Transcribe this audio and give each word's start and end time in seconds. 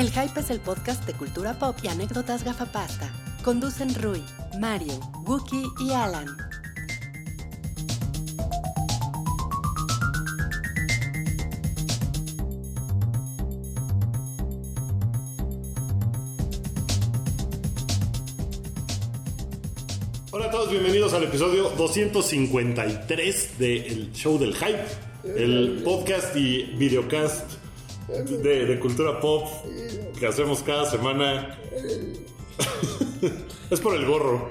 El 0.00 0.10
Hype 0.12 0.40
es 0.40 0.48
el 0.48 0.60
podcast 0.60 1.06
de 1.06 1.12
cultura 1.12 1.58
pop 1.58 1.76
y 1.82 1.88
anécdotas 1.88 2.42
gafapasta. 2.42 3.12
Conducen 3.44 3.94
Rui, 3.96 4.24
Mario, 4.58 4.98
Wookie 5.26 5.62
y 5.78 5.92
Alan. 5.92 6.26
Hola 20.30 20.46
a 20.46 20.50
todos, 20.50 20.70
bienvenidos 20.70 21.12
al 21.12 21.24
episodio 21.24 21.68
253 21.76 23.58
del 23.58 24.12
Show 24.14 24.38
del 24.38 24.54
Hype, 24.54 24.86
el 25.36 25.82
podcast 25.84 26.34
y 26.34 26.62
videocast 26.78 27.59
de, 28.10 28.66
de 28.66 28.80
cultura 28.80 29.20
pop 29.20 29.48
que 30.18 30.26
hacemos 30.26 30.62
cada 30.62 30.90
semana. 30.90 31.58
es 33.70 33.80
por 33.80 33.94
el 33.94 34.06
gorro. 34.06 34.50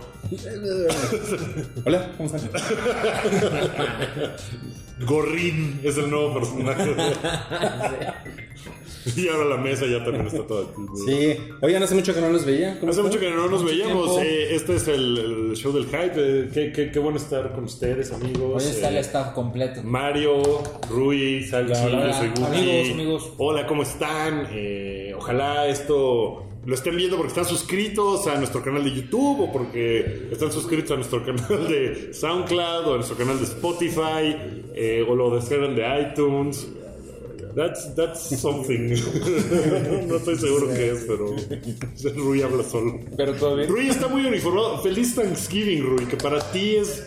Hola, 1.85 2.13
¿cómo 2.17 2.29
están? 2.33 2.49
Gorrín 5.05 5.79
es 5.83 5.97
el 5.97 6.09
nuevo 6.09 6.33
personaje. 6.33 6.93
y 9.15 9.27
ahora 9.27 9.45
la 9.45 9.57
mesa 9.57 9.85
ya 9.85 10.03
también 10.03 10.27
está 10.27 10.45
toda. 10.45 10.65
Sí, 11.05 11.37
oigan, 11.61 11.83
hace 11.83 11.95
mucho 11.95 12.13
que 12.13 12.21
no 12.21 12.29
los 12.29 12.45
veía. 12.45 12.77
¿Cómo 12.79 12.91
Hace 12.91 13.01
mucho 13.01 13.19
que 13.19 13.29
no 13.29 13.47
nos 13.47 13.63
veíamos. 13.63 14.17
eh, 14.21 14.55
este 14.55 14.75
es 14.75 14.87
el, 14.87 15.17
el 15.49 15.55
show 15.55 15.71
del 15.71 15.85
hype. 15.85 16.13
eh, 16.17 16.49
qué, 16.53 16.71
qué- 16.71 16.91
qué 16.91 16.99
bueno 16.99 17.17
estar 17.17 17.51
con 17.53 17.63
ustedes, 17.65 18.11
amigos. 18.11 18.63
Hoy 18.63 18.69
está 18.69 18.89
el 18.89 18.97
eh, 18.97 19.01
staff 19.01 19.33
completo. 19.33 19.81
Mario, 19.83 20.41
Rui, 20.89 21.43
Salchi, 21.43 21.73
Hola, 21.85 21.97
hola. 21.99 22.47
Amigos, 22.47 22.89
amigos. 22.91 23.33
Hola, 23.37 23.65
¿cómo 23.67 23.83
están? 23.83 24.47
Eh, 24.51 25.13
ojalá 25.17 25.67
esto 25.67 26.45
lo 26.65 26.75
estén 26.75 26.97
viendo 26.97 27.15
porque 27.15 27.29
están 27.29 27.45
suscritos 27.45 28.27
a 28.27 28.35
nuestro 28.35 28.61
canal 28.61 28.83
de 28.83 28.91
YouTube 28.93 29.41
o 29.41 29.51
porque 29.51 30.27
están 30.29 30.51
suscritos 30.51 30.91
a 30.91 30.95
nuestro 30.95 31.23
canal 31.25 31.67
de 31.67 32.13
SoundCloud 32.13 32.85
o 32.87 32.93
a 32.93 32.95
nuestro 32.97 33.15
canal 33.17 33.37
de 33.39 33.45
Spotify 33.45 34.35
eh, 34.75 35.05
o 35.07 35.15
lo 35.15 35.33
descargan 35.35 35.75
de 35.75 35.83
iTunes. 36.11 36.67
That's, 37.55 37.95
that's 37.95 38.39
something. 38.39 38.89
no 40.07 40.15
estoy 40.15 40.37
seguro 40.37 40.67
qué 40.67 40.91
es, 40.91 41.05
pero 41.07 41.35
Rui 42.15 42.41
habla 42.41 42.63
solo. 42.63 42.99
Pero 43.15 43.33
todo 43.33 43.55
bien. 43.55 43.69
Rui 43.69 43.89
está 43.89 44.07
muy 44.07 44.25
uniformado. 44.25 44.81
Feliz 44.81 45.15
Thanksgiving, 45.15 45.83
Rui, 45.83 46.05
que 46.05 46.17
para 46.17 46.39
ti 46.51 46.75
es 46.77 47.03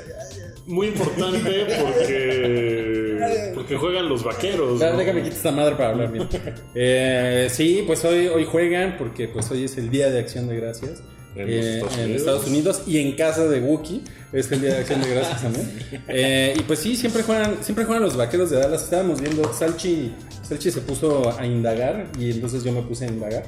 muy 0.66 0.88
importante 0.88 1.66
porque, 1.80 3.52
porque 3.54 3.76
juegan 3.76 4.08
los 4.08 4.24
vaqueros. 4.24 4.80
¿no? 4.80 4.96
Déjame 4.96 5.22
quitar 5.22 5.36
esta 5.36 5.52
madre 5.52 5.76
para 5.76 5.90
hablar 5.90 6.12
bien. 6.12 6.28
Eh, 6.74 7.48
sí, 7.50 7.84
pues 7.86 8.04
hoy, 8.04 8.28
hoy 8.28 8.44
juegan 8.44 8.96
porque 8.98 9.28
pues 9.28 9.50
hoy 9.50 9.64
es 9.64 9.76
el 9.76 9.90
Día 9.90 10.10
de 10.10 10.20
Acción 10.20 10.48
de 10.48 10.56
Gracias. 10.56 11.02
En 11.34 11.48
eh, 11.48 11.78
los 11.80 11.88
Estados 11.90 11.94
en 11.94 12.04
Unidos. 12.04 12.20
Estados 12.20 12.46
Unidos 12.46 12.82
y 12.86 12.98
en 12.98 13.12
casa 13.16 13.46
de 13.46 13.60
Wookiee 13.60 14.02
es 14.32 14.52
el 14.52 14.60
Día 14.60 14.74
de 14.74 14.80
Acción 14.80 15.00
de 15.02 15.10
Gracias 15.10 15.42
también. 15.42 15.72
Eh, 16.08 16.54
y 16.58 16.62
pues 16.62 16.78
sí, 16.78 16.96
siempre 16.96 17.22
juegan, 17.22 17.62
siempre 17.62 17.84
juegan 17.84 18.02
los 18.02 18.16
vaqueros 18.16 18.50
de 18.50 18.58
Dallas. 18.58 18.82
Estábamos 18.82 19.20
viendo, 19.20 19.52
Salchi, 19.52 20.12
Salchi 20.42 20.70
se 20.70 20.80
puso 20.80 21.38
a 21.38 21.46
indagar 21.46 22.08
y 22.18 22.30
entonces 22.30 22.64
yo 22.64 22.72
me 22.72 22.82
puse 22.82 23.06
a 23.06 23.08
indagar. 23.08 23.44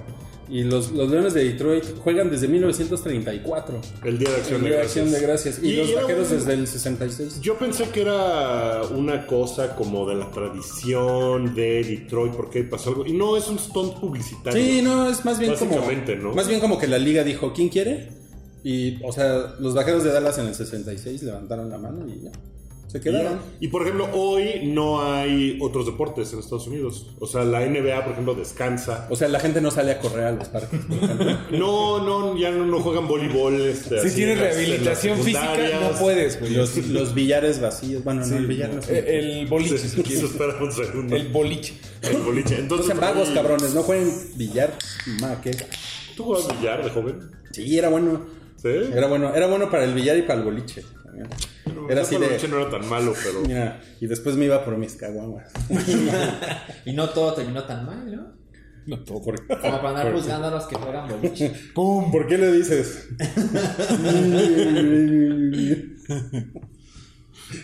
Y 0.48 0.62
los, 0.64 0.92
los 0.92 1.10
Leones 1.10 1.32
de 1.34 1.44
Detroit 1.44 1.84
juegan 2.02 2.30
desde 2.30 2.48
1934. 2.48 3.80
El 4.04 4.18
Día 4.18 4.28
de 4.30 4.36
Acción 4.36 4.56
El 4.56 4.62
de 4.62 4.68
Día 4.68 4.76
de 4.76 4.82
Gracias. 4.82 5.04
Acción 5.04 5.10
de 5.10 5.26
Gracias. 5.26 5.58
Y, 5.62 5.66
Y 5.68 5.76
los 5.76 5.94
vaqueros 5.94 6.30
un- 6.30 6.36
desde 6.38 6.52
el 6.54 6.66
66. 6.66 7.40
Yo 7.40 7.56
pensé 7.58 7.88
que 7.88 8.02
era 8.02 8.82
una 8.94 9.26
cosa 9.26 9.74
como 9.74 10.06
de 10.08 10.16
la 10.16 10.30
tradición 10.30 11.54
de 11.54 11.82
Detroit, 11.84 12.32
porque 12.34 12.64
pasó 12.64 12.90
algo. 12.90 13.06
Y 13.06 13.12
no, 13.12 13.36
es 13.36 13.48
un 13.48 13.58
stunt 13.58 13.94
publicitario. 14.00 14.62
Sí, 14.62 14.82
no, 14.82 15.08
es 15.08 15.24
más 15.24 15.38
bien 15.38 15.54
como. 15.56 15.76
¿no? 16.20 16.34
Más 16.34 16.48
bien 16.48 16.60
como 16.60 16.78
que 16.78 16.86
la 16.88 16.98
liga 16.98 17.24
dijo, 17.24 17.52
¿quién 17.54 17.68
quiere? 17.68 18.10
Y, 18.62 19.02
o 19.04 19.12
sea, 19.12 19.54
los 19.60 19.74
vaqueros 19.74 20.04
de 20.04 20.10
Dallas 20.12 20.38
en 20.38 20.46
el 20.46 20.54
66 20.54 21.22
levantaron 21.22 21.68
la 21.70 21.78
mano 21.78 22.06
y 22.08 22.22
ya. 22.24 22.32
Se 22.94 23.00
quedaron. 23.00 23.40
y, 23.58 23.66
por 23.68 23.82
ejemplo, 23.82 24.08
hoy 24.12 24.60
no 24.66 25.02
hay 25.02 25.58
otros 25.60 25.84
deportes 25.84 26.32
en 26.32 26.38
Estados 26.38 26.68
Unidos. 26.68 27.08
O 27.18 27.26
sea, 27.26 27.42
la 27.42 27.66
NBA, 27.66 28.04
por 28.04 28.12
ejemplo, 28.12 28.34
descansa. 28.36 29.08
O 29.10 29.16
sea, 29.16 29.26
la 29.26 29.40
gente 29.40 29.60
no 29.60 29.72
sale 29.72 29.90
a 29.90 29.98
correr 29.98 30.26
a 30.26 30.30
los 30.30 30.48
parques. 30.48 30.78
por 30.86 30.96
ejemplo. 30.98 31.38
No, 31.50 32.04
no, 32.04 32.38
ya 32.38 32.52
no, 32.52 32.64
no 32.66 32.78
juegan 32.78 33.08
voleibol. 33.08 33.60
Este, 33.60 34.00
Si 34.00 34.06
así 34.06 34.16
tienes 34.16 34.38
rehabilitación 34.38 35.18
física, 35.18 35.56
no 35.80 35.98
puedes, 35.98 36.38
güey. 36.38 36.52
los, 36.54 36.76
los 36.88 37.14
billares 37.14 37.60
vacíos. 37.60 38.04
Bueno, 38.04 38.24
no, 38.24 38.36
el 38.36 38.46
billar 38.46 38.72
no. 38.72 38.80
Eh, 38.88 39.18
El 39.40 39.46
boliche, 39.48 39.76
Sí, 39.76 39.88
si 39.88 40.24
espera 40.24 40.54
un 40.62 40.70
segundo. 40.70 41.16
El 41.16 41.28
boliche. 41.32 41.74
El 42.00 42.18
boliche. 42.18 42.54
No 42.54 42.60
Entonces, 42.60 42.86
sean 42.86 43.00
vagos, 43.00 43.28
cabrones. 43.30 43.74
No 43.74 43.82
jueguen 43.82 44.08
billar. 44.36 44.72
Ma, 45.20 45.40
¿qué? 45.40 45.50
¿Tú 46.16 46.22
jugabas 46.22 46.56
billar 46.60 46.84
de 46.84 46.90
joven? 46.90 47.18
Sí, 47.50 47.76
era 47.76 47.88
bueno. 47.88 48.20
¿Sí? 48.62 48.68
Era 48.68 49.08
bueno. 49.08 49.34
Era 49.34 49.48
bueno 49.48 49.68
para 49.68 49.82
el 49.82 49.94
billar 49.94 50.16
y 50.16 50.22
para 50.22 50.38
el 50.38 50.44
boliche. 50.44 50.84
Era 51.88 52.02
así 52.02 52.14
El 52.16 52.22
de. 52.22 52.48
no 52.48 52.58
era 52.60 52.70
tan 52.70 52.88
malo, 52.88 53.14
pero... 53.22 53.40
Mira, 53.46 53.80
y 54.00 54.06
después 54.06 54.36
me 54.36 54.44
iba 54.46 54.64
por 54.64 54.76
mis 54.76 54.94
caguamas. 54.94 55.50
Y 56.84 56.92
no 56.92 57.08
todo 57.10 57.34
terminó 57.34 57.64
tan 57.64 57.86
mal, 57.86 58.14
¿no? 58.14 58.44
No, 58.86 59.02
por- 59.04 59.46
Como 59.46 59.60
para 59.60 59.88
andar 59.88 60.12
juzgando 60.12 60.48
a 60.48 60.50
los 60.50 60.64
que 60.66 60.76
juegan 60.76 61.08
boliche. 61.08 61.52
¡Pum! 61.74 62.12
¿Por 62.12 62.26
qué 62.26 62.36
le 62.36 62.52
dices? 62.52 63.08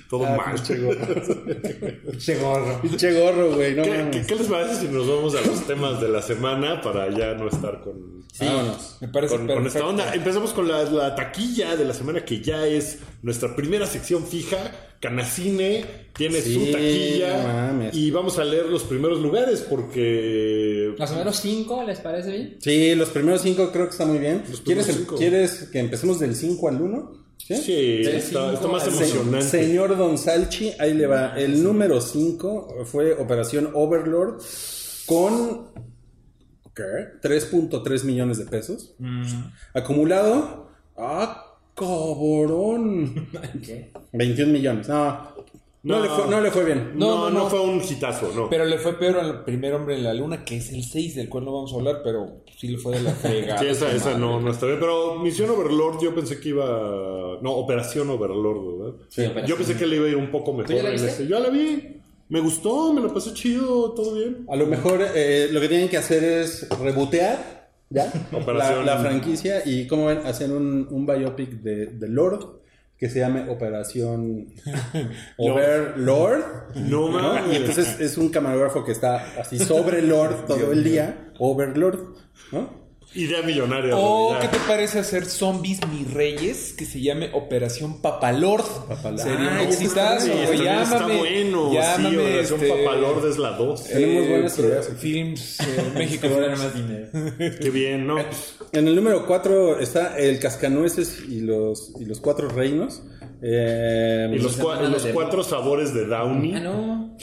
Todo 0.08 0.26
Ah, 0.26 0.36
mal. 0.36 0.54
pinche 0.54 0.76
gorro. 0.78 0.98
Che 2.18 2.36
gorro. 2.38 2.80
Pinche 2.82 3.12
gorro, 3.20 3.54
güey. 3.54 3.74
No 3.74 3.82
¿Qué, 3.82 4.08
qué- 4.12 4.26
qué 4.26 4.34
les 4.36 4.46
parece 4.46 4.80
si 4.80 4.88
nos 4.88 5.06
vamos 5.08 5.34
a 5.34 5.40
los 5.40 5.66
temas 5.66 6.00
de 6.00 6.08
la 6.08 6.22
semana 6.22 6.80
para 6.82 7.08
ya 7.10 7.34
no 7.34 7.48
estar 7.48 7.80
con, 7.80 8.20
Vámonos. 8.38 8.96
Me 9.00 9.08
parece 9.08 9.36
con, 9.36 9.46
con 9.46 9.66
esta 9.66 9.86
onda? 9.86 10.14
Empezamos 10.14 10.52
con 10.52 10.68
la, 10.68 10.84
la 10.84 11.14
taquilla 11.14 11.76
de 11.76 11.84
la 11.84 11.94
semana 11.94 12.24
que 12.24 12.40
ya 12.40 12.66
es 12.66 12.98
nuestra 13.22 13.54
primera 13.56 13.86
sección 13.86 14.26
fija. 14.26 14.56
Canacine 15.00 15.84
tiene 16.14 16.42
Sí, 16.42 16.54
su 16.66 16.72
taquilla 16.72 17.38
no 17.42 17.48
mames. 17.54 17.96
y 17.96 18.10
vamos 18.10 18.38
a 18.38 18.44
leer 18.44 18.66
los 18.66 18.82
primeros 18.82 19.18
lugares 19.20 19.62
porque 19.62 20.94
o 20.98 21.14
menos 21.16 21.36
cinco, 21.40 21.82
¿les 21.84 22.00
parece 22.00 22.30
bien? 22.30 22.56
Sí, 22.60 22.94
los 22.94 23.08
primeros 23.08 23.40
cinco 23.40 23.70
creo 23.72 23.86
que 23.86 23.92
está 23.92 24.04
muy 24.04 24.18
bien. 24.18 24.42
Los 24.50 24.60
¿Quieres, 24.60 24.84
primeros 24.84 24.88
el- 24.88 24.94
cinco. 24.96 25.16
¿Quieres 25.16 25.68
que 25.72 25.78
empecemos 25.78 26.18
del 26.20 26.34
5 26.36 26.68
al 26.68 26.82
1? 26.82 27.12
Sí, 27.56 28.02
Del 28.02 28.16
está, 28.16 28.52
está 28.52 28.68
más 28.68 28.86
emocionante. 28.86 29.42
Señor 29.42 29.96
Don 29.96 30.16
Salchi, 30.18 30.72
ahí 30.78 30.94
le 30.94 31.06
va. 31.06 31.34
El 31.36 31.62
número 31.62 32.00
5 32.00 32.84
fue 32.84 33.14
Operación 33.14 33.70
Overlord 33.74 34.42
con 35.06 35.68
¿qué? 36.74 37.18
3.3 37.22 38.04
millones 38.04 38.38
de 38.38 38.46
pesos. 38.46 38.94
Acumulado. 39.74 40.70
¡Ah, 40.96 41.56
cabrón! 41.74 43.28
¿Qué? 43.64 43.92
21 44.12 44.52
millones. 44.52 44.88
No, 44.88 45.34
no, 45.82 45.96
No. 45.96 46.02
le, 46.02 46.08
fue, 46.10 46.26
no 46.30 46.40
le 46.40 46.50
fue 46.50 46.64
bien. 46.64 46.92
No, 46.94 47.06
no, 47.06 47.16
No, 47.16 47.30
no, 47.30 47.38
no. 47.44 47.50
fue 47.50 47.60
un 47.60 47.80
hitazo, 47.82 48.32
no. 48.34 48.48
Pero 48.50 48.64
le 48.64 48.78
fue 48.78 48.98
peor 48.98 49.18
al 49.18 49.44
primer 49.44 49.72
hombre 49.74 49.94
en 49.96 50.04
la 50.04 50.12
luna, 50.14 50.44
que 50.44 50.56
es 50.58 50.72
el 50.72 50.84
6, 50.84 51.14
del 51.16 51.28
cual 51.28 51.44
no 51.44 51.52
vamos 51.52 51.72
a 51.72 51.76
hablar, 51.76 52.00
pero 52.04 52.42
sí 52.56 52.68
le 52.68 52.78
fue 52.78 52.96
de 52.96 53.02
la 53.02 53.10
fregada. 53.14 53.58
Sí, 53.58 53.66
esa, 53.66 53.90
esa 53.92 54.18
no, 54.18 54.40
no 54.40 54.50
está 54.50 54.66
bien. 54.66 54.78
Pero 54.80 55.18
Misión 55.18 55.50
Overlord 55.50 56.00
yo 56.02 56.14
pensé 56.14 56.38
que 56.40 56.50
iba... 56.50 57.38
No, 57.42 57.52
Operación 57.52 58.10
Overlord, 58.10 58.78
¿verdad? 58.78 58.98
Sí, 59.08 59.22
operación. 59.24 59.46
Yo 59.46 59.56
pensé 59.56 59.76
que 59.76 59.86
le 59.86 59.96
iba 59.96 60.06
a 60.06 60.08
ir 60.10 60.16
un 60.16 60.30
poco 60.30 60.52
mejor 60.52 60.74
ya 60.76 60.82
la 60.82 60.88
en 60.90 60.94
viste? 60.96 61.08
ese. 61.08 61.26
Yo 61.26 61.38
la 61.40 61.48
vi. 61.48 61.96
Me 62.28 62.38
gustó, 62.40 62.92
me 62.92 63.00
lo 63.00 63.12
pasé 63.12 63.34
chido, 63.34 63.90
todo 63.92 64.14
bien. 64.14 64.46
A 64.48 64.54
lo 64.56 64.66
mejor 64.66 65.00
eh, 65.16 65.48
lo 65.50 65.60
que 65.60 65.68
tienen 65.68 65.88
que 65.88 65.96
hacer 65.96 66.22
es 66.22 66.68
rebotear 66.78 67.72
¿ya? 67.88 68.12
la, 68.46 68.82
la 68.84 68.98
franquicia 68.98 69.62
y, 69.66 69.88
como 69.88 70.06
ven, 70.06 70.18
hacer 70.18 70.52
un, 70.52 70.86
un 70.92 71.06
biopic 71.06 71.50
de, 71.62 71.86
de 71.86 72.08
Lord 72.08 72.59
que 73.00 73.08
se 73.08 73.18
llame 73.18 73.48
Operación 73.48 74.48
Overlord. 75.38 76.76
No. 76.76 77.50
Y 77.50 77.56
entonces 77.56 77.98
es 77.98 78.18
un 78.18 78.28
camarógrafo 78.28 78.84
que 78.84 78.92
está 78.92 79.40
así 79.40 79.58
sobre 79.58 80.02
Lord 80.02 80.44
todo 80.46 80.70
el 80.72 80.84
día, 80.84 81.32
Overlord, 81.38 81.98
¿no? 82.52 82.79
Idea 83.14 83.42
millonaria. 83.42 83.96
O. 83.96 84.38
¿qué 84.40 84.46
te 84.48 84.58
parece 84.68 85.00
hacer 85.00 85.26
Zombies 85.26 85.80
Mi 85.88 86.04
Reyes? 86.04 86.72
Que 86.74 86.84
se 86.84 87.00
llame 87.00 87.30
Operación 87.32 88.00
Papalord. 88.00 88.64
Papalord. 88.88 89.20
Sería 89.20 89.48
un 89.50 89.58
exitazo, 89.58 90.26
Sí, 90.26 90.30
güey. 90.32 90.60
está, 90.60 90.84
Llámame. 90.84 91.18
bueno. 91.18 91.72
Llámame. 91.72 92.10
sí, 92.10 92.16
Operación 92.16 92.60
este, 92.64 92.84
Papalord 92.84 93.28
es 93.28 93.38
la 93.38 93.50
2. 93.50 93.84
Tenemos 93.84 94.28
buenas 94.28 94.58
ideas. 94.60 94.90
Films 94.98 95.60
eh, 95.60 95.92
México. 95.96 96.28
más 96.28 96.74
dinero. 96.74 97.08
Qué 97.60 97.70
bien, 97.70 98.06
¿no? 98.06 98.16
En 98.72 98.86
el 98.86 98.94
número 98.94 99.26
4 99.26 99.80
está 99.80 100.16
El 100.16 100.38
Cascanueces 100.38 101.24
y 101.28 101.40
los, 101.40 101.92
y 101.98 102.04
los 102.04 102.20
Cuatro 102.20 102.48
Reinos. 102.48 103.02
Eh, 103.42 104.30
Y 104.32 104.38
los, 104.38 104.60
cua- 104.60 105.12
cuatro 105.12 105.42
sabores 105.42 105.92
de 105.94 106.06
Downey. 106.06 106.54
Ah, 106.54 106.60
no. 106.60 107.16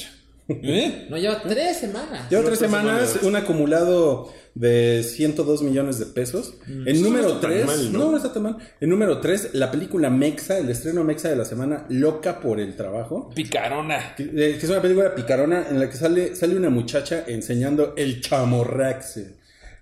¿Eh? 0.49 1.07
No 1.09 1.17
lleva 1.17 1.41
tres 1.41 1.77
semanas. 1.77 2.29
Lleva 2.29 2.43
tres 2.43 2.59
tres 2.59 2.71
semanas, 2.71 3.09
semanas. 3.09 3.23
un 3.23 3.35
acumulado 3.35 4.33
de 4.57 5.03
102 5.03 5.61
millones 5.61 5.99
de 5.99 6.07
pesos. 6.07 6.55
En 6.67 6.87
Eso 6.87 7.01
no 7.03 7.09
número 7.09 7.27
está 7.27 7.41
tan 7.41 7.51
3, 7.51 7.65
mal, 7.65 7.93
¿no? 7.93 7.99
¿no? 7.99 8.11
no 8.11 8.17
está 8.17 8.33
tan 8.33 8.43
mal. 8.43 8.57
En 8.81 8.89
número 8.89 9.19
3, 9.19 9.51
la 9.53 9.69
película 9.69 10.09
Mexa, 10.09 10.57
el 10.57 10.69
estreno 10.69 11.03
Mexa 11.03 11.29
de 11.29 11.35
la 11.35 11.45
semana, 11.45 11.85
Loca 11.89 12.39
por 12.39 12.59
el 12.59 12.75
trabajo. 12.75 13.29
Picarona. 13.35 14.15
Que, 14.15 14.23
eh, 14.23 14.57
que 14.57 14.65
es 14.65 14.69
una 14.69 14.81
película 14.81 15.13
picarona 15.13 15.67
en 15.69 15.79
la 15.79 15.89
que 15.89 15.95
sale, 15.95 16.35
sale 16.35 16.55
una 16.55 16.71
muchacha 16.71 17.25
enseñando 17.27 17.93
el 17.95 18.19
chamorraxe. 18.19 19.37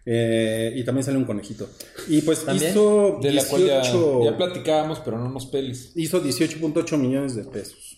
Eh, 0.05 0.73
y 0.75 0.83
también 0.83 1.05
sale 1.05 1.17
un 1.17 1.25
conejito. 1.25 1.69
Y 2.09 2.21
pues 2.21 2.43
¿También? 2.43 2.71
hizo 2.71 3.19
De 3.21 3.31
la 3.31 3.43
cual 3.45 3.65
ya, 3.65 3.81
18 3.81 4.25
ya 4.25 4.37
platicábamos, 4.37 4.99
pero 4.99 5.17
no 5.17 5.29
nos 5.29 5.45
peles. 5.45 5.93
hizo 5.95 6.21
18.8 6.21 6.97
millones 6.97 7.35
de 7.35 7.45
pesos. 7.45 7.95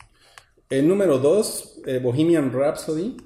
El 0.69 0.87
número 0.87 1.17
2, 1.17 1.81
Bohemian 2.03 2.51
Rhapsody, 2.53 3.17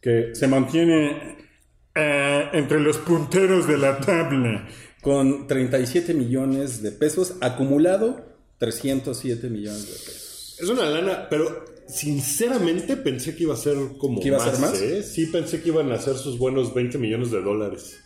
que 0.00 0.30
se 0.34 0.46
mantiene 0.46 1.49
eh, 1.94 2.48
entre 2.52 2.80
los 2.80 2.98
punteros 2.98 3.66
de 3.66 3.78
la 3.78 4.00
tabla 4.00 4.68
con 5.00 5.46
37 5.46 6.14
millones 6.14 6.82
de 6.82 6.92
pesos, 6.92 7.34
acumulado 7.40 8.24
307 8.58 9.48
millones 9.48 9.86
de 9.86 9.92
pesos. 9.92 10.56
Es 10.60 10.68
una 10.68 10.84
lana, 10.84 11.28
pero 11.30 11.64
sinceramente 11.88 12.96
pensé 12.96 13.34
que 13.34 13.44
iba 13.44 13.54
a 13.54 13.56
ser 13.56 13.76
como 13.98 14.20
¿Que 14.20 14.28
iba 14.28 14.36
a 14.36 14.46
más, 14.46 14.50
ser 14.50 14.60
más? 14.60 14.80
¿eh? 14.80 15.02
Sí, 15.02 15.26
pensé 15.26 15.62
que 15.62 15.68
iban 15.70 15.90
a 15.90 15.98
ser 15.98 16.16
sus 16.16 16.38
buenos 16.38 16.74
20 16.74 16.98
millones 16.98 17.30
de 17.30 17.40
dólares. 17.40 17.98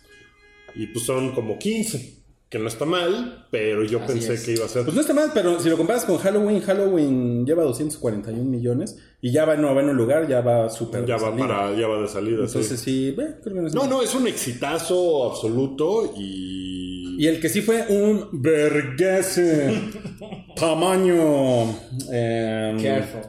Y 0.75 0.86
pues 0.88 1.04
son 1.04 1.32
como 1.34 1.58
15, 1.58 2.24
que 2.55 2.61
no 2.61 2.69
está 2.69 2.85
mal, 2.85 3.49
pero 3.51 3.83
yo 3.83 3.99
Así 3.99 4.12
pensé 4.12 4.35
es. 4.35 4.45
que 4.45 4.53
iba 4.53 4.65
a 4.65 4.69
ser... 4.69 4.85
Pues 4.85 4.95
no 4.95 5.01
está 5.01 5.12
mal, 5.12 5.33
pero 5.35 5.59
si 5.59 5.69
lo 5.69 5.77
comparas 5.77 6.05
con 6.05 6.19
Halloween, 6.19 6.61
Halloween 6.61 7.45
lleva 7.45 7.65
241 7.65 8.45
millones 8.45 8.97
y 9.21 9.33
ya 9.33 9.45
va 9.45 9.55
en 9.55 9.62
noveno 9.62 9.93
lugar, 9.93 10.29
ya 10.29 10.41
va 10.41 10.71
súper 10.71 11.05
ya 11.05 11.17
de 11.17 11.23
va 11.23 11.31
salida. 11.31 11.49
para, 11.49 11.75
ya 11.77 11.89
va 11.89 12.01
de 12.03 12.06
salida. 12.06 12.45
Entonces 12.45 12.79
sí, 12.79 13.11
ve, 13.11 13.39
creo 13.43 13.55
que 13.56 13.61
no 13.62 13.67
es 13.67 13.75
No, 13.75 13.81
mal. 13.81 13.91
no, 13.91 14.03
es 14.03 14.15
un 14.15 14.29
exitazo 14.29 15.29
absoluto 15.33 16.12
y... 16.17 17.17
Y 17.19 17.27
el 17.27 17.41
que 17.41 17.49
sí 17.49 17.61
fue 17.61 17.87
un 17.89 18.29
vergase 18.41 19.73
tamaño 20.56 21.71
eh, 22.12 22.77
Careful. 22.81 23.23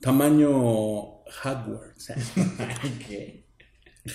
tamaño 0.00 0.50
Hogwarts. 1.44 2.12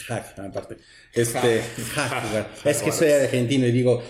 Hack, 0.07 0.37
aparte. 0.39 0.77
Este, 1.13 1.61
Hogwarts. 1.95 2.65
Es 2.65 2.81
que 2.81 2.91
soy 2.91 3.09
argentino 3.09 3.65
y 3.65 3.71
digo. 3.71 4.03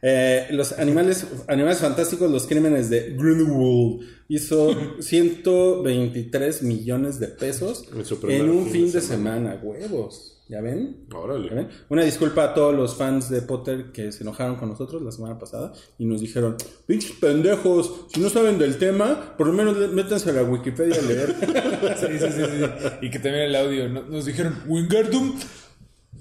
Eh, 0.00 0.46
los 0.50 0.72
animales, 0.72 1.26
animales 1.48 1.78
fantásticos, 1.78 2.30
los 2.30 2.46
crímenes 2.46 2.88
de 2.88 3.16
Grindelwald 3.16 4.06
hizo 4.28 4.76
123 5.00 6.62
millones 6.62 7.18
de 7.18 7.28
pesos 7.28 7.88
En 8.28 8.50
un 8.50 8.70
fin 8.70 8.92
de 8.92 9.00
semana. 9.00 9.58
Huevos. 9.62 10.37
¿Ya 10.48 10.62
ven? 10.62 11.06
Órale. 11.14 11.48
¿Ya 11.50 11.54
ven? 11.54 11.68
Una 11.90 12.04
disculpa 12.04 12.42
a 12.44 12.54
todos 12.54 12.74
los 12.74 12.96
fans 12.96 13.28
de 13.28 13.42
Potter 13.42 13.92
que 13.92 14.12
se 14.12 14.22
enojaron 14.22 14.56
con 14.56 14.70
nosotros 14.70 15.02
la 15.02 15.12
semana 15.12 15.38
pasada 15.38 15.72
y 15.98 16.06
nos 16.06 16.22
dijeron, 16.22 16.56
pinches 16.86 17.12
pendejos, 17.12 18.06
si 18.12 18.20
no 18.20 18.30
saben 18.30 18.58
del 18.58 18.78
tema, 18.78 19.34
por 19.36 19.46
lo 19.46 19.52
menos 19.52 19.76
métanse 19.92 20.30
a 20.30 20.32
la 20.32 20.42
Wikipedia 20.44 20.96
a 20.98 21.02
leer. 21.02 21.34
Sí, 21.98 22.06
sí, 22.18 22.26
sí, 22.32 22.42
sí. 22.44 22.88
Y 23.02 23.10
que 23.10 23.18
también 23.18 23.44
el 23.44 23.56
audio. 23.56 23.88
no- 23.88 24.02
Nos 24.04 24.24
dijeron, 24.24 24.54
Wingardium, 24.66 25.34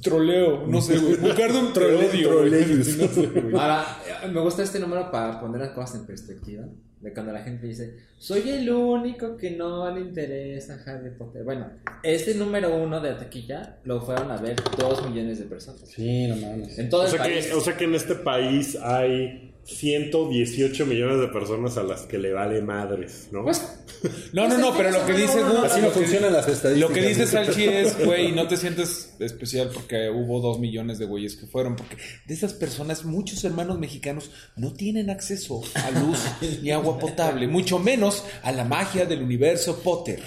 troleo. 0.01 0.65
No 0.67 0.81
sé, 0.81 0.97
güey. 0.97 1.15
Te 1.17 1.33
Trole- 1.33 2.09
odio. 2.09 2.29
troleus. 2.29 2.97
No 2.97 3.07
sé. 3.07 3.29
Ahora, 3.53 3.85
eh, 4.23 4.27
me 4.27 4.39
gusta 4.41 4.63
este 4.63 4.79
número 4.79 5.09
para 5.11 5.39
poner 5.39 5.61
las 5.61 5.71
cosas 5.71 6.01
en 6.01 6.05
perspectiva. 6.07 6.65
De 6.99 7.13
cuando 7.13 7.31
la 7.31 7.43
gente 7.43 7.67
dice, 7.67 7.95
soy 8.17 8.49
el 8.49 8.67
único 8.71 9.37
que 9.37 9.51
no 9.51 9.93
le 9.93 10.01
interesa 10.01 10.81
Harry 10.87 11.11
Potter. 11.11 11.43
Bueno, 11.43 11.69
este 12.01 12.33
número 12.33 12.75
uno 12.75 12.99
de 12.99 13.11
la 13.11 13.17
taquilla 13.19 13.77
lo 13.83 14.01
fueron 14.01 14.31
a 14.31 14.37
ver 14.37 14.55
dos 14.79 15.07
millones 15.07 15.37
de 15.37 15.45
personas. 15.45 15.81
Sí, 15.87 16.25
no 16.27 16.35
mames. 16.37 16.79
En 16.79 16.89
todo 16.89 17.01
O 17.01 17.05
el 17.05 17.11
sea, 17.11 17.19
país. 17.19 17.45
que, 17.45 17.53
o 17.53 17.61
sea 17.61 17.77
que 17.77 17.83
en 17.83 17.93
este 17.93 18.15
país 18.15 18.75
hay 18.81 19.46
118 19.67 20.85
millones 20.85 21.19
de 21.19 21.27
personas 21.27 21.77
a 21.77 21.83
las 21.83 22.01
que 22.03 22.17
le 22.17 22.31
vale 22.33 22.61
madres, 22.61 23.27
¿no? 23.31 23.43
Pues, 23.43 23.61
No, 24.33 24.47
no, 24.47 24.57
no, 24.57 24.75
pero 24.75 24.91
lo 24.91 25.05
que 25.05 25.13
dice 25.13 25.41
Gus. 25.43 25.63
Así 25.63 25.81
no 25.81 25.89
funcionan 25.89 26.31
las 26.33 26.47
estadísticas. 26.47 26.89
Lo 26.89 26.95
que 26.95 27.07
dice 27.07 27.25
Salchi 27.25 27.65
es, 27.65 28.05
güey, 28.05 28.31
no 28.31 28.47
te 28.47 28.55
sientes 28.57 29.13
especial 29.19 29.71
porque 29.73 30.09
hubo 30.09 30.39
dos 30.39 30.59
millones 30.59 30.99
de 30.99 31.05
güeyes 31.05 31.35
que 31.35 31.47
fueron. 31.47 31.75
Porque 31.75 31.97
de 32.25 32.33
esas 32.33 32.53
personas, 32.53 33.05
muchos 33.05 33.43
hermanos 33.43 33.79
mexicanos 33.79 34.31
no 34.55 34.73
tienen 34.73 35.09
acceso 35.09 35.61
a 35.75 35.91
luz 35.91 36.19
ni 36.61 36.71
agua 36.71 36.99
potable, 36.99 37.47
mucho 37.47 37.79
menos 37.79 38.23
a 38.43 38.51
la 38.51 38.63
magia 38.65 39.05
del 39.05 39.21
universo 39.23 39.79
Potter. 39.81 40.21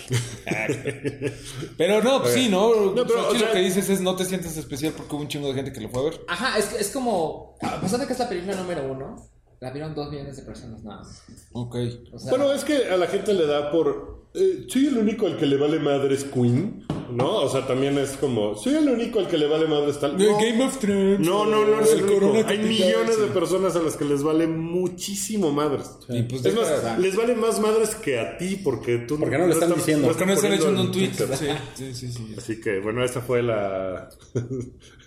Pero 1.76 2.02
no, 2.02 2.22
pues 2.22 2.34
sí, 2.34 2.48
¿no? 2.48 2.92
No, 2.92 3.06
pero, 3.06 3.22
Salchi 3.22 3.36
o 3.36 3.38
sea- 3.38 3.48
lo 3.48 3.54
que 3.54 3.60
dices 3.60 3.88
es 3.88 4.00
no 4.00 4.16
te 4.16 4.24
sientes 4.24 4.56
especial 4.56 4.92
porque 4.96 5.14
hubo 5.14 5.22
un 5.22 5.28
chingo 5.28 5.48
de 5.48 5.54
gente 5.54 5.72
que 5.72 5.80
lo 5.80 5.88
fue 5.88 6.00
a 6.00 6.04
ver. 6.04 6.20
ajá, 6.28 6.58
es, 6.58 6.72
es 6.78 6.90
como, 6.90 7.56
a 7.60 7.80
pesar 7.80 8.00
de 8.00 8.06
que 8.06 8.12
es 8.12 8.18
la 8.18 8.28
película 8.28 8.56
número 8.56 8.90
uno, 8.90 9.29
la 9.60 9.70
vieron 9.70 9.94
dos 9.94 10.10
millones 10.10 10.36
de 10.36 10.42
personas 10.42 10.82
nada 10.82 10.98
más. 11.02 11.22
Ok. 11.52 11.76
O 12.12 12.18
sea, 12.18 12.30
Bueno, 12.30 12.52
es 12.52 12.64
que 12.64 12.86
a 12.88 12.96
la 12.96 13.06
gente 13.06 13.34
le 13.34 13.46
da 13.46 13.70
por... 13.70 14.24
eh, 14.34 14.64
soy 14.68 14.86
el 14.86 14.96
único 14.98 15.26
al 15.26 15.36
que 15.36 15.44
le 15.46 15.56
vale 15.58 15.78
madres 15.78 16.24
Queen, 16.24 16.86
¿no? 17.12 17.36
O 17.42 17.48
sea, 17.50 17.66
también 17.66 17.98
es 17.98 18.12
como... 18.12 18.54
Soy 18.56 18.74
el 18.76 18.88
único 18.88 19.18
al 19.18 19.28
que 19.28 19.36
le 19.36 19.46
vale 19.46 19.66
madres 19.66 19.98
tal... 20.00 20.16
No, 20.16 20.36
Game 20.38 20.64
of 20.64 20.78
Thrones. 20.78 21.20
no, 21.20 21.44
no, 21.44 21.66
no 21.66 21.80
es 21.80 21.92
el 21.92 21.98
El 21.98 22.04
único. 22.04 22.20
Corona 22.20 22.38
Hay 22.48 22.56
Capital, 22.56 22.68
millones 22.68 23.14
sí. 23.16 23.20
de 23.20 23.26
personas 23.28 23.76
a 23.76 23.82
las 23.82 23.96
que 23.96 24.04
les 24.06 24.22
vale 24.22 24.46
muchísimo 24.46 25.52
madres. 25.52 25.90
Y 26.08 26.22
pues 26.22 26.42
es 26.44 26.54
más, 26.54 26.98
les 26.98 27.14
vale 27.16 27.34
más 27.34 27.60
madres 27.60 27.94
que 27.96 28.18
a 28.18 28.38
ti 28.38 28.56
porque 28.64 28.98
tú 28.98 29.18
Porque 29.18 29.36
no 29.36 29.46
lo 29.46 29.52
están 29.52 29.74
diciendo. 29.74 30.08
Porque 30.08 30.24
no 30.24 30.32
están 30.32 30.52
poniendo 30.52 30.80
echando 30.80 30.80
un 30.80 30.86
en 30.86 31.12
tweet. 31.12 31.36
Sí, 31.74 31.92
sí. 31.94 32.10
sí. 32.12 32.34
Así 32.38 32.60
que, 32.62 32.80
bueno, 32.80 33.04
esa 33.04 33.20
fue 33.20 33.42
la... 33.42 34.08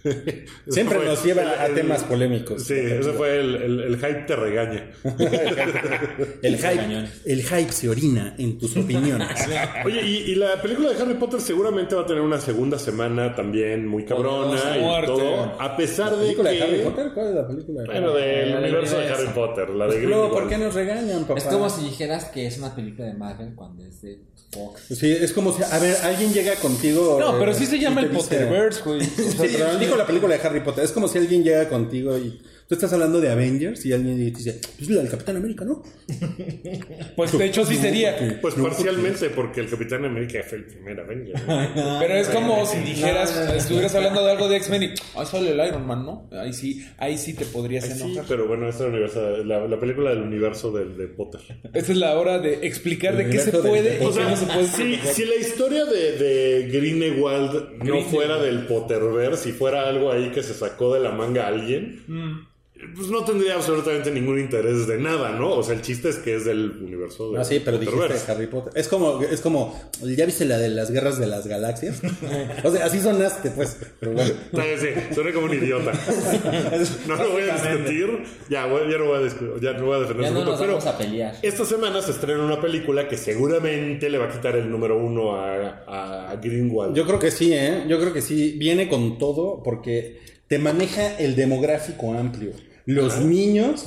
Siempre 0.69 0.97
Ese 0.99 1.05
nos 1.07 1.19
fue 1.19 1.27
lleva 1.33 1.43
a 1.51 1.65
el- 1.67 1.75
temas 1.75 2.03
polémicos. 2.03 2.63
Sí, 2.63 2.73
ese 2.75 3.11
fue 3.13 3.39
el, 3.39 3.55
el, 3.55 3.79
el 3.81 3.95
hype 3.97 4.23
te 4.27 4.35
regaña. 4.35 4.91
El 6.41 6.57
hype, 6.57 7.07
el 7.25 7.41
hype 7.43 7.71
se 7.71 7.89
orina 7.89 8.35
en 8.37 8.57
tus 8.57 8.75
opiniones. 8.75 9.29
Oye, 9.85 10.01
y, 10.01 10.15
y 10.31 10.35
la 10.35 10.61
película 10.61 10.89
de 10.91 11.01
Harry 11.01 11.13
Potter 11.15 11.39
seguramente 11.41 11.95
va 11.95 12.01
a 12.01 12.05
tener 12.05 12.21
una 12.21 12.39
segunda 12.39 12.77
semana 12.77 13.35
también 13.35 13.87
muy 13.87 14.05
cabrona 14.05 14.77
y 14.77 14.81
muerte. 14.81 15.07
todo. 15.07 15.61
A 15.61 15.75
pesar 15.77 16.11
de 16.15 16.23
¿Película 16.25 16.49
que... 16.51 16.55
de 16.57 16.63
Harry 16.63 16.79
Potter? 16.83 17.11
¿Cuál 17.13 17.27
es 17.29 17.35
la 17.35 17.47
película 17.47 17.81
de 17.83 17.89
Harry 17.89 17.99
Bueno, 17.99 18.13
del 18.15 18.51
La 18.51 18.59
universo 18.59 18.99
de. 18.99 19.07
Harry 19.09 19.27
Potter, 19.33 19.69
la 19.69 19.87
de 19.87 19.95
Grindelwald. 19.97 20.31
¿por 20.33 20.49
qué 20.49 20.57
nos 20.57 20.73
regañan, 20.73 21.25
papá? 21.25 21.39
es 21.39 21.45
como 21.45 21.69
si 21.69 21.83
dijeras 21.85 22.25
que 22.25 22.47
es 22.47 22.57
una 22.57 22.75
película 22.75 23.07
de 23.07 23.13
Marvel 23.13 23.53
cuando 23.55 23.83
es 23.85 24.01
de 24.01 24.19
Fox. 24.51 24.83
Sí, 24.99 25.11
es 25.11 25.33
como 25.33 25.51
si, 25.51 25.63
a 25.63 25.79
ver, 25.79 25.95
alguien 26.03 26.31
llega 26.33 26.55
contigo. 26.55 27.17
No, 27.19 27.31
eh, 27.35 27.39
pero 27.39 27.53
sí 27.53 27.65
se 27.65 27.79
llama 27.79 28.01
el 28.01 28.09
Potterverse, 28.09 28.81
güey. 28.83 29.01
Sí, 29.01 29.57
la 29.97 30.05
película 30.05 30.35
de 30.35 30.47
Harry 30.47 30.61
Potter. 30.61 30.83
Es 30.83 30.91
como 30.91 31.07
si 31.07 31.17
alguien 31.17 31.43
llega 31.43 31.69
contigo 31.69 32.17
y 32.17 32.41
tú 32.73 32.85
estás 32.85 32.93
hablando 32.93 33.21
de 33.21 33.29
Avengers 33.31 33.85
y 33.85 33.93
alguien 33.93 34.17
te 34.17 34.37
dice, 34.39 34.59
pues 34.77 34.89
la 34.89 35.01
del 35.01 35.09
Capitán 35.11 35.37
América, 35.37 35.65
¿no? 35.65 35.83
Pues 37.15 37.37
de 37.37 37.45
hecho 37.45 37.65
sí 37.65 37.75
sería. 37.75 38.37
Pues 38.41 38.55
parcialmente, 38.55 39.29
porque 39.29 39.61
el 39.61 39.69
Capitán 39.69 40.05
América 40.05 40.39
fue 40.47 40.59
el 40.59 40.65
primer 40.65 40.99
Avenger. 40.99 41.35
¿no? 41.75 41.97
Pero 41.99 42.13
es 42.15 42.29
como 42.29 42.65
si 42.65 42.77
dijeras, 42.79 43.35
estuvieras 43.55 43.93
hablando 43.95 44.23
de 44.25 44.31
algo 44.31 44.47
de 44.49 44.57
X-Men 44.57 44.83
y 44.83 44.85
ahí 45.15 45.25
sale 45.25 45.51
el 45.51 45.67
Iron 45.67 45.85
Man, 45.85 46.05
¿no? 46.05 46.29
Ahí 46.31 46.53
sí, 46.53 46.85
ahí 46.97 47.17
sí 47.17 47.33
te 47.33 47.45
podrías 47.45 47.85
Sí, 47.85 48.01
enojar. 48.03 48.25
pero 48.27 48.47
bueno, 48.47 48.67
esta 48.69 48.87
es 48.87 49.45
la, 49.45 49.67
la 49.67 49.79
película 49.79 50.09
del 50.11 50.21
universo 50.23 50.71
de, 50.71 50.85
de 50.85 51.07
Potter. 51.07 51.41
Esta 51.73 51.91
es 51.91 51.97
la 51.97 52.17
hora 52.17 52.39
de 52.39 52.65
explicar 52.67 53.15
de 53.15 53.29
qué 53.29 53.39
se 53.39 53.51
puede 53.51 53.81
de- 53.83 53.95
y 53.95 53.99
qué 53.99 54.05
O 54.05 54.11
sea, 54.13 54.29
no 54.29 54.35
se 54.35 54.45
puede. 54.45 54.67
si, 54.67 54.95
si 54.97 55.25
la 55.25 55.35
historia 55.35 55.85
de, 55.85 56.17
de 56.17 56.67
Greenewald 56.71 57.83
no 57.83 58.01
fuera 58.01 58.37
del 58.41 58.65
Potterverse, 58.65 59.43
si 59.43 59.51
fuera 59.51 59.87
algo 59.87 60.11
ahí 60.11 60.29
que 60.31 60.43
se 60.43 60.53
sacó 60.53 60.93
de 60.93 60.99
la 61.01 61.11
manga 61.11 61.43
a 61.45 61.47
alguien, 61.47 62.01
pues 62.95 63.07
no 63.09 63.23
tendría 63.25 63.55
absolutamente 63.55 64.11
ningún 64.11 64.39
interés 64.39 64.87
de 64.87 64.97
nada, 64.97 65.31
¿no? 65.31 65.51
O 65.53 65.63
sea, 65.63 65.75
el 65.75 65.81
chiste 65.81 66.09
es 66.09 66.17
que 66.17 66.35
es 66.35 66.45
del 66.45 66.71
universo 66.81 67.31
de 67.31 67.39
Ah, 67.39 67.43
sí, 67.43 67.61
pero 67.63 67.77
dijiste. 67.77 68.31
Harry 68.31 68.47
Potter. 68.47 68.73
Es 68.75 68.87
como, 68.87 69.21
es 69.21 69.41
como, 69.41 69.79
¿ya 70.01 70.25
viste 70.25 70.45
la 70.45 70.57
de 70.57 70.69
las 70.69 70.91
guerras 70.91 71.19
de 71.19 71.27
las 71.27 71.47
galaxias? 71.47 72.01
o 72.63 72.71
sea, 72.71 72.85
así 72.85 72.99
sonaste, 72.99 73.51
pues. 73.51 73.77
Pero 73.99 74.13
bueno. 74.13 74.33
Sí, 74.53 74.61
sí, 74.79 75.15
suena 75.15 75.31
como 75.33 75.45
un 75.47 75.53
idiota. 75.53 75.91
No 77.07 77.15
lo 77.15 77.31
voy 77.31 77.43
a 77.43 77.53
discutir. 77.55 78.23
Ya, 78.49 78.65
voy- 78.65 78.89
ya 78.91 78.97
no 78.97 79.05
voy 79.05 79.17
a, 79.17 79.21
discu- 79.27 79.59
ya 79.61 79.73
no 79.73 79.85
voy 79.85 79.95
a 79.97 79.99
defender 79.99 80.23
Ya 80.25 80.29
no 80.31 80.35
punto, 80.37 80.51
nos 80.51 80.59
pero 80.59 80.73
vamos 80.73 80.85
a 80.87 80.97
pelear. 80.97 81.35
esta 81.41 81.65
semana 81.65 82.01
se 82.01 82.11
estrena 82.11 82.43
una 82.43 82.59
película 82.61 83.07
que 83.07 83.17
seguramente 83.17 84.09
le 84.09 84.17
va 84.17 84.25
a 84.25 84.29
quitar 84.29 84.55
el 84.55 84.69
número 84.69 84.97
uno 84.97 85.35
a, 85.35 86.31
a 86.31 86.35
Greenwald. 86.37 86.95
Yo 86.95 87.05
creo 87.05 87.19
que 87.19 87.31
sí, 87.31 87.53
¿eh? 87.53 87.83
Yo 87.87 87.99
creo 87.99 88.13
que 88.13 88.21
sí. 88.21 88.55
Viene 88.57 88.87
con 88.89 89.17
todo 89.17 89.61
porque 89.63 90.19
te 90.47 90.59
maneja 90.59 91.17
el 91.17 91.35
demográfico 91.35 92.13
amplio. 92.13 92.51
Los 92.85 93.19
niños, 93.21 93.85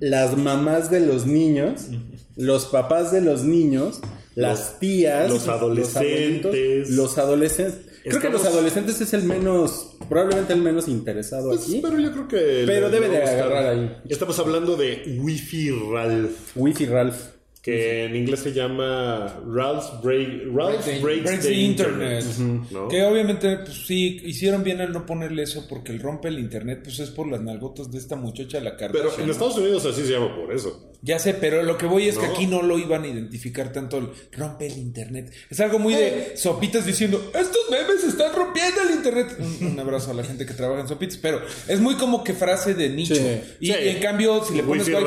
las 0.00 0.36
mamás 0.36 0.90
de 0.90 1.00
los 1.00 1.26
niños, 1.26 1.88
los 2.36 2.66
papás 2.66 3.12
de 3.12 3.20
los 3.22 3.44
niños, 3.44 4.00
las 4.34 4.78
tías, 4.78 5.30
los 5.30 5.48
adolescentes. 5.48 6.90
los 6.90 7.18
adolescentes. 7.18 7.86
Creo 8.02 8.20
que 8.20 8.30
los 8.30 8.44
adolescentes 8.46 9.00
es 9.00 9.12
el 9.12 9.24
menos, 9.24 9.96
probablemente 10.08 10.54
el 10.54 10.62
menos 10.62 10.88
interesado 10.88 11.50
Pues, 11.50 11.62
aquí. 11.64 11.80
pero 11.82 11.98
yo 11.98 12.10
creo 12.12 12.28
que... 12.28 12.62
Pero 12.66 12.88
debe 12.88 13.08
de 13.10 13.22
agarrar 13.22 13.66
ahí. 13.74 13.96
Estamos 14.08 14.38
hablando 14.38 14.76
de 14.76 15.18
Wi-Fi 15.20 15.70
Ralph. 15.92 16.56
Wi-Fi 16.56 16.86
Ralph. 16.86 17.16
Que 17.62 18.04
en 18.04 18.16
inglés 18.16 18.40
se 18.40 18.52
llama 18.54 19.38
Ralph, 19.46 20.02
Break, 20.02 20.44
Ralph 20.54 20.70
Breaks 20.70 20.84
the- 20.86 20.98
Breaks, 21.00 21.24
Breaks 21.24 21.42
the 21.42 21.48
the 21.50 21.54
Internet. 21.54 22.24
Internet. 22.24 22.64
¿no? 22.70 22.88
Que 22.88 23.02
obviamente, 23.04 23.56
pues 23.58 23.86
sí, 23.86 24.18
hicieron 24.24 24.64
bien 24.64 24.80
al 24.80 24.92
no 24.92 25.04
ponerle 25.04 25.42
eso 25.42 25.66
porque 25.68 25.92
el 25.92 26.00
rompe 26.00 26.28
el 26.28 26.38
internet, 26.38 26.80
pues 26.82 26.98
es 27.00 27.10
por 27.10 27.28
las 27.28 27.42
nalgotas 27.42 27.90
de 27.90 27.98
esta 27.98 28.16
muchacha, 28.16 28.60
la 28.60 28.76
Pero 28.78 28.92
Kardashian. 28.94 29.24
en. 29.24 29.30
Estados 29.30 29.58
Unidos 29.58 29.84
así 29.84 30.02
se 30.06 30.12
llama 30.12 30.34
por 30.34 30.54
eso. 30.54 30.86
Ya 31.02 31.18
sé, 31.18 31.32
pero 31.32 31.62
lo 31.62 31.78
que 31.78 31.86
voy 31.86 32.08
es 32.08 32.18
que 32.18 32.26
aquí 32.26 32.46
no 32.46 32.60
lo 32.60 32.78
iban 32.78 33.04
a 33.04 33.08
identificar 33.08 33.72
tanto 33.72 33.96
el 33.96 34.08
rompe 34.32 34.66
el 34.66 34.76
internet. 34.76 35.32
Es 35.48 35.58
algo 35.60 35.78
muy 35.78 35.94
de 35.94 36.36
sopitas 36.36 36.84
diciendo, 36.84 37.30
estos 37.34 37.70
memes 37.70 38.04
están 38.04 38.34
rompiendo 38.34 38.82
el 38.82 38.96
internet. 38.96 39.34
Un, 39.38 39.66
un 39.68 39.80
abrazo 39.80 40.10
a 40.10 40.14
la 40.14 40.24
gente 40.24 40.44
que 40.44 40.52
trabaja 40.52 40.82
en 40.82 40.88
sopitas, 40.88 41.16
pero 41.16 41.40
es 41.68 41.80
muy 41.80 41.94
como 41.94 42.22
que 42.22 42.34
frase 42.34 42.74
de 42.74 42.90
nicho. 42.90 43.14
Sí. 43.14 43.22
Y, 43.60 43.66
Sí. 43.68 43.74
y 43.82 43.88
en 43.88 44.00
cambio, 44.02 44.44
si 44.44 44.54
le 44.54 44.62
pones 44.62 44.86
Wifi 44.88 44.98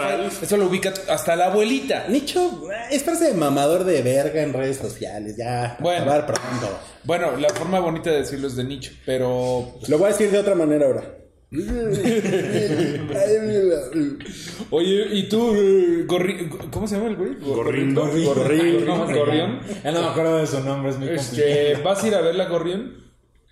eso 0.42 0.58
lo 0.58 0.66
ubica 0.66 0.92
hasta 1.10 1.36
la 1.36 1.46
abuelita. 1.48 2.08
Nicho 2.10 2.43
es 2.92 3.04
frase 3.04 3.26
de 3.30 3.34
mamador 3.34 3.84
de 3.84 4.02
verga 4.02 4.42
en 4.42 4.54
redes 4.54 4.78
sociales. 4.78 5.36
Ya, 5.38 5.78
Bueno. 5.80 6.02
acabar 6.04 6.26
pronto. 6.26 6.80
Bueno, 7.04 7.36
la 7.38 7.50
forma 7.50 7.80
bonita 7.80 8.10
de 8.12 8.18
decirlo 8.20 8.48
es 8.48 8.56
de 8.56 8.64
nicho, 8.64 8.92
pero 9.06 9.74
Lo 9.88 9.98
voy 9.98 10.08
a 10.08 10.10
decir 10.12 10.32
de 10.32 10.40
otra 10.40 10.56
manera 10.56 10.86
ahora. 10.86 11.04
Oye, 14.72 15.06
¿y 15.12 15.30
tú, 15.30 15.54
Gorri- 16.08 16.50
¿cómo 16.72 16.88
se 16.88 16.96
llama 16.96 17.10
el 17.10 17.16
güey? 17.16 17.36
Gorrión. 17.40 17.94
Gorrión. 17.94 18.26
Gorrión. 18.34 18.86
¿Cómo 18.88 19.08
se 19.08 19.14
Gorrión. 19.14 19.60
Ya 19.84 19.92
no 19.92 20.02
me 20.02 20.08
acuerdo 20.08 20.38
de 20.38 20.48
su 20.48 20.60
nombre, 20.62 20.92
es 20.92 20.98
muy 20.98 21.08
complicado. 21.10 21.48
Este, 21.48 21.76
¿Vas 21.84 22.04
a 22.04 22.08
ir 22.08 22.16
a 22.16 22.22
ver 22.22 22.36
la 22.36 22.46
Gorrión? 22.48 23.04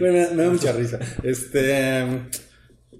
bueno, 0.00 0.28
me 0.34 0.42
da 0.44 0.50
mucha 0.50 0.72
risa. 0.72 0.98
Este. 1.22 2.06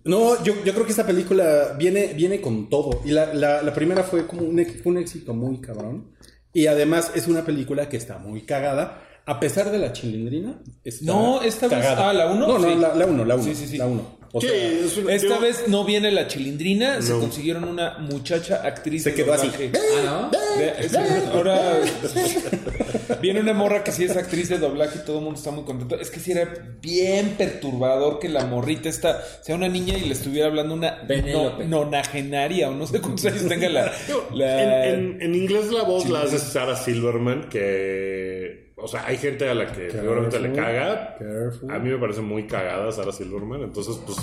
No, 0.04 0.42
yo, 0.44 0.54
yo 0.64 0.72
creo 0.74 0.84
que 0.84 0.90
esta 0.92 1.06
película 1.06 1.74
viene, 1.78 2.08
viene 2.14 2.40
con 2.40 2.68
todo. 2.68 3.00
Y 3.04 3.10
la, 3.10 3.32
la- 3.34 3.62
la 3.62 3.72
primera 3.74 4.02
fue 4.02 4.26
como 4.26 4.42
un, 4.42 4.64
un 4.84 4.98
éxito 4.98 5.34
muy 5.34 5.60
cabrón. 5.60 6.12
Y 6.52 6.66
además 6.66 7.12
es 7.14 7.28
una 7.28 7.44
película 7.44 7.88
que 7.88 7.96
está 7.96 8.18
muy 8.18 8.42
cagada. 8.42 9.02
A 9.26 9.38
pesar 9.40 9.70
de 9.70 9.78
la 9.78 9.92
chilindrina. 9.92 10.62
está 10.84 11.04
No, 11.04 11.42
esta 11.42 11.68
vez- 11.68 11.78
cagada. 11.80 12.08
ah, 12.08 12.12
¿la 12.14 12.32
uno? 12.32 12.46
No, 12.48 12.58
no, 12.58 12.68
Sí. 12.72 12.74
la, 12.80 12.94
la 12.94 13.06
uno, 13.06 13.24
la 13.24 13.34
uno. 13.34 13.44
Sí, 13.44 13.54
sí, 13.54 13.66
sí. 13.66 13.76
La 13.76 13.86
uno. 13.86 14.17
O 14.32 14.40
Sí, 14.42 14.46
sea, 14.48 14.56
es 14.56 14.96
una- 14.98 15.12
Esta 15.14 15.38
vez 15.38 15.64
no 15.68 15.84
viene 15.84 16.10
la 16.10 16.26
chilindrina, 16.26 17.00
se 17.00 17.12
consiguieron 17.12 17.64
una 17.64 17.96
muchacha 17.98 18.56
actriz 18.62 19.02
Se 19.04 19.10
de 19.10 19.16
quedó 19.16 19.32
así. 19.32 19.46
doblaje. 19.46 19.72
Ah, 20.06 20.28
¿no? 20.30 20.38
De- 20.60 20.74
es- 20.84 20.94
ahora 21.32 21.80
viene 23.22 23.40
una 23.40 23.54
morra 23.54 23.82
que 23.84 23.92
sí 23.92 24.04
es 24.04 24.16
actriz 24.16 24.48
de 24.50 24.58
doblaje 24.58 24.98
y 25.02 25.06
todo 25.06 25.18
el 25.18 25.24
mundo 25.24 25.38
está 25.38 25.50
muy 25.50 25.64
contento. 25.64 25.98
Es 25.98 26.10
que 26.10 26.20
sí 26.20 26.32
era 26.32 26.52
bien 26.82 27.36
perturbador 27.38 28.18
que 28.18 28.28
la 28.28 28.44
morrita 28.44 28.88
esta 28.88 29.22
sea 29.42 29.54
una 29.54 29.68
niña 29.68 29.96
y 29.96 30.02
le 30.02 30.12
estuviera 30.12 30.48
hablando 30.48 30.74
una 30.74 31.02
no- 31.32 31.58
nonagenaria 31.64 32.68
o 32.70 32.74
no 32.74 32.86
sé 32.86 33.00
cuántos 33.00 33.24
años 33.26 33.48
tenga 33.48 33.68
la. 33.70 33.92
la- 34.34 34.86
En, 34.88 34.94
en- 35.16 35.22
en 35.22 35.34
inglés 35.34 35.72
la 35.72 35.84
voz 35.84 36.08
la 36.08 36.22
hace 36.22 36.38
Sarah 36.38 36.76
Silverman, 36.76 37.48
que... 37.48 38.67
O 38.80 38.88
sea, 38.88 39.04
hay 39.06 39.16
gente 39.18 39.48
a 39.48 39.54
la 39.54 39.72
que 39.72 39.90
seguramente 39.90 40.38
le 40.40 40.52
caga. 40.52 41.16
Careful. 41.18 41.70
A 41.70 41.78
mí 41.78 41.90
me 41.90 41.98
parece 41.98 42.20
muy 42.20 42.46
cagada 42.46 42.90
Sarah 42.92 43.12
Silverman. 43.12 43.62
Entonces, 43.62 43.98
pues... 44.06 44.18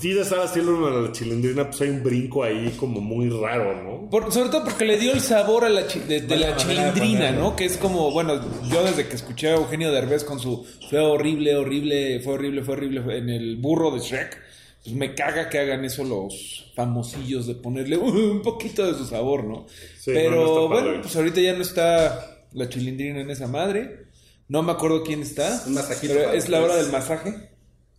Sí, 0.00 0.12
de 0.12 0.24
Sarah 0.24 0.48
Silverman 0.48 0.92
a 0.94 1.00
la 1.02 1.12
chilindrina, 1.12 1.66
pues 1.68 1.80
hay 1.82 1.90
un 1.90 2.02
brinco 2.02 2.42
ahí 2.42 2.74
como 2.78 3.00
muy 3.00 3.28
raro, 3.28 3.82
¿no? 3.82 4.08
Por- 4.10 4.32
sobre 4.32 4.48
todo 4.48 4.64
porque 4.64 4.84
le 4.86 4.98
dio 4.98 5.12
el 5.12 5.20
sabor 5.20 5.64
a 5.64 5.68
la 5.68 5.86
chi- 5.86 6.00
de, 6.00 6.20
la 6.36 6.56
chilindrina. 6.56 7.30
¿no? 7.32 7.54
Que 7.54 7.66
es 7.66 7.76
como, 7.76 8.10
bueno, 8.10 8.40
yo 8.70 8.82
desde 8.82 9.06
que 9.06 9.14
escuché 9.14 9.48
a 9.50 9.54
Eugenio 9.56 9.92
Derbez 9.92 10.24
con 10.24 10.40
su 10.40 10.66
fue 10.88 10.98
horrible, 11.00 11.54
horrible, 11.56 12.20
fue 12.20 12.34
horrible, 12.34 12.62
fue 12.62 12.74
horrible 12.74 13.02
en 13.18 13.28
el 13.28 13.56
burro 13.56 13.90
de 13.90 14.00
Shrek, 14.00 14.38
pues 14.82 14.96
me 14.96 15.14
caga 15.14 15.48
que 15.50 15.58
hagan 15.58 15.84
eso 15.84 16.02
los 16.02 16.72
famosillos 16.74 17.46
de 17.46 17.54
ponerle 17.54 17.96
un 17.98 18.40
poquito 18.42 18.86
de 18.86 18.94
su 18.98 19.04
sabor, 19.06 19.44
¿no? 19.44 19.66
Sí, 19.98 20.12
Pero 20.14 20.44
no 20.62 20.68
bueno, 20.68 21.02
pues 21.02 21.14
ahorita 21.14 21.40
ya 21.40 21.52
no 21.52 21.62
está 21.62 22.33
la 22.54 22.68
chilindrina 22.68 23.20
en 23.20 23.30
esa 23.30 23.46
madre. 23.46 24.06
No 24.48 24.62
me 24.62 24.72
acuerdo 24.72 25.02
quién 25.04 25.22
está. 25.22 25.62
Un 25.66 25.74
masajito 25.74 26.14
pero 26.14 26.32
es 26.32 26.48
la 26.48 26.62
hora 26.62 26.76
del 26.76 26.90
masaje. 26.90 27.50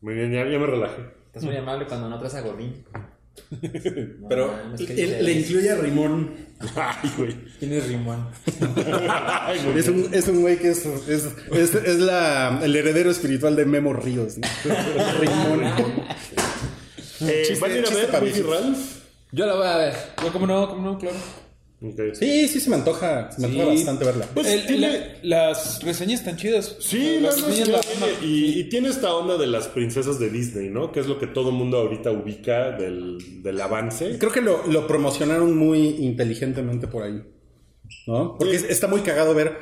Muy 0.02 0.14
bien, 0.16 0.32
ya, 0.32 0.44
ya 0.50 0.60
me 0.60 0.66
relajé. 0.66 1.02
Estás 1.28 1.44
muy 1.44 1.56
amable 1.58 1.86
cuando 1.86 2.10
no 2.10 2.18
traes 2.20 2.36
a 2.36 2.42
Gordín. 2.42 2.84
No, 3.52 4.30
Pero 4.30 4.48
mames, 4.48 4.82
¿qué 4.82 5.20
le, 5.22 5.32
incluye 5.34 5.70
a 5.70 5.76
Rimón. 5.76 6.34
Ay, 6.76 7.12
güey. 7.18 7.36
¿Quién 7.60 7.74
es 7.74 7.88
Rimón? 7.88 8.30
Ay, 9.10 9.60
güey. 9.66 9.78
Es 9.80 9.88
un, 9.90 10.10
es 10.14 10.28
un 10.30 10.42
güey 10.42 10.58
que 10.58 10.70
es, 10.70 10.86
es, 10.86 11.28
es, 11.52 11.76
es 11.76 12.00
la, 12.00 12.62
el 12.64 12.74
heredero 12.76 13.12
espiritual 13.12 13.58
de 13.58 13.66
Memo 13.66 13.92
Ríos. 13.92 14.38
¿no? 14.38 14.48
Rimón. 15.20 15.64
Eh, 17.22 17.44
Chiste- 17.46 17.60
¿Van 17.60 17.72
a 17.72 17.76
ir 17.76 17.86
a 17.86 18.20
ver? 18.20 18.76
Yo 19.32 19.46
la 19.46 19.56
voy 19.56 19.68
a 19.68 19.78
ver. 19.78 19.94
Yo, 20.24 20.32
¿Cómo 20.32 20.48
no? 20.48 20.70
¿Cómo 20.70 20.82
no? 20.92 20.98
Claro. 20.98 21.18
Sí, 22.14 22.48
sí 22.48 22.60
se 22.60 22.70
me 22.70 22.78
antoja. 22.78 23.32
Se 23.32 23.42
me 23.42 23.48
antoja 23.48 23.66
bastante 23.68 24.06
verla. 24.06 24.28
Pues 24.34 24.48
El- 24.48 24.66
tiene- 24.66 25.18
la- 25.24 25.52
las 25.52 25.84
reseñas 25.84 26.22
están 26.22 26.38
chidas. 26.38 26.78
Sí, 26.80 27.20
las 27.20 27.36
no, 27.38 27.42
no, 27.42 27.48
reseñas 27.48 27.68
sí, 27.68 27.72
la 28.00 28.08
tiene- 28.08 28.26
y, 28.26 28.60
y 28.60 28.64
tiene 28.70 28.90
esta 28.90 29.14
onda 29.14 29.38
de 29.38 29.46
las 29.48 29.68
princesas 29.68 30.18
de 30.20 30.30
Disney, 30.30 30.70
¿no? 30.70 30.92
Que 30.92 31.02
es 31.02 31.08
lo 31.08 31.20
que 31.20 31.28
todo 31.28 31.50
el 31.50 31.56
mundo 31.56 31.78
ahorita 31.78 32.12
ubica 32.12 32.72
del, 32.72 33.18
del 33.44 33.62
avance. 33.62 34.18
Creo 34.18 34.32
que 34.32 34.42
lo, 34.42 34.66
lo 34.68 34.88
promocionaron 34.88 35.56
muy 35.56 35.80
inteligentemente 36.00 36.88
por 36.88 37.04
ahí. 37.04 37.22
¿No? 38.08 38.36
Porque 38.40 38.58
Sí. 38.60 38.66
está 38.70 38.88
muy 38.88 39.02
cagado 39.02 39.36
ver. 39.36 39.58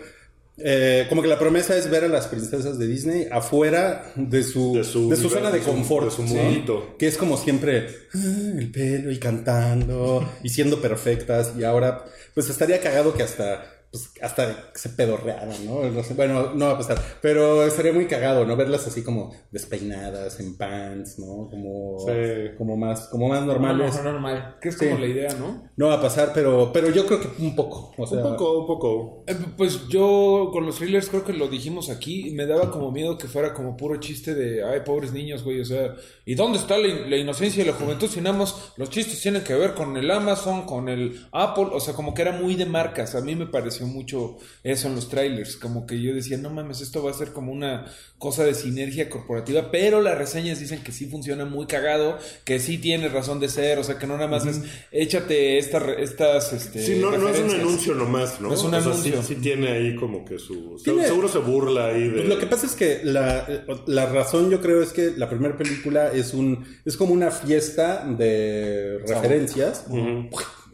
Eh, 0.57 1.05
como 1.10 1.22
que 1.22 1.27
la 1.27 1.39
promesa 1.39 1.75
es 1.75 1.89
ver 1.89 2.03
a 2.03 2.07
las 2.07 2.27
princesas 2.27 2.77
de 2.77 2.88
Disney 2.88 3.27
afuera 3.31 4.12
de 4.15 4.43
su, 4.43 4.75
De 4.75 4.83
su 4.83 5.10
de 5.10 5.15
su 5.15 5.29
zona 5.29 5.50
de 5.51 5.60
de 5.60 5.63
su- 5.65 5.72
confort. 5.72 6.05
de 6.05 6.12
su 6.12 6.27
¿sí? 6.27 6.33
mundito. 6.36 6.95
Que 6.98 7.07
es 7.07 7.17
como 7.17 7.38
siempre 7.38 7.88
ah, 8.13 8.19
el 8.57 8.72
pelo 8.72 9.12
y 9.12 9.17
cantando 9.19 10.29
y 10.43 10.50
siendo 10.50 10.79
perfectas. 10.81 11.53
Y 11.57 11.63
ahora, 11.63 12.05
pues 12.33 12.50
estaría 12.50 12.79
cagado 12.81 13.13
que 13.13 13.24
hasta. 13.24 13.65
Pues 13.93 14.09
hasta 14.23 14.71
se 14.73 14.89
pedorrearan, 14.89 15.50
¿no? 15.67 15.83
No 15.83 16.01
sé, 16.01 16.15
bueno, 16.15 16.51
no 16.55 16.65
va 16.65 16.71
a 16.71 16.77
pasar. 16.79 16.97
Pero 17.21 17.63
estaría 17.63 17.93
muy 17.93 18.07
cagado, 18.07 18.43
¿no? 18.43 18.55
Verlas 18.55 18.88
así 18.88 19.03
como 19.03 19.31
despeinadas, 19.51 20.39
en 20.39 20.57
pants, 20.57 21.19
¿no? 21.19 21.47
Como, 21.47 22.00
Sí. 22.00 22.55
como 22.57 22.75
más, 22.75 23.01
como 23.09 23.27
más 23.29 23.41
No, 23.41 23.47
normales. 23.53 23.95
no, 23.97 24.03
normal. 24.12 24.55
Que 24.59 24.69
es 24.69 24.77
Sí. 24.79 24.85
como 24.88 24.97
la 25.00 25.05
idea, 25.05 25.33
¿no? 25.35 25.69
No 25.77 25.89
va 25.89 25.93
a 25.95 26.01
pasar, 26.01 26.31
pero, 26.33 26.71
pero 26.73 26.89
yo 26.89 27.05
creo 27.05 27.21
que 27.21 27.29
un 27.43 27.55
poco. 27.55 27.93
O 27.95 28.07
sea, 28.07 28.17
Un 28.17 28.31
poco, 28.31 28.59
un 28.62 28.65
poco. 28.67 29.23
Eh, 29.27 29.35
Pues 29.55 29.88
yo 29.89 30.50
con 30.51 30.65
los 30.65 30.77
thrillers 30.77 31.09
creo 31.09 31.23
que 31.23 31.33
lo 31.33 31.47
dijimos 31.47 31.91
aquí, 31.91 32.31
me 32.31 32.47
daba 32.47 32.71
como 32.71 32.91
miedo 32.91 33.15
que 33.19 33.27
fuera 33.27 33.53
como 33.53 33.77
puro 33.77 33.97
chiste 34.00 34.33
de, 34.33 34.63
ay, 34.63 34.79
pobres 34.83 35.13
niños, 35.13 35.43
güey, 35.43 35.62
o 35.62 35.65
sea, 35.65 35.93
¿y 36.25 36.33
dónde 36.33 36.57
está 36.57 36.79
la, 36.79 36.88
in- 36.88 37.09
la 37.12 37.17
inocencia 37.17 37.62
y 37.63 37.67
la 37.67 37.73
juventud 37.73 38.07
si 38.09 38.21
nada 38.21 38.35
más 38.35 38.73
los 38.77 38.89
chistes 38.89 39.21
tienen 39.21 39.43
que 39.43 39.53
ver 39.53 39.75
con 39.75 39.95
el 39.97 40.09
Amazon, 40.09 40.65
con 40.65 40.89
el 40.89 41.27
Apple, 41.31 41.67
o 41.71 41.79
sea, 41.79 41.93
como 41.93 42.15
que 42.15 42.23
era 42.23 42.31
muy 42.31 42.55
de 42.55 42.65
marcas, 42.65 43.13
a 43.13 43.21
mí 43.21 43.35
me 43.35 43.45
pareció 43.45 43.82
mucho 43.85 44.37
eso 44.63 44.87
en 44.87 44.95
los 44.95 45.09
trailers, 45.09 45.55
como 45.57 45.85
que 45.85 46.01
yo 46.01 46.13
decía, 46.13 46.37
no 46.37 46.49
mames, 46.49 46.81
esto 46.81 47.03
va 47.03 47.11
a 47.11 47.13
ser 47.13 47.31
como 47.33 47.51
una 47.51 47.85
cosa 48.17 48.43
de 48.45 48.53
sinergia 48.53 49.09
corporativa, 49.09 49.69
pero 49.71 50.01
las 50.01 50.17
reseñas 50.17 50.59
dicen 50.59 50.81
que 50.83 50.91
sí 50.91 51.07
funciona 51.07 51.43
muy 51.45 51.65
cagado, 51.67 52.17
que 52.45 52.59
sí 52.59 52.77
tiene 52.77 53.09
razón 53.09 53.39
de 53.39 53.49
ser, 53.49 53.79
o 53.79 53.83
sea, 53.83 53.97
que 53.97 54.07
no 54.07 54.15
nada 54.15 54.29
más 54.29 54.45
es, 54.45 54.61
échate 54.91 55.57
esta 55.57 55.79
estas, 55.93 56.53
este, 56.53 56.85
Sí, 56.85 56.95
no, 57.01 57.17
no 57.17 57.27
es 57.29 57.39
un 57.39 57.51
anuncio 57.51 57.93
nomás, 57.95 58.39
¿no? 58.39 58.47
No 58.49 58.53
es 58.55 58.61
un 58.61 58.73
O 58.73 58.81
sea, 58.81 58.91
anuncio. 58.91 59.21
sí, 59.21 59.35
sí 59.35 59.41
tiene 59.41 59.71
ahí 59.71 59.95
como 59.95 60.23
que 60.23 60.39
su... 60.39 60.79
Tiene- 60.83 61.05
Seguro 61.05 61.27
se 61.27 61.39
burla 61.39 61.87
ahí 61.87 62.03
de... 62.07 62.11
Pues 62.17 62.27
lo 62.29 62.39
que 62.39 62.45
pasa 62.47 62.65
es 62.65 62.73
que 62.73 63.01
la, 63.03 63.45
la 63.87 64.05
razón 64.05 64.49
yo 64.49 64.61
creo 64.61 64.81
es 64.81 64.93
que 64.93 65.11
la 65.17 65.29
primera 65.29 65.57
película 65.57 66.11
es 66.11 66.33
un 66.33 66.65
es 66.85 66.95
como 66.97 67.13
una 67.13 67.31
fiesta 67.31 68.05
de 68.07 68.99
referencias, 69.07 69.85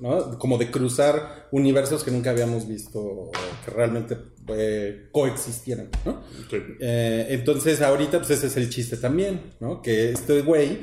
¿no? 0.01 0.37
Como 0.39 0.57
de 0.57 0.71
cruzar 0.71 1.47
universos 1.51 2.03
que 2.03 2.11
nunca 2.11 2.29
habíamos 2.31 2.67
visto 2.67 3.31
que 3.65 3.71
realmente 3.71 4.17
eh, 4.49 5.07
coexistieran, 5.11 5.89
¿no? 6.05 6.21
Sí. 6.49 6.57
Eh, 6.79 7.27
entonces 7.29 7.81
ahorita 7.81 8.17
pues 8.19 8.31
ese 8.31 8.47
es 8.47 8.57
el 8.57 8.69
chiste 8.69 8.97
también, 8.97 9.41
¿no? 9.59 9.81
Que 9.81 10.11
este 10.11 10.41
güey, 10.41 10.79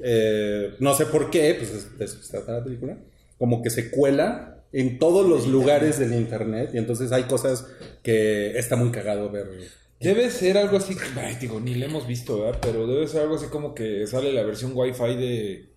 eh, 0.00 0.74
no 0.80 0.94
sé 0.94 1.06
por 1.06 1.30
qué, 1.30 1.54
pues 1.58 1.70
es- 1.72 1.98
de 1.98 2.04
eso 2.04 2.22
se 2.22 2.30
trata 2.32 2.52
la 2.52 2.64
película, 2.64 2.98
como 3.38 3.62
que 3.62 3.70
se 3.70 3.90
cuela 3.90 4.64
en 4.72 4.98
todos 4.98 5.28
los 5.28 5.46
lugares 5.46 5.98
del 5.98 6.14
internet 6.14 6.70
y 6.74 6.78
entonces 6.78 7.12
hay 7.12 7.24
cosas 7.24 7.66
que 8.02 8.58
está 8.58 8.76
muy 8.76 8.90
cagado 8.90 9.30
ver. 9.30 9.46
Debe 10.00 10.28
ser 10.30 10.58
algo 10.58 10.76
así, 10.76 10.96
ay, 11.16 11.36
digo, 11.40 11.60
ni 11.60 11.76
lo 11.76 11.86
hemos 11.86 12.06
visto, 12.06 12.40
¿verdad? 12.40 12.58
Pero 12.60 12.86
debe 12.86 13.06
ser 13.06 13.22
algo 13.22 13.36
así 13.36 13.46
como 13.46 13.74
que 13.74 14.06
sale 14.06 14.32
la 14.32 14.42
versión 14.42 14.72
Wi-Fi 14.74 15.16
de, 15.16 15.73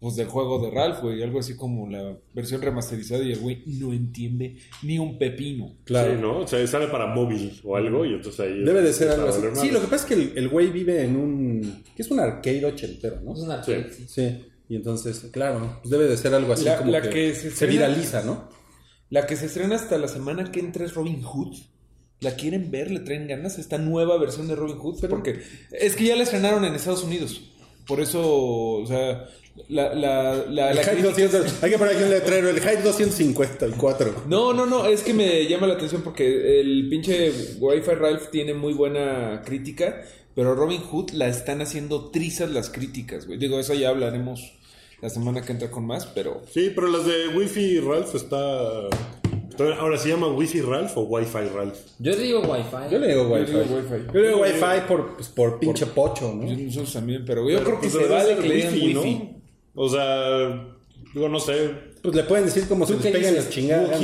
pues, 0.00 0.16
del 0.16 0.26
juego 0.26 0.58
de 0.64 0.70
Ralph, 0.70 1.00
güey, 1.02 1.22
algo 1.22 1.40
así 1.40 1.56
como 1.56 1.88
la 1.88 2.16
versión 2.34 2.62
remasterizada 2.62 3.22
y 3.22 3.32
el 3.32 3.38
güey 3.38 3.62
no 3.66 3.92
entiende 3.92 4.56
ni 4.82 4.98
un 4.98 5.18
pepino. 5.18 5.76
Claro. 5.84 6.14
Sí, 6.14 6.20
¿no? 6.20 6.38
O 6.40 6.46
sea, 6.46 6.66
sale 6.66 6.86
para 6.88 7.06
móvil 7.06 7.60
o 7.64 7.76
algo 7.76 8.04
y 8.04 8.14
entonces 8.14 8.40
ahí... 8.40 8.62
Debe 8.62 8.82
de 8.82 8.92
ser 8.92 9.08
algo 9.10 9.28
así. 9.28 9.40
Sí, 9.54 9.70
lo 9.70 9.80
que 9.80 9.86
pasa 9.86 10.04
es 10.04 10.04
que 10.04 10.14
el, 10.14 10.32
el 10.36 10.48
güey 10.48 10.70
vive 10.70 11.02
en 11.02 11.16
un... 11.16 11.84
que 11.94 12.02
es 12.02 12.10
un 12.10 12.20
arcade 12.20 12.64
ochentero, 12.64 13.20
¿no? 13.22 13.34
Es 13.34 13.40
una 13.40 13.54
arcade, 13.54 13.92
sí. 13.92 14.04
Sí. 14.08 14.44
Y 14.68 14.76
entonces, 14.76 15.28
claro, 15.32 15.78
pues 15.80 15.90
debe 15.90 16.06
de 16.08 16.16
ser 16.16 16.34
algo 16.34 16.52
así 16.52 16.64
La- 16.64 16.78
como 16.78 16.90
la 16.90 17.00
que, 17.00 17.10
que 17.10 17.34
se 17.34 17.66
viraliza, 17.66 18.22
¿no? 18.24 18.48
La 19.10 19.26
que 19.26 19.36
se 19.36 19.46
estrena 19.46 19.76
hasta 19.76 19.96
la 19.96 20.08
semana 20.08 20.50
que 20.50 20.58
entra 20.58 20.84
es 20.84 20.94
Robin 20.94 21.22
Hood. 21.22 21.56
¿La 22.18 22.34
quieren 22.34 22.70
ver? 22.72 22.90
¿Le 22.90 23.00
traen 23.00 23.28
ganas? 23.28 23.58
Esta 23.58 23.78
nueva 23.78 24.18
versión 24.18 24.48
de 24.48 24.56
Robin 24.56 24.76
Hood. 24.78 25.06
Porque 25.08 25.40
es 25.70 25.94
que 25.94 26.04
ya 26.06 26.16
la 26.16 26.24
estrenaron 26.24 26.64
en 26.64 26.74
Estados 26.74 27.04
Unidos. 27.04 27.52
Por 27.86 28.00
eso, 28.00 28.20
o 28.26 28.86
sea, 28.86 29.26
la, 29.68 29.94
la, 29.94 30.44
la, 30.48 30.70
El 30.70 30.76
la 30.76 30.82
Hype 30.82 30.96
crítica- 31.02 31.28
200, 31.28 31.62
hay 31.62 31.70
que 31.70 31.78
poner 31.78 31.94
aquí 31.94 32.04
un 32.04 32.10
letrero, 32.10 32.48
el 32.50 32.60
Hype 32.60 32.82
254. 32.82 34.24
No, 34.28 34.52
no, 34.52 34.66
no, 34.66 34.86
es 34.86 35.02
que 35.02 35.14
me 35.14 35.46
llama 35.46 35.66
la 35.66 35.74
atención 35.74 36.02
porque 36.02 36.60
el 36.60 36.88
pinche 36.88 37.32
Wi-Fi 37.58 37.90
Ralph 37.92 38.30
tiene 38.30 38.54
muy 38.54 38.72
buena 38.74 39.42
crítica, 39.44 40.02
pero 40.34 40.54
Robin 40.54 40.80
Hood 40.82 41.10
la 41.12 41.28
están 41.28 41.62
haciendo 41.62 42.10
trizas 42.10 42.50
las 42.50 42.70
críticas, 42.70 43.26
güey. 43.26 43.38
Digo, 43.38 43.58
eso 43.58 43.74
ya 43.74 43.88
hablaremos 43.88 44.52
la 45.02 45.08
semana 45.10 45.42
que 45.42 45.52
entra 45.52 45.70
con 45.70 45.86
más, 45.86 46.06
pero 46.06 46.42
Sí, 46.52 46.72
pero 46.74 46.88
las 46.88 47.04
de 47.06 47.28
Wi-Fi 47.36 47.80
Ralph 47.80 48.14
está... 48.14 48.88
Ahora 49.80 49.96
se 49.96 50.10
llama 50.10 50.28
Wi-Fi 50.28 50.60
Ralph 50.60 50.92
o 50.98 51.04
Wi-Fi 51.04 51.48
Ralph. 51.54 51.78
Yo 51.98 52.14
digo 52.14 52.40
Wi-Fi. 52.40 52.92
Yo 52.92 52.98
le 52.98 53.08
digo 53.08 53.22
Wi-Fi. 53.26 53.52
Yo. 53.52 54.12
Yo 54.12 54.20
le 54.20 54.28
digo 54.28 54.40
Wi-Fi 54.42 54.86
por, 54.86 55.16
pues, 55.16 55.28
por 55.28 55.58
pinche 55.58 55.86
pocho, 55.86 56.34
¿no? 56.34 56.44
nosotros 56.52 56.92
también, 56.92 57.24
pero 57.24 57.48
yo 57.48 57.56
Pero, 57.60 57.64
creo 57.64 57.80
que 57.80 57.88
pues, 57.88 58.04
se 58.04 58.10
vale 58.12 58.36
que 58.36 58.48
le 58.48 58.54
digan 58.56 58.74
Wi-Fi, 58.74 58.96
Wi-Fi. 58.98 59.14
¿no? 59.14 59.36
O 59.76 59.88
sea, 59.88 60.66
digo, 61.14 61.28
no 61.28 61.38
sé. 61.38 61.70
Pues 62.02 62.14
le 62.16 62.24
pueden 62.24 62.46
decir 62.46 62.66
como 62.66 62.86
se 62.86 62.94
¿Tú 62.94 63.00
les 63.02 63.12
pegan 63.12 63.34
las 63.36 63.50
chingadas. 63.50 64.00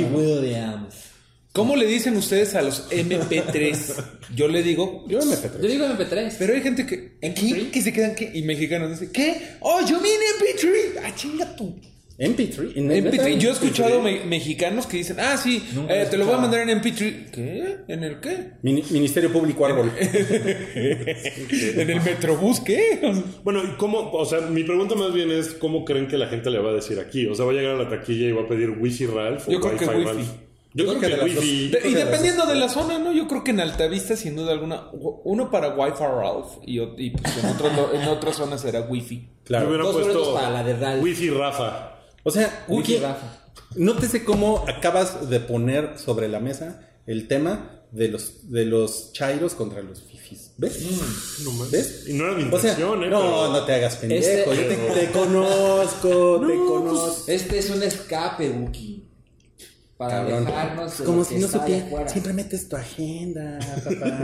¿Cómo 1.51 1.75
le 1.75 1.85
dicen 1.85 2.15
ustedes 2.15 2.55
a 2.55 2.61
los 2.61 2.89
MP3? 2.89 4.03
Yo 4.35 4.47
le 4.47 4.63
digo, 4.63 5.05
Yo 5.07 5.23
me 5.25 5.35
petré. 5.35 5.61
Yo 5.61 5.67
digo 5.67 5.85
MP3. 5.85 6.35
pero 6.39 6.53
hay 6.53 6.61
gente 6.61 6.85
que, 6.85 7.17
¿qué? 7.19 7.69
Que 7.71 7.81
se 7.81 7.91
quedan, 7.91 8.15
¿qué? 8.15 8.31
Y 8.33 8.43
mexicanos 8.43 8.91
dicen, 8.91 9.11
¿qué? 9.11 9.57
Oh, 9.59 9.79
yo 9.85 9.97
en 9.97 10.03
MP3. 10.03 11.01
Ah, 11.03 11.13
chinga 11.15 11.55
tú. 11.55 11.75
MP3. 12.23 12.71
¿En 12.75 12.89
MP3. 12.89 13.11
neta? 13.11 13.29
Yo 13.29 13.49
he 13.49 13.51
escuchado 13.53 14.01
me- 14.01 14.23
mexicanos 14.25 14.85
que 14.87 14.97
dicen, 14.97 15.17
ah, 15.19 15.37
sí, 15.37 15.63
eh, 15.89 16.07
te 16.09 16.17
lo 16.17 16.25
voy 16.25 16.35
a 16.35 16.37
mandar 16.37 16.61
en 16.61 16.69
MP3. 16.81 17.29
¿Qué? 17.31 17.77
¿En 17.87 18.03
el 18.03 18.19
qué? 18.19 18.51
Mini- 18.61 18.83
Ministerio 18.91 19.31
Público 19.31 19.65
Árbol. 19.65 19.91
¿En 20.75 21.89
el 21.89 22.01
Metrobús 22.01 22.59
qué? 22.59 22.99
Bueno, 23.43 23.63
¿y 23.63 23.75
cómo? 23.77 24.11
O 24.11 24.25
sea, 24.25 24.41
mi 24.41 24.63
pregunta 24.63 24.95
más 24.95 25.13
bien 25.13 25.31
es, 25.31 25.49
¿cómo 25.53 25.85
creen 25.85 26.07
que 26.07 26.17
la 26.17 26.27
gente 26.27 26.49
le 26.49 26.59
va 26.59 26.71
a 26.71 26.73
decir 26.73 26.99
aquí? 26.99 27.25
O 27.27 27.35
sea, 27.35 27.45
¿va 27.45 27.51
a 27.51 27.55
llegar 27.55 27.75
a 27.75 27.83
la 27.83 27.89
taquilla 27.89 28.27
y 28.27 28.31
va 28.31 28.41
a 28.43 28.47
pedir 28.47 28.69
Wi-Fi 28.71 29.05
Ralph 29.07 29.47
o 29.47 29.51
Yo 29.51 29.59
creo 29.59 29.77
que 29.77 29.85
Wi-Fi. 29.85 30.03
Ralph? 30.05 30.27
Yo, 30.75 30.85
creo, 30.87 30.99
que 30.99 31.07
que, 31.07 31.15
de 31.17 31.23
Wi-Fi. 31.23 31.67
De- 31.69 31.87
y 31.87 31.93
dependiendo 31.93 32.47
de 32.47 32.55
la 32.55 32.67
zona, 32.67 32.97
¿no? 32.97 33.11
Yo 33.13 33.27
creo 33.27 33.43
que 33.43 33.51
en 33.51 33.59
Altavista, 33.59 34.15
sin 34.15 34.35
duda 34.35 34.53
alguna, 34.53 34.87
uno 35.23 35.51
para 35.51 35.69
Wi-Fi 35.75 36.03
Ralph 36.03 36.47
y, 36.65 36.79
o- 36.79 36.95
y, 36.97 37.11
pues 37.11 37.37
en, 37.43 37.49
otro- 37.51 37.93
en 37.93 38.07
otras 38.07 38.35
zonas 38.37 38.61
será 38.61 38.81
Wi-Fi. 38.81 39.15
Yo 39.17 39.43
Claro. 39.43 39.67
hubiera 39.67 39.83
Dos 39.83 39.95
puesto 39.97 40.33
para 40.33 40.49
la 40.49 40.63
de 40.63 40.75
Ralph. 40.75 41.03
Wi-Fi 41.03 41.29
Rafa. 41.29 41.92
O 42.23 42.31
sea, 42.31 42.65
Rafa. 43.01 43.37
nótese 43.75 44.23
cómo 44.23 44.65
acabas 44.67 45.29
de 45.29 45.39
poner 45.39 45.97
sobre 45.97 46.27
la 46.29 46.39
mesa 46.39 46.87
el 47.05 47.27
tema 47.27 47.81
de 47.91 48.07
los, 48.07 48.49
de 48.51 48.65
los 48.65 49.11
chairos 49.13 49.53
contra 49.55 49.81
los 49.81 50.01
fifis. 50.01 50.51
¿Ves? 50.57 50.79
¿Ves? 51.71 52.05
Y 52.07 52.13
no 52.13 52.25
era 52.25 52.33
mi 52.35 52.43
O 52.43 52.59
sea, 52.59 52.71
intención, 52.71 53.03
¿eh? 53.03 53.09
no, 53.09 53.19
pero- 53.21 53.49
no 53.53 53.65
te 53.65 53.73
hagas 53.75 53.95
pendejo. 53.97 54.51
Este- 54.51 54.55
Yo 54.55 54.67
te, 54.67 55.05
te 55.05 55.11
conozco, 55.11 56.39
te 56.47 56.55
No, 56.55 56.65
conozco. 56.65 57.23
Este 57.27 57.59
es 57.59 57.69
un 57.69 57.83
escape, 57.83 58.49
Wookie. 58.49 59.03
Para 60.03 60.17
Cabrón. 60.17 60.47
alejarnos 60.47 60.97
de 60.99 61.05
Como 61.05 61.23
si 61.23 61.35
no 61.39 61.47
supieras. 61.47 62.11
Siempre 62.11 62.33
metes 62.33 62.67
tu 62.67 62.75
agenda, 62.75 63.59
papá. 63.83 64.19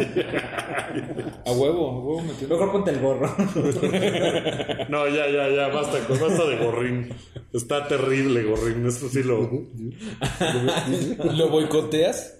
A 1.45 1.51
huevo, 1.51 1.89
a 1.89 1.99
huevo 1.99 2.21
metiendo. 2.21 2.55
Mejor 2.57 2.71
ponte 2.71 2.91
el 2.91 2.99
gorro. 2.99 3.29
No, 4.89 5.07
ya, 5.07 5.29
ya, 5.29 5.49
ya, 5.49 5.67
basta, 5.67 5.99
basta 6.09 6.45
de 6.47 6.57
gorrín. 6.57 7.13
Está 7.53 7.87
terrible, 7.87 8.43
gorrín. 8.43 8.85
Eso 8.87 9.07
sí 9.09 9.21
lo 9.23 9.49
¿Lo 11.33 11.49
boicoteas? 11.49 12.38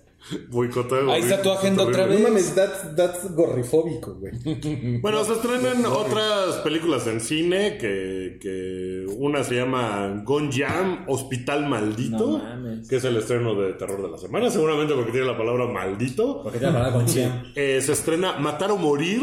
Boicoteo. 0.50 1.12
Ahí 1.12 1.22
está 1.22 1.42
tu 1.42 1.52
agenda 1.52 1.84
otra 1.84 2.06
no 2.06 2.10
vez. 2.14 2.22
mames, 2.22 2.56
that's, 2.56 2.96
that's 2.96 3.34
gorrifóbico, 3.36 4.16
güey. 4.16 4.34
Bueno, 5.02 5.24
se 5.24 5.34
estrenan 5.34 5.86
otras 5.86 6.58
películas 6.64 7.08
en 7.08 7.20
cine 7.20 7.78
que, 7.78 8.38
que 8.42 9.06
una 9.18 9.44
se 9.44 9.56
llama 9.56 10.22
Gonjam, 10.26 11.06
Hospital 11.08 11.68
Maldito, 11.68 12.18
No 12.18 12.38
mames. 12.40 12.88
que 12.88 12.98
es 12.98 13.04
el 13.04 13.18
estreno 13.18 13.56
de 13.56 13.74
terror 13.74 14.02
de 14.02 14.10
la 14.10 14.18
semana, 14.18 14.50
seguramente 14.50 14.94
porque 14.94 15.12
tiene 15.12 15.28
la 15.28 15.38
palabra 15.38 15.66
maldito. 15.68 16.44
Porque 16.44 16.60
te 16.60 16.66
hablar 16.68 16.92
con 16.94 17.06
Chiem. 17.06 17.32
Eh, 17.56 17.80
se 17.82 17.92
estrena 17.94 18.34
Matar 18.40 18.72
o 18.72 18.78
Morir. 18.78 19.22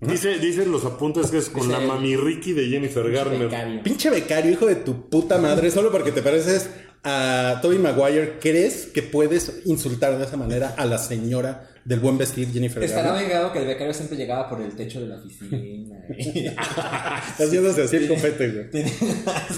Dice, 0.00 0.38
dicen 0.38 0.70
los 0.70 0.84
apuntes 0.84 1.28
que 1.28 1.38
es 1.38 1.48
con 1.50 1.62
Dice 1.62 1.72
la 1.72 1.82
el- 1.82 1.88
mami 1.88 2.14
Ricky 2.14 2.52
de 2.52 2.68
Jennifer 2.68 3.10
Garner. 3.10 3.46
Becario. 3.48 3.82
Pinche 3.82 4.10
becario, 4.10 4.52
hijo 4.52 4.64
de 4.66 4.76
tu 4.76 5.08
puta 5.08 5.38
madre, 5.38 5.72
solo 5.72 5.90
porque 5.90 6.12
te 6.12 6.22
pareces 6.22 6.70
a 7.04 7.58
Toby 7.62 7.78
Maguire, 7.78 8.38
¿crees 8.40 8.86
que 8.86 9.02
puedes 9.02 9.62
insultar 9.64 10.18
de 10.18 10.24
esa 10.24 10.36
manera 10.36 10.74
a 10.76 10.84
la 10.84 10.98
señora 10.98 11.68
del 11.88 12.00
buen 12.00 12.18
vestir 12.18 12.52
Jennifer 12.52 12.82
Estará 12.82 13.14
vengado 13.14 13.50
que 13.50 13.60
el 13.60 13.66
becario 13.66 13.94
siempre 13.94 14.18
llegaba 14.18 14.46
por 14.46 14.60
el 14.60 14.76
techo 14.76 15.00
de 15.00 15.06
la 15.06 15.16
oficina. 15.16 15.96
Haciéndose 17.38 17.82
así 17.82 17.96
el 17.96 18.08
copete, 18.08 18.68
güey. 18.70 18.84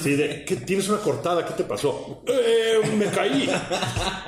Sí, 0.01 0.15
de, 0.15 0.45
¿qué, 0.45 0.55
tienes 0.57 0.89
una 0.89 0.99
cortada, 0.99 1.45
¿qué 1.45 1.55
te 1.55 1.65
pasó? 1.65 2.23
Eh, 2.29 2.87
me 2.97 3.07
caí. 3.07 3.51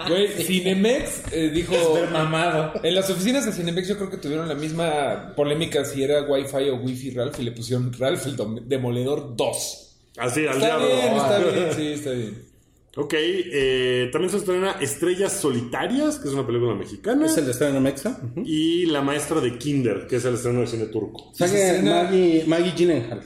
Güey, 0.08 0.28
Cinemex 0.28 1.22
eh, 1.30 1.50
dijo. 1.50 1.74
mamado. 2.12 2.72
En 2.82 2.94
las 2.96 3.08
oficinas 3.08 3.46
de 3.46 3.52
Cinemex 3.52 3.86
yo 3.86 3.96
creo 3.96 4.10
que 4.10 4.16
tuvieron 4.16 4.48
la 4.48 4.56
misma 4.56 5.32
polémica 5.36 5.84
si 5.84 6.02
era 6.02 6.22
Wi-Fi 6.22 6.70
o 6.70 6.76
Wi-Fi 6.78 7.10
Ralph 7.10 7.38
y 7.38 7.44
le 7.44 7.52
pusieron 7.52 7.92
Ralph 7.92 8.26
el 8.26 8.36
Demoledor 8.68 9.36
2. 9.36 9.96
Así, 10.18 10.40
al 10.40 10.54
Está 10.54 10.66
diablo. 10.66 10.86
bien, 10.88 11.16
está 11.16 11.38
bien, 11.52 11.68
sí, 11.76 11.86
está 11.92 12.10
bien. 12.10 12.51
Ok, 12.94 13.14
eh, 13.16 14.10
también 14.12 14.30
se 14.30 14.36
estrena 14.36 14.72
Estrellas 14.72 15.32
Solitarias, 15.32 16.18
que 16.18 16.28
es 16.28 16.34
una 16.34 16.46
película 16.46 16.74
mexicana. 16.74 17.24
Es 17.24 17.38
el 17.38 17.48
estreno 17.48 17.80
Mexa. 17.80 18.20
Y 18.44 18.84
La 18.86 19.00
Maestra 19.00 19.40
de 19.40 19.56
Kinder, 19.56 20.06
que 20.06 20.16
es 20.16 20.24
el 20.26 20.34
estreno 20.34 20.60
de 20.60 20.66
cine 20.66 20.86
turco. 20.86 21.32
Sale 21.32 21.80
Maggie, 21.82 22.44
Maggie 22.46 22.72
Gyllenhaal 22.76 23.22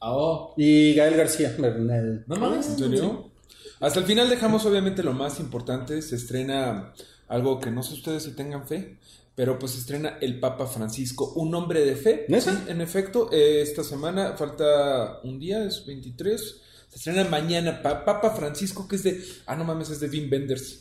Oh, 0.00 0.54
y 0.56 0.94
Gael 0.94 1.16
García 1.16 1.54
Bernal. 1.58 2.24
no 2.26 2.36
mames. 2.36 2.70
¿En 2.70 2.78
serio? 2.78 3.30
Hasta 3.78 4.00
el 4.00 4.06
final 4.06 4.28
dejamos 4.30 4.64
obviamente 4.64 5.02
lo 5.02 5.12
más 5.12 5.38
importante. 5.38 6.00
Se 6.02 6.16
estrena 6.16 6.92
algo 7.28 7.60
que 7.60 7.70
no 7.70 7.82
sé 7.82 7.94
ustedes 7.94 8.22
si 8.24 8.32
tengan 8.32 8.66
fe, 8.66 8.98
pero 9.34 9.58
pues 9.58 9.72
se 9.72 9.78
estrena 9.80 10.18
el 10.20 10.40
Papa 10.40 10.66
Francisco, 10.66 11.32
un 11.36 11.54
hombre 11.54 11.84
de 11.84 11.94
fe. 11.96 12.24
¿Neta? 12.28 12.52
Sí, 12.52 12.58
en 12.68 12.80
efecto, 12.80 13.28
eh, 13.32 13.60
esta 13.62 13.84
semana 13.84 14.36
falta 14.36 15.20
un 15.24 15.38
día, 15.38 15.64
es 15.64 15.84
23. 15.86 16.61
Se 16.92 17.10
estrena 17.10 17.24
mañana 17.30 17.80
Pa- 17.82 18.04
Papa 18.04 18.30
Francisco, 18.36 18.86
que 18.86 18.96
es 18.96 19.02
de... 19.02 19.24
Ah, 19.46 19.56
no 19.56 19.64
mames, 19.64 19.88
es 19.90 20.00
de 20.00 20.08
Vin 20.08 20.28
Benders. 20.28 20.80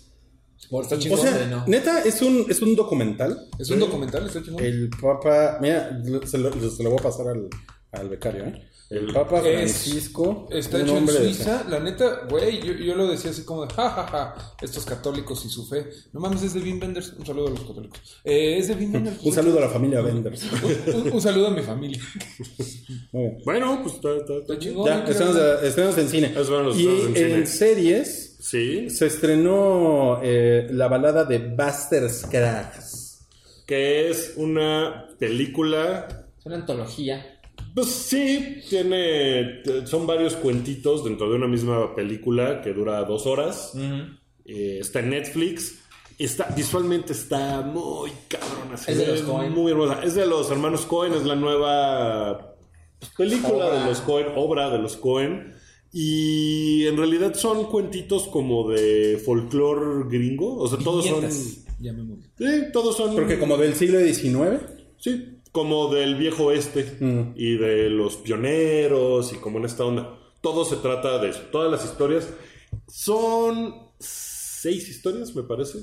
Por 0.70 0.84
Está 0.84 0.96
O 0.96 1.00
chingón. 1.00 1.20
sea, 1.22 1.48
no. 1.48 1.66
neta, 1.68 2.04
es 2.04 2.22
un, 2.22 2.46
es 2.50 2.62
un 2.62 2.76
documental. 2.76 3.48
Es 3.58 3.70
un 3.70 3.80
documental, 3.80 4.28
está 4.28 4.44
chingón. 4.44 4.64
El 4.64 4.90
Papa, 4.90 5.58
mira, 5.62 6.02
se 6.26 6.38
lo, 6.38 6.52
se 6.70 6.84
lo 6.84 6.90
voy 6.92 7.00
a 7.00 7.04
pasar 7.04 7.30
al, 7.30 7.48
al 7.94 8.10
becario, 8.10 8.46
¿eh? 8.46 8.68
El 8.92 9.14
Papa 9.14 9.40
Es- 9.40 9.44
Francisco. 9.74 10.48
Está 10.52 10.82
hecho 10.82 10.98
en 10.98 11.08
Suiza, 11.08 11.66
la 11.70 11.80
neta, 11.80 12.24
güey, 12.30 12.62
yo, 12.62 12.74
yo 12.74 12.94
lo 12.96 13.08
decía 13.08 13.32
así 13.32 13.44
como 13.44 13.66
de, 13.66 13.74
ja, 13.74 13.90
ja, 13.90 14.08
ja, 14.08 14.56
estos 14.62 14.84
católicos 14.86 15.46
y 15.46 15.50
su 15.50 15.66
fe. 15.66 15.88
No 16.12 16.20
mames, 16.20 16.44
es 16.44 16.54
de 16.54 16.60
Vin 16.60 16.78
Benders. 16.80 17.14
Un 17.18 17.26
saludo 17.26 17.48
a 17.48 17.50
los 17.52 17.62
católicos. 17.62 18.00
Eh, 18.26 18.58
es 18.58 18.68
de 18.68 18.76
Vin 18.76 18.92
Benders. 18.92 19.18
fe. 19.18 19.28
Un 19.30 19.34
saludo 19.34 19.58
a 19.60 19.62
la 19.62 19.70
familia 19.70 20.02
Benders. 20.02 20.44
Un, 20.52 20.94
un- 21.08 21.14
un 21.14 21.22
saludo 21.22 21.48
a 21.48 21.52
mi 21.52 21.62
familia. 21.62 22.02
Bueno, 23.46 23.80
pues 23.84 23.96
está, 23.96 24.16
está- 24.16 24.38
está 24.38 24.60
chingón. 24.60 24.86
Ya, 24.88 24.98
mira. 24.98 25.10
estrenamos, 25.10 25.64
estrenamos 25.64 25.98
en 25.98 26.10
cine. 26.10 26.34
Y 26.78 26.88
en 26.88 27.16
en 27.16 27.16
cine. 27.16 27.46
series 27.46 28.38
Sí, 28.40 28.90
se 28.90 29.06
estrenó 29.06 30.20
eh, 30.24 30.68
la 30.72 30.88
balada 30.88 31.26
de 31.26 31.38
Buster 31.40 32.10
Scruggs. 32.10 33.20
que 33.68 34.10
es 34.10 34.34
una 34.36 35.10
película 35.20 36.26
Es 36.40 36.46
una 36.46 36.56
antología. 36.56 37.31
Pues 37.74 37.88
sí, 37.88 38.62
tiene. 38.70 39.62
Son 39.86 40.06
varios 40.06 40.36
cuentitos 40.36 41.04
dentro 41.04 41.30
de 41.30 41.36
una 41.36 41.48
misma 41.48 41.96
película 41.96 42.62
que 42.62 42.74
dura 42.74 43.04
dos 43.04 43.26
horas. 43.26 43.74
Eh, 44.46 44.80
está 44.82 45.00
en 45.00 45.12
Netflix. 45.12 45.80
Está, 46.18 46.54
visualmente 46.56 47.14
está 47.14 47.62
muy 47.62 48.12
cabrona. 48.28 48.76
Es 48.76 48.98
de 48.98 49.08
los 49.08 49.22
Coen. 49.22 49.54
Muy 49.54 49.72
hermosa. 49.72 50.04
Es 50.04 50.16
de 50.16 50.26
los 50.26 50.52
hermanos 50.52 50.86
Cohen, 50.86 51.14
es 51.14 51.24
la 51.24 51.36
nueva 51.36 52.56
película 53.18 53.66
Obra. 53.68 53.80
de 53.80 53.86
los 53.90 54.02
Cohen, 54.02 54.28
obra 54.36 54.70
de 54.70 54.78
los 54.80 54.98
Cohen. 54.98 55.54
Y 55.94 56.86
en 56.88 56.96
realidad 56.96 57.34
son 57.34 57.66
cuentitos 57.66 58.28
como 58.28 58.70
de 58.70 59.22
folclore 59.24 60.08
gringo. 60.10 60.58
O 60.58 60.68
sea, 60.68 60.78
todos 60.78 61.06
son. 61.06 61.22
Ya 61.80 61.92
me. 61.94 62.04
Sí, 62.38 62.66
todos 62.72 62.96
son. 62.96 63.16
Porque 63.16 63.40
como 63.40 63.58
del 63.58 63.76
siglo 63.76 64.00
XIX. 64.00 64.62
Sí, 64.98 65.31
como 65.52 65.94
del 65.94 66.16
viejo 66.16 66.46
oeste 66.46 66.98
Mm. 67.00 67.34
y 67.36 67.58
de 67.58 67.90
los 67.90 68.16
pioneros 68.18 69.34
y 69.34 69.38
como 69.38 69.58
en 69.60 69.66
esta 69.66 69.86
onda. 69.86 70.18
Todo 70.42 70.66
se 70.66 70.78
trata 70.78 71.18
de 71.20 71.30
eso. 71.30 71.42
Todas 71.52 71.70
las 71.72 71.84
historias 71.86 72.30
son 72.88 73.74
seis 74.00 74.88
historias, 74.90 75.36
me 75.36 75.44
parece. 75.44 75.80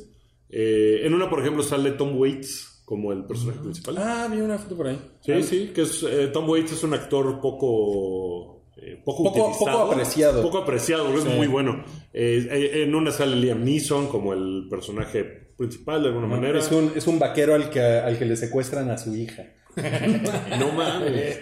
Eh, 0.50 1.00
en 1.04 1.14
una, 1.14 1.28
por 1.28 1.40
ejemplo, 1.40 1.62
sale 1.62 1.92
Tom 1.92 2.16
Waits 2.18 2.82
como 2.84 3.12
el 3.12 3.24
personaje 3.24 3.60
principal. 3.60 3.96
Ah, 3.98 4.28
vi 4.32 4.40
una 4.40 4.58
foto 4.58 4.76
por 4.76 4.88
ahí. 4.88 4.98
Sí, 5.20 5.42
sí, 5.42 5.70
que 5.74 5.82
es, 5.82 6.02
eh, 6.02 6.28
Tom 6.28 6.48
Waits 6.48 6.72
es 6.72 6.82
un 6.84 6.94
actor 6.94 7.38
poco, 7.40 8.62
eh, 8.78 9.00
poco, 9.04 9.24
Poco- 9.24 9.92
apreciado. 9.92 10.42
Poco 10.42 10.58
apreciado, 10.58 11.12
es 11.16 11.24
muy 11.26 11.46
bueno. 11.46 11.84
En 12.12 12.94
una 12.94 13.10
sale 13.12 13.36
Liam 13.36 13.62
Neeson 13.64 14.08
como 14.08 14.32
el 14.32 14.66
personaje 14.70 15.47
principal 15.58 16.00
de 16.02 16.08
alguna 16.08 16.26
manera. 16.28 16.58
Es 16.58 16.70
un, 16.72 16.92
es 16.96 17.06
un 17.06 17.18
vaquero 17.18 17.54
al 17.54 17.68
que, 17.68 17.80
al 17.82 18.18
que 18.18 18.24
le 18.24 18.36
secuestran 18.36 18.88
a 18.90 18.96
su 18.96 19.14
hija. 19.14 19.44
No 20.58 20.72
mames. 20.72 21.38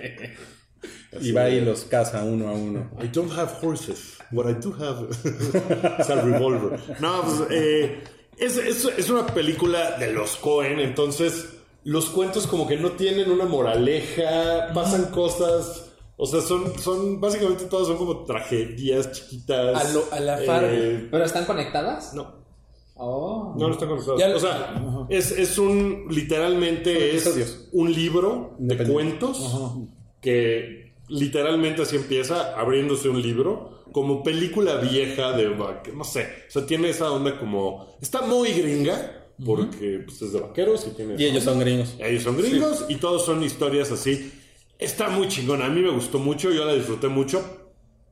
y 1.21 1.33
va 1.33 1.49
y 1.49 1.61
los 1.61 1.85
caza 1.85 2.25
uno 2.25 2.49
a 2.49 2.53
uno. 2.53 2.91
I 3.03 3.09
don't 3.09 3.31
have 3.33 3.53
horses. 3.63 4.19
What 4.33 4.51
I 4.51 4.55
do 4.55 4.75
have 4.75 5.09
es 6.01 6.11
el 6.11 6.21
revolver. 6.33 6.79
No, 7.01 7.23
pues, 7.23 7.51
eh, 7.51 8.03
es, 8.37 8.57
es- 8.59 8.85
es 8.99 9.09
una 9.11 9.25
película 9.27 9.93
de 9.99 10.13
los 10.13 10.37
Cohen, 10.37 10.81
entonces 10.81 11.47
los 11.85 12.07
cuentos 12.11 12.47
como 12.47 12.67
que 12.67 12.77
no 12.77 12.91
tienen 12.93 13.31
una 13.31 13.45
moraleja, 13.45 14.73
pasan 14.75 15.07
cosas, 15.07 15.85
o 16.17 16.27
sea, 16.27 16.41
son, 16.41 16.77
son 16.79 17.21
básicamente 17.21 17.65
todos 17.67 17.87
son 17.89 17.97
como 17.97 18.25
tragedias 18.25 19.13
chiquitas. 19.13 19.77
A 19.87 19.93
lo- 19.95 20.09
a 20.13 20.21
la 20.21 20.37
Fargo. 20.39 20.69
Eh, 20.71 21.09
¿Pero 21.11 21.25
están 21.25 21.45
conectadas? 21.47 22.13
no, 22.13 22.36
Oh. 22.99 23.55
no, 23.59 23.69
no 23.69 23.73
están 23.75 23.89
conectados. 23.89 24.19
Ya- 24.21 24.35
o 24.35 24.41
sea, 24.41 25.07
es, 25.11 25.31
es 25.33 25.59
un, 25.59 26.07
literalmente 26.11 27.15
es 27.15 27.69
un 27.73 27.93
libro 27.93 28.55
de 28.59 28.77
cuentos 28.91 29.39
que 30.21 30.95
literalmente 31.09 31.83
así 31.83 31.97
empieza 31.97 32.59
abriéndose 32.59 33.09
un 33.09 33.21
libro 33.23 33.83
como 33.93 34.23
película 34.23 34.77
vieja 34.77 35.33
de 35.33 35.49
no 35.95 36.05
sé, 36.05 36.27
o 36.49 36.51
sea, 36.51 36.67
tiene 36.67 36.91
esa 36.91 37.13
onda 37.13 37.39
como 37.39 37.97
está 38.01 38.23
muy 38.23 38.51
gringa 38.53 39.27
porque 39.45 40.03
pues, 40.05 40.21
es 40.23 40.33
de 40.33 40.41
vaqueros 40.41 40.87
y 40.87 40.91
tiene 40.97 41.15
Y 41.19 41.27
ellos 41.27 41.45
son 41.45 41.61
gringos. 41.61 41.95
ellos 42.01 42.23
son 42.23 42.37
gringos 42.39 42.85
y 42.89 42.97
todos 42.97 43.25
son 43.25 43.43
historias 43.43 43.93
así. 43.93 44.33
Está 44.79 45.09
muy 45.09 45.29
chingona, 45.29 45.67
a 45.67 45.71
mí 45.71 45.81
me 45.81 45.91
gustó 45.91 46.19
mucho, 46.19 46.51
yo 46.51 46.65
la 46.65 46.75
disfruté 46.75 47.09
mucho. 47.09 47.43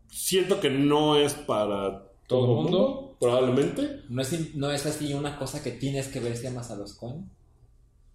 Siento 0.08 0.60
que 0.60 0.70
no 0.70 1.16
es 1.16 1.34
para 1.34 2.10
todo 2.26 2.44
el 2.44 2.62
mundo, 2.64 3.03
probablemente. 3.18 4.02
¿No 4.08 4.22
es, 4.22 4.54
no 4.54 4.70
es 4.70 4.86
así 4.86 5.14
una 5.14 5.38
cosa 5.38 5.62
que 5.62 5.70
tienes 5.72 6.08
que 6.08 6.20
ver 6.20 6.36
si 6.36 6.46
amas 6.46 6.70
a 6.70 6.76
los 6.76 6.94
Cohen? 6.94 7.28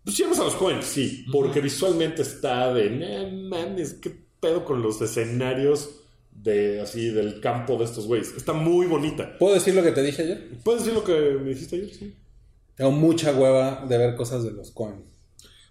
Pues 0.03 0.15
sí, 0.15 0.23
vamos 0.23 0.39
a 0.39 0.45
los 0.45 0.55
Coen, 0.55 0.81
sí, 0.81 1.25
porque 1.31 1.61
visualmente 1.61 2.21
está 2.21 2.73
de, 2.73 2.89
"No 2.89 3.49
mames, 3.49 3.93
qué 3.95 4.15
pedo 4.39 4.65
con 4.65 4.81
los 4.81 5.01
escenarios 5.01 5.89
de 6.31 6.79
así 6.81 7.09
del 7.09 7.41
campo 7.41 7.77
de 7.77 7.85
estos 7.85 8.07
güeyes. 8.07 8.33
Está 8.35 8.53
muy 8.53 8.85
bonita. 8.87 9.37
¿Puedo 9.37 9.53
decir 9.55 9.75
lo 9.75 9.83
que 9.83 9.91
te 9.91 10.01
dije 10.01 10.21
ayer? 10.23 10.49
¿Puedes 10.63 10.83
decir 10.83 10.93
lo 10.97 11.03
que 11.03 11.37
me 11.41 11.49
dijiste 11.49 11.75
ayer? 11.75 11.93
Sí. 11.93 12.15
Tengo 12.75 12.91
mucha 12.91 13.33
hueva 13.33 13.85
de 13.87 13.97
ver 13.97 14.15
cosas 14.15 14.43
de 14.43 14.51
los 14.51 14.71
Cohen. 14.71 15.03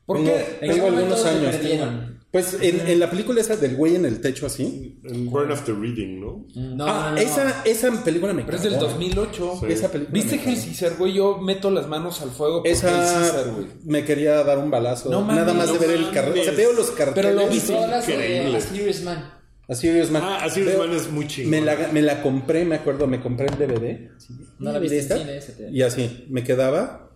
¿Por 0.04 0.18
tengo, 0.18 0.30
qué? 0.30 0.40
¿En 0.66 0.72
tengo 0.72 0.74
qué 0.74 0.80
momento 0.90 1.14
algunos 1.14 1.20
se 1.20 1.28
años. 1.28 2.17
Pues 2.30 2.58
en, 2.60 2.86
en 2.86 3.00
la 3.00 3.08
película 3.08 3.40
esa 3.40 3.56
del 3.56 3.74
güey 3.74 3.96
en 3.96 4.04
el 4.04 4.20
techo 4.20 4.44
así. 4.44 4.98
En 5.04 5.30
Burn 5.30 5.50
After 5.50 5.74
Reading, 5.74 6.20
¿no? 6.20 6.46
No, 6.54 6.84
ah, 6.86 7.10
no, 7.10 7.12
no. 7.12 7.16
Esa, 7.16 7.62
esa 7.64 8.04
película 8.04 8.34
me 8.34 8.42
Pero 8.44 8.58
es 8.58 8.62
del 8.64 8.74
cagó. 8.74 8.86
2008. 8.88 9.56
Sí. 9.60 9.66
Esa 9.70 9.90
película 9.90 10.12
¿Viste 10.12 10.34
Hell. 10.36 10.44
Caesar, 10.44 10.96
güey? 10.98 11.14
Yo 11.14 11.38
meto 11.38 11.70
las 11.70 11.88
manos 11.88 12.20
al 12.20 12.30
fuego 12.30 12.62
por 12.62 12.70
Esa 12.70 12.90
Caesar, 12.90 13.50
güey. 13.54 13.66
me 13.84 14.04
quería 14.04 14.44
dar 14.44 14.58
un 14.58 14.70
balazo. 14.70 15.10
No 15.10 15.24
Nada 15.24 15.54
más 15.54 15.72
de 15.72 15.78
ver 15.78 15.96
el 15.96 16.10
cartel. 16.10 16.40
O 16.40 16.44
sea, 16.44 16.52
veo 16.52 16.72
los 16.74 16.90
carteles. 16.90 17.30
Pero 17.32 17.46
lo 17.46 17.48
vi, 17.48 17.60
Tú 17.60 17.74
hablas 17.74 18.06
de 18.06 18.12
increíble. 18.12 18.56
A 18.58 18.60
Serious 18.60 19.02
Man. 19.02 19.30
A 19.66 19.74
Serious 19.74 20.10
Man. 20.10 20.22
Ah, 20.22 20.44
A 20.44 20.50
Serious 20.50 20.78
Man 20.78 20.92
es 20.92 21.10
muy 21.10 21.26
chingón. 21.26 21.50
Me 21.50 21.60
la, 21.62 21.88
me 21.92 22.02
la 22.02 22.22
compré, 22.22 22.66
me 22.66 22.74
acuerdo, 22.74 23.06
me 23.06 23.20
compré 23.22 23.46
el 23.46 23.56
DVD. 23.56 24.10
No 24.58 24.72
la 24.72 24.78
¿Y 24.78 24.82
viste 24.82 24.98
en 25.14 25.18
cine 25.20 25.36
ese, 25.38 25.70
Y 25.72 25.80
así, 25.80 26.26
me 26.28 26.44
quedaba 26.44 27.07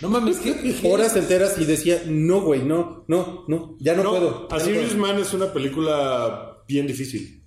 No 0.00 0.08
mames, 0.08 0.38
¿qué? 0.38 0.78
horas 0.84 1.16
enteras 1.16 1.58
y 1.58 1.64
decía, 1.64 2.02
no, 2.06 2.40
güey, 2.42 2.62
no, 2.62 3.04
no, 3.08 3.44
no, 3.48 3.76
ya 3.80 3.94
no, 3.94 4.04
No, 4.04 4.10
puedo. 4.10 4.48
A 4.50 4.58
ya 4.58 4.58
no 4.58 4.64
Serious 4.64 4.92
puedo". 4.94 5.06
Man 5.06 5.18
es 5.18 5.32
una 5.34 5.52
película 5.52 6.62
bien 6.68 6.86
difícil. 6.86 7.44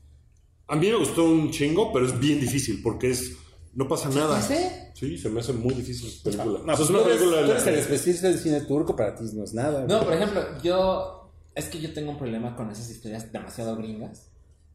A 0.68 0.76
mí 0.76 0.88
me 0.88 0.96
gustó 0.96 1.26
un 1.26 1.52
chingo, 1.52 1.92
pero 1.92 2.06
es 2.06 2.18
bien 2.20 2.40
difícil 2.40 2.82
porque 2.82 3.12
es 3.12 3.38
no 3.74 3.88
pasa 3.88 4.10
nada. 4.10 4.38
¿Ah, 4.38 4.42
sí? 4.42 4.56
Sí, 4.94 5.18
se 5.18 5.30
me 5.30 5.40
hace 5.40 5.54
muy 5.54 5.74
difícil 5.74 6.10
esa 6.10 6.24
película. 6.24 6.60
No, 6.60 6.66
pues 6.66 6.80
es 6.82 6.90
una 6.90 7.00
tú 7.00 7.06
eres, 7.06 7.18
película 7.18 7.38
de 7.38 7.44
tú 7.44 7.48
la 7.50 7.56
eres 7.56 7.68
el 7.68 7.76
especialista 7.76 8.28
del 8.28 8.40
cine 8.40 8.62
turco, 8.62 8.96
para 8.96 9.16
ti 9.16 9.24
no 9.34 9.44
es 9.44 9.54
nada. 9.54 9.82
No, 9.82 9.96
güey. 9.96 10.04
por 10.06 10.14
ejemplo, 10.14 10.42
yo. 10.62 11.18
Es 11.54 11.66
que 11.66 11.80
yo 11.82 11.94
tengo 11.94 12.12
un 12.12 12.18
problema 12.18 12.56
con 12.56 12.70
esas 12.72 12.90
historias 12.90 13.32
demasiado 13.32 13.76
gringas. 13.76 14.31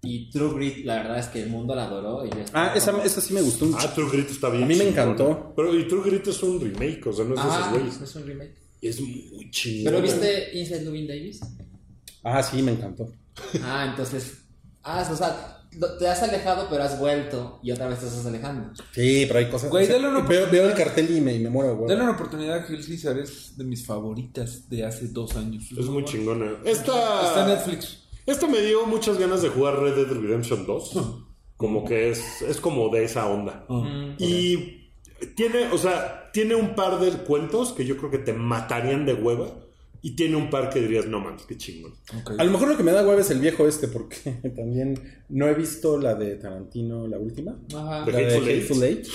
Y 0.07 0.31
True 0.31 0.55
Grit, 0.55 0.85
la 0.85 0.95
verdad 0.97 1.19
es 1.19 1.27
que 1.27 1.43
el 1.43 1.51
mundo 1.51 1.75
la 1.75 1.85
adoró. 1.87 2.25
Y 2.25 2.31
Ah, 2.53 2.73
esa, 2.77 3.03
esa 3.03 3.21
sí 3.21 3.35
me 3.35 3.43
gustó 3.43 3.65
un 3.67 3.75
Ah. 3.75 3.93
True 3.95 4.09
Grit 4.11 4.31
está 4.31 4.49
bien. 4.51 4.65
A 4.65 4.67
mí 4.67 4.75
me 4.75 4.85
chingona. 4.85 5.03
encantó. 5.03 5.53
Pero 5.57 5.75
y 5.79 5.87
True 5.89 6.03
Grit 6.11 6.27
es 6.29 6.43
un 6.43 6.61
remake, 6.61 7.07
o 7.07 7.13
sea, 7.13 7.25
no 7.25 7.35
es 7.35 7.43
de 7.43 7.49
esos 7.49 7.63
Ah, 7.63 7.71
güeyes. 7.73 8.01
es 8.01 8.17
un 8.17 8.27
remake. 8.27 8.55
Es 8.83 9.01
muy 9.01 9.51
chingón. 9.51 9.93
¿Pero 9.93 10.03
viste 10.03 10.59
Inside 10.59 10.85
Louis 10.85 11.09
Davis? 11.09 11.41
Ah, 12.23 12.43
sí, 12.43 12.63
me 12.63 12.73
encantó. 12.73 13.11
Ah, 13.63 13.87
entonces. 13.91 14.39
Ah, 14.83 15.07
o 15.11 15.17
sea, 15.17 15.53
te 15.99 16.09
has 16.09 16.23
alejado, 16.23 16.69
pero 16.71 16.83
has 16.85 16.99
vuelto. 16.99 17.59
Y 17.63 17.71
otra 17.73 17.89
vez 17.89 17.99
te 18.01 18.07
estás 18.07 18.25
alejando. 18.27 18.71
Sí, 18.93 19.25
pero 19.27 19.41
hay 19.41 19.51
cosas. 19.51 19.69
Güey, 19.71 19.87
dale 19.89 20.09
una 20.09 20.21
veo, 20.21 20.49
veo 20.51 20.69
el 20.69 20.75
cartel 20.75 21.17
y 21.17 21.21
me, 21.21 21.39
me 21.39 21.51
muero, 21.51 21.77
güey. 21.77 21.89
Dale 21.89 22.03
una 22.03 22.13
oportunidad 22.13 22.59
a 22.59 22.67
Hell 22.67 22.85
Caesar, 22.87 23.19
es 23.19 23.57
de 23.57 23.65
mis 23.65 23.85
favoritas 23.85 24.69
de 24.71 24.85
hace 24.85 25.09
dos 25.09 25.35
años. 25.37 25.65
Es 25.77 25.87
muy 25.87 26.05
chingona. 26.05 26.53
Está 26.65 27.29
Esta, 27.29 27.41
en 27.43 27.49
Netflix. 27.49 27.99
Esta 28.27 28.47
me 28.47 28.61
dio 28.61 28.87
muchas 28.87 29.19
ganas 29.19 29.43
de 29.43 29.49
jugar 29.49 29.81
Red 29.81 29.95
Dead 29.95 30.21
Redemption 30.21 30.67
2. 30.67 31.25
Como 31.57 31.85
que 31.85 32.11
es, 32.11 32.43
es 32.43 32.61
como 32.61 32.91
de 32.91 33.05
esa 33.05 33.29
onda. 33.29 33.67
Y 34.19 34.91
tiene, 35.35 35.69
o 35.73 35.79
sea, 35.79 36.31
tiene 36.33 36.55
un 36.55 36.75
par 36.75 37.01
de 37.01 37.11
cuentos 37.13 37.73
que 37.73 37.87
yo 37.87 37.97
creo 37.97 38.11
que 38.11 38.19
te 38.19 38.33
matarían 38.33 39.07
de 39.07 39.15
hueva. 39.15 39.63
Y 40.03 40.15
tiene 40.15 40.37
un 40.37 40.51
par 40.51 40.71
que 40.71 40.81
dirías, 40.81 41.07
no 41.07 41.19
mames, 41.19 41.43
qué 41.47 41.57
chingón. 41.57 41.95
A 42.39 42.45
lo 42.45 42.53
mejor 42.53 42.69
lo 42.69 42.77
que 42.77 42.85
me 42.85 42.93
da 42.93 43.05
hueva 43.05 43.21
es 43.21 43.31
el 43.31 43.41
viejo 43.41 43.67
este, 43.67 43.89
porque 43.89 44.17
también 44.57 45.25
no 45.31 45.49
he 45.49 45.55
visto 45.55 45.99
la 45.99 46.15
de 46.15 46.37
Tarantino, 46.37 47.09
la 47.09 47.19
última. 47.19 47.59
Ajá. 47.75 48.07
La 48.07 48.19
de 48.19 48.27
Hateful. 48.27 48.49
Hateful 48.49 48.83
Eight. 48.85 49.07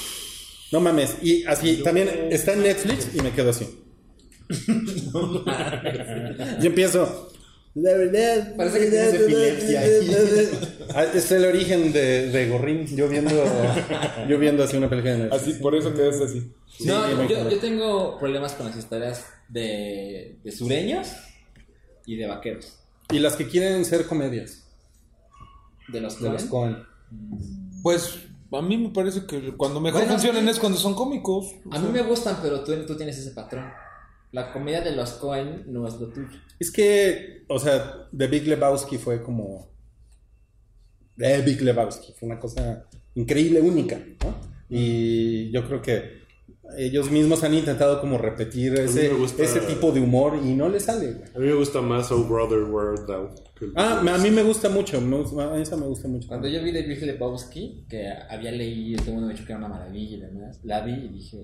No 0.72 0.82
mames. 0.82 1.18
Y 1.22 1.46
así, 1.46 1.82
también 1.84 2.10
está 2.30 2.54
en 2.54 2.64
Netflix 2.64 3.16
y 3.16 3.22
me 3.22 3.32
quedo 3.32 3.52
así. 3.52 3.68
y 6.62 6.68
empiezo. 6.68 7.31
La 7.76 7.94
verdad. 7.94 8.56
Parece 8.58 8.80
que 8.80 8.86
tienes 8.90 9.14
epilepsia. 9.14 9.82
Ah, 10.94 11.06
Es 11.06 11.32
el 11.32 11.46
origen 11.46 11.94
de, 11.94 12.30
de 12.32 12.50
Gorrín. 12.50 12.86
Yo 12.86 13.08
viendo, 13.08 13.32
yo 14.28 14.38
viendo 14.38 14.62
así 14.66 14.76
una 14.76 14.90
película 14.90 15.16
de. 15.16 15.34
Así, 15.34 15.54
por 15.54 15.74
eso 15.74 15.94
quedas 15.94 16.20
así. 16.20 16.52
Sí, 16.68 16.86
no, 16.86 17.28
yo, 17.30 17.50
yo 17.50 17.60
tengo 17.60 18.20
problemas 18.20 18.52
con 18.56 18.66
las 18.66 18.76
historias 18.76 19.26
de, 19.48 20.36
de 20.44 20.52
sureños 20.52 21.08
y 22.06 22.18
de 22.18 22.28
vaqueros. 22.28 22.78
Y 23.10 23.20
las 23.20 23.38
que 23.38 23.48
quieren 23.48 23.86
ser 23.86 24.06
comedias. 24.06 24.64
De 25.88 26.02
los 26.02 26.22
De 26.22 26.30
los 26.30 26.44
Coen. 26.44 26.74
Coen. 26.74 26.86
Pues 27.82 28.20
a 28.52 28.62
mí 28.62 28.78
me 28.78 28.90
parece 28.90 29.26
que 29.26 29.54
cuando 29.56 29.80
mejor 29.80 30.02
Bueno, 30.02 30.14
funcionan 30.16 30.50
es 30.50 30.60
cuando 30.60 30.78
son 30.78 30.94
cómicos. 30.94 31.56
A 31.72 31.80
mí 31.80 31.90
me 31.90 32.02
gustan, 32.02 32.38
pero 32.42 32.66
tú, 32.66 32.74
tú 32.86 32.98
tienes 32.98 33.18
ese 33.18 33.32
patrón. 33.32 33.72
La 34.32 34.54
comedia 34.54 34.82
de 34.82 34.96
los 34.96 35.12
Cohen 35.14 35.64
no 35.68 35.88
es 35.88 35.96
lo 36.00 36.08
tuyo. 36.08 36.28
Es 36.60 36.72
que, 36.72 37.44
o 37.48 37.60
sea, 37.60 38.08
The 38.18 38.28
Big 38.28 38.48
Lebowski 38.48 38.98
fue 38.98 39.22
como. 39.22 39.70
The 41.18 41.42
Big 41.42 41.62
Lebowski. 41.62 42.14
Fue 42.18 42.28
una 42.30 42.40
cosa 42.40 42.86
increíble, 43.16 43.62
única, 43.62 43.98
¿no? 44.24 44.36
Y 44.70 45.52
yo 45.52 45.66
creo 45.68 45.82
que 45.82 46.22
ellos 46.78 47.12
mismos 47.12 47.44
han 47.44 47.54
intentado 47.54 48.00
como 48.00 48.18
repetir 48.18 48.74
ese, 48.80 49.10
gusta- 49.10 49.44
ese 49.44 49.60
tipo 49.62 49.92
de 49.92 50.00
humor 50.00 50.40
y 50.42 50.54
no 50.54 50.70
les 50.70 50.84
sale, 50.86 51.12
güey. 51.12 51.30
A 51.36 51.40
mí 51.40 51.48
me 51.48 51.54
gusta 51.54 51.82
más 51.82 52.10
Oh 52.14 52.24
Brother, 52.24 52.60
que 53.60 53.66
el- 53.66 53.74
Ah, 53.76 54.00
a 54.00 54.18
mí 54.18 54.32
me 54.32 54.44
gusta 54.44 54.70
mucho, 54.70 55.02
me 55.02 55.18
gusta- 55.18 55.60
esa 55.60 55.76
me 55.76 55.88
gusta 55.88 56.08
mucho. 56.08 56.30
Cuando 56.30 56.48
yo 56.48 56.64
vi 56.64 56.72
de 56.72 56.84
Big 56.84 57.02
Lebowski, 57.04 57.86
que 57.90 58.08
había 58.30 58.54
leído, 58.54 59.00
todo 59.00 59.10
el 59.10 59.14
mundo 59.16 59.28
me 59.28 59.34
dijo 59.34 59.46
que 59.46 59.52
era 59.52 59.60
una 59.60 59.68
maravilla 59.68 60.16
y 60.18 60.22
demás, 60.22 60.60
la 60.64 60.80
vi 60.82 60.94
y 60.94 61.08
dije. 61.10 61.44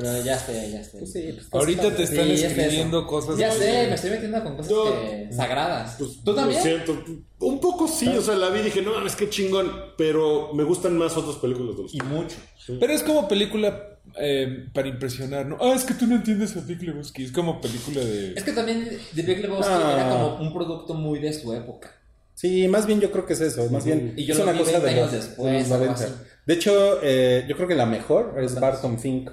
Pero 0.00 0.22
ya 0.24 0.38
sé, 0.38 0.70
ya 0.72 0.84
sé. 0.84 0.98
Pues 0.98 1.12
sí, 1.12 1.30
pues, 1.34 1.46
Ahorita 1.52 1.94
te 1.96 2.02
están 2.04 2.26
Sí, 2.26 2.32
es 2.32 2.42
escribiendo 2.44 3.06
cosas. 3.06 3.36
Ya 3.38 3.50
sé, 3.50 3.86
me 3.88 3.94
estoy 3.94 4.10
metiendo 4.10 4.42
con 4.44 4.56
cosas 4.56 4.70
Yo- 4.70 4.84
que- 5.00 5.28
sagradas. 5.32 5.96
Pues, 5.98 6.10
¿Tú 6.24 6.34
también? 6.34 6.58
Lo 6.58 6.64
siento. 6.64 7.04
Un 7.40 7.60
poco 7.60 7.88
sí, 7.88 8.08
o 8.08 8.22
sea, 8.22 8.34
la 8.36 8.50
vi 8.50 8.60
y 8.60 8.62
dije, 8.64 8.82
no, 8.82 9.04
es 9.06 9.14
que 9.16 9.28
chingón, 9.30 9.70
pero 9.96 10.52
me 10.54 10.64
gustan 10.64 10.96
más 10.98 11.16
otras 11.16 11.36
películas 11.36 11.76
de 11.76 11.82
los 11.84 11.94
Y 11.94 12.00
mucho. 12.02 12.36
Pero 12.80 12.92
es 12.92 13.02
como 13.02 13.26
película 13.28 13.84
eh, 14.20 14.66
para 14.72 14.88
impresionar, 14.88 15.46
¿no? 15.46 15.58
Ah, 15.60 15.74
es 15.76 15.84
que 15.84 15.94
tú 15.94 16.06
no 16.06 16.16
entiendes 16.16 16.56
a 16.56 16.60
Big 16.60 16.82
Lebowski. 16.82 17.24
Es 17.24 17.32
como 17.32 17.60
película 17.60 18.00
de. 18.00 18.32
Es 18.34 18.42
que 18.42 18.52
también 18.52 18.88
The 19.14 19.22
Big 19.22 19.38
Lebowski 19.40 19.72
Ah. 19.72 19.92
era 19.94 20.08
como 20.10 20.36
un 20.40 20.52
producto 20.52 20.94
muy 20.94 21.18
de 21.18 21.32
su 21.32 21.52
época. 21.52 21.92
Sí, 22.34 22.68
más 22.68 22.86
bien 22.86 23.00
yo 23.00 23.10
creo 23.10 23.26
que 23.26 23.32
es 23.32 23.40
eso, 23.40 23.68
más 23.70 23.84
bien 23.84 24.14
Y 24.16 24.24
yo 24.24 24.32
es 24.32 24.38
lo 24.38 24.44
una 24.44 24.52
vi 24.52 24.58
cosa 24.60 24.78
20 24.78 24.88
de 24.94 25.00
los, 25.00 25.12
después, 25.12 25.52
de 25.52 25.58
los 25.60 25.72
algo 25.72 25.84
90. 25.86 26.04
así. 26.04 26.14
De 26.46 26.54
hecho, 26.54 27.00
eh, 27.02 27.44
yo 27.48 27.56
creo 27.56 27.66
que 27.68 27.74
la 27.74 27.84
mejor 27.86 28.36
es 28.40 28.58
Barton 28.58 28.98
Fink. 28.98 29.28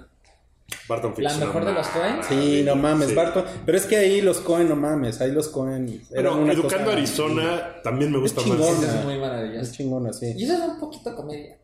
Barton. 0.87 1.13
¿La 1.17 1.31
es 1.31 1.37
mejor 1.39 1.65
de 1.65 1.73
los 1.73 1.87
Coen? 1.87 2.15
Sí, 2.27 2.63
no 2.65 2.75
mames, 2.75 3.09
Sí. 3.09 3.15
Barton. 3.15 3.45
Pero 3.65 3.77
es 3.77 3.85
que 3.85 3.95
ahí 3.97 4.21
los 4.21 4.39
Cohen, 4.39 4.69
no 4.69 4.75
mames, 4.75 5.21
ahí 5.21 5.31
los 5.31 5.47
Cohen 5.47 6.01
eran 6.11 6.23
Bueno, 6.33 6.41
una 6.43 6.53
Educando 6.53 6.85
cosa- 6.85 6.97
Arizona 6.97 7.81
también 7.83 8.11
me 8.11 8.19
gusta 8.19 8.41
Es 8.41 8.47
más. 8.47 8.59
Esa 8.59 8.99
es 8.99 9.05
muy 9.05 9.13
Es 9.15 9.19
maravillosa. 9.21 9.71
chingona, 9.71 10.13
sí. 10.13 10.33
Y 10.37 10.43
eso 10.43 10.53
es 10.53 10.59
un 10.61 10.79
poquito 10.79 11.15
comedia. 11.15 11.57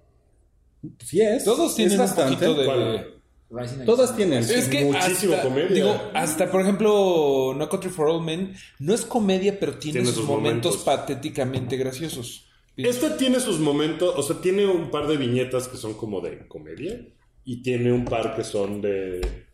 Sí 1.05 1.21
es. 1.21 1.43
Todos 1.43 1.75
tienen 1.75 1.93
es 1.93 1.99
un 1.99 2.05
bastante. 2.05 2.45
poquito 2.47 2.61
de. 2.61 3.85
Todas 3.85 4.15
tienen. 4.15 4.39
Es 4.39 4.67
que 4.69 4.85
Muchísimo 4.85 5.33
hasta, 5.33 5.43
comedia. 5.47 5.67
Digo, 5.75 6.01
hasta 6.13 6.49
por 6.49 6.61
ejemplo, 6.61 7.53
No 7.55 7.67
Country 7.69 7.89
for 7.89 8.07
Old 8.07 8.23
Men 8.23 8.53
no 8.79 8.93
es 8.93 9.01
comedia, 9.01 9.59
pero 9.59 9.73
tiene, 9.77 10.05
sus 10.05 10.23
momentos, 10.25 10.75
momentos. 10.75 10.77
patéticamente 10.77 11.75
graciosos. 11.75 12.47
Esta 12.77 13.17
tiene 13.17 13.39
sus 13.41 13.59
momentos, 13.59 14.13
o 14.17 14.23
sea, 14.23 14.37
tiene 14.41 14.65
un 14.65 14.89
par 14.89 15.05
de 15.07 15.17
viñetas 15.17 15.67
que 15.67 15.75
son 15.77 15.93
como 15.95 16.21
de 16.21 16.47
comedia 16.47 16.99
y 17.45 17.61
tiene 17.61 17.91
un 17.91 18.05
par 18.05 18.35
que 18.35 18.43
son 18.43 18.81
de. 18.81 19.45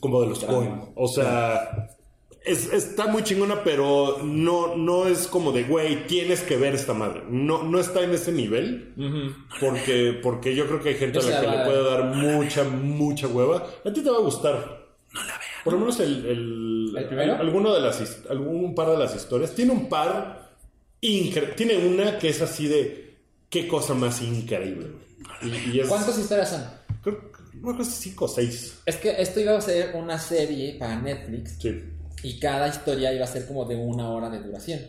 como 0.00 0.20
de 0.22 0.28
los 0.28 0.40
Coen. 0.44 0.80
O 0.94 1.08
sea, 1.08 1.88
es- 2.44 2.72
está 2.72 3.06
muy 3.06 3.22
chingona, 3.22 3.62
pero 3.64 4.18
no, 4.22 4.76
no 4.76 5.06
es 5.06 5.26
como 5.28 5.52
de, 5.52 5.64
güey, 5.64 6.06
tienes 6.06 6.40
que 6.42 6.56
ver 6.56 6.74
esta 6.74 6.92
madre. 6.94 7.22
No, 7.28 7.62
no 7.62 7.78
está 7.78 8.02
en 8.02 8.10
ese 8.12 8.32
nivel. 8.32 8.94
porque, 9.60 10.18
porque 10.22 10.54
yo 10.54 10.66
creo 10.66 10.82
que 10.82 10.90
hay 10.90 10.94
gente 10.96 11.18
a 11.18 11.22
la 11.22 11.40
que 11.40 11.46
le 11.46 11.64
puede 11.64 11.84
dar 11.84 12.04
mucha, 12.14 12.64
mucha 12.64 13.28
hueva. 13.28 13.66
A 13.84 13.92
ti 13.92 14.02
te 14.02 14.10
va 14.10 14.16
a 14.18 14.22
gustar. 14.22 14.82
No 15.12 15.20
la 15.20 15.26
veas. 15.38 15.50
Por 15.64 15.74
lo 15.74 15.78
menos 15.80 16.00
el, 16.00 16.26
el, 16.26 16.94
¿El 16.96 17.06
primero? 17.06 17.36
alguno 17.36 17.72
de 17.74 17.80
las, 17.80 18.24
algún 18.30 18.74
par 18.74 18.88
de 18.90 18.98
las 18.98 19.14
historias. 19.14 19.54
Tiene 19.54 19.72
un 19.72 19.88
par. 19.88 20.50
incre- 21.02 21.54
Tiene 21.54 21.76
una 21.86 22.18
que 22.18 22.28
es 22.30 22.40
así 22.42 22.66
de. 22.66 23.14
Qué 23.50 23.68
cosa 23.68 23.92
más 23.94 24.22
increíble. 24.22 24.86
Güey. 25.42 25.70
Y, 25.70 25.76
y 25.76 25.80
es, 25.80 25.88
¿Cuántas 25.88 26.18
historias 26.18 26.50
son? 26.50 26.64
Creo, 27.02 27.18
no 27.54 27.62
creo 27.62 27.78
que 27.78 27.84
cinco 27.84 28.24
o 28.26 28.28
seis. 28.28 28.78
Es 28.86 28.96
que 28.96 29.20
esto 29.20 29.40
iba 29.40 29.56
a 29.56 29.60
ser 29.60 29.94
una 29.96 30.18
serie 30.18 30.74
para 30.78 30.96
Netflix 31.00 31.56
Sí. 31.60 31.82
y 32.22 32.38
cada 32.38 32.68
historia 32.68 33.12
iba 33.12 33.24
a 33.24 33.28
ser 33.28 33.46
como 33.46 33.64
de 33.64 33.76
una 33.76 34.10
hora 34.10 34.30
de 34.30 34.40
duración. 34.40 34.80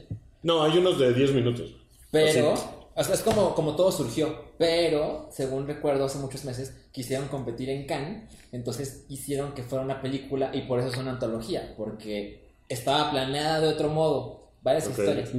No, 0.44 0.62
hay 0.64 0.78
unos 0.78 1.00
de 1.00 1.14
10 1.14 1.32
minutos. 1.34 1.74
Pero, 2.12 2.54
o 2.96 3.04
sea, 3.04 3.16
es 3.16 3.22
como, 3.22 3.56
como 3.56 3.76
todo 3.76 3.92
surgió. 3.92 4.52
Pero, 4.58 5.30
según 5.32 5.66
recuerdo, 5.68 6.06
hace 6.06 6.20
muchos 6.20 6.44
meses 6.46 6.74
quisieron 6.92 7.28
competir 7.30 7.70
en 7.70 7.86
Cannes. 7.88 8.30
Entonces 8.52 9.06
hicieron 9.10 9.54
que 9.54 9.64
fuera 9.64 9.84
una 9.86 10.02
película 10.02 10.52
y 10.54 10.64
por 10.64 10.80
eso 10.80 10.90
es 10.90 10.98
una 10.98 11.12
antología. 11.12 11.74
Porque 11.78 12.50
estaba 12.70 13.10
planeada 13.12 13.62
de 13.62 13.70
otro 13.70 13.90
modo. 13.90 14.52
Varias 14.62 14.90
historias. 14.90 15.30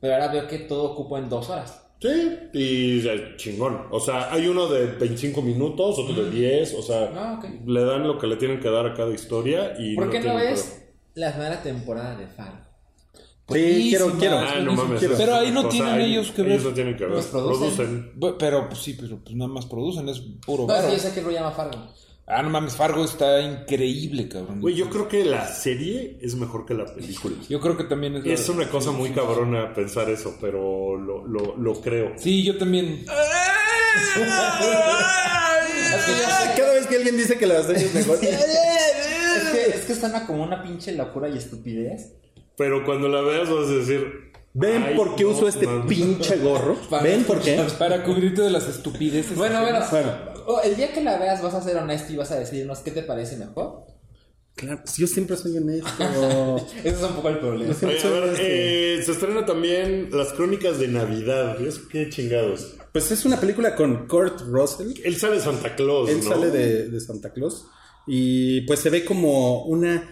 Pero 0.00 0.14
ahora 0.14 0.28
veo 0.28 0.48
que 0.48 0.58
todo 0.60 0.92
ocupó 0.92 1.18
en 1.18 1.28
dos 1.28 1.48
horas. 1.50 1.82
Sí, 2.00 2.38
y 2.52 3.02
chingón. 3.36 3.86
O 3.90 3.98
sea, 3.98 4.30
hay 4.32 4.46
uno 4.46 4.66
de 4.68 4.86
25 4.86 5.40
minutos, 5.40 5.98
otro 5.98 6.24
de 6.24 6.30
10. 6.30 6.74
O 6.74 6.82
sea, 6.82 7.10
Ah, 7.14 7.40
le 7.66 7.84
dan 7.84 8.06
lo 8.06 8.18
que 8.18 8.26
le 8.26 8.36
tienen 8.36 8.60
que 8.60 8.68
dar 8.68 8.86
a 8.86 8.94
cada 8.94 9.12
historia. 9.14 9.74
y 9.78 9.94
¿Por 9.96 10.10
qué 10.10 10.20
no 10.20 10.34
ves 10.36 10.82
la 11.14 11.30
primera 11.32 11.62
temporada 11.62 12.16
de 12.16 12.26
Fargo? 12.26 12.58
Sí, 13.48 13.86
quiero, 13.90 14.10
quiero. 14.18 14.38
Ah, 14.38 14.58
no 14.62 14.72
mames. 14.74 14.98
quiero. 14.98 15.14
es 15.14 15.20
Pero 15.20 15.34
ahí 15.34 15.50
no 15.50 15.68
tienen 15.68 15.92
ahí- 15.94 16.12
ellos 16.12 16.30
que 16.30 16.42
ver. 16.42 16.52
Ellos 16.52 16.64
no 16.64 16.70
tienen 16.72 16.96
que 16.96 17.04
ver. 17.04 17.12
Los 17.14 17.26
producen. 17.26 18.12
Pero 18.38 18.68
pues 18.68 18.80
sí, 18.80 18.96
pero 19.00 19.18
pues 19.22 19.36
nada 19.36 19.50
más 19.50 19.66
producen, 19.66 20.08
es 20.08 20.20
puro 20.44 20.62
No, 20.62 20.68
varo. 20.68 20.88
sí, 20.88 20.94
yo 20.94 20.98
sé 20.98 21.12
que 21.14 21.22
lo 21.22 21.30
llama 21.30 21.50
Fargo. 21.52 21.88
Ah, 22.26 22.42
no 22.42 22.48
mames, 22.48 22.74
Fargo 22.74 23.04
está 23.04 23.40
increíble, 23.42 24.28
cabrón. 24.28 24.60
Güey, 24.62 24.74
yo 24.74 24.88
creo 24.88 25.08
que 25.08 25.24
la 25.24 25.46
serie 25.46 26.16
es 26.22 26.34
mejor 26.36 26.64
que 26.64 26.72
la 26.72 26.86
película. 26.86 27.36
Yo 27.50 27.60
creo 27.60 27.76
que 27.76 27.84
también 27.84 28.16
es... 28.16 28.24
la- 28.24 28.32
Es 28.32 28.48
una 28.48 28.66
cosa 28.70 28.92
muy 28.92 29.10
cabrona 29.10 29.74
pensar 29.74 30.08
eso, 30.08 30.34
pero 30.40 30.96
lo, 30.96 31.26
lo, 31.26 31.54
lo 31.56 31.80
creo. 31.82 32.12
Sí, 32.16 32.42
yo 32.42 32.56
también. 32.56 33.04
Cada 36.56 36.72
vez 36.74 36.86
que 36.86 36.96
alguien 36.96 37.16
dice 37.16 37.36
que 37.38 37.46
la 37.46 37.62
serie 37.62 37.84
es 37.86 37.94
mejor. 37.94 38.18
Es 39.34 39.50
que, 39.50 39.66
es 39.78 39.84
que 39.84 39.94
suena 39.96 40.26
como 40.26 40.44
una 40.44 40.62
pinche 40.62 40.92
locura 40.92 41.28
y 41.28 41.36
estupidez. 41.36 42.12
Pero 42.56 42.84
cuando 42.84 43.08
la 43.08 43.20
veas 43.20 43.50
vas 43.50 43.66
a 43.68 43.72
decir... 43.72 44.32
¿Ven 44.52 44.84
"Ay, 44.84 44.94
por 44.96 45.16
qué 45.16 45.24
no 45.24 45.30
uso 45.30 45.48
este 45.48 45.66
mames". 45.66 45.86
pinche 45.88 46.36
gorro? 46.36 46.76
¿Ven 47.02 47.24
por 47.24 47.40
qué? 47.40 47.60
Para 47.78 48.04
cubrirte 48.04 48.42
de 48.42 48.50
las 48.50 48.68
estupideces. 48.68 49.36
Bueno, 49.36 49.60
bueno. 49.62 49.80
Bueno. 49.90 50.12
Oh, 50.46 50.60
el 50.62 50.76
día 50.76 50.92
que 50.92 51.02
la 51.02 51.18
veas 51.18 51.42
vas 51.42 51.54
a 51.54 51.62
ser 51.62 51.76
honesto 51.76 52.12
y 52.12 52.16
vas 52.16 52.30
a 52.30 52.38
decirnos 52.38 52.80
qué 52.80 52.90
te 52.90 53.02
parece 53.02 53.36
mejor. 53.36 53.86
Claro, 54.54 54.82
si 54.84 55.02
yo 55.02 55.08
siempre 55.08 55.36
soy 55.36 55.56
honesto. 55.56 55.88
Ese 56.84 56.88
es 56.96 57.02
un 57.02 57.14
poco 57.14 57.28
el 57.28 57.38
problema. 57.38 57.74
Oye, 57.82 58.00
a 58.00 58.10
ver, 58.10 58.34
eh, 58.38 59.02
se 59.04 59.12
estrena 59.12 59.44
también 59.44 60.10
Las 60.12 60.32
Crónicas 60.32 60.78
de 60.78 60.88
Navidad. 60.88 61.58
¿Ves 61.58 61.80
qué 61.90 62.08
chingados? 62.08 62.76
Pues 62.92 63.10
es 63.10 63.24
una 63.24 63.40
película 63.40 63.74
con 63.74 64.06
Kurt 64.06 64.42
Russell. 64.42 64.92
Él 65.04 65.16
sale 65.16 65.36
de 65.36 65.42
Santa 65.42 65.74
Claus, 65.74 66.08
Él 66.08 66.20
¿no? 66.22 66.28
sale 66.30 66.50
de, 66.50 66.88
de 66.88 67.00
Santa 67.00 67.32
Claus. 67.32 67.66
Y 68.06 68.60
pues 68.62 68.80
se 68.80 68.90
ve 68.90 69.04
como 69.04 69.64
una 69.64 70.08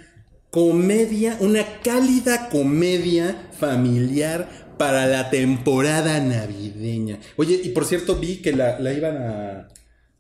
comedia, 0.51 1.37
una 1.41 1.81
cálida 1.81 2.49
comedia 2.49 3.51
familiar 3.59 4.75
para 4.77 5.07
la 5.07 5.31
temporada 5.31 6.19
navideña. 6.21 7.21
Oye, 7.37 7.61
y 7.63 7.69
por 7.69 7.85
cierto, 7.85 8.17
vi 8.17 8.43
que 8.43 8.53
la, 8.53 8.81
la 8.81 8.93
iban 8.93 9.17
a. 9.19 9.69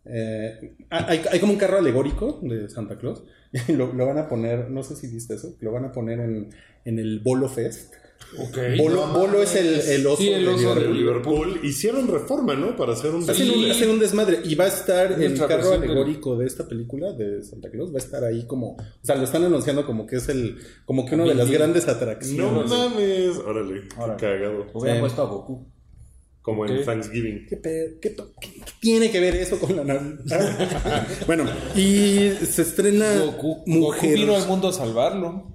eh, 0.04 0.74
hay, 0.90 1.22
hay 1.30 1.40
como 1.40 1.52
un 1.52 1.58
carro 1.58 1.78
alegórico 1.78 2.40
de 2.42 2.68
Santa 2.68 2.98
Claus. 2.98 3.22
Lo, 3.68 3.92
lo 3.92 4.06
van 4.06 4.16
a 4.18 4.28
poner, 4.28 4.70
no 4.70 4.82
sé 4.82 4.96
si 4.96 5.08
viste 5.08 5.34
eso, 5.34 5.56
lo 5.60 5.72
van 5.72 5.84
a 5.84 5.92
poner 5.92 6.20
en, 6.20 6.48
en 6.86 6.98
el 6.98 7.20
Bolo 7.20 7.48
Fest. 7.50 7.92
Ok. 8.38 8.56
Bolo, 8.78 9.06
Bolo 9.08 9.42
es 9.42 9.54
el, 9.56 9.78
el 9.78 10.06
oso, 10.06 10.22
Sí, 10.22 10.30
el 10.30 10.44
de 10.44 10.48
oso 10.48 10.74
de 10.74 10.88
Liverpool. 10.88 11.50
Liverpool. 11.50 11.60
Hicieron 11.62 12.08
reforma, 12.08 12.54
¿no? 12.54 12.74
Para 12.76 12.94
hacer 12.94 13.10
un... 13.10 13.28
Hacen, 13.28 13.50
un, 13.50 13.70
hacen 13.70 13.90
un 13.90 13.98
desmadre 13.98 14.38
y 14.44 14.54
va 14.54 14.64
a 14.64 14.68
estar 14.68 15.20
el 15.20 15.38
carro 15.38 15.72
alegórico 15.72 16.38
de 16.38 16.46
esta 16.46 16.66
película 16.66 17.12
de 17.12 17.42
Santa 17.42 17.68
Claus 17.70 17.90
va 17.92 17.96
a 17.96 17.98
estar 17.98 18.24
ahí 18.24 18.46
como, 18.46 18.70
o 18.76 18.76
sea, 19.02 19.16
lo 19.16 19.24
están 19.24 19.44
anunciando 19.44 19.84
como 19.84 20.06
que 20.06 20.16
es 20.16 20.28
el, 20.30 20.56
como 20.86 21.04
que 21.04 21.14
una 21.16 21.24
de 21.24 21.34
las 21.34 21.50
grandes 21.50 21.86
No 21.86 21.92
atracciones. 21.92 22.70
mames. 22.70 23.36
Órale, 23.38 23.82
qué 23.82 24.26
cagado. 24.26 24.66
Hubieran 24.72 24.96
Sí. 24.96 25.00
puesto 25.02 25.22
a 25.22 25.26
Goku. 25.26 25.66
Como 26.42 26.66
en 26.66 26.84
Thanksgiving. 26.84 27.46
¿Qué, 27.48 27.56
pe- 27.56 27.98
qué 28.02 28.10
to- 28.10 28.32
qué- 28.40 28.48
qué 28.54 28.72
tiene 28.80 29.10
que 29.12 29.20
ver 29.20 29.36
eso 29.36 29.58
con 29.60 29.76
la 29.76 29.84
Navidad? 29.84 31.06
bueno, 31.26 31.44
y 31.76 32.30
se 32.44 32.62
estrena 32.62 33.16
Goku, 33.20 33.62
Goku 33.64 34.06
vino 34.12 34.34
al 34.34 34.46
mundo 34.48 34.68
a 34.68 34.72
salvarlo. 34.72 35.48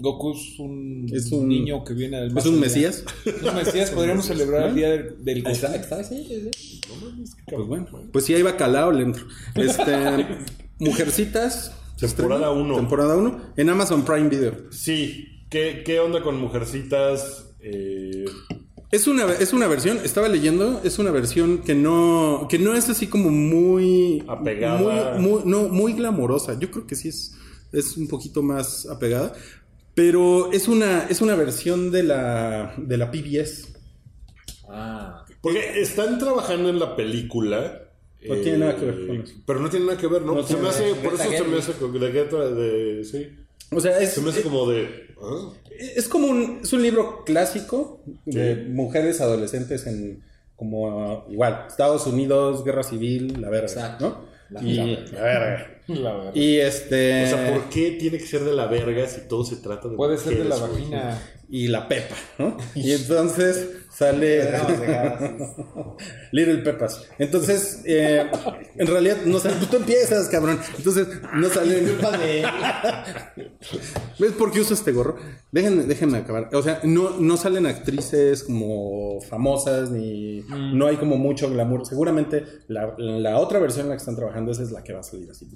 Goku 0.00 0.32
es 0.32 0.58
un, 0.58 1.06
Es 1.12 1.30
un- 1.32 1.48
niño 1.48 1.84
que 1.84 1.94
viene 1.94 2.20
del 2.20 2.36
¿Es 2.36 2.46
un 2.46 2.58
mesías? 2.60 3.04
Es 3.24 3.42
un 3.42 3.54
mesías. 3.54 3.90
Podríamos 3.94 4.26
celebrar 4.26 4.68
el 4.68 4.74
día 4.74 4.90
del, 4.90 5.24
del 5.24 5.42
Goku. 5.42 5.52
¿Está, 5.54 5.74
está, 5.76 6.04
sí, 6.04 6.24
sí, 6.28 6.48
sí. 6.52 6.80
Pues 7.46 7.66
bueno, 7.66 7.86
pues 8.12 8.24
sí, 8.24 8.34
hay 8.34 8.42
bacalao 8.42 8.90
le 8.92 9.02
entro. 9.04 9.24
Este, 9.54 10.26
Mujercitas. 10.78 11.72
Temporada 11.98 12.46
estrena, 12.46 12.50
uno. 12.50 12.76
Temporada 12.76 13.16
1 13.16 13.52
en 13.56 13.70
Amazon 13.70 14.04
Prime 14.04 14.28
Video. 14.28 14.54
Sí. 14.70 15.26
¿Qué, 15.50 15.82
qué 15.84 15.98
onda 16.00 16.22
con 16.22 16.38
Mujercitas? 16.40 17.50
Eh, 17.60 18.24
Es 18.90 19.06
una, 19.06 19.30
es 19.34 19.52
una 19.52 19.66
versión, 19.66 19.98
estaba 20.02 20.28
leyendo, 20.28 20.80
es 20.82 20.98
una 20.98 21.10
versión 21.10 21.58
que 21.58 21.74
no, 21.74 22.46
que 22.48 22.58
no 22.58 22.74
es 22.74 22.88
así 22.88 23.06
como 23.06 23.30
muy... 23.30 24.24
Apegada. 24.26 24.78
Muy, 25.18 25.28
muy- 25.28 25.42
no, 25.44 25.68
muy 25.68 25.92
glamorosa. 25.92 26.58
Yo 26.58 26.70
creo 26.70 26.86
que 26.86 26.96
sí 26.96 27.08
es, 27.08 27.34
es 27.72 27.96
un 27.98 28.08
poquito 28.08 28.42
más 28.42 28.86
apegada. 28.86 29.34
Pero 29.94 30.52
es 30.52 30.68
una, 30.68 31.02
es 31.08 31.20
una 31.20 31.34
versión 31.34 31.90
de 31.90 32.02
la, 32.04 32.74
de 32.78 32.96
la 32.96 33.10
PBS. 33.10 33.74
Ah. 34.70 35.24
porque 35.40 35.80
están 35.80 36.18
trabajando 36.18 36.68
en 36.68 36.78
la 36.78 36.94
película. 36.94 37.84
No 38.26 38.34
tiene 38.36 38.58
nada 38.58 38.76
que 38.76 38.84
ver 38.86 39.06
con 39.06 39.16
eso. 39.22 39.34
Pero 39.46 39.60
no 39.60 39.70
tiene 39.70 39.86
nada 39.86 39.98
que 39.98 40.06
ver, 40.06 40.22
¿no? 40.22 40.34
No 40.34 40.42
se 40.46 40.56
me 40.56 40.68
hace, 40.68 40.94
por 40.96 41.14
eso 41.14 41.24
se 41.30 41.44
me 41.44 41.58
hace 41.58 41.72
como 41.72 41.98
de 41.98 42.10
Greta, 42.10 42.36
de, 42.50 43.04
sí. 43.04 43.28
O 43.70 43.80
sea, 43.80 43.98
es, 44.00 44.12
Se 44.12 44.20
me 44.20 44.30
hace 44.30 44.42
como 44.42 44.68
de, 44.68 45.14
¿ah? 45.22 45.52
Es 45.78 46.08
como 46.08 46.26
un, 46.28 46.60
es 46.62 46.72
un 46.72 46.82
libro 46.82 47.24
clásico 47.24 48.00
de 48.24 48.54
Sí. 48.56 48.70
mujeres 48.70 49.20
adolescentes 49.20 49.86
en 49.86 50.22
como 50.56 51.24
igual, 51.30 51.66
Estados 51.68 52.06
Unidos, 52.06 52.64
guerra 52.64 52.82
civil, 52.82 53.40
la 53.40 53.48
verga, 53.48 53.68
Exacto. 53.68 54.08
¿no? 54.50 54.60
La- 54.60 54.62
y, 54.62 54.96
la 55.12 55.12
la 55.12 55.22
verga. 55.22 55.77
La 55.88 56.12
verdad. 56.14 56.34
Y 56.34 56.58
este... 56.58 57.24
O 57.24 57.26
sea, 57.28 57.52
¿por 57.54 57.68
qué 57.70 57.92
tiene 57.92 58.18
que 58.18 58.26
ser 58.26 58.44
de 58.44 58.54
la 58.54 58.66
verga 58.66 59.06
si 59.08 59.26
todo 59.26 59.44
se 59.44 59.56
trata 59.56 59.88
de 59.88 59.96
Puede 59.96 60.18
ser 60.18 60.38
de 60.38 60.44
la 60.44 60.56
vagina. 60.56 61.22
y 61.48 61.68
la 61.68 61.88
Pepa, 61.88 62.14
¿no? 62.38 62.56
Y 62.74 62.92
entonces 62.92 63.68
sale 63.90 64.44
Little 66.32 66.58
Pepas. 66.58 67.08
Entonces, 67.18 67.82
eh, 67.84 68.30
en 68.76 68.86
realidad 68.86 69.16
no 69.24 69.38
sale, 69.40 69.56
pues 69.56 69.70
tú 69.70 69.76
empiezas, 69.78 70.28
cabrón. 70.28 70.60
Entonces, 70.76 71.08
no 71.34 71.48
salen. 71.48 71.98
¿Ves 74.18 74.32
por 74.32 74.52
qué 74.52 74.60
uso 74.60 74.74
este 74.74 74.92
gorro? 74.92 75.16
Déjenme, 75.50 75.84
déjenme 75.84 76.18
acabar. 76.18 76.50
O 76.52 76.62
sea, 76.62 76.80
no, 76.84 77.18
no 77.18 77.36
salen 77.36 77.66
actrices 77.66 78.44
como 78.44 79.20
famosas 79.22 79.90
ni 79.90 80.42
no 80.74 80.86
hay 80.86 80.96
como 80.96 81.16
mucho 81.16 81.50
glamour. 81.50 81.86
Seguramente 81.86 82.44
la, 82.68 82.94
la 82.98 83.38
otra 83.38 83.58
versión 83.58 83.86
en 83.86 83.90
la 83.90 83.96
que 83.96 84.00
están 84.00 84.16
trabajando 84.16 84.52
esa 84.52 84.62
es 84.62 84.70
la 84.70 84.84
que 84.84 84.92
va 84.92 85.00
a 85.00 85.04
salir 85.04 85.30
así. 85.30 85.46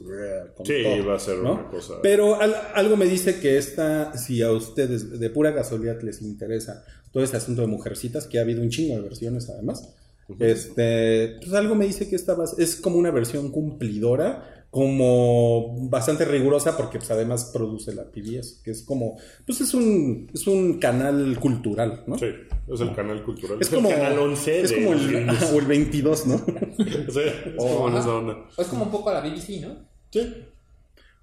Con 0.56 0.66
Sí, 0.66 0.82
todo, 0.82 1.06
va 1.06 1.16
a 1.16 1.18
ser 1.18 1.38
¿no? 1.38 1.52
una 1.54 1.68
cosa. 1.68 1.94
Pero 2.02 2.40
al- 2.40 2.54
algo 2.74 2.96
me 2.96 3.06
dice 3.06 3.40
que 3.40 3.58
esta, 3.58 4.16
si 4.16 4.42
a 4.42 4.50
ustedes 4.52 5.18
de 5.18 5.30
pura 5.30 5.54
casualidad 5.54 6.00
les 6.02 6.22
interesa 6.22 6.84
todo 7.12 7.22
este 7.22 7.36
asunto 7.36 7.60
de 7.62 7.66
mujercitas, 7.68 8.26
que 8.26 8.38
ha 8.38 8.42
habido 8.42 8.62
un 8.62 8.70
chingo 8.70 8.94
de 8.96 9.02
versiones 9.02 9.48
además, 9.50 9.94
este, 10.38 11.36
pues 11.40 11.52
algo 11.52 11.74
me 11.74 11.86
dice 11.86 12.08
que 12.08 12.16
esta 12.16 12.34
va- 12.34 12.44
es 12.58 12.76
como 12.76 12.96
una 12.96 13.10
versión 13.10 13.50
cumplidora, 13.50 14.66
como 14.70 15.76
bastante 15.90 16.24
rigurosa, 16.24 16.76
porque 16.78 16.96
pues 16.98 17.10
además 17.10 17.50
produce 17.52 17.94
la 17.94 18.04
PBS, 18.04 18.62
que 18.64 18.70
es 18.70 18.82
como, 18.82 19.18
pues 19.46 19.60
es 19.60 19.74
un, 19.74 20.30
es 20.32 20.46
un 20.46 20.78
canal 20.78 21.38
cultural, 21.38 22.04
¿no? 22.06 22.16
Sí, 22.16 22.26
es 22.72 22.80
el 22.80 22.94
canal 22.94 23.22
cultural. 23.22 23.58
Es 23.60 23.68
como 23.68 23.90
el 23.90 23.96
canal 23.96 24.18
11 24.18 24.60
es 24.62 24.72
como 24.72 24.94
el, 24.94 25.28
o 25.28 25.58
el 25.58 25.66
22, 25.66 26.26
¿no? 26.26 26.38
Sí, 26.78 27.20
es 27.20 27.54
como 27.58 27.88
en 27.88 27.96
esa 27.96 28.14
onda. 28.14 28.38
Es 28.56 28.66
como 28.68 28.84
un 28.84 28.90
poco 28.90 29.12
la 29.12 29.20
BBC, 29.20 29.60
¿no? 29.60 29.91
Sí. 30.12 30.34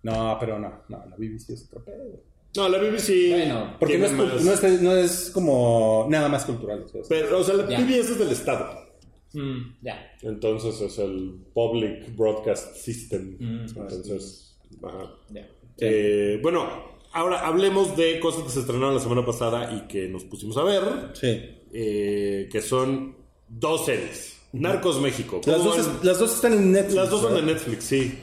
No, 0.04 0.38
pero 0.40 0.58
no, 0.60 0.84
no, 0.90 1.06
la 1.10 1.16
BBC 1.18 1.50
es 1.52 1.66
otro 1.68 1.84
pedo. 1.84 2.24
No, 2.56 2.68
la 2.70 2.78
BBC. 2.80 3.30
Bueno, 3.32 3.76
Porque 3.80 3.98
no 3.98 4.06
es, 4.06 4.12
más- 4.14 4.44
no, 4.44 4.54
es, 4.54 4.82
no 4.82 4.96
es 4.96 5.30
como 5.34 6.08
nada 6.10 6.30
más 6.30 6.46
cultural. 6.46 6.84
o 6.84 6.88
sea, 6.88 7.02
Pero, 7.08 7.40
o 7.40 7.44
sea, 7.44 7.56
la 7.56 7.70
Ya. 7.70 7.78
PBS 7.80 8.12
es 8.14 8.20
del 8.20 8.30
Estado. 8.30 8.88
Ya. 9.82 10.12
Entonces 10.24 10.82
es 10.82 10.98
el 10.98 11.46
Public 11.54 12.16
Broadcast 12.16 12.76
System. 12.78 13.38
Mm, 13.40 13.66
Entonces, 13.68 14.58
ajá. 14.84 15.12
Ya. 15.30 15.48
Eh, 15.80 16.40
bueno, 16.42 16.90
Ahora, 17.12 17.40
hablemos 17.48 17.98
de 17.98 18.20
cosas 18.20 18.44
que 18.44 18.50
se 18.52 18.60
estrenaron 18.60 18.94
la 18.94 19.02
semana 19.02 19.26
pasada 19.26 19.74
y 19.76 19.88
que 19.88 20.08
nos 20.08 20.26
pusimos 20.26 20.56
a 20.58 20.64
ver, 20.64 20.84
Sí. 21.14 21.42
eh, 21.74 22.48
que 22.52 22.62
son 22.62 23.16
dos 23.48 23.86
series. 23.86 24.38
Narcos 24.54 25.02
México. 25.02 25.42
Las 25.44 25.58
¿Cómo 25.58 25.70
dos, 25.76 25.88
van? 25.88 25.96
es- 25.98 26.04
las 26.06 26.20
dos 26.20 26.36
están 26.36 26.54
en 26.54 26.72
Netflix. 26.72 26.94
Las 26.94 27.10
dos 27.10 27.22
son 27.24 27.34
de. 27.34 27.42
Netflix, 27.42 27.84
sí. 27.84 28.16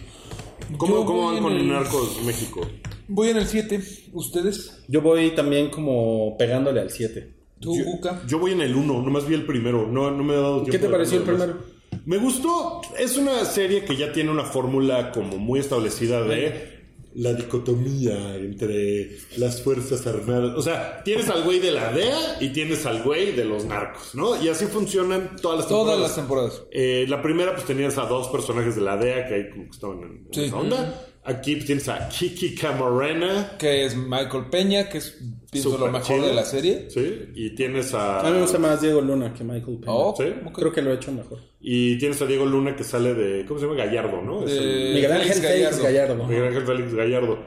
¿Cómo, 0.79 1.01
Yo 1.01 1.05
cómo 1.05 1.33
van 1.33 1.43
con 1.43 1.53
el- 1.53 1.69
Narcos 1.69 2.23
México? 2.25 2.61
Voy 3.09 3.29
en 3.29 3.37
el 3.37 3.47
7. 3.47 3.81
¿Ustedes? 4.13 4.85
Yo 4.89 5.01
voy 5.01 5.31
también 5.31 5.71
como 5.71 6.37
pegándole 6.37 6.81
al 6.81 6.91
7. 6.91 7.35
¿Tú, 7.61 7.75
Buca? 7.85 8.23
Yo 8.27 8.39
voy 8.39 8.53
en 8.53 8.61
el 8.61 8.75
1, 8.75 9.03
nomás 9.03 9.27
vi 9.27 9.35
el 9.35 9.47
primero. 9.47 9.87
No, 9.87 10.11
no 10.11 10.23
me 10.25 10.35
he 10.35 10.37
dado 10.37 10.57
tiempo. 10.63 10.73
¿Qué 10.73 10.79
te 10.79 10.89
pareció 10.89 11.19
el 11.19 11.25
primero? 11.25 11.57
Me 12.05 12.19
gustó. 12.19 12.81
Es 12.99 13.17
una 13.17 13.45
serie 13.45 13.85
que 13.85 13.97
ya 13.97 14.13
tiene 14.13 14.31
una 14.31 14.45
fórmula 14.45 15.11
como 15.13 15.39
muy 15.39 15.61
establecida 15.61 16.23
de 16.23 16.76
la 17.17 17.33
dicotomía 17.33 18.37
entre 18.37 19.19
las 19.39 19.63
fuerzas 19.63 20.07
armadas. 20.07 20.55
O 20.57 20.63
sea, 20.63 21.03
tienes 21.03 21.29
al 21.31 21.43
güey 21.45 21.59
de 21.61 21.73
la 21.73 21.91
DEA 21.93 22.37
y 22.41 22.51
tienes 22.51 22.85
al 22.87 23.03
güey 23.03 23.33
de 23.33 23.45
los 23.45 23.65
narcos, 23.65 24.15
¿no? 24.15 24.41
Y 24.43 24.49
así 24.49 24.67
funcionan 24.67 25.37
todas 25.41 25.59
las 25.61 25.69
Todas 25.69 25.87
temporadas. 25.87 26.01
las 26.01 26.15
temporadas. 26.15 26.63
Eh, 26.73 27.07
la 27.09 27.23
primera, 27.23 27.53
pues 27.55 27.67
tenías 27.67 27.97
a 27.99 28.07
dos 28.07 28.29
personajes 28.29 28.77
de 28.77 28.83
la 28.83 28.97
DEA 28.97 29.27
que 29.29 29.35
ahí 29.35 29.51
como 29.51 29.65
que 29.65 29.71
estaban 29.71 29.99
en, 30.03 30.29
Sí. 30.31 30.45
esa 30.45 30.57
onda. 30.57 31.03
Aquí 31.25 31.55
pues, 31.57 31.67
tienes 31.67 31.89
a 31.89 32.09
Kiki 32.09 32.55
Camarena. 32.55 33.57
Que 33.59 33.85
es 33.85 33.97
Michael 33.97 34.45
Peña, 34.51 34.89
que 34.89 34.99
es 34.99 35.19
pienso 35.51 35.77
lo 35.77 35.89
mejor 35.91 36.17
chido. 36.19 36.29
de 36.29 36.35
la 36.35 36.45
serie. 36.45 36.87
Sí. 36.89 37.31
Y 37.35 37.51
tienes 37.57 37.93
a. 37.95 38.21
A 38.21 38.25
mí 38.25 38.31
me 38.37 38.43
gusta 38.43 38.59
más 38.59 38.81
Diego 38.81 39.01
Luna 39.01 39.35
que 39.35 39.43
Michael 39.43 39.79
Peña. 39.79 39.93
Oh, 39.93 40.15
Sí. 40.17 40.25
Creo 40.55 40.71
que 40.73 40.83
lo 40.83 40.93
he 40.93 40.95
hecho 40.95 41.11
mejor. 41.11 41.41
Y 41.69 41.99
tienes 41.99 42.23
a 42.23 42.27
Diego 42.27 42.47
Luna 42.47 42.77
que 42.77 42.85
sale 42.85 43.13
de. 43.13 43.45
¿Cómo 43.45 43.59
se 43.59 43.67
llama? 43.67 43.77
Gallardo, 43.77 44.23
¿no? 44.23 44.47
Es 44.47 44.53
el- 44.53 44.69
De 44.89 44.95
Miguel 44.95 45.13
Ángel 45.13 45.33
Félix 45.35 45.83
Gallardo. 45.83 46.25
Miguel 46.27 46.45
Ángel 46.47 46.65
Félix 46.65 46.95
Gallardo. 46.95 47.39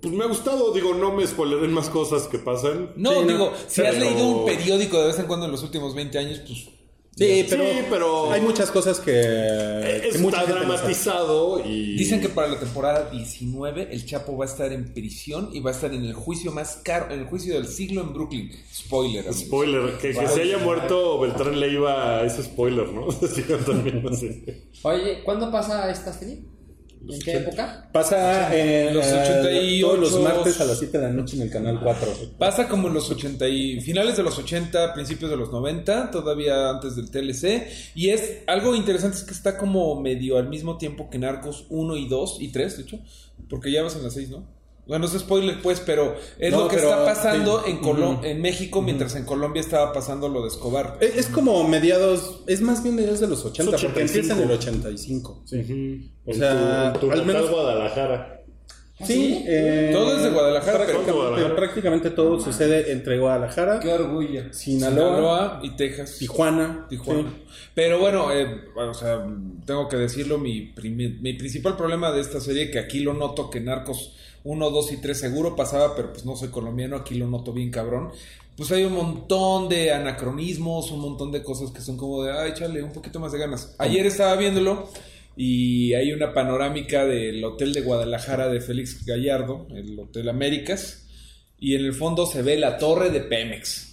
Pues 0.00 0.14
me 0.14 0.24
ha 0.24 0.28
gustado, 0.28 0.72
digo, 0.72 0.94
no 0.94 1.12
me 1.12 1.26
spoileren 1.26 1.70
más 1.70 1.90
cosas 1.90 2.26
que 2.26 2.38
pasan. 2.38 2.92
No, 2.96 3.10
Sí, 3.12 3.18
no. 3.20 3.26
digo, 3.26 3.52
si 3.66 3.82
has 3.82 3.98
leído 3.98 4.26
un 4.26 4.46
periódico 4.46 4.98
de 5.02 5.08
vez 5.08 5.18
en 5.18 5.26
cuando 5.26 5.44
en 5.44 5.52
los 5.52 5.62
últimos 5.62 5.94
20 5.94 6.16
años, 6.18 6.40
pues 6.46 6.70
Sí, 7.20 7.46
pero, 7.50 7.64
Sí, 7.64 7.78
pero- 7.90 8.30
hay 8.32 8.40
muchas 8.40 8.70
cosas 8.70 8.98
que, 8.98 9.12
que 9.12 10.08
Está 10.08 10.18
mucha 10.20 10.46
dramatizado 10.46 11.62
y. 11.64 11.96
Dicen 11.96 12.20
que 12.22 12.30
para 12.30 12.48
la 12.48 12.58
temporada 12.58 13.10
19 13.10 13.88
el 13.92 14.06
Chapo 14.06 14.36
va 14.38 14.46
a 14.46 14.48
estar 14.48 14.72
en 14.72 14.94
prisión 14.94 15.50
y 15.52 15.60
va 15.60 15.70
a 15.70 15.74
estar 15.74 15.92
en 15.92 16.04
el 16.04 16.14
juicio 16.14 16.50
más 16.50 16.80
caro, 16.82 17.12
en 17.12 17.20
el 17.20 17.26
juicio 17.26 17.54
del 17.54 17.66
siglo 17.66 18.00
en 18.00 18.14
Brooklyn. 18.14 18.50
Spoiler. 18.72 19.20
amigos. 19.20 19.40
Spoiler, 19.40 19.98
que, 19.98 20.12
que 20.12 20.28
se 20.28 20.42
haya 20.42 20.58
muerto 20.58 21.20
Beltrán 21.20 21.60
Leiva 21.60 22.22
es 22.24 22.42
spoiler, 22.42 22.88
¿no? 22.88 23.06
Decían 23.20 23.64
también, 23.66 24.02
no 24.02 24.14
sé. 24.14 24.62
Oye, 24.82 25.22
¿cuándo 25.22 25.50
pasa 25.50 25.90
esta 25.90 26.12
serie? 26.14 26.38
¿En 27.08 27.20
qué 27.20 27.36
época? 27.38 27.88
Pasa 27.92 28.54
en 28.54 28.94
Los 28.94 29.06
88. 29.06 29.86
todos 29.86 29.98
los 29.98 30.20
martes 30.22 30.60
a 30.60 30.64
las 30.64 30.78
7 30.78 30.98
de 30.98 31.04
la 31.04 31.12
noche 31.12 31.36
en 31.36 31.42
el 31.42 31.50
canal 31.50 31.80
4. 31.82 32.12
Pasa 32.38 32.68
como 32.68 32.88
en 32.88 32.94
los 32.94 33.10
80 33.10 33.48
y 33.48 33.80
finales 33.80 34.16
de 34.16 34.22
los 34.22 34.38
80, 34.38 34.92
principios 34.92 35.30
de 35.30 35.36
los 35.36 35.50
90, 35.50 36.10
todavía 36.10 36.70
antes 36.70 36.96
del 36.96 37.10
TLC. 37.10 37.68
Y 37.94 38.10
es 38.10 38.42
algo 38.46 38.74
interesante 38.74 39.16
es 39.16 39.22
que 39.24 39.32
está 39.32 39.56
como 39.56 39.98
medio 40.00 40.36
al 40.36 40.48
mismo 40.48 40.76
tiempo 40.76 41.08
que 41.08 41.18
Narcos 41.18 41.66
1 41.70 41.96
y 41.96 42.08
2 42.08 42.36
y 42.40 42.48
3, 42.48 42.76
de 42.76 42.82
hecho. 42.82 42.98
Porque 43.48 43.72
ya 43.72 43.82
vas 43.82 43.96
en 43.96 44.02
las 44.02 44.12
6, 44.12 44.30
¿no? 44.30 44.59
Bueno, 44.90 45.06
es 45.06 45.12
spoiler 45.12 45.62
pues, 45.62 45.78
pero 45.80 46.16
es 46.38 46.50
No, 46.52 46.64
lo 46.64 46.68
que 46.68 46.76
pero- 46.76 46.88
está 46.90 47.04
pasando 47.04 47.62
sí. 47.64 47.70
en, 47.70 48.24
en 48.24 48.42
México 48.42 48.82
mientras 48.82 49.14
en 49.14 49.24
Colombia 49.24 49.60
estaba 49.60 49.92
pasando 49.92 50.28
lo 50.28 50.42
de 50.42 50.48
Escobar. 50.48 50.98
Es, 51.00 51.16
es 51.16 51.26
como 51.28 51.62
mediados, 51.68 52.42
es 52.48 52.60
más 52.60 52.82
bien 52.82 52.96
mediados 52.96 53.20
de 53.20 53.28
los 53.28 53.44
80, 53.44 53.76
Es 53.76 53.82
porque 53.84 54.02
85. 54.02 54.18
empieza 54.18 54.36
en 54.36 54.50
el 54.50 54.56
85. 54.56 55.42
Sí. 55.46 56.10
O 56.26 56.34
sea, 56.34 56.92
tu, 57.00 57.10
al 57.10 57.24
menos- 57.24 57.50
Guadalajara. 57.50 58.39
Sí, 59.06 59.44
eh, 59.46 59.90
Todo 59.92 60.16
es 60.16 60.22
de 60.22 60.30
Guadalajara, 60.30 60.72
pero- 60.72 60.84
prácticamente, 60.86 61.12
Guadalajara. 61.12 61.56
prácticamente 61.56 62.10
todo 62.10 62.40
sucede 62.40 62.92
entre 62.92 63.18
Guadalajara, 63.18 63.80
Qué 63.80 63.92
orgullo. 63.92 64.52
Sinaloa, 64.52 64.90
Sinaloa 65.16 65.60
y 65.62 65.70
Texas. 65.70 66.16
Tijuana. 66.18 66.86
Tijuana. 66.88 67.22
sí. 67.30 67.44
Pero 67.74 67.98
bueno, 67.98 68.32
eh, 68.32 68.64
o 68.76 68.94
sea, 68.94 69.24
tengo 69.64 69.88
que 69.88 69.96
decirlo, 69.96 70.38
mi, 70.38 70.72
mi 71.20 71.32
principal 71.34 71.76
problema 71.76 72.12
de 72.12 72.20
esta 72.20 72.40
serie, 72.40 72.70
que 72.70 72.78
aquí 72.78 73.00
lo 73.00 73.14
noto 73.14 73.48
que 73.48 73.60
Narcos 73.60 74.12
1, 74.44 74.70
2 74.70 74.92
y 74.92 74.96
3 74.98 75.18
seguro 75.18 75.54
pasaba, 75.56 75.94
pero 75.94 76.12
pues 76.12 76.24
no 76.24 76.36
soy 76.36 76.48
colombiano, 76.48 76.96
aquí 76.96 77.14
lo 77.14 77.26
noto 77.26 77.52
bien 77.52 77.70
cabrón. 77.70 78.10
Pues 78.56 78.70
hay 78.72 78.84
un 78.84 78.92
montón 78.94 79.68
de 79.70 79.92
anacronismos, 79.92 80.90
un 80.90 81.00
montón 81.00 81.32
de 81.32 81.42
cosas 81.42 81.70
que 81.70 81.80
son 81.80 81.96
como 81.96 82.22
de, 82.24 82.32
ay, 82.32 82.50
échale 82.50 82.82
un 82.82 82.92
poquito 82.92 83.18
más 83.20 83.32
de 83.32 83.38
ganas. 83.38 83.74
Ayer 83.78 84.04
estaba 84.04 84.36
viéndolo 84.36 84.88
y 85.36 85.94
hay 85.94 86.12
una 86.12 86.32
panorámica 86.34 87.04
del 87.06 87.42
Hotel 87.44 87.72
de 87.72 87.82
Guadalajara 87.82 88.48
de 88.48 88.60
Félix 88.60 89.04
Gallardo, 89.06 89.66
el 89.74 89.98
Hotel 89.98 90.28
Américas, 90.28 91.06
y 91.58 91.74
en 91.74 91.84
el 91.84 91.94
fondo 91.94 92.26
se 92.26 92.42
ve 92.42 92.56
la 92.58 92.78
torre 92.78 93.10
de 93.10 93.20
Pemex. 93.20 93.88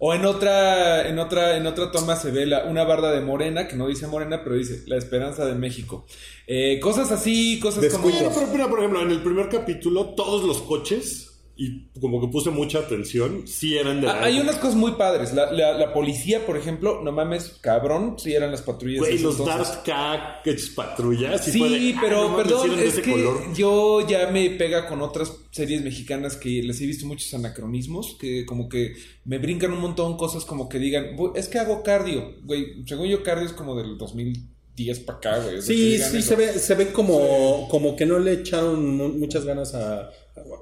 O 0.00 0.14
en 0.14 0.24
otra, 0.24 1.08
en 1.08 1.18
otra, 1.18 1.56
en 1.56 1.66
otra 1.66 1.90
toma 1.90 2.14
se 2.14 2.30
ve 2.30 2.46
la- 2.46 2.64
una 2.64 2.84
barda 2.84 3.10
de 3.10 3.20
Morena, 3.20 3.66
que 3.66 3.74
no 3.74 3.88
dice 3.88 4.06
Morena, 4.06 4.44
pero 4.44 4.54
dice 4.56 4.84
La 4.86 4.96
Esperanza 4.96 5.44
de 5.44 5.54
México. 5.56 6.06
Eh, 6.46 6.78
cosas 6.80 7.10
así, 7.10 7.58
cosas 7.58 7.82
como. 7.90 8.04
Bueno, 8.04 8.30
pero 8.32 8.46
mira, 8.52 8.68
por 8.68 8.78
ejemplo, 8.78 9.02
en 9.02 9.10
el 9.10 9.22
primer 9.22 9.48
capítulo, 9.48 10.14
todos 10.14 10.44
los 10.44 10.62
coches, 10.62 11.27
y 11.60 11.88
como 12.00 12.20
que 12.20 12.28
puse 12.28 12.50
mucha 12.50 12.78
atención, 12.78 13.48
sí 13.48 13.76
eran 13.76 14.00
de 14.00 14.06
la 14.06 14.12
Ah, 14.12 14.24
Hay 14.24 14.36
época. 14.36 14.50
unas 14.50 14.60
cosas 14.62 14.76
muy 14.76 14.92
padres. 14.92 15.34
La, 15.34 15.50
la- 15.52 15.76
la 15.76 15.92
policía, 15.92 16.46
por 16.46 16.56
ejemplo, 16.56 17.02
no 17.02 17.10
mames, 17.10 17.56
cabrón, 17.60 18.14
sí 18.16 18.32
eran 18.32 18.52
las 18.52 18.62
patrullas. 18.62 19.02
de 19.02 19.10
Güey, 19.10 19.18
los. 19.22 19.44
Dark 19.44 19.82
K 19.84 20.40
patrullas. 20.76 21.44
Sí, 21.44 21.58
de, 21.60 21.94
ah, 21.96 21.98
pero 22.00 22.28
no 22.30 22.36
perdón, 22.36 22.78
es 22.78 22.94
que 23.00 23.10
color. 23.10 23.52
yo 23.54 24.06
ya 24.08 24.30
me 24.30 24.50
pega 24.50 24.86
con 24.86 25.02
otras 25.02 25.32
series 25.50 25.82
mexicanas 25.82 26.36
que 26.36 26.62
les 26.62 26.80
he 26.80 26.86
visto 26.86 27.06
muchos 27.06 27.34
anacronismos, 27.34 28.16
que 28.20 28.46
como 28.46 28.68
que 28.68 28.92
me 29.24 29.38
brincan 29.38 29.72
un 29.72 29.80
montón 29.80 30.16
cosas 30.16 30.44
como 30.44 30.68
que 30.68 30.78
digan, 30.78 31.16
"Bu- 31.16 31.32
es 31.36 31.48
que 31.48 31.58
hago 31.58 31.82
cardio, 31.82 32.36
güey, 32.44 32.84
según 32.86 33.08
yo 33.08 33.22
cardio 33.24 33.46
es 33.46 33.52
como 33.52 33.74
del 33.74 33.98
2010 33.98 35.00
para 35.00 35.18
acá, 35.18 35.38
güey. 35.42 35.60
Sí, 35.62 35.98
sí, 35.98 36.18
eso. 36.18 36.20
se 36.28 36.36
ve, 36.36 36.52
se 36.58 36.74
ve 36.74 36.92
como, 36.92 37.66
como 37.68 37.96
que 37.96 38.06
no 38.06 38.18
le 38.18 38.32
echaron 38.34 38.96
mu- 38.96 39.08
muchas 39.08 39.44
ganas 39.44 39.74
a... 39.74 40.10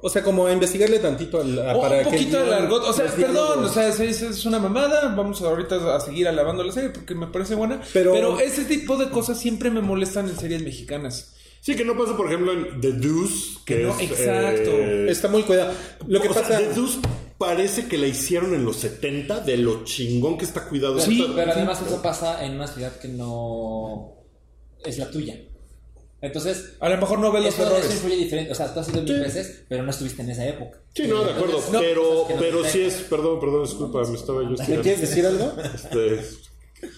O 0.03 0.09
sea, 0.11 0.23
como 0.23 0.47
a 0.47 0.53
investigarle 0.53 0.99
tantito 0.99 1.41
al- 1.41 1.59
a- 1.69 1.77
O 1.77 1.81
para 1.81 1.99
un 1.99 2.05
poquito 2.05 2.37
de 2.39 2.43
dieran 2.45 2.63
largot, 2.63 2.85
o 2.85 2.93
sea, 2.93 3.07
perdón, 3.07 3.21
diálogos. 3.33 3.71
o 3.71 3.75
sea, 3.75 3.89
es, 3.89 4.45
una 4.47 4.59
mamada, 4.59 5.15
vamos 5.15 5.41
ahorita 5.43 5.97
a 5.97 6.01
seguir 6.01 6.29
alabando 6.29 6.63
la 6.65 6.73
serie 6.73 6.91
porque 6.91 7.15
me 7.15 7.27
parece 7.29 7.55
buena, 7.55 7.81
Pero- 7.93 8.13
pero, 8.13 8.41
ese 8.41 8.65
tipo 8.65 8.97
de 8.97 9.11
cosas 9.11 9.39
siempre 9.41 9.71
me 9.71 9.81
molestan 9.81 10.29
en 10.29 10.37
series 10.39 10.63
mexicanas. 10.63 11.33
Sí, 11.61 11.75
que 11.75 11.85
no 11.85 11.97
pasa, 11.99 12.17
por 12.17 12.27
ejemplo, 12.29 12.53
en 12.53 12.81
The 12.81 12.93
Deuce, 12.93 13.59
que 13.65 13.77
Que 13.79 13.83
no, 13.83 13.99
es... 13.99 14.11
exacto. 14.11 14.71
eh, 14.71 15.07
Está 15.11 15.27
muy 15.29 15.43
cuidado. 15.43 15.73
Lo 16.07 16.21
que 16.21 16.29
o 16.29 16.33
sea, 16.33 16.43
pasa... 16.43 16.59
The 16.59 16.75
Deuce 16.75 16.99
parece 17.39 17.87
que 17.89 17.99
la 17.99 18.07
hicieron 18.07 18.55
en 18.55 18.65
los 18.65 18.77
70, 18.77 19.41
de 19.41 19.57
lo 19.57 19.83
chingón 19.85 20.39
que 20.39 20.45
está 20.45 20.69
cuidado. 20.69 21.01
Sí, 21.01 21.27
Pero 21.35 21.51
además 21.53 21.83
eso 21.85 22.01
pasa 22.01 22.45
en 22.45 22.55
una 22.55 22.69
ciudad 22.69 22.97
que 23.01 23.09
no 23.09 24.13
es 24.85 24.97
la 24.99 25.11
tuya. 25.11 25.41
Entonces, 26.23 26.73
A 26.81 26.89
lo 26.89 26.97
mejor 26.97 27.19
no 27.19 27.31
ve 27.31 27.41
los 27.41 27.55
eso, 27.55 27.63
eso 27.65 27.73
errores. 27.77 27.93
influye 27.95 28.17
diferente. 28.17 28.51
O 28.51 28.55
sea, 28.55 28.73
tú 28.73 28.81
has 28.81 28.89
ido 28.89 29.03
mil 29.03 29.15
Sí. 29.15 29.21
veces, 29.21 29.63
pero 29.69 29.83
no 29.83 29.91
estuviste 29.91 30.23
en 30.23 30.31
esa 30.31 30.47
época. 30.47 30.79
Sí, 30.95 31.03
no, 31.07 31.23
de 31.23 31.33
acuerdo, 31.33 31.61
pero, 31.79 32.27
no 32.31 32.37
pero 32.39 32.65
sí 32.65 32.81
es... 32.83 32.95
Perdón, 33.11 33.39
perdón, 33.39 33.65
disculpa, 33.65 34.03
me 34.09 34.17
estaba 34.17 34.43
yo 34.43 34.51
¿Me 34.51 34.81
quieres 34.81 35.01
decir 35.03 35.27
algo? 35.27 35.53
Este, 35.75 36.21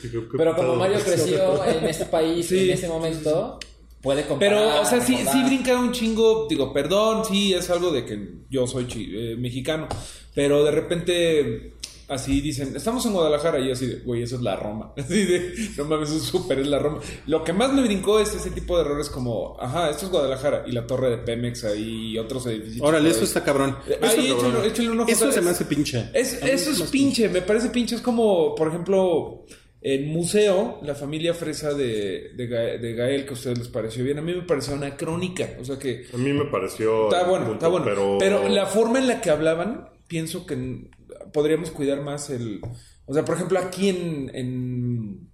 ¿qué- 0.02 0.10
qué- 0.10 0.20
Pero 0.36 0.54
como? 0.56 0.76
Mario 0.76 0.98
creció 1.04 1.64
en 1.66 1.84
este 1.84 2.04
país 2.06 2.46
Sí. 2.46 2.64
en 2.68 2.70
ese 2.70 2.88
momento, 2.88 3.58
puede 4.00 4.24
comparar. 4.24 4.54
Pero, 4.56 4.80
o 4.82 4.84
sea, 4.84 5.00
sí, 5.00 5.18
sí 5.30 5.42
brinca 5.44 5.76
un 5.78 5.90
chingo. 5.92 6.46
Digo, 6.48 6.72
perdón, 6.72 7.24
sí, 7.24 7.54
es 7.54 7.68
algo 7.70 7.90
de 7.90 8.04
que 8.06 8.28
yo 8.48 8.66
soy 8.68 8.86
chi- 8.86 9.10
eh, 9.14 9.36
mexicano. 9.36 9.88
Pero 10.34 10.62
de 10.62 10.70
repente, 10.70 11.72
así 12.08 12.40
dicen, 12.40 12.74
estamos 12.74 13.04
en 13.06 13.12
Guadalajara. 13.12 13.58
Y 13.60 13.66
yo 13.68 13.72
así 13.74 13.86
de, 13.86 13.96
güey, 14.00 14.22
eso 14.22 14.36
es 14.36 14.42
la 14.42 14.56
Roma. 14.56 14.92
Así 14.96 15.24
de, 15.26 15.54
no 15.76 15.84
mames, 15.84 16.08
eso 16.10 16.18
es 16.18 16.24
súper, 16.24 16.58
es 16.58 16.66
la 16.66 16.78
Roma. 16.78 17.00
Lo 17.26 17.44
que 17.44 17.52
más 17.52 17.72
me 17.72 17.82
brincó 17.82 18.18
es 18.20 18.34
ese 18.34 18.50
tipo 18.50 18.76
de 18.76 18.84
errores 18.84 19.08
como, 19.10 19.56
ajá, 19.60 19.90
esto 19.90 20.06
es 20.06 20.10
Guadalajara. 20.12 20.64
Y 20.66 20.72
la 20.72 20.86
torre 20.86 21.10
de 21.10 21.18
Pemex 21.18 21.64
ahí, 21.64 22.12
y 22.12 22.18
otros 22.18 22.46
edificios. 22.46 22.80
Órale, 22.86 23.10
eso 23.10 23.18
ahí. 23.20 23.24
está 23.24 23.44
cabrón. 23.44 23.76
Eh, 23.88 23.98
Eso, 24.02 24.20
Ahí 24.20 24.30
échale, 24.32 24.66
échale 24.68 24.90
un 24.90 25.00
ojo. 25.00 25.10
eso 25.10 25.28
Es- 25.28 25.34
se 25.34 25.40
me 25.40 25.50
hace 25.50 25.64
pinche. 25.64 26.08
Es, 26.14 26.42
eso 26.42 26.70
es 26.70 26.82
pinche, 26.90 27.28
me 27.28 27.42
parece 27.42 27.68
pinche. 27.70 27.94
Es 27.96 28.00
como, 28.00 28.54
por 28.54 28.68
ejemplo, 28.68 29.44
en 29.80 30.08
Museo, 30.08 30.80
la 30.82 30.94
familia 30.94 31.34
fresa 31.34 31.72
de, 31.72 32.32
de, 32.34 32.48
Ga- 32.50 32.80
de 32.80 32.94
Gael, 32.94 33.24
que 33.24 33.30
a 33.30 33.32
ustedes 33.34 33.58
les 33.58 33.68
pareció 33.68 34.02
bien, 34.02 34.18
a 34.18 34.22
mí 34.22 34.34
me 34.34 34.42
pareció 34.42 34.74
una 34.74 34.96
crónica. 34.96 35.48
O 35.60 35.64
sea 35.64 35.78
que 35.78 36.06
A 36.12 36.16
mí 36.16 36.32
me 36.32 36.46
pareció... 36.46 37.04
está 37.04 37.24
bueno, 37.28 37.44
punto, 37.46 37.54
está 37.54 37.68
bueno. 37.68 37.84
Pero, 37.86 38.16
Pero... 38.18 38.48
la 38.48 38.66
forma 38.66 38.98
en 38.98 39.06
la 39.08 39.20
que 39.20 39.30
hablaban, 39.30 39.88
pienso 40.08 40.46
que 40.46 40.88
podríamos 41.32 41.70
cuidar 41.70 42.02
más 42.02 42.30
el. 42.30 42.60
O 43.06 43.14
sea, 43.14 43.24
por 43.24 43.36
ejemplo, 43.36 43.58
aquí 43.58 43.88
en. 43.88 44.30
en 44.34 45.28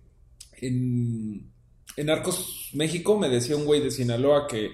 en, 1.97 2.11
Arcos 2.11 2.71
México 2.75 3.19
me 3.19 3.29
decía 3.29 3.57
un 3.57 3.65
güey 3.67 3.81
de 3.81 3.91
Sinaloa 3.91 4.47
que 4.47 4.73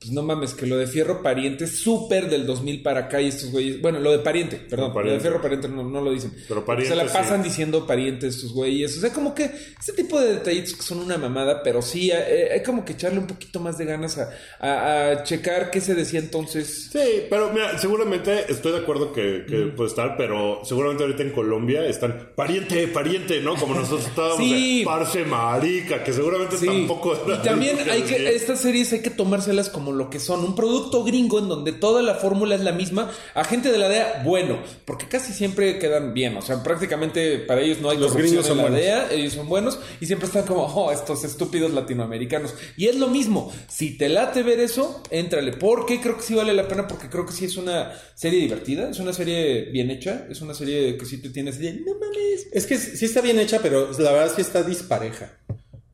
Pues 0.00 0.12
no 0.12 0.22
mames, 0.22 0.54
que 0.54 0.64
lo 0.64 0.76
de 0.76 0.86
Fierro 0.86 1.24
Pariente 1.24 1.64
es 1.64 1.80
súper 1.80 2.30
del 2.30 2.46
2000 2.46 2.82
para 2.84 3.00
acá 3.00 3.20
y 3.20 3.26
estos 3.26 3.50
güeyes. 3.50 3.80
Bueno, 3.82 3.98
lo 3.98 4.12
de 4.12 4.20
Pariente, 4.20 4.56
perdón. 4.56 4.92
Lo 4.94 5.10
de 5.12 5.18
Fierro 5.18 5.42
Pariente 5.42 5.68
no, 5.68 5.82
no 5.82 6.00
lo 6.00 6.12
dicen. 6.12 6.32
Pero 6.46 6.60
Se 6.60 6.66
Pariente, 6.66 6.94
la 6.94 7.06
pasan 7.06 7.42
sí. 7.42 7.48
diciendo 7.48 7.84
Pariente 7.84 8.28
estos 8.28 8.52
güeyes. 8.52 8.96
O 8.96 9.00
sea, 9.00 9.12
como 9.12 9.34
que 9.34 9.50
este 9.76 9.92
tipo 9.94 10.20
de 10.20 10.34
detallitos 10.34 10.74
que 10.76 10.82
son 10.82 10.98
una 11.00 11.18
mamada, 11.18 11.64
pero 11.64 11.82
sí, 11.82 12.12
eh, 12.14 12.48
hay 12.54 12.62
como 12.62 12.84
que 12.84 12.92
echarle 12.92 13.18
un 13.18 13.26
poquito 13.26 13.58
más 13.58 13.76
de 13.76 13.86
ganas 13.86 14.18
a, 14.18 14.30
a- 14.60 15.10
a 15.10 15.22
checar 15.24 15.72
qué 15.72 15.80
se 15.80 15.96
decía 15.96 16.20
entonces. 16.20 16.90
Sí, 16.92 17.24
pero 17.28 17.50
mira, 17.52 17.76
seguramente 17.76 18.44
estoy 18.52 18.70
de 18.70 18.78
acuerdo 18.78 19.12
que, 19.12 19.46
que 19.48 19.56
puede 19.76 19.90
estar, 19.90 20.16
pero 20.16 20.60
seguramente 20.62 21.02
ahorita 21.02 21.24
en 21.24 21.30
Colombia 21.32 21.84
están 21.86 22.30
pariente, 22.36 22.86
pariente, 22.86 23.40
¿no? 23.40 23.56
Como 23.56 23.74
nosotros 23.74 24.06
estábamos 24.06 24.38
Sí. 24.38 24.78
de 24.78 24.84
parce 24.84 25.24
marica, 25.24 26.04
que 26.04 26.12
seguramente 26.12 26.56
Sí. 26.56 26.66
tampoco 26.66 27.18
Y 27.26 27.42
también 27.44 27.76
hay 27.90 28.02
que, 28.02 28.28
estas 28.36 28.60
series 28.60 28.92
hay 28.92 29.00
que 29.02 29.10
tomárselas 29.10 29.68
como 29.68 29.87
lo 29.92 30.10
que 30.10 30.18
son, 30.18 30.44
un 30.44 30.54
producto 30.54 31.04
gringo 31.04 31.38
en 31.38 31.48
donde 31.48 31.72
toda 31.72 32.02
la 32.02 32.14
fórmula 32.14 32.54
es 32.54 32.62
la 32.62 32.72
misma. 32.72 33.10
A 33.34 33.44
gente 33.44 33.70
de 33.70 33.78
la 33.78 33.88
DEA, 33.88 34.22
bueno, 34.24 34.58
porque 34.84 35.06
casi 35.06 35.32
siempre 35.32 35.78
quedan 35.78 36.14
bien, 36.14 36.36
o 36.36 36.42
sea, 36.42 36.62
prácticamente 36.62 37.38
para 37.38 37.60
ellos 37.60 37.80
no 37.80 37.90
hay 37.90 37.98
Los 37.98 38.14
gringos 38.14 38.46
son 38.46 38.58
en 38.58 38.64
la 38.64 38.70
buenos. 38.70 38.80
DEA, 38.80 39.12
ellos 39.12 39.32
son 39.32 39.48
buenos 39.48 39.78
y 40.00 40.06
siempre 40.06 40.26
están 40.26 40.44
como, 40.44 40.64
oh, 40.64 40.92
estos 40.92 41.24
estúpidos 41.24 41.72
latinoamericanos. 41.72 42.54
Y 42.76 42.86
es 42.86 42.96
lo 42.96 43.08
mismo, 43.08 43.52
si 43.68 43.96
te 43.96 44.08
late 44.08 44.42
ver 44.42 44.60
eso, 44.60 45.02
éntrale, 45.10 45.52
porque 45.52 46.00
creo 46.00 46.16
que 46.16 46.22
sí 46.22 46.34
vale 46.34 46.52
la 46.54 46.68
pena, 46.68 46.86
porque 46.86 47.08
creo 47.08 47.26
que 47.26 47.32
sí 47.32 47.44
es 47.44 47.56
una 47.56 47.92
serie 48.14 48.40
divertida, 48.40 48.90
es 48.90 48.98
una 48.98 49.12
serie 49.12 49.70
bien 49.70 49.90
hecha, 49.90 50.26
es 50.30 50.40
una 50.40 50.54
serie 50.54 50.96
que 50.96 51.06
sí 51.06 51.18
te 51.18 51.30
tienes 51.30 51.58
de, 51.58 51.72
no 51.74 51.94
mames. 51.94 52.48
Es 52.52 52.66
que 52.66 52.76
sí 52.76 53.04
está 53.04 53.20
bien 53.20 53.38
hecha, 53.38 53.60
pero 53.62 53.90
la 53.98 54.12
verdad 54.12 54.32
sí 54.34 54.42
está 54.42 54.62
dispareja. 54.62 55.32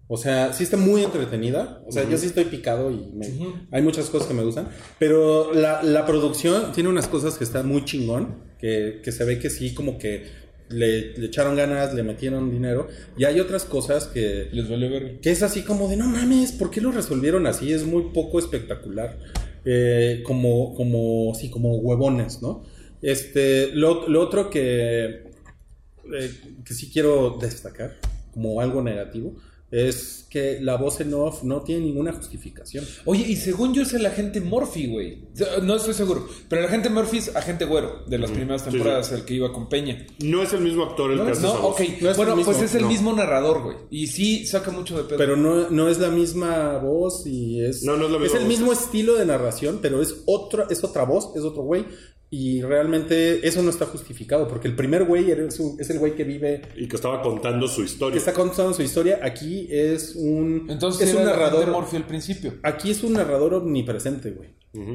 O 0.07 0.16
sea, 0.16 0.52
sí 0.52 0.64
está 0.64 0.76
muy 0.76 1.02
entretenida. 1.02 1.82
O 1.86 1.92
sea, 1.92 2.09
yo 2.09 2.18
sí 2.18 2.26
estoy 2.26 2.44
picado 2.44 2.90
y 2.90 3.11
me- 3.14 3.30
hay 3.70 3.82
muchas 3.82 4.11
cosas 4.11 4.28
que 4.28 4.34
me 4.34 4.44
gustan. 4.44 4.68
Pero 4.98 5.55
la, 5.55 5.82
la 5.82 6.05
producción 6.07 6.72
tiene 6.72 6.88
unas 6.90 7.09
cosas 7.09 7.38
que 7.38 7.44
están 7.44 7.66
muy 7.66 7.84
chingón. 7.84 8.42
Que, 8.59 9.00
que 9.02 9.12
se 9.12 9.24
ve 9.24 9.38
que 9.38 9.50
sí, 9.50 9.74
como 9.74 9.98
que 9.98 10.24
le, 10.70 11.12
le 11.18 11.26
echaron 11.26 11.55
ganas, 11.57 11.94
le 11.94 12.02
metieron 12.02 12.50
dinero. 12.50 12.88
Y 13.16 13.24
hay 13.24 13.40
otras 13.40 13.64
cosas 13.64 14.07
que, 14.07 14.48
Les 14.52 14.68
vale 14.68 14.88
ver. 14.88 15.20
que 15.20 15.30
es 15.30 15.42
así 15.42 15.62
como 15.62 15.88
de 15.88 15.96
no 15.96 16.07
mames, 16.07 16.52
¿por 16.52 16.70
qué 16.70 16.80
lo 16.80 16.90
resolvieron 16.92 17.46
así? 17.46 17.72
Es 17.72 17.84
muy 17.84 18.11
poco 18.14 18.38
espectacular. 18.38 19.18
Eh, 19.66 20.22
como, 20.24 20.74
como, 20.74 21.34
sí, 21.34 21.50
como 21.50 21.76
huevones, 21.76 22.42
¿no? 22.42 22.64
Este, 23.02 23.68
lo, 23.74 24.07
lo 24.09 24.20
otro 24.22 24.48
que, 24.50 25.05
eh, 25.05 26.30
que 26.64 26.74
sí 26.74 26.90
quiero 26.92 27.38
destacar 27.40 27.96
como 28.32 28.61
algo 28.61 28.82
negativo 28.82 29.36
es 29.71 30.27
que 30.31 30.59
la 30.61 30.77
voz 30.77 31.01
en 31.01 31.15
off 31.15 31.43
no 31.43 31.62
tiene 31.62 31.87
ninguna 31.87 32.12
justificación. 32.12 32.85
Oye, 33.05 33.25
y 33.29 33.37
según 33.37 33.73
yo 33.75 33.83
es 33.83 33.93
el 33.95 34.05
agente 34.07 34.41
Murphy, 34.41 34.87
güey. 34.89 35.23
No 35.62 35.77
estoy 35.77 35.95
seguro. 35.95 36.29
Pero 36.49 36.62
el 36.62 36.69
agente 36.69 36.91
Murphy 36.91 37.19
es 37.19 37.35
agente 37.35 37.65
güero 37.65 38.03
de 38.07 38.19
las 38.19 38.31
primeras 38.31 38.62
sí, 38.62 38.71
temporadas, 38.71 39.11
el 39.12 39.25
que 39.25 39.35
iba 39.35 39.53
con 39.53 39.69
Peña. 39.69 40.07
No 40.21 40.43
es 40.43 40.53
el 40.53 40.61
mismo 40.61 40.85
actor 40.85 41.11
el 41.12 41.19
No, 41.19 41.25
que 41.27 41.33
hace 41.33 41.43
No, 41.43 41.49
esa 41.51 41.59
voz. 41.61 41.81
ok. 41.81 41.87
No 42.01 42.11
es 42.11 42.17
bueno, 42.17 42.33
el 42.33 42.39
mismo, 42.39 42.53
pues 42.53 42.65
es 42.65 42.75
el 42.75 42.83
no. 42.83 42.89
mismo 42.89 43.12
narrador, 43.12 43.62
güey. 43.62 43.77
Y 43.91 44.07
sí 44.09 44.47
saca 44.47 44.71
mucho 44.71 44.97
de 44.97 45.05
pedo. 45.05 45.19
Pero 45.19 45.37
no, 45.37 45.71
no 45.71 45.89
es 45.89 45.99
la 45.99 46.11
misma 46.11 46.79
voz 46.79 47.27
y 47.27 47.61
es, 47.65 47.83
No, 47.85 47.97
no 47.97 48.07
es 48.07 48.11
la 48.12 48.19
misma 48.19 48.39
el 48.39 48.45
voz. 48.45 48.49
mismo 48.49 48.73
estilo 48.73 49.15
de 49.15 49.27
narración, 49.27 49.79
pero 49.83 50.03
es 50.03 50.23
otra, 50.27 50.67
es 50.71 50.83
otra 50.85 51.05
voz, 51.05 51.31
es 51.37 51.43
otro 51.43 51.62
güey. 51.62 51.85
Y 52.31 52.62
realmente 52.62 53.47
eso 53.47 53.62
no 53.62 53.70
está 53.70 53.87
justificado, 53.87 54.49
porque 54.49 54.66
el 54.66 54.75
primer 54.75 55.05
güey 55.05 55.31
es, 55.31 55.61
un- 55.61 55.81
es 55.81 55.89
el 55.91 56.01
güey 56.01 56.16
que 56.16 56.25
vive 56.25 56.62
Y 56.77 56.89
que 56.89 56.97
estaba 56.97 57.22
contando 57.22 57.68
su 57.68 57.81
que 57.83 57.87
historia. 57.87 58.18
está 58.18 58.33
contando 58.33 58.75
su 58.75 58.83
historia. 58.83 59.20
Aquí 59.22 59.68
es 59.70 60.16
un, 60.16 60.66
Entonces 60.68 61.09
es 61.11 61.14
un 61.14 61.25
narrador. 61.25 61.70
Murphy 61.70 61.97
al 61.97 62.07
principio. 62.07 62.55
Aquí 62.64 62.91
es 62.91 63.05
un 63.05 63.12
narrador 63.12 63.55
omnipresente, 63.55 64.33
güey. 64.33 64.51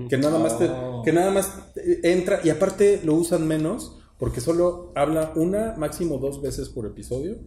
Que 0.10 0.18
nada 0.18 0.38
más 0.40 0.60
te- 0.60 0.68
Oh. 0.70 1.02
que 1.06 1.14
nada 1.14 1.32
más 1.32 1.54
entra 2.04 2.42
y 2.44 2.50
aparte 2.50 3.00
lo 3.06 3.14
usan 3.14 3.48
menos 3.48 3.96
porque 4.18 4.42
solo 4.42 4.92
habla 4.96 5.32
una, 5.38 5.76
máximo 5.78 6.18
dos 6.18 6.42
veces 6.42 6.68
por 6.68 6.86
episodio. 6.86 7.38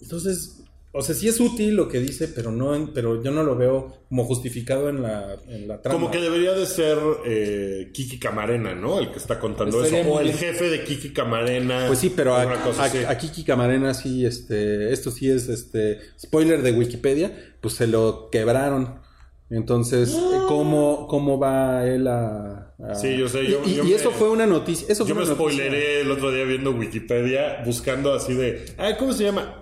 Entonces, 0.00 0.61
o 0.94 1.00
sea, 1.02 1.14
sí 1.14 1.26
es 1.28 1.40
útil 1.40 1.74
lo 1.74 1.88
que 1.88 2.00
dice, 2.00 2.28
pero 2.28 2.52
no 2.52 2.74
en- 2.74 2.92
pero 2.92 3.22
yo 3.22 3.30
no 3.30 3.42
lo 3.42 3.56
veo 3.56 4.04
como 4.08 4.24
justificado 4.24 4.90
en 4.90 5.00
la, 5.02 5.36
en 5.48 5.66
la 5.66 5.80
trama. 5.80 5.98
Como 5.98 6.10
que 6.10 6.20
debería 6.20 6.52
de 6.52 6.66
ser 6.66 6.98
eh, 7.24 7.90
Kiki 7.94 8.18
Camarena, 8.18 8.74
¿no? 8.74 8.98
El 8.98 9.10
que 9.10 9.18
está 9.18 9.38
contando 9.40 9.82
Estaría 9.82 10.02
eso. 10.04 10.10
O 10.12 10.20
el 10.20 10.26
bien. 10.26 10.38
jefe 10.38 10.68
de 10.68 10.84
Kiki 10.84 11.10
Camarena. 11.14 11.84
Pues 11.86 11.98
sí, 11.98 12.12
pero 12.14 12.34
a- 12.34 12.42
a- 12.42 13.16
Kika 13.18 13.44
Camarena 13.46 13.94
sí, 13.94 14.26
este, 14.26 14.92
esto 14.92 15.10
sí 15.10 15.30
es 15.30 15.48
este 15.48 15.98
spoiler 16.20 16.60
de 16.62 16.72
Wikipedia, 16.72 17.32
pues 17.62 17.74
se 17.74 17.86
lo 17.86 18.28
quebraron. 18.30 19.00
Entonces, 19.48 20.10
eh, 20.14 20.38
¿cómo, 20.48 21.06
cómo 21.08 21.38
va 21.38 21.86
él 21.86 22.06
a, 22.08 22.74
a- 22.78 22.94
Sí, 22.94 23.16
yo 23.16 23.28
sé, 23.28 23.46
yo- 23.46 23.60
y, 23.66 23.70
y- 23.70 23.74
yo 23.76 23.84
y 23.84 23.88
me- 23.88 23.94
eso 23.94 24.10
fue 24.10 24.28
una 24.30 24.46
noticia. 24.46 24.86
Eso 24.90 25.06
Yo 25.06 25.14
me 25.14 25.24
spoileré 25.26 26.00
el 26.02 26.10
otro 26.10 26.30
día 26.32 26.44
viendo 26.44 26.70
Wikipedia, 26.72 27.62
buscando 27.64 28.12
así 28.14 28.34
de. 28.34 28.64
Ah, 28.78 28.96
¿cómo 28.98 29.12
se 29.12 29.24
llama? 29.24 29.61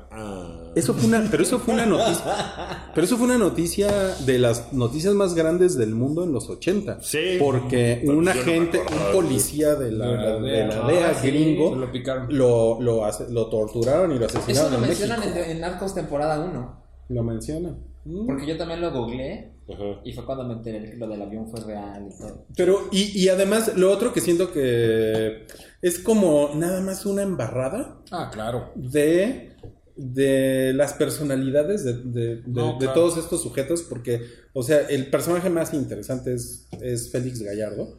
Eso 0.74 0.94
fue 0.94 1.06
una, 1.08 1.26
pero 1.30 1.42
eso 1.42 1.58
fue 1.58 1.74
una 1.74 1.84
noticia. 1.86 2.90
Pero 2.94 3.04
eso 3.04 3.16
fue 3.16 3.26
una 3.26 3.38
noticia 3.38 3.88
de 4.24 4.38
las 4.38 4.72
noticias 4.72 5.14
más 5.14 5.34
grandes 5.34 5.76
del 5.76 5.94
mundo 5.94 6.22
en 6.24 6.32
los 6.32 6.48
80. 6.48 6.98
Sí. 7.02 7.36
Porque 7.40 7.98
Pero 8.04 8.16
un 8.18 8.24
no 8.24 8.30
agente, 8.30 8.78
acordaba 8.80 9.06
un 9.08 9.12
policía 9.12 9.74
de 9.74 9.90
la, 9.92 10.06
De 10.06 10.16
la 10.16 10.40
de 10.40 10.66
la 10.68 10.86
DEA 10.86 11.08
Ah, 11.10 11.20
gringo 11.22 11.74
lo 11.74 11.90
picaron. 11.90 12.26
lo, 12.30 12.80
lo, 12.80 13.02
lo 13.30 13.46
torturaron 13.48 14.12
y 14.12 14.18
lo 14.18 14.26
Eso 14.26 14.38
asesinaron 14.38 14.72
lo 14.72 14.78
en 14.78 14.84
mencionan 14.86 15.20
México. 15.20 15.38
en, 15.44 15.50
en 15.50 15.60
Narcos 15.60 15.94
temporada 15.94 16.38
1. 16.40 16.80
Lo 17.08 17.22
mencionan. 17.24 17.76
Mm. 18.04 18.26
Porque 18.26 18.46
yo 18.46 18.56
también 18.56 18.80
lo 18.80 18.92
googleé 18.92 19.52
Ajá. 19.72 20.00
y 20.04 20.12
fue 20.12 20.24
cuando 20.24 20.44
me 20.44 20.54
enteré 20.54 20.90
que 20.92 20.96
lo 20.96 21.06
del 21.08 21.20
avión 21.20 21.48
fue 21.50 21.60
real 21.60 22.08
y 22.08 22.16
todo. 22.16 22.46
Pero, 22.56 22.88
y, 22.92 23.18
y 23.20 23.28
además, 23.28 23.72
lo 23.76 23.90
otro 23.90 24.12
que 24.12 24.20
siento 24.20 24.52
que 24.52 25.46
es 25.82 25.98
como 25.98 26.50
nada 26.54 26.80
más 26.80 27.04
una 27.06 27.22
embarrada 27.22 27.98
Ah, 28.10 28.30
claro. 28.32 28.70
de, 28.74 29.49
de 30.02 30.72
las 30.74 30.94
personalidades 30.94 31.84
de, 31.84 31.92
de- 31.92 32.36
de- 32.36 32.42
No, 32.46 32.72
de 32.72 32.78
claro. 32.86 32.94
todos 32.94 33.18
estos 33.18 33.42
sujetos, 33.42 33.82
porque, 33.82 34.22
o 34.54 34.62
sea, 34.62 34.80
el 34.88 35.10
personaje 35.10 35.50
más 35.50 35.74
interesante 35.74 36.32
es, 36.32 36.68
es 36.80 37.10
Félix 37.10 37.42
Gallardo, 37.42 37.98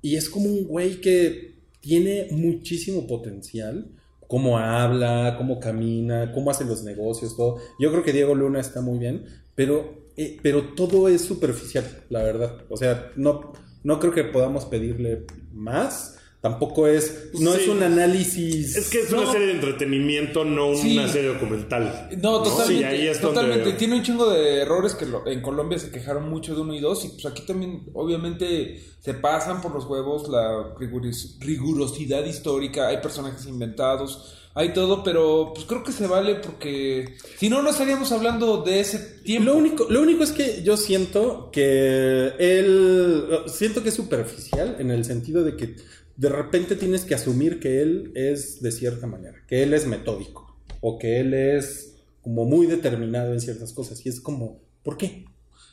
y 0.00 0.16
es 0.16 0.30
como 0.30 0.46
un 0.48 0.64
güey 0.66 1.00
que 1.00 1.58
tiene 1.80 2.28
muchísimo 2.30 3.06
potencial, 3.06 3.90
cómo 4.28 4.58
habla, 4.58 5.34
cómo 5.36 5.60
camina, 5.60 6.32
cómo 6.32 6.50
hace 6.50 6.64
los 6.64 6.82
negocios, 6.84 7.36
todo. 7.36 7.58
Yo 7.78 7.90
creo 7.92 8.02
que 8.02 8.12
Diego 8.12 8.34
Luna 8.34 8.60
está 8.60 8.80
muy 8.80 8.98
bien, 8.98 9.24
pero, 9.54 10.06
eh, 10.16 10.38
pero 10.42 10.74
todo 10.74 11.08
es 11.08 11.20
superficial, 11.20 11.84
la 12.08 12.22
verdad. 12.22 12.56
O 12.70 12.76
sea, 12.76 13.10
no, 13.16 13.52
no 13.84 14.00
creo 14.00 14.12
que 14.12 14.24
podamos 14.24 14.64
pedirle 14.64 15.26
más. 15.52 16.15
Tampoco 16.46 16.86
es, 16.86 17.30
no 17.40 17.54
Sí. 17.54 17.62
es 17.62 17.68
un 17.68 17.82
análisis. 17.82 18.76
Es 18.76 18.88
que 18.88 19.00
es 19.00 19.12
una 19.12 19.22
No. 19.24 19.32
serie 19.32 19.48
de 19.48 19.52
entretenimiento, 19.54 20.44
no 20.44 20.68
una 20.68 21.08
serie 21.08 21.30
documental. 21.30 22.08
No, 22.22 22.40
totalmente. 22.42 22.74
Sí, 22.78 22.84
ahí 22.84 23.06
es 23.08 23.20
donde- 23.20 23.40
totalmente. 23.40 23.72
Tiene 23.72 23.96
un 23.96 24.02
chingo 24.04 24.30
de 24.30 24.60
errores 24.62 24.94
que 24.94 25.06
lo- 25.06 25.26
en 25.26 25.42
Colombia 25.42 25.76
se 25.78 25.90
quejaron 25.90 26.28
mucho 26.30 26.54
de 26.54 26.60
uno 26.60 26.72
y 26.72 26.78
dos. 26.80 27.04
Y 27.04 27.08
pues 27.08 27.26
aquí 27.26 27.42
también, 27.44 27.82
obviamente, 27.94 28.80
se 29.00 29.14
pasan 29.14 29.60
por 29.60 29.72
los 29.74 29.86
huevos 29.86 30.28
la 30.28 30.72
riguris- 30.78 31.36
rigurosidad 31.40 32.24
histórica. 32.24 32.86
Hay 32.88 32.98
personajes 32.98 33.44
inventados, 33.46 34.34
hay 34.54 34.72
todo, 34.72 35.02
pero 35.04 35.52
pues 35.54 35.66
creo 35.66 35.82
que 35.84 35.92
se 35.92 36.06
vale 36.06 36.36
porque 36.36 37.16
si 37.38 37.48
no, 37.50 37.60
no 37.60 37.70
estaríamos 37.70 38.10
hablando 38.12 38.62
de 38.62 38.80
ese 38.80 38.98
tiempo. 39.22 39.50
Lo 39.50 39.56
único, 39.58 39.86
lo 39.90 40.00
único 40.00 40.22
es 40.24 40.32
que 40.32 40.62
yo 40.62 40.76
siento 40.76 41.50
que 41.52 42.32
él. 42.38 43.24
Siento 43.48 43.82
que 43.82 43.90
es 43.90 43.94
superficial 43.94 44.76
en 44.78 44.90
el 44.90 45.04
sentido 45.04 45.44
de 45.44 45.56
que 45.56 45.76
de 46.16 46.28
repente 46.28 46.76
tienes 46.76 47.04
que 47.04 47.14
asumir 47.14 47.60
que 47.60 47.82
él 47.82 48.12
es 48.14 48.62
de 48.62 48.72
cierta 48.72 49.06
manera, 49.06 49.36
que 49.48 49.62
él 49.62 49.74
es 49.74 49.86
metódico 49.86 50.56
o 50.80 50.98
que 50.98 51.20
él 51.20 51.34
es 51.34 51.94
como 52.22 52.44
muy 52.44 52.66
determinado 52.66 53.32
en 53.32 53.40
ciertas 53.40 53.72
cosas. 53.72 54.04
Y 54.04 54.08
es 54.08 54.20
como, 54.20 54.60
¿por 54.82 54.96
qué? 54.96 55.24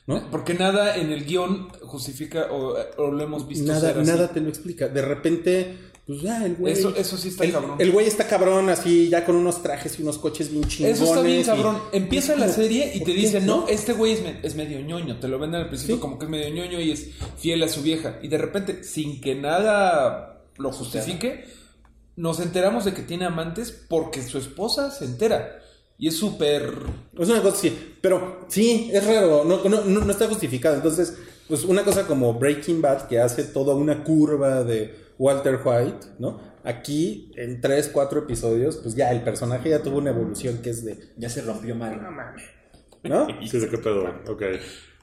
¿No? 0.05 0.29
Porque 0.31 0.53
nada 0.53 0.97
en 0.97 1.11
el 1.11 1.23
guion 1.25 1.69
justifica 1.81 2.51
o, 2.51 2.75
o 2.97 3.11
lo 3.11 3.23
hemos 3.23 3.47
visto 3.47 3.65
Nada, 3.67 3.79
ser 3.93 3.97
así. 3.99 4.09
nada 4.11 4.27
te 4.33 4.41
lo 4.41 4.49
explica. 4.49 4.89
De 4.89 5.01
repente, 5.01 5.77
pues 6.05 6.21
ya 6.21 6.45
el 6.45 6.55
güey. 6.55 6.73
Eso- 6.73 6.93
eso 6.95 7.15
sí 7.17 7.29
está 7.29 7.45
el, 7.45 7.53
cabrón. 7.53 7.77
El 7.79 7.91
güey 7.91 8.05
está 8.05 8.27
cabrón, 8.27 8.69
así, 8.69 9.07
ya 9.07 9.23
con 9.25 9.37
unos 9.37 9.63
trajes 9.63 9.97
y 9.97 10.01
unos 10.03 10.17
coches 10.17 10.51
bien 10.51 10.65
chingones. 10.65 10.97
Eso 10.99 11.05
está 11.05 11.21
bien 11.21 11.39
y- 11.39 11.43
cabrón. 11.45 11.77
Empieza 11.93 12.35
la 12.35 12.49
serie 12.49 12.91
y 12.93 12.99
¿por 12.99 13.05
te 13.07 13.13
dice, 13.13 13.39
no, 13.39 13.65
este 13.69 13.93
güey 13.93 14.11
es, 14.11 14.21
me- 14.23 14.39
es 14.43 14.55
medio 14.55 14.81
ñoño. 14.81 15.19
Te 15.21 15.29
lo 15.29 15.39
venden 15.39 15.61
al 15.61 15.67
principio 15.69 15.95
Sí. 15.95 16.01
como 16.01 16.19
que 16.19 16.25
es 16.25 16.31
medio 16.31 16.53
ñoño 16.53 16.81
y 16.81 16.91
es 16.91 17.07
fiel 17.37 17.63
a 17.63 17.69
su 17.69 17.81
vieja. 17.81 18.19
Y 18.21 18.27
de 18.27 18.37
repente, 18.37 18.83
sin 18.83 19.21
que 19.21 19.35
nada 19.35 20.32
lo 20.57 20.71
justifique, 20.71 21.45
nos 22.15 22.39
enteramos 22.39 22.85
de 22.85 22.93
que 22.93 23.01
tiene 23.01 23.25
amantes 23.25 23.71
porque 23.89 24.21
su 24.21 24.37
esposa 24.37 24.91
se 24.91 25.05
entera. 25.05 25.59
Y 25.97 26.07
es 26.07 26.17
súper... 26.17 26.73
Es 27.17 27.29
una 27.29 27.41
cosa 27.41 27.57
sí, 27.57 27.95
pero 28.01 28.45
sí, 28.49 28.89
es 28.93 29.05
raro, 29.05 29.43
no, 29.45 29.63
no, 29.69 29.81
no, 29.85 30.01
no 30.05 30.11
está 30.11 30.27
justificado. 30.27 30.75
Entonces, 30.75 31.15
pues 31.47 31.63
una 31.63 31.83
cosa 31.83 32.05
como 32.07 32.33
Breaking 32.33 32.81
Bad, 32.81 33.07
que 33.07 33.19
hace 33.19 33.43
toda 33.43 33.75
una 33.75 34.03
curva 34.03 34.63
de 34.63 34.95
Walter 35.19 35.59
White, 35.63 36.07
¿no? 36.19 36.41
Aquí, 36.63 37.31
en 37.35 37.61
tres, 37.61 37.89
cuatro 37.93 38.21
episodios, 38.21 38.77
pues 38.77 38.95
ya 38.95 39.11
el 39.11 39.21
personaje 39.21 39.69
ya 39.69 39.81
tuvo 39.83 39.97
una 39.97 40.09
evolución 40.09 40.59
que 40.59 40.71
es 40.71 40.83
de, 40.83 40.97
Ya 41.17 41.29
se 41.29 41.41
rompió 41.41 41.75
mal. 41.75 42.01
¿no? 43.03 43.27
Sí, 43.49 43.59
de 43.59 43.69
qué 43.69 43.77
pedo. 43.77 44.05
Ok. 44.29 44.41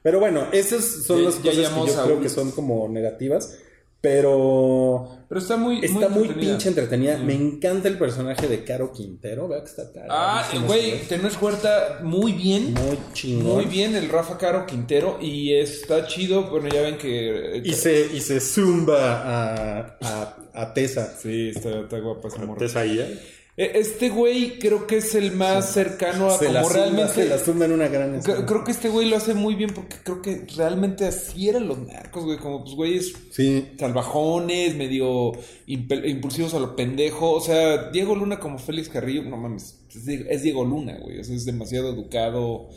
Pero 0.02 0.18
bueno, 0.20 0.46
esas 0.52 0.82
son 0.84 1.18
Ya- 1.18 1.24
las 1.24 1.34
cosas 1.36 1.54
que 1.54 1.62
yo 1.86 2.02
creo 2.04 2.16
un- 2.16 2.22
que 2.22 2.28
son 2.30 2.50
como 2.52 2.88
negativas. 2.88 3.58
Pero 4.02 5.24
Pero 5.28 5.40
está 5.40 5.56
muy. 5.56 5.84
está 5.84 6.08
muy, 6.08 6.22
entretenida. 6.22 6.50
pinche 6.52 6.68
entretenida. 6.70 7.18
Me 7.18 7.34
encanta 7.34 7.88
el 7.88 7.98
personaje 7.98 8.48
de 8.48 8.64
Caro 8.64 8.92
Quintero. 8.92 9.46
Vea 9.46 9.60
que 9.60 9.66
está 9.66 9.82
Ah, 10.08 10.42
cagadísimo 10.48 10.66
güey, 10.66 11.00
Tenés 11.06 11.40
Huerta 11.40 12.00
muy 12.02 12.32
bien. 12.32 12.72
Muy 12.74 12.98
chingón. 13.12 13.54
Muy 13.56 13.64
bien 13.66 13.94
el 13.94 14.08
Rafa 14.08 14.38
Caro 14.38 14.64
Quintero 14.66 15.18
y 15.20 15.52
está 15.54 16.06
chido, 16.06 16.44
bueno 16.50 16.68
ya 16.68 16.82
ven 16.82 16.96
que... 16.98 17.60
Y 17.64 17.72
se, 17.74 18.06
y 18.14 18.20
se 18.20 18.40
zumba 18.40 19.20
a, 19.22 19.96
a, 20.00 20.36
a 20.54 20.74
Tessa. 20.74 21.14
Sí, 21.20 21.50
está, 21.54 21.80
está 21.80 21.98
guapa 21.98 22.28
esa 22.28 22.38
morra. 22.38 22.52
Antes 22.52 22.76
ahí, 22.76 22.98
¿eh? 22.98 23.18
Eh, 23.56 23.72
Este 23.74 24.08
güey 24.10 24.58
creo 24.58 24.86
que 24.86 24.98
es 24.98 25.14
el 25.14 25.32
más 25.32 25.72
cercano 25.72 26.28
a 26.28 26.38
Se 26.38 26.46
como 26.46 26.68
realmente... 26.68 27.12
se 27.14 27.28
la 27.28 27.38
zumba 27.38 27.64
en 27.66 27.72
una 27.72 27.88
gran 27.88 28.10
Creo, 28.20 28.34
escena. 28.36 28.46
creo 28.46 28.64
que 28.64 28.70
este 28.72 28.88
güey 28.88 29.08
lo 29.08 29.16
hace 29.16 29.34
muy 29.34 29.54
bien 29.54 29.70
porque 29.74 29.96
creo 30.02 30.22
que 30.22 30.46
realmente 30.56 31.04
así 31.06 31.48
eran 31.48 31.66
los 31.68 31.78
narcos, 31.78 32.24
güey. 32.24 32.38
Como 32.38 32.62
pues 32.62 32.74
güeyes 32.76 33.12
Sí. 33.32 33.68
salvajones, 33.78 34.76
medio 34.76 35.32
impulsivos 35.66 36.54
a 36.54 36.60
lo 36.60 36.76
pendejo. 36.76 37.32
O 37.32 37.40
sea, 37.40 37.90
Diego 37.90 38.14
Luna 38.14 38.38
como 38.38 38.58
Félix 38.58 38.88
Carrillo, 38.88 39.22
no 39.24 39.36
mames, 39.36 39.78
es 39.94 40.06
Diego, 40.06 40.24
es 40.30 40.42
Diego 40.42 40.64
Luna, 40.64 40.98
güey. 41.02 41.18
O 41.18 41.24
sea, 41.24 41.34
es 41.36 41.44
demasiado 41.44 41.90
educado. 41.92 42.68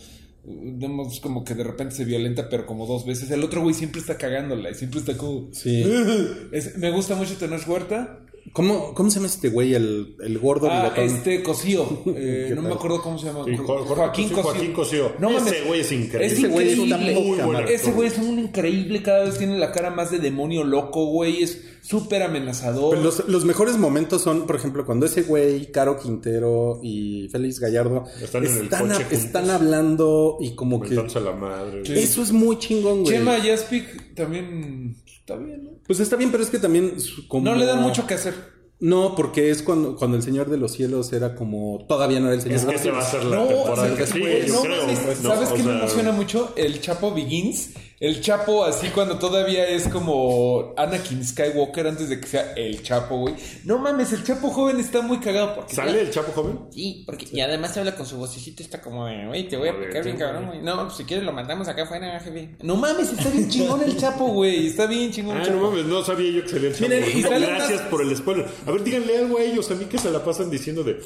Vemos 0.46 1.22
como 1.22 1.46
que 1.46 1.54
de 1.54 1.64
repente 1.64 1.96
se 1.96 2.04
violenta, 2.04 2.50
pero 2.50 2.66
como 2.66 2.86
dos 2.86 3.06
veces. 3.06 3.32
El 3.32 3.44
otro 3.46 3.62
güey 3.62 3.74
siempre 3.74 4.02
está 4.02 4.18
cagándola 4.18 4.72
y 4.72 4.76
siempre 4.76 5.00
está 5.00 5.16
como. 5.16 5.48
Sí. 5.54 5.84
Es- 6.52 6.78
me 6.78 6.92
gusta 6.92 7.16
mucho 7.16 7.36
tener 7.38 7.62
Huerta. 7.66 8.23
¿Cómo, 8.54 8.94
¿Cómo 8.94 9.10
se 9.10 9.16
llama 9.16 9.28
este 9.28 9.50
güey? 9.50 9.74
El, 9.74 10.16
el 10.24 10.38
gordo 10.38 10.70
Ah, 10.70 10.84
bigotón. 10.94 11.04
este 11.18 11.42
Cosío. 11.44 11.86
Eh, 12.16 12.46
¿Qué 12.50 12.56
no 12.56 12.62
me 12.62 12.72
acuerdo 12.74 13.02
cómo 13.02 13.18
se 13.18 13.26
llama. 13.26 13.44
Sí, 13.46 13.58
Jo- 13.58 13.66
Jo- 13.84 13.96
Joaquín 13.96 14.30
Cosío. 14.30 14.44
Joaquín 14.44 14.74
Cosío. 14.74 15.12
No 15.20 15.30
Ese 15.32 15.40
mames. 15.40 15.68
güey 15.68 15.80
es 15.82 15.92
increíble. 15.92 16.26
Es 16.28 16.34
Ese 16.34 16.48
güey 16.48 16.72
es 16.72 16.78
madre. 16.78 17.74
Ese 17.74 17.92
güey 17.92 18.08
es 18.08 18.18
un 18.20 18.40
increíble, 18.40 19.02
cada 19.02 19.24
vez 19.26 19.38
tiene 19.40 19.58
la 19.58 19.72
cara 19.72 19.90
más 19.90 20.12
de 20.12 20.20
demonio 20.20 20.64
loco, 20.64 21.06
güey, 21.08 21.42
es 21.42 21.64
súper 21.82 22.22
amenazador. 22.24 22.92
Pero 22.92 23.04
los, 23.04 23.28
los 23.28 23.44
mejores 23.44 23.78
momentos 23.78 24.22
son, 24.22 24.46
por 24.46 24.56
ejemplo, 24.56 24.86
cuando 24.86 25.06
ese 25.08 25.24
güey, 25.24 25.72
Caro 25.72 25.98
Quintero 26.00 26.80
y 26.84 27.28
Félix 27.32 27.60
Gallardo 27.60 28.06
Están 28.22 28.46
en 28.46 28.56
el 28.56 28.64
están, 28.66 28.88
coche 28.88 29.06
a- 29.10 29.14
están 29.14 29.50
hablando 29.50 30.38
y 30.40 30.52
como 30.56 30.80
que... 30.80 30.94
La 30.96 31.32
madre. 31.34 31.82
Eso 31.86 32.22
es 32.22 32.32
muy 32.32 32.58
chingón, 32.60 33.02
güey. 33.04 33.16
Chema 33.18 33.38
Jaspic 33.44 34.03
también 34.16 34.96
está 35.06 35.36
bien, 35.36 35.64
¿no? 35.64 35.70
Pues 35.86 36.00
está 36.00 36.16
bien, 36.16 36.32
pero 36.32 36.44
es 36.44 36.50
que 36.50 36.60
también... 36.60 36.94
Como... 37.28 37.46
No 37.46 37.56
le 37.56 37.66
dan 37.66 37.82
mucho 37.82 38.06
que 38.08 38.14
hacer. 38.16 38.34
No, 38.80 39.16
porque 39.16 39.50
es 39.50 39.62
cuando, 39.62 39.96
cuando 39.96 40.18
el 40.18 40.24
Señor 40.24 40.50
de 40.50 40.58
los 40.58 40.74
Cielos 40.74 41.14
era 41.14 41.36
como... 41.36 41.86
Todavía 41.88 42.20
no 42.20 42.26
era 42.28 42.36
el 42.36 42.42
Señor 42.42 42.58
Es 42.58 42.62
de 42.64 42.68
que 42.68 42.74
los 42.74 42.82
se 42.82 42.92
va 42.92 43.00
a 43.00 43.02
Cielos. 43.06 43.24
hacer 43.24 43.30
la 43.30 43.36
No, 43.38 43.48
temporada 43.48 43.76
¿sabes 43.76 43.94
que 43.94 44.04
qué? 44.06 44.12
sigue, 44.12 44.48
yo 44.48 44.54
No, 44.56 44.62
creo. 44.62 44.88
mames, 44.88 45.22
¿no? 45.22 45.30
¿Sabes 45.30 45.50
O 45.50 45.54
qué 45.54 45.58
me 45.60 45.64
sea, 45.70 45.78
emociona 45.80 46.12
mucho? 46.12 46.54
El 46.58 46.82
Chapo 46.82 47.14
Begins. 47.14 47.70
El 48.04 48.20
Chapo 48.20 48.66
así 48.66 48.90
cuando 48.90 49.18
todavía 49.18 49.66
es 49.66 49.88
como 49.88 50.74
Anakin 50.76 51.26
Skywalker 51.26 51.88
antes 51.88 52.10
de 52.10 52.20
que 52.20 52.28
sea 52.28 52.52
el 52.58 52.84
Chapo, 52.84 53.16
güey. 53.18 53.36
No 53.64 53.78
mames, 53.78 54.12
el 54.12 54.26
Chapo 54.26 54.50
joven 54.50 54.78
está 54.82 55.00
muy 55.00 55.20
cagado 55.22 55.56
porque... 55.56 55.74
¿Sale 55.74 56.02
el 56.02 56.12
Chapo 56.12 56.34
joven? 56.34 56.60
Sí, 56.70 57.04
porque 57.06 57.26
y 57.32 57.40
además 57.40 57.78
habla 57.78 57.96
con 57.96 58.06
su 58.06 58.18
vocecito, 58.18 58.62
está 58.62 58.82
como 58.82 59.06
de, 59.06 59.26
güey, 59.28 59.48
te 59.48 59.56
voy 59.56 59.70
a 59.70 59.72
Joder, 59.72 59.88
picar 59.88 60.04
bien 60.04 60.18
cabrón, 60.18 60.48
güey. 60.48 60.62
No, 60.62 60.84
pues 60.84 60.98
si 60.98 61.06
quieres 61.06 61.26
lo 61.26 61.32
mandamos 61.32 61.70
acá 61.70 61.84
afuera, 61.84 62.20
jefe. 62.20 62.58
No 62.62 62.76
mames, 62.76 63.14
está 63.14 63.30
bien 63.30 63.48
chingón 63.50 63.82
el 63.82 63.96
Chapo, 63.96 64.26
güey. 64.26 64.68
Está 64.68 64.86
bien 64.86 65.10
chingón 65.10 65.38
el 65.38 65.44
Ah, 65.44 65.46
Chapo. 65.46 65.60
no 65.62 65.70
mames, 65.72 65.86
no 65.86 66.04
sabía 66.04 66.30
yo 66.30 66.44
que 66.44 66.50
salía 66.50 66.68
el 66.68 66.76
Chapo. 66.76 66.90
Miren, 66.90 67.18
y 67.18 67.22
Gracias 67.22 67.70
unas- 67.80 67.82
por 67.90 68.02
el 68.02 68.18
spoiler. 68.18 68.46
A 68.68 68.72
ver, 68.72 68.84
díganle 68.84 69.18
algo 69.18 69.38
a 69.38 69.44
ellos, 69.44 69.72
a 69.72 69.76
mí 69.76 69.86
que 69.86 69.98
se 69.98 70.12
la 70.12 70.22
pasan 70.22 70.50
diciendo 70.50 70.84
de... 70.84 71.00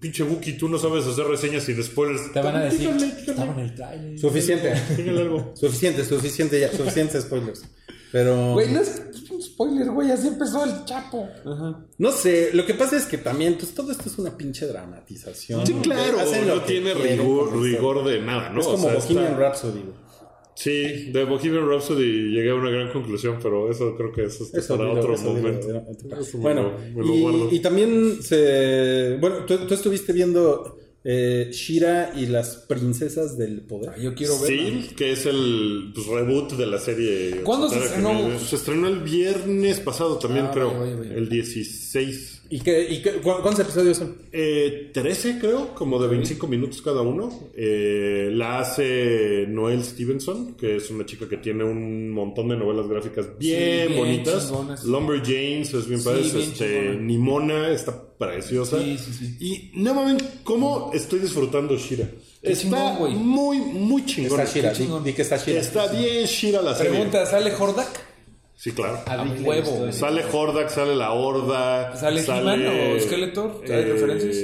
Pinche 0.00 0.22
Wookie, 0.22 0.52
tú 0.58 0.68
no 0.68 0.78
sabes 0.78 1.06
hacer 1.06 1.24
reseñas 1.26 1.64
sin 1.64 1.82
spoilers. 1.82 2.32
Te 2.32 2.40
van 2.40 2.56
a 2.56 2.64
decir. 2.64 2.80
Díganle, 2.80 3.06
Estaba 3.06 3.32
en 3.32 3.36
díganle, 3.36 3.62
el 3.62 3.74
trailer. 3.74 4.18
Suficiente. 4.18 4.72
algo. 5.20 5.52
suficiente, 5.54 6.04
suficiente 6.04 6.60
ya. 6.60 6.70
Suficientes 6.72 7.22
spoilers. 7.24 7.62
Pero... 8.10 8.52
Güey, 8.52 8.70
no 8.72 8.80
es 8.80 9.00
un 9.30 9.42
spoiler, 9.42 9.90
güey. 9.90 10.10
Así 10.10 10.28
empezó 10.28 10.64
el 10.64 10.84
Chapo. 10.84 11.26
No 11.98 12.12
sé, 12.12 12.50
lo 12.52 12.66
que 12.66 12.74
pasa 12.74 12.96
es 12.98 13.06
que 13.06 13.16
también, 13.16 13.56
pues 13.58 13.72
todo 13.74 13.90
esto 13.90 14.08
es 14.10 14.18
una 14.18 14.36
pinche 14.36 14.66
dramatización. 14.66 15.66
Sí, 15.66 15.72
claro, 15.82 16.20
Hacen 16.20 16.46
lo 16.46 16.56
no 16.56 16.60
que 16.66 16.72
tiene 16.72 16.92
rigor, 16.94 17.58
rigor 17.62 18.04
de 18.04 18.20
nada, 18.20 18.50
¿no? 18.50 18.60
Es 18.60 18.66
O 18.66 18.72
como 18.72 18.88
sea, 18.90 18.98
Bohemian 18.98 19.24
está- 19.32 19.36
Rhapsody. 19.38 19.80
güey. 19.80 20.01
Sí, 20.54 21.10
de 21.12 21.24
Bohemian 21.24 21.66
Rhapsody 21.68 22.30
llegué 22.30 22.50
a 22.50 22.54
una 22.54 22.70
gran 22.70 22.92
conclusión, 22.92 23.38
pero 23.42 23.70
eso 23.70 23.96
creo 23.96 24.12
que 24.12 24.24
eso 24.24 24.46
Eso 24.52 24.76
para 24.76 24.92
otro 24.92 25.16
momento. 25.18 25.66
Bueno, 26.34 26.72
y, 27.50 27.56
y 27.56 27.60
también 27.60 28.22
se. 28.22 29.16
Bueno, 29.20 29.44
tú, 29.46 29.66
tú 29.66 29.74
estuviste 29.74 30.12
viendo 30.12 30.78
eh, 31.04 31.48
Shira 31.52 32.12
y 32.16 32.26
las 32.26 32.56
princesas 32.56 33.36
del 33.38 33.62
poder. 33.62 33.98
Yo 34.00 34.14
quiero 34.14 34.38
verla. 34.40 34.62
Sí, 34.62 34.90
que 34.94 35.12
es 35.12 35.26
el 35.26 35.90
pues, 35.94 36.06
reboot 36.06 36.52
de 36.52 36.66
la 36.66 36.78
serie. 36.78 37.40
¿Cuándo 37.42 37.68
se 37.68 37.78
estrenó? 37.78 38.12
me- 38.28 38.38
Se 38.38 38.56
estrenó 38.56 38.88
el 38.88 39.00
viernes 39.00 39.80
pasado 39.80 40.18
también, 40.18 40.46
Ah, 40.46 40.50
creo. 40.52 40.68
vaya, 40.78 40.94
vaya, 40.96 40.96
vaya. 41.10 41.14
El 41.14 41.28
16. 41.28 42.31
¿Y, 42.54 42.60
qué, 42.60 42.86
y 42.90 43.00
qué- 43.00 43.12
cu- 43.12 43.40
cuántos 43.40 43.60
episodios 43.60 43.96
son? 43.96 44.14
Eh, 44.30 44.90
13, 44.92 45.38
creo, 45.40 45.74
como 45.74 45.98
de 45.98 46.06
25 46.08 46.46
minutos 46.46 46.82
cada 46.82 47.00
uno. 47.00 47.30
Eh, 47.56 48.28
la 48.32 48.58
hace 48.60 49.46
Noel 49.48 49.82
Stevenson, 49.82 50.54
que 50.56 50.76
es 50.76 50.90
una 50.90 51.06
chica 51.06 51.26
que 51.28 51.38
tiene 51.38 51.64
un 51.64 52.10
montón 52.10 52.48
de 52.50 52.56
novelas 52.58 52.86
gráficas 52.88 53.26
bien, 53.38 53.88
bien 53.88 53.98
bonitas. 53.98 54.48
chingonas. 54.48 54.84
Lumberjanes 54.84 55.72
es 55.72 55.86
bien 55.88 56.00
Sí, 56.00 56.04
padre. 56.04 56.22
bien 56.22 56.36
este. 56.40 56.94
Nimona 57.00 57.68
está 57.70 57.98
preciosa. 58.18 58.78
Sí, 58.82 58.98
sí, 58.98 59.12
sí. 59.14 59.36
Y 59.40 59.80
no 59.80 59.94
mames, 59.94 60.22
¿cómo 60.44 60.90
estoy 60.92 61.20
disfrutando 61.20 61.74
Shira? 61.78 62.06
Está 62.42 62.62
chingón, 62.64 63.16
muy, 63.26 63.56
muy 63.60 64.04
chingón. 64.04 64.38
Está 64.40 64.52
Shira, 64.52 64.72
di, 65.02 65.12
que 65.14 65.22
está 65.22 65.38
Shira. 65.38 65.58
Está 65.60 65.86
bien 65.90 66.26
Shira 66.26 66.60
la 66.60 66.74
serie. 66.74 66.90
Pregunta, 66.92 67.24
¿sale 67.24 67.50
Hordak? 67.54 68.11
Sí, 68.62 68.70
claro. 68.70 69.00
A 69.06 69.24
huevo. 69.42 69.90
Sale 69.90 70.22
Hordak, 70.32 70.68
sale 70.68 70.94
la 70.94 71.10
Horda. 71.10 71.96
¿Sale 71.96 72.20
He-Man 72.22 72.64
o 72.96 73.00
Skeletor? 73.00 73.60
¿Hay 73.64 73.84
referencias? 73.86 74.36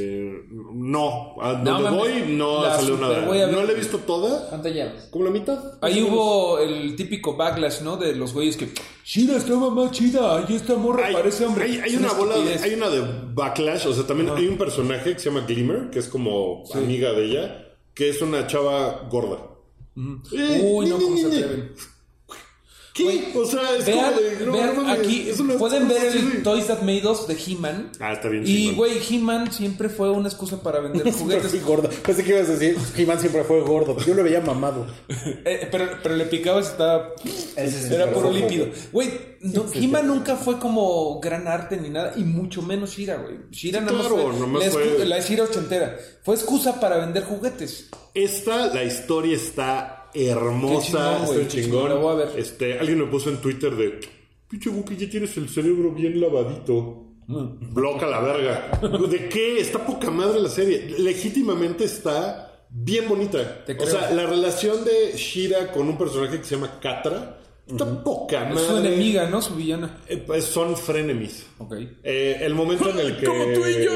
No, 0.75 1.37
a 1.41 1.53
donde 1.53 1.71
mames. 1.71 1.93
voy 1.93 2.25
no 2.35 2.63
La 2.65 2.75
salió 2.77 2.97
super 2.97 3.23
nada. 3.23 3.47
No 3.53 3.63
la 3.63 3.71
he 3.71 3.75
visto 3.77 3.99
toda, 3.99 4.49
¿Cuánto 4.49 4.69
llevas? 4.71 5.05
como 5.13 5.27
la 5.27 5.31
mitad. 5.31 5.59
Ahí 5.83 6.03
hubo 6.03 6.59
el 6.59 6.97
típico 6.97 7.37
backlash, 7.37 7.83
¿no? 7.83 7.97
De 7.97 8.13
los 8.17 8.33
güeyes 8.35 8.57
que. 8.57 8.69
Shira 9.05 9.37
estaba 9.37 9.71
más 9.71 9.93
chida. 9.93 10.45
Y 10.49 10.55
esta 10.57 10.75
morra 10.75 11.07
Hay, 11.07 11.15
parece 11.15 11.47
hombre. 11.47 11.81
hay, 11.81 11.95
una 11.95 12.13
bola, 12.13 12.39
de- 12.39 12.55
hay 12.59 12.75
una 12.75 12.89
de 12.91 13.03
backlash, 13.35 13.87
o 13.87 13.93
sea, 13.93 14.05
también 14.05 14.31
hay 14.31 14.49
un 14.49 14.59
personaje 14.59 15.13
que 15.13 15.19
se 15.21 15.31
llama 15.31 15.45
Glimmer, 15.47 15.91
que 15.91 16.01
es 16.01 16.09
como 16.09 16.65
amiga 16.75 17.13
de 17.13 17.25
ella, 17.25 17.67
que 17.95 18.09
es 18.09 18.21
una 18.21 18.49
chava 18.49 19.07
gorda. 19.09 19.39
Eh, 19.97 20.61
Uy, 20.65 20.87
no, 20.89 20.99
ni, 20.99 21.05
cómo 21.05 21.15
ni, 21.17 21.23
se 21.23 21.29
ni. 21.29 21.63
¿Qué? 22.99 23.33
o 23.39 23.45
sea, 23.47 23.77
es 23.77 23.87
Vean, 23.87 24.13
como 24.15 24.21
de. 24.21 24.47
no, 24.47 24.53
vean 24.53 24.67
no 24.77 24.83
mames, 24.83 24.99
aquí, 25.01 25.31
pueden 25.59 25.89
ver 25.89 26.05
el. 26.05 26.43
Toys 26.43 26.67
That 26.67 26.81
Made 26.83 27.07
Us 27.07 27.27
de 27.27 27.35
He-Man. 27.47 27.91
Ah, 28.01 28.13
está 28.13 28.29
bien. 28.29 28.43
Y, 28.47 28.73
güey, 28.73 28.99
He-Man 29.09 29.53
siempre 29.53 29.89
fue 29.89 30.11
una 30.11 30.29
excusa 30.29 30.63
para 30.63 30.81
vender 30.81 31.03
Siempre 31.13 31.23
juguetes. 31.37 31.51
fui 31.51 31.61
gordo. 31.61 31.89
Pensé 31.89 32.25
que 32.25 32.31
ibas 32.37 32.49
a 32.49 32.53
decir, 32.57 32.77
He-Man 32.97 33.21
siempre 33.21 33.45
fue 33.45 33.61
gordo. 33.63 33.97
Yo 34.05 34.15
lo 34.15 34.23
veía 34.25 34.41
mamado. 34.41 34.87
Eh, 35.45 35.67
pero, 35.71 35.87
pero 36.03 36.17
le 36.17 36.25
picabas 36.27 36.67
y 36.67 36.71
estaba. 36.71 37.13
Era 37.57 38.11
puro 38.13 38.31
lípido. 38.31 38.67
Güey, 38.93 39.11
no, 39.41 39.65
He-Man 39.73 40.07
nunca 40.07 40.37
fue 40.37 40.59
como 40.59 41.21
gran 41.21 41.47
arte 41.49 41.77
ni 41.77 41.89
nada, 41.91 42.13
y 42.17 42.25
mucho 42.25 42.61
menos 42.63 42.91
Shira, 42.91 43.17
güey. 43.17 43.37
Shira 43.51 43.79
Sí, 43.81 43.85
nada 43.85 43.97
más 43.99 44.07
claro, 44.09 44.31
fue. 44.31 44.41
nomás 44.41 44.65
la, 44.65 44.71
fue- 44.71 45.05
la 45.07 45.21
Shira 45.21 45.45
ochentera. 45.45 45.97
Fue 46.23 46.35
excusa 46.35 46.81
para 46.81 46.99
vender 46.99 47.25
juguetes. 47.25 47.89
Esta, 48.15 48.67
la 48.75 48.85
historia 48.85 49.37
está 49.37 49.98
hermosa, 50.15 50.87
chingón, 50.87 51.27
güey, 51.27 51.41
está 51.41 51.55
qué 51.57 51.63
chingón. 51.63 51.81
chingón, 51.81 51.89
la 51.89 51.95
voy 51.97 52.13
a 52.13 52.27
ver. 52.27 52.39
Este, 52.39 52.79
alguien 52.79 52.99
me 52.99 53.07
puso 53.07 53.31
en 53.31 53.39
Twitter 53.39 53.75
de, 53.75 54.01
pinche 54.49 54.71
Wookie, 54.71 54.97
ya 54.97 55.11
tienes 55.11 55.37
el 55.37 55.49
cerebro 55.49 55.93
bien 55.93 56.21
lavadito. 56.21 57.05
Mm. 57.27 57.75
Bloca 57.75 58.07
la 58.07 58.21
verga. 58.21 58.81
¿De 59.09 59.29
qué? 59.29 59.61
Está 59.61 59.85
poca 59.85 60.11
madre 60.11 60.41
la 60.41 60.49
serie. 60.49 60.95
Legítimamente 60.99 61.85
está 61.85 62.67
bien 62.71 63.09
bonita. 63.09 63.65
O 63.79 63.87
sea, 63.87 64.11
la 64.11 64.27
relación 64.27 64.85
de 64.85 65.17
Shira 65.17 65.71
con 65.73 65.89
un 65.89 65.99
personaje 65.99 66.39
que 66.39 66.45
se 66.45 66.55
llama 66.55 66.81
Katra 66.81 67.38
madre. 67.75 68.55
Es 68.55 68.61
su 68.67 68.77
enemiga, 68.79 69.29
¿no? 69.31 69.43
Su 69.43 69.55
villana. 69.57 69.99
Eh, 70.09 70.23
pues 70.27 70.45
son 70.45 70.77
frenemies. 70.77 71.47
Ok. 71.59 71.75
Eh, 72.03 72.39
el 72.41 72.55
momento 72.55 72.91
en 72.91 72.99
el 73.01 73.17
que... 73.21 73.27
Como 73.27 73.45
tú 73.45 73.67
y 73.67 73.85
yo, 73.85 73.93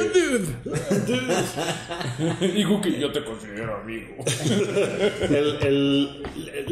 y 2.46 2.64
Guki, 2.64 2.98
yo 2.98 3.12
te 3.12 3.24
considero 3.24 3.76
amigo. 3.76 4.16
El- 5.30 5.56
el- 5.62 6.22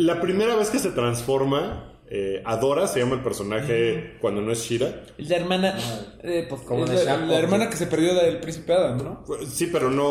la 0.07 0.21
primera 0.21 0.57
vez 0.57 0.71
que 0.71 0.79
se 0.79 0.91
transforma, 0.91 1.87
eh, 2.11 2.43
Adora 2.45 2.87
se 2.87 3.01
llama 3.01 3.15
el 3.17 3.23
personaje 3.23 4.17
cuando 4.21 4.41
no 4.43 4.53
es 4.53 4.63
Shira. 4.65 5.03
La 5.19 5.37
hermana. 5.37 5.77
eh, 6.23 6.47
pues, 6.49 6.63
Como 6.63 6.85
la, 6.87 6.95
Shapo, 6.95 7.27
la 7.27 7.39
hermana 7.39 7.65
¿no? 7.65 7.71
que 7.71 7.77
se 7.77 7.87
perdió 7.87 8.15
del 8.15 8.39
príncipe 8.41 8.73
Adam, 8.73 8.99
¿no? 8.99 9.25
Pues, 9.27 9.49
Sí, 9.49 9.69
pero 9.73 9.91
no, 9.91 10.07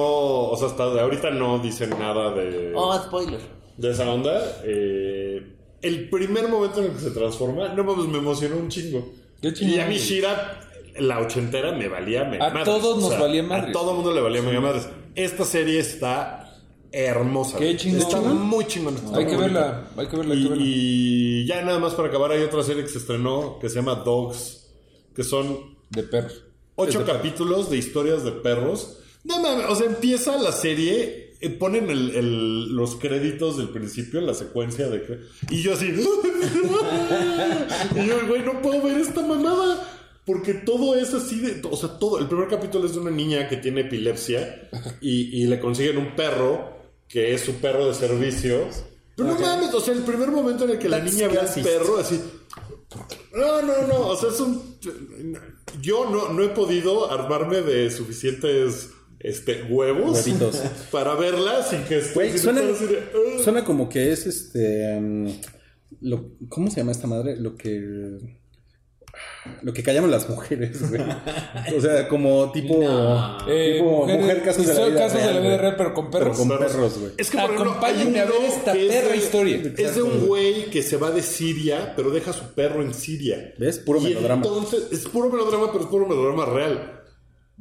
o 0.50 0.58
sea, 0.58 0.68
hasta 0.70 0.90
de 0.94 1.02
ahorita 1.02 1.30
no 1.32 1.60
dicen 1.60 1.90
nada 1.92 2.34
de, 2.34 2.72
Oh, 2.76 2.98
spoiler. 2.98 3.40
de 3.78 3.92
esa 3.92 4.10
onda. 4.10 4.42
Eh, 4.64 5.56
el 5.82 6.10
primer 6.10 6.48
momento 6.48 6.80
en 6.82 6.88
el 6.88 6.92
que 6.94 7.00
se 7.02 7.12
transforma, 7.12 7.70
no 7.74 7.84
mames, 7.84 8.08
me 8.08 8.18
emocionó 8.18 8.58
un 8.58 8.70
chingo. 8.70 9.14
Y 9.42 9.80
a 9.80 9.86
mí. 9.88 9.98
Shira, 9.98 10.62
la 11.00 11.20
ochentera, 11.20 11.72
me 11.72 11.88
valía 11.88 12.26
me 12.26 12.38
A 12.44 12.64
todos 12.64 13.00
nos 13.02 13.18
valía 13.18 13.42
A 13.42 13.46
madres. 13.46 13.72
todo 13.74 13.94
mundo 13.94 14.14
le 14.14 14.22
valía 14.22 14.42
mega 14.42 14.60
madres. 14.60 14.88
Esta 15.16 15.46
serie 15.46 15.80
está 15.80 16.46
hermosa. 16.92 17.58
Qué 17.58 17.78
chingón. 17.78 18.02
Está 18.02 18.20
muy 18.22 18.66
chingón. 18.66 18.96
está 18.96 19.18
Hay 19.18 19.26
muy 19.26 19.34
que 19.36 19.40
verla, 19.42 19.88
hay 19.96 20.08
que 20.08 20.18
verla, 20.18 20.34
hay 20.34 20.40
Y, 20.40 20.44
que 20.44 20.50
verla. 20.50 20.66
y 20.66 21.46
ya 21.46 21.62
nada 21.64 21.80
más 21.80 21.94
para 21.94 22.10
acabar, 22.10 22.32
hay 22.32 22.42
otra 22.44 22.64
serie 22.64 22.84
que 22.84 22.90
se 22.90 22.98
estrenó 22.98 23.60
que 23.60 23.70
se 23.70 23.76
llama 23.76 23.96
Dogs, 23.96 24.68
que 25.16 25.24
son 25.24 25.78
De 25.90 26.04
perros. 26.04 26.44
ocho 26.76 27.06
capítulos 27.06 27.70
de 27.70 27.78
historias 27.78 28.24
de 28.24 28.32
perros. 28.32 28.98
No 29.24 29.40
mames, 29.42 29.66
o 29.70 29.76
sea, 29.76 29.86
empieza 29.88 30.38
la 30.38 30.52
serie, 30.52 31.29
ponen 31.48 31.90
el- 31.90 32.12
el- 32.12 32.76
los 32.76 32.96
créditos 32.98 33.58
del 33.58 33.70
principio, 33.70 34.20
la 34.22 34.34
secuencia 34.34 34.90
de 34.90 35.04
que... 35.04 35.20
Y 35.50 35.62
yo 35.62 35.74
así... 35.74 35.88
y 37.96 38.06
yo, 38.08 38.28
güey, 38.28 38.44
no 38.44 38.62
puedo 38.62 38.82
ver 38.82 38.98
esta 39.00 39.22
mamada. 39.22 39.96
Porque 40.26 40.54
todo 40.54 40.96
es 40.96 41.14
así 41.14 41.40
de... 41.40 41.62
O 41.70 41.76
sea, 41.78 41.98
todo... 41.98 42.20
El 42.20 42.28
primer 42.28 42.48
capítulo 42.50 42.86
es 42.86 42.94
de 42.94 43.00
una 43.00 43.12
niña 43.12 43.48
que 43.48 43.58
tiene 43.58 43.82
epilepsia 43.82 44.70
y, 45.02 45.42
y 45.42 45.46
le 45.48 45.60
consiguen 45.60 45.98
un 45.98 46.16
perro 46.16 46.78
que 47.08 47.34
es 47.34 47.42
su 47.42 47.54
perro 47.56 47.88
de 47.88 47.94
servicio. 47.94 48.68
Pero 49.16 49.30
no 49.34 49.40
mames, 49.40 49.74
o 49.74 49.82
sea, 49.82 49.94
el 49.94 50.04
primer 50.04 50.30
momento 50.30 50.66
en 50.66 50.72
el 50.72 50.80
que 50.80 50.90
la 50.90 51.00
niña 51.00 51.28
ve 51.28 51.40
al 51.40 51.64
perro 51.64 51.98
así... 51.98 52.20
No, 53.34 53.62
no, 53.62 53.88
no. 53.88 54.08
O 54.08 54.16
sea, 54.16 54.30
es 54.30 54.40
un. 54.40 54.78
Yo 55.80 56.10
no, 56.10 56.34
no 56.34 56.44
he 56.44 56.50
podido 56.50 57.12
armarme 57.12 57.62
de 57.62 57.92
suficientes 57.92 58.90
este, 59.20 59.64
huevos 59.64 60.26
Huevitos. 60.26 60.58
para 60.92 61.16
verla 61.16 61.64
sin 61.64 61.84
que 61.84 61.98
esté. 62.00 62.14
Güey, 62.14 62.30
sin 62.32 62.40
suena, 62.40 62.62
suena 63.44 63.64
como 63.66 63.90
que 63.90 64.12
es 64.12 64.26
este. 64.26 65.00
mm, 65.00 65.28
lo, 66.02 66.32
¿Cómo 66.50 66.70
se 66.70 66.78
llama 66.78 66.92
esta 66.92 67.08
madre? 67.08 67.36
Lo 67.38 67.56
que. 67.56 68.18
Lo 69.64 69.74
que 69.74 69.82
callamos 69.82 70.10
las 70.12 70.30
mujeres, 70.30 70.88
güey. 70.90 71.02
O 71.76 71.82
sea, 71.82 72.08
como 72.08 72.52
tipo. 72.52 72.80
Eh, 73.48 73.74
tipo 73.78 73.90
mujeres- 74.06 74.22
mujer 74.22 74.44
casos 74.44 74.68
de 74.68 74.74
la 74.74 74.86
vida 74.86 75.00
casos 75.00 75.14
de 75.18 75.24
real, 75.24 75.34
la 75.36 75.42
vida 75.42 75.58
real, 75.58 75.76
pero 75.78 75.94
con 75.94 76.12
perros. 76.12 76.38
Pero 76.38 76.50
con 76.50 76.60
perros, 76.60 77.00
güey. 77.00 77.12
Es 77.18 77.30
que 77.30 77.38
por 77.38 77.46
ejemplo, 77.52 77.72
hay 77.82 77.94
Acompáñame 77.96 78.20
a 78.20 78.26
uno 78.26 78.34
ver 78.40 78.50
esta 78.50 78.74
es 78.74 78.88
perra 78.94 79.10
de- 79.10 79.18
historia. 79.18 79.74
Es 79.78 79.96
de 79.96 80.04
un 80.04 80.28
güey 80.28 80.70
que 80.70 80.84
se 80.84 80.98
va 80.98 81.12
de 81.12 81.24
Siria, 81.24 81.94
pero 81.96 82.12
deja 82.12 82.32
a 82.32 82.34
su 82.34 82.46
perro 82.54 82.82
en 82.84 82.94
Siria. 82.94 83.54
¿Ves? 83.58 83.80
Puro 83.80 84.00
Y 84.00 84.04
melodrama. 84.04 84.44
Entonces, 84.46 84.84
es 84.92 85.08
puro 85.10 85.30
melodrama, 85.30 85.72
pero 85.72 85.84
es 85.86 85.90
puro 85.90 86.08
melodrama 86.08 86.46
real. 86.46 86.99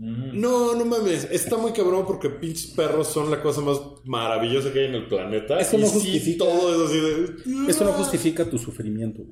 No, 0.01 0.75
no 0.77 0.85
mames, 0.85 1.27
está 1.31 1.57
muy 1.57 1.73
cabrón 1.73 2.05
porque 2.07 2.31
pinches 2.31 2.69
perros 2.69 3.09
son 3.09 3.31
la 3.33 3.43
cosa 3.43 3.61
más 3.63 3.79
maravillosa 4.05 4.73
que 4.73 4.79
hay 4.81 4.85
en 4.87 4.95
el 4.95 5.09
planeta. 5.09 5.59
Eso 5.59 5.77
Y 5.77 5.81
no 5.81 5.87
sí, 5.89 5.93
justifica- 5.95 6.45
todo 6.45 6.85
es 6.85 6.89
así 6.91 7.01
de. 7.01 7.71
Eso 7.71 7.85
no 7.85 7.93
justifica 7.93 8.45
tu 8.45 8.59
sufrimiento. 8.59 9.23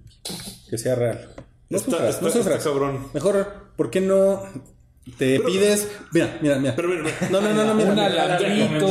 Que 0.69 0.77
sea 0.77 0.97
real. 0.97 1.29
No 1.71 1.79
Está- 1.79 1.91
sufras, 1.93 2.11
está- 2.17 2.27
no 2.27 2.31
sufras. 2.33 2.59
está 2.59 2.71
cabrón. 2.71 3.07
Mejor, 3.15 3.47
¿por 3.77 3.91
qué 3.91 4.01
no 4.01 4.43
te 5.19 5.39
pides? 5.41 5.89
Mira, 6.13 6.37
mira, 6.43 6.59
mira. 6.59 6.75
Pero 6.75 6.89
mira, 6.89 7.03
mira. 7.05 7.17
No, 7.31 7.41
no, 7.41 7.55
no, 7.55 7.65
no, 7.65 7.75
mira. 7.75 7.93
Un 7.93 7.99
alambrito. 8.01 8.87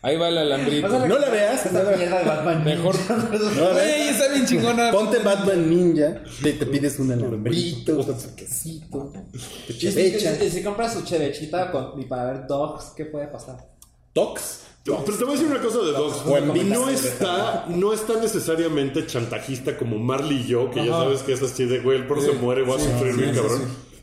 Ahí 0.00 0.16
va 0.16 0.28
el 0.28 0.38
alambrito. 0.38 0.88
No 0.88 1.18
la 1.18 1.28
veas, 1.28 1.72
no 1.72 1.82
la 1.82 1.90
veas. 1.90 1.98
mierda 1.98 2.18
de 2.20 2.24
Batman. 2.24 2.64
Mejor. 2.64 2.94
No 3.08 3.16
la 3.16 3.28
veas. 3.28 3.72
Güey, 3.74 4.08
está 4.08 4.28
bien 4.32 4.46
chingona. 4.46 4.90
Ponte 4.92 5.18
Batman 5.18 5.68
Ninja, 5.68 6.22
te, 6.42 6.52
te 6.52 6.66
pides 6.66 6.98
un 6.98 7.10
alambrito, 7.12 8.04
quesito, 8.36 9.12
tu 9.66 9.72
Y 9.72 9.76
si, 9.76 9.78
chevecha. 9.78 10.44
y 10.44 10.50
si 10.50 10.62
compras 10.62 10.92
su 10.94 11.02
chevechita 11.02 11.70
con, 11.72 12.00
y 12.00 12.04
para 12.04 12.24
ver 12.32 12.46
dogs, 12.46 12.92
¿qué 12.96 13.06
puede 13.06 13.26
pasar? 13.26 13.66
Tox. 14.12 14.60
Pero 14.84 15.18
te 15.18 15.24
voy 15.24 15.34
a 15.34 15.38
decir 15.38 15.46
una 15.52 15.60
cosa 15.60 15.78
de 15.80 15.92
Dogs. 15.92 16.16
Y 16.56 16.64
no 16.64 16.88
está, 16.88 17.66
no 17.68 17.92
está 17.92 18.20
necesariamente 18.20 19.06
chantajista 19.06 19.76
como 19.76 19.98
Marley 19.98 20.38
y 20.42 20.46
yo, 20.46 20.70
que 20.70 20.86
ya 20.86 20.92
sabes 20.92 21.22
que 21.22 21.34
es 21.34 21.42
así 21.42 21.66
de, 21.66 21.80
güey, 21.80 21.98
el 21.98 22.06
perro 22.06 22.22
se 22.22 22.32
muere, 22.32 22.62
voy 22.62 22.80
a 22.80 22.84
sufrir 22.84 23.16
bien, 23.16 23.34
cabrón. 23.34 23.62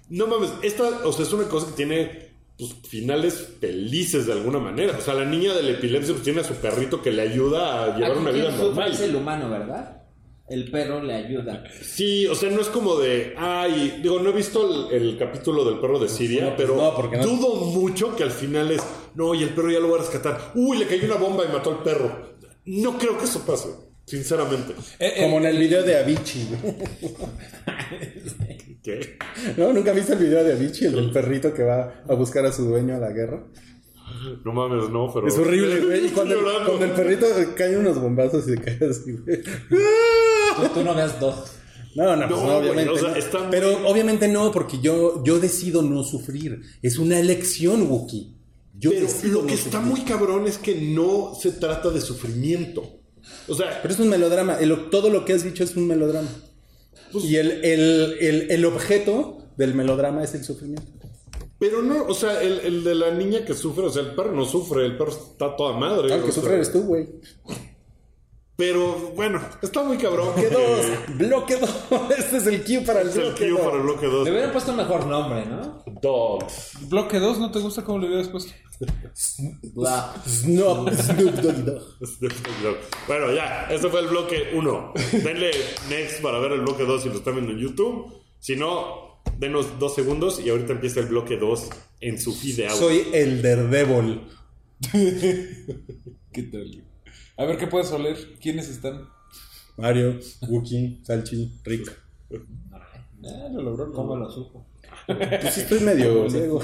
No 0.09 0.27
mames, 0.27 0.51
esta, 0.61 0.83
o 1.03 1.11
sea, 1.11 1.25
es 1.25 1.33
una 1.33 1.47
cosa 1.47 1.67
que 1.67 1.73
tiene 1.73 2.24
pues, 2.57 2.73
finales 2.87 3.49
felices 3.59 4.27
de 4.27 4.33
alguna 4.33 4.59
manera. 4.59 4.97
O 4.97 5.01
sea, 5.01 5.13
la 5.13 5.25
niña 5.25 5.53
de 5.53 5.63
la 5.63 5.71
epilepsia 5.71 6.13
pues, 6.13 6.23
tiene 6.23 6.41
a 6.41 6.43
su 6.43 6.55
perrito 6.55 7.01
que 7.01 7.11
le 7.11 7.23
ayuda 7.23 7.83
a 7.83 7.95
llevar 7.95 8.11
Aquí 8.11 8.19
una 8.21 8.31
vida 8.31 8.51
normal. 8.51 8.91
Es 8.91 8.99
el 9.01 9.15
humano, 9.15 9.49
¿verdad? 9.49 10.01
El 10.47 10.69
perro 10.69 11.01
le 11.01 11.15
ayuda. 11.15 11.63
Sí, 11.81 12.27
o 12.27 12.35
sea, 12.35 12.51
no 12.51 12.61
es 12.61 12.67
como 12.67 12.97
de, 12.97 13.33
ay, 13.35 13.99
digo, 14.03 14.19
no 14.19 14.29
he 14.29 14.33
visto 14.33 14.89
el, 14.91 15.01
el 15.01 15.17
capítulo 15.17 15.65
del 15.65 15.79
perro 15.79 15.97
de 15.97 16.07
Siria, 16.07 16.41
no, 16.41 16.47
pues 16.55 16.67
pero 16.69 16.75
no, 16.75 16.95
porque 16.95 17.17
no- 17.17 17.25
dudo 17.25 17.55
mucho 17.65 18.15
que 18.15 18.21
al 18.21 18.29
final 18.31 18.69
es, 18.69 18.83
no, 19.15 19.33
y 19.33 19.41
el 19.41 19.49
perro 19.49 19.71
ya 19.71 19.79
lo 19.79 19.89
va 19.89 19.97
a 19.97 20.01
rescatar. 20.01 20.51
Uy, 20.53 20.77
le 20.77 20.85
cayó 20.85 21.05
una 21.05 21.15
bomba 21.15 21.45
y 21.45 21.51
mató 21.51 21.71
al 21.71 21.81
perro. 21.81 22.35
No 22.65 22.95
creo 22.99 23.17
que 23.17 23.25
eso 23.25 23.43
pase, 23.43 23.69
sinceramente. 24.05 24.73
Eh, 24.99 25.13
eh, 25.17 25.21
Como 25.23 25.39
en 25.39 25.45
el 25.47 25.57
video 25.57 25.81
de 25.81 25.97
Avicii. 25.97 26.47
¿Qué? 28.85 29.17
¿No? 29.57 29.73
¿Nunca 29.73 29.91
viste 29.91 30.13
el 30.13 30.19
video 30.19 30.43
de 30.43 30.53
Avicii? 30.53 30.85
El 30.87 30.95
del 30.95 31.11
perrito 31.11 31.53
que 31.53 31.63
va 31.63 32.03
a 32.07 32.13
buscar 32.13 32.45
a 32.45 32.51
su 32.51 32.63
dueño 32.65 32.95
a 32.95 32.99
la 32.99 33.11
guerra. 33.11 33.43
No 34.45 34.53
mames, 34.53 34.89
no, 34.91 35.11
pero... 35.13 35.27
Es 35.27 35.37
horrible, 35.37 35.81
güey. 35.81 36.05
Y 36.07 36.09
cuando, 36.09 36.35
el 36.83 36.91
perrito 36.91 37.25
cae 37.55 37.75
unos 37.77 37.99
bombazos 37.99 38.47
y 38.47 38.51
se 38.51 38.57
cae 38.61 38.77
así, 38.89 39.11
güey. 39.13 39.41
Tú, 40.55 40.61
tú 40.73 40.83
no 40.83 40.93
veas 40.93 41.19
dogs. 41.19 41.51
No, 41.95 42.15
no, 42.15 42.27
pues 42.29 42.39
No, 42.41 42.47
no, 42.47 42.57
güey, 42.59 42.69
obviamente. 42.69 42.91
o 42.91 42.97
sea, 42.97 43.09
no. 43.09 43.15
está 43.15 43.39
muy- 43.39 43.47
Pero 43.51 43.87
obviamente 43.87 44.27
no, 44.27 44.51
porque 44.51 44.79
yo, 44.79 45.23
yo 45.23 45.39
decido 45.39 45.81
no 45.81 46.03
sufrir. 46.03 46.61
Es 46.81 46.97
una 46.99 47.19
elección, 47.19 47.89
Wookie. 47.89 48.35
Yo 48.77 48.91
Pero 48.91 49.01
decido 49.07 49.41
lo 49.41 49.47
que 49.47 49.53
no 49.53 49.57
está 49.59 49.79
sufrir. 49.79 49.85
muy 49.91 50.01
cabrón 50.01 50.47
es 50.47 50.57
que 50.57 50.75
no 50.75 51.33
se 51.41 51.51
trata 51.51 51.89
de 51.89 52.01
sufrimiento. 52.01 52.99
O 53.47 53.55
sea, 53.55 53.79
Pero 53.81 53.93
es 53.93 53.99
un 53.99 54.09
melodrama. 54.09 54.59
El- 54.59 54.89
todo 54.89 55.09
lo 55.09 55.25
que 55.25 55.33
has 55.33 55.43
dicho 55.43 55.63
es 55.63 55.75
un 55.75 55.87
melodrama. 55.87 56.27
Pues- 57.19 57.25
y 57.25 57.35
el, 57.37 57.51
el, 57.65 58.17
el, 58.19 58.51
el 58.51 58.65
objeto 58.65 59.37
del 59.57 59.73
melodrama 59.73 60.23
es 60.23 60.33
el 60.35 60.43
sufrimiento. 60.43 60.91
pero 61.57 61.81
no, 61.81 62.05
o 62.05 62.13
sea, 62.13 62.41
el, 62.41 62.59
el 62.59 62.83
de 62.83 62.95
la 62.95 63.11
niña 63.11 63.45
que 63.45 63.53
sufre, 63.53 63.85
o 63.85 63.89
sea, 63.89 64.01
el 64.03 64.15
perro 64.15 64.33
no 64.33 64.45
sufre, 64.45 64.85
el 64.85 64.97
perro 64.97 65.11
está 65.11 65.55
toda 65.55 65.77
madre. 65.77 66.07
Claro, 66.07 66.23
o 66.23 66.25
que 66.25 66.31
sea, 66.31 66.41
sufre 66.41 66.55
eres 66.55 66.71
tú, 66.71 66.81
güey. 66.83 67.07
Pero 68.57 69.11
bueno, 69.15 69.41
está 69.61 69.83
muy 69.83 69.97
cabrón. 69.97 70.29
Bloque 70.35 70.47
porque- 71.17 71.57
2. 71.57 71.57
Bloque 71.57 71.57
2. 71.57 72.09
Este 72.17 72.37
es 72.37 72.47
el 72.47 72.63
cue 72.63 72.81
para 72.85 73.01
el 73.01 73.09
Es 73.09 73.15
el 73.17 73.21
bloque 73.23 73.39
cue 73.39 73.49
2. 73.49 73.59
para 73.61 73.75
el 73.77 73.83
bloque 73.83 74.05
2. 74.07 74.23
Le 74.25 74.31
hubieran 74.31 74.51
puesto 74.53 74.71
un 74.71 74.77
mejor 74.77 75.05
nombre, 75.07 75.45
¿no? 75.45 75.83
Dogs. 76.01 76.71
Bloque 76.87 77.19
2, 77.19 77.39
¿no 77.39 77.51
te 77.51 77.59
gusta 77.59 77.83
cómo 77.83 77.99
le 77.99 78.07
hubieras 78.07 78.29
puesto? 78.29 78.53
Bla. 79.73 80.13
Snoop, 80.27 80.89
Snoop 80.89 81.33
Doggy 81.35 81.61
Dogg. 81.63 82.77
Bueno, 83.07 83.33
ya, 83.33 83.67
este 83.69 83.89
fue 83.89 83.99
el 84.01 84.07
bloque 84.07 84.49
1. 84.53 84.93
Denle 85.23 85.51
next 85.89 86.21
para 86.21 86.39
ver 86.39 86.53
el 86.53 86.61
bloque 86.61 86.83
2 86.83 87.03
si 87.03 87.09
lo 87.09 87.15
están 87.15 87.35
viendo 87.35 87.51
en 87.53 87.59
YouTube. 87.59 88.13
Si 88.39 88.55
no, 88.55 89.21
denos 89.37 89.79
dos 89.79 89.95
segundos 89.95 90.39
y 90.43 90.49
ahorita 90.49 90.73
empieza 90.73 90.99
el 91.01 91.07
bloque 91.07 91.37
2 91.37 91.69
en 92.01 92.19
su 92.21 92.33
feed 92.33 92.55
de 92.57 92.67
audio. 92.67 92.77
Soy 92.79 93.07
el 93.13 93.41
Daredevil. 93.41 94.21
¿Qué 94.91 96.43
tal? 96.51 96.83
A 97.37 97.45
ver 97.45 97.57
qué 97.57 97.67
puedes 97.67 97.91
oler. 97.91 98.17
¿Quiénes 98.39 98.69
están? 98.69 99.09
Mario, 99.77 100.19
Wookie, 100.47 101.01
Salchi, 101.03 101.59
Rick. 101.63 101.91
Ah, 102.71 103.49
lo 103.51 103.61
logró. 103.61 103.91
¿Cómo 103.91 104.15
lo 104.15 104.29
supo? 104.29 104.65
Pues 105.07 105.53
sí 105.53 105.61
estoy 105.61 105.81
medio 105.81 106.29
ciego. 106.29 106.61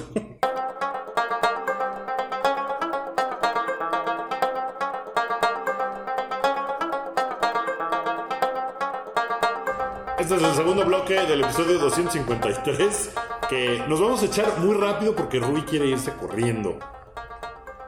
Este 10.20 10.36
es 10.36 10.44
el 10.44 10.54
segundo 10.54 10.86
bloque 10.86 11.16
del 11.26 11.42
episodio 11.42 11.80
253 11.80 13.12
que 13.50 13.84
nos 13.88 14.00
vamos 14.00 14.22
a 14.22 14.26
echar 14.28 14.60
muy 14.60 14.76
rápido 14.76 15.16
porque 15.16 15.40
Rui 15.40 15.64
quiere 15.64 15.88
irse 15.88 16.14
corriendo. 16.14 16.78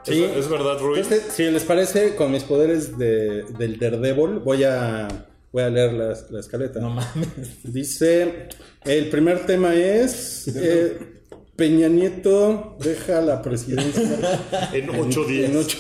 Sí. 0.03 0.23
¿Es, 0.23 0.37
es 0.37 0.49
verdad, 0.49 0.79
Rui? 0.79 0.99
Entonces, 0.99 1.33
si 1.33 1.43
les 1.49 1.63
parece, 1.63 2.15
con 2.15 2.31
mis 2.31 2.43
poderes 2.43 2.97
de, 2.97 3.43
del 3.57 3.79
Daredevil, 3.79 4.39
voy 4.39 4.63
a, 4.63 5.07
voy 5.51 5.63
a 5.63 5.69
leer 5.69 5.93
la, 5.93 6.17
la 6.29 6.39
escaleta. 6.39 6.79
No 6.79 6.89
mames. 6.89 7.63
Dice, 7.63 8.47
el 8.85 9.09
primer 9.09 9.45
tema 9.45 9.73
es 9.75 10.47
eh, 10.55 10.97
Peña 11.55 11.87
Nieto 11.87 12.77
deja 12.79 13.21
la 13.21 13.39
presidencia 13.43 14.71
en 14.73 14.89
ocho 14.89 15.23
días. 15.23 15.51
en 15.51 15.57
ocho. 15.57 15.77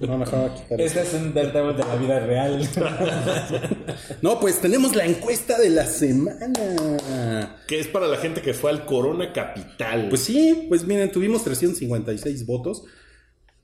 No, 0.00 0.16
mejor 0.16 0.50
a 0.50 0.54
quitar 0.54 0.80
Este 0.80 1.02
es 1.02 1.14
un 1.14 1.34
Daredevil 1.34 1.76
de 1.76 1.84
la 1.84 1.96
vida 1.96 2.20
real. 2.20 2.68
No, 4.22 4.40
pues 4.40 4.60
tenemos 4.60 4.94
la 4.94 5.04
encuesta 5.04 5.58
de 5.58 5.70
la 5.70 5.86
semana. 5.86 7.56
Que 7.66 7.80
es 7.80 7.86
para 7.88 8.06
la 8.06 8.16
gente 8.16 8.40
que 8.40 8.54
fue 8.54 8.70
al 8.70 8.86
Corona 8.86 9.32
Capital. 9.32 10.08
Pues 10.08 10.22
sí, 10.22 10.66
pues 10.68 10.84
miren, 10.86 11.10
tuvimos 11.10 11.44
356 11.44 12.46
votos. 12.46 12.84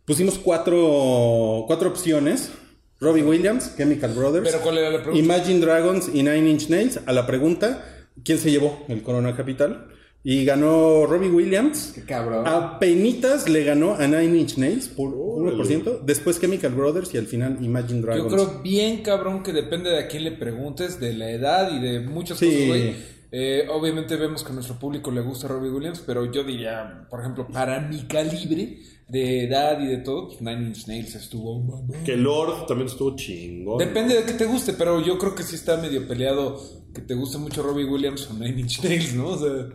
Pusimos 0.04 0.38
cuatro, 0.38 1.64
cuatro 1.66 1.88
opciones. 1.90 2.50
Robbie 3.00 3.22
Williams, 3.22 3.76
Chemical 3.76 4.12
Brothers. 4.12 4.46
Pero 4.50 4.62
¿cuál 4.62 4.76
era 4.78 4.90
la 4.90 5.02
pregunta? 5.02 5.18
Imagine 5.24 5.60
Dragons 5.60 6.08
y 6.12 6.22
Nine 6.22 6.50
Inch 6.50 6.68
Nails. 6.68 7.00
A 7.06 7.12
la 7.12 7.26
pregunta, 7.26 7.82
¿quién 8.24 8.36
se 8.38 8.50
llevó 8.50 8.84
el 8.88 9.02
Corona 9.02 9.34
Capital? 9.34 9.86
Y 10.22 10.44
ganó 10.44 11.06
Robbie 11.06 11.30
Williams. 11.30 11.92
Qué 11.94 12.02
cabrón. 12.04 12.46
Apenitas 12.46 13.48
le 13.48 13.64
ganó 13.64 13.94
a 13.94 14.06
Nine 14.06 14.38
Inch 14.38 14.58
Nails 14.58 14.88
por 14.88 15.14
Órale. 15.16 15.56
1%. 15.56 16.00
Después 16.04 16.38
Chemical 16.38 16.72
Brothers 16.74 17.14
y 17.14 17.16
al 17.18 17.26
final 17.26 17.56
Imagine 17.62 18.00
Yo 18.00 18.06
Dragons. 18.06 18.34
creo 18.34 18.60
bien 18.62 19.02
cabrón 19.02 19.42
que 19.42 19.54
depende 19.54 19.88
de 19.88 20.00
a 20.00 20.06
quién 20.08 20.24
le 20.24 20.32
preguntes, 20.32 21.00
de 21.00 21.14
la 21.14 21.30
edad 21.30 21.72
y 21.74 21.80
de 21.80 22.00
muchas 22.00 22.36
Sí. 22.38 22.46
cosas, 22.50 22.66
güey. 22.68 22.94
Eh, 23.32 23.66
obviamente 23.70 24.16
vemos 24.16 24.42
que 24.44 24.50
a 24.50 24.54
nuestro 24.54 24.74
público 24.78 25.10
le 25.10 25.22
gusta 25.22 25.48
Robbie 25.48 25.70
Williams, 25.70 26.02
pero 26.04 26.30
yo 26.30 26.44
diría, 26.44 27.06
por 27.08 27.20
ejemplo, 27.20 27.46
para 27.50 27.80
mi 27.80 28.02
calibre, 28.02 28.76
de 29.10 29.44
edad 29.44 29.80
y 29.80 29.86
de 29.86 29.98
todo, 29.98 30.28
pues 30.28 30.40
Nine 30.40 30.68
Inch 30.68 30.86
Nails 30.86 31.14
estuvo. 31.14 31.84
Que 32.04 32.16
Lord 32.16 32.66
también 32.66 32.88
estuvo 32.88 33.16
chingón. 33.16 33.78
Depende 33.78 34.14
de 34.14 34.24
que 34.24 34.32
te 34.34 34.46
guste, 34.46 34.72
pero 34.74 35.04
yo 35.04 35.18
creo 35.18 35.34
que 35.34 35.42
sí 35.42 35.54
está 35.56 35.76
medio 35.76 36.06
peleado 36.06 36.60
que 36.94 37.00
te 37.02 37.14
guste 37.14 37.38
mucho 37.38 37.62
Robbie 37.62 37.84
Williams 37.84 38.28
o 38.30 38.34
Nine 38.34 38.60
Inch 38.60 38.82
Nails, 38.82 39.14
¿no? 39.14 39.28
O 39.28 39.38
sea, 39.38 39.66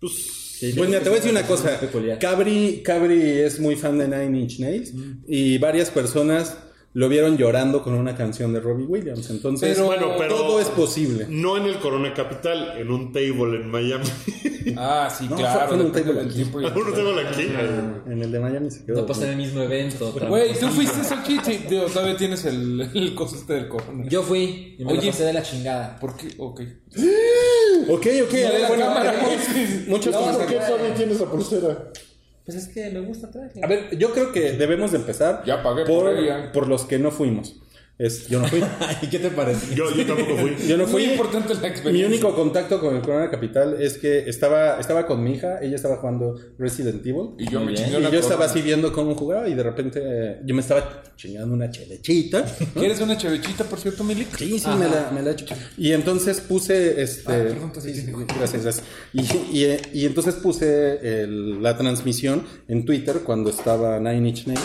Pues, 0.00 0.58
Pues 0.60 0.88
mira, 0.88 1.00
te 1.00 1.08
voy 1.08 1.18
a 1.18 1.20
decir 1.22 1.30
una 1.30 1.46
cosa. 1.46 1.78
Peculiar. 1.80 2.18
Cabri, 2.18 2.82
Cabri 2.84 3.20
es 3.22 3.58
muy 3.60 3.76
fan 3.76 3.98
de 3.98 4.08
Nine 4.08 4.40
Inch 4.40 4.58
Nails 4.60 4.92
y 5.26 5.58
varias 5.58 5.90
personas 5.90 6.56
lo 6.92 7.08
vieron 7.08 7.36
llorando 7.36 7.82
con 7.84 7.94
una 7.94 8.16
canción 8.16 8.52
de 8.52 8.58
Robbie 8.60 8.84
Williams. 8.86 9.30
Entonces, 9.30 9.74
Pero- 9.74 9.86
bueno, 9.86 10.08
pero 10.18 10.34
todo 10.34 10.60
es 10.60 10.68
posible. 10.68 11.26
No 11.28 11.56
en 11.56 11.64
el 11.66 11.78
Corona 11.78 12.12
Capital, 12.12 12.74
en 12.78 12.90
un 12.90 13.12
table 13.12 13.60
en 13.60 13.70
Miami. 13.70 14.04
ah, 14.76 15.08
sí, 15.16 15.26
No, 15.30 15.36
claro, 15.36 15.68
fue 15.68 15.76
en 15.76 15.82
un 15.86 15.92
table 15.92 16.20
aquí. 16.20 16.34
tiempo. 16.34 16.58
un 16.58 16.64
table 16.64 17.28
aquí. 17.28 17.42
En 18.06 18.22
el 18.22 18.32
de 18.32 18.40
Miami 18.40 18.70
se 18.72 18.84
quedó. 18.84 19.02
No 19.02 19.06
pasa 19.06 19.24
en 19.24 19.30
el 19.30 19.36
mismo 19.36 19.62
evento. 19.62 20.12
Güey, 20.28 20.58
tú 20.58 20.66
fuiste 20.68 21.00
chiste, 21.24 21.66
digo, 21.70 21.84
todavía 21.84 22.16
tienes 22.16 22.44
el, 22.44 22.80
el 22.92 23.14
coso 23.14 23.36
este 23.36 23.52
del 23.54 23.68
corona. 23.68 24.04
Yo 24.08 24.22
fui 24.24 24.74
y 24.78 24.84
me 24.84 24.92
lo 24.94 24.98
Oye. 24.98 25.10
pasé 25.10 25.24
de 25.24 25.32
la 25.32 25.42
chingada. 25.42 25.96
¿Por 26.00 26.16
qué? 26.16 26.28
Ok. 26.38 26.60
Ok, 27.88 28.06
ok, 28.24 28.34
a 28.34 28.50
ver, 28.50 28.60
la 28.60 28.68
bueno, 28.68 28.84
muchos 29.88 30.14
¿Por 30.14 30.22
comentarios. 30.24 30.64
qué 30.64 30.66
todavía 30.70 30.94
tienes 30.94 31.16
esa 31.16 31.30
pulsera? 31.30 31.90
Pues 32.44 32.56
es 32.56 32.68
que 32.68 32.90
me 32.90 33.00
gusta 33.00 33.30
traje. 33.30 33.60
A 33.62 33.66
ver, 33.66 33.96
yo 33.96 34.12
creo 34.12 34.32
que 34.32 34.52
debemos 34.52 34.92
de 34.92 34.98
empezar 34.98 35.42
Ya 35.46 35.62
pagué 35.62 35.84
por, 35.84 36.04
por 36.04 36.16
ella. 36.18 36.50
por 36.52 36.66
los 36.68 36.84
que 36.84 36.98
no 36.98 37.10
fuimos. 37.10 37.56
Es, 38.02 38.28
yo 38.28 38.40
no 38.40 38.48
fui. 38.48 38.62
¿Y 39.02 39.06
qué 39.08 39.18
te 39.18 39.28
parece? 39.28 39.74
Yo, 39.74 39.94
yo 39.94 40.06
tampoco 40.06 40.34
fui. 40.38 40.56
Yo 40.66 40.78
no 40.78 40.84
Muy 40.84 40.92
fui. 41.02 41.04
importante 41.12 41.52
la 41.54 41.60
Mi 41.60 41.66
experiencia. 41.68 42.06
único 42.08 42.34
contacto 42.34 42.80
con 42.80 42.96
el 42.96 43.02
Corona 43.02 43.28
Capital 43.30 43.76
es 43.78 43.98
que 43.98 44.20
estaba, 44.26 44.80
estaba 44.80 45.06
con 45.06 45.22
mi 45.22 45.34
hija, 45.34 45.58
ella 45.60 45.76
estaba 45.76 45.96
jugando 45.98 46.34
Resident 46.58 47.04
Evil. 47.04 47.32
Y 47.38 47.50
yo 47.50 47.60
Muy 47.60 47.72
me 47.72 47.74
chingué 47.78 48.00
Y 48.00 48.10
yo 48.10 48.18
estaba 48.20 48.46
así 48.46 48.62
viendo 48.62 48.90
cómo 48.94 49.14
jugaba 49.14 49.46
y 49.48 49.54
de 49.54 49.62
repente 49.62 50.00
eh, 50.02 50.40
yo 50.46 50.54
me 50.54 50.62
estaba 50.62 51.02
chingando 51.16 51.54
una 51.54 51.70
chelechita. 51.70 52.46
¿Quieres 52.74 53.00
una 53.02 53.18
chevechita, 53.18 53.64
por 53.64 53.78
cierto, 53.78 54.02
Milik? 54.02 54.34
Sí, 54.34 54.58
sí, 54.58 54.68
me 54.78 54.88
la, 54.88 55.10
me 55.12 55.20
la 55.20 55.30
he 55.30 55.32
hecho. 55.34 55.44
Y 55.76 55.92
entonces 55.92 56.40
puse 56.40 57.02
este. 57.02 57.30
Ah, 57.32 57.36
perdón, 57.48 57.72
te 57.74 57.80
sí, 57.82 57.92
sí, 57.94 58.00
dije. 58.06 58.12
gracias, 58.38 58.62
gracias. 58.62 58.84
Y, 59.12 59.20
y, 59.58 59.76
y 59.92 60.06
entonces 60.06 60.36
puse 60.36 61.22
el- 61.22 61.62
la 61.62 61.76
transmisión 61.76 62.44
en 62.66 62.86
Twitter 62.86 63.20
cuando 63.26 63.50
estaba 63.50 63.98
Nine 64.00 64.26
Inch 64.28 64.46
Nails. 64.46 64.62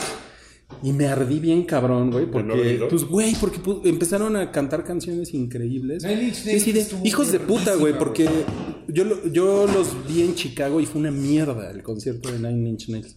Y 0.83 0.91
me 0.93 1.07
ardí 1.07 1.39
bien 1.39 1.63
cabrón, 1.63 2.11
güey, 2.11 2.29
porque, 2.29 2.85
pues, 2.89 3.05
güey, 3.05 3.35
porque 3.35 3.59
empezaron 3.87 4.35
a 4.35 4.51
cantar 4.51 4.83
canciones 4.83 5.33
increíbles. 5.33 6.03
Nine 6.03 6.23
Inch 6.23 6.33
Sí, 6.35 6.47
Nails 6.47 6.63
sí, 6.63 6.71
de- 6.73 6.87
hijos 7.07 7.31
de 7.31 7.39
puta, 7.39 7.75
güey, 7.75 7.97
porque 7.97 8.27
yo, 8.87 9.03
yo 9.31 9.67
los 9.67 9.89
vi 10.07 10.21
en 10.23 10.35
Chicago 10.35 10.79
y 10.81 10.85
fue 10.85 11.01
una 11.01 11.11
mierda 11.11 11.71
el 11.71 11.81
concierto 11.83 12.31
de 12.31 12.39
Nine 12.39 12.69
Inch 12.69 12.89
Nails. 12.89 13.15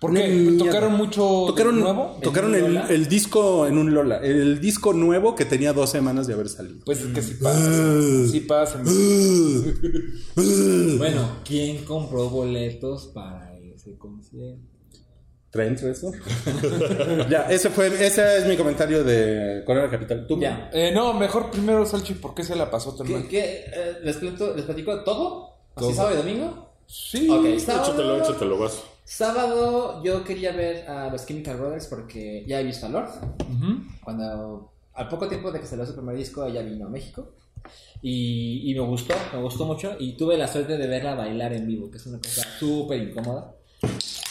¿Por 0.00 0.10
Una 0.10 0.22
qué? 0.22 0.28
mierda. 0.28 0.64
¿Tocaron 0.66 0.92
mucho 0.94 1.20
Tocaron, 1.46 1.78
nuevo? 1.78 2.18
tocaron 2.20 2.54
¿En 2.56 2.64
el, 2.64 2.76
el 2.90 3.06
disco 3.08 3.68
en 3.68 3.78
un 3.78 3.94
Lola, 3.94 4.16
el 4.18 4.60
disco 4.60 4.92
nuevo 4.92 5.36
que 5.36 5.44
tenía 5.44 5.72
dos 5.72 5.90
semanas 5.90 6.26
de 6.26 6.34
haber 6.34 6.48
salido. 6.48 6.80
Pues 6.84 7.00
es 7.00 7.06
que 7.14 7.22
sí 7.22 7.34
pasa. 7.40 8.26
Sí 8.28 8.40
pasa. 8.40 8.82
Bueno, 10.98 11.28
¿quién 11.44 11.84
compró 11.84 12.28
boletos 12.28 13.06
para 13.14 13.56
ese 13.58 13.96
concierto? 13.96 14.67
¿Traen 15.50 15.74
eso? 15.74 16.12
ya, 17.30 17.46
ese 17.48 17.70
fue, 17.70 17.86
ese 17.86 18.38
es 18.38 18.46
mi 18.46 18.56
comentario 18.56 19.02
de 19.02 19.62
Corona 19.64 19.90
Capital. 19.90 20.26
¿Tú? 20.26 20.38
Ya. 20.38 20.68
Eh, 20.74 20.92
no, 20.92 21.14
mejor 21.14 21.50
primero, 21.50 21.86
Salchi, 21.86 22.14
¿por 22.14 22.34
qué 22.34 22.44
se 22.44 22.54
la 22.54 22.70
pasó 22.70 22.94
tan 22.94 23.06
¿Qué, 23.06 23.12
mal? 23.14 23.28
qué, 23.28 23.64
eh, 23.72 23.96
les, 24.02 24.16
platico, 24.18 24.52
¿Les 24.54 24.64
platico 24.66 25.02
todo? 25.04 25.54
¿Así 25.74 25.86
Todo. 25.86 25.94
sábado 25.94 26.14
y 26.14 26.18
domingo? 26.18 26.68
Sí. 26.86 27.28
Ok, 27.30 27.58
sábado. 27.60 27.84
Échatelo, 27.84 28.22
échatelo, 28.22 28.58
vas. 28.58 28.82
Sábado 29.04 30.02
yo 30.04 30.22
quería 30.22 30.52
ver 30.52 30.86
a 30.86 31.08
los 31.10 31.24
Chemical 31.24 31.56
Brothers 31.56 31.86
porque 31.86 32.44
ya 32.46 32.60
he 32.60 32.64
visto 32.64 32.84
a 32.84 32.90
Lord. 32.90 33.08
Cuando 34.04 34.72
al 34.92 35.08
poco 35.08 35.28
tiempo 35.28 35.50
de 35.50 35.60
que 35.60 35.66
salió 35.66 35.86
su 35.86 35.94
primer 35.94 36.14
disco, 36.16 36.44
ella 36.44 36.60
vino 36.60 36.86
a 36.86 36.90
México. 36.90 37.32
Y, 38.02 38.70
y 38.70 38.74
me 38.74 38.80
gustó, 38.80 39.14
me 39.32 39.40
gustó 39.40 39.64
mucho. 39.64 39.96
Y 39.98 40.12
tuve 40.18 40.36
la 40.36 40.46
suerte 40.46 40.76
de 40.76 40.86
verla 40.86 41.14
bailar 41.14 41.54
en 41.54 41.66
vivo, 41.66 41.90
que 41.90 41.96
es 41.96 42.06
una 42.06 42.18
cosa 42.18 42.42
súper 42.58 43.00
incómoda. 43.00 43.54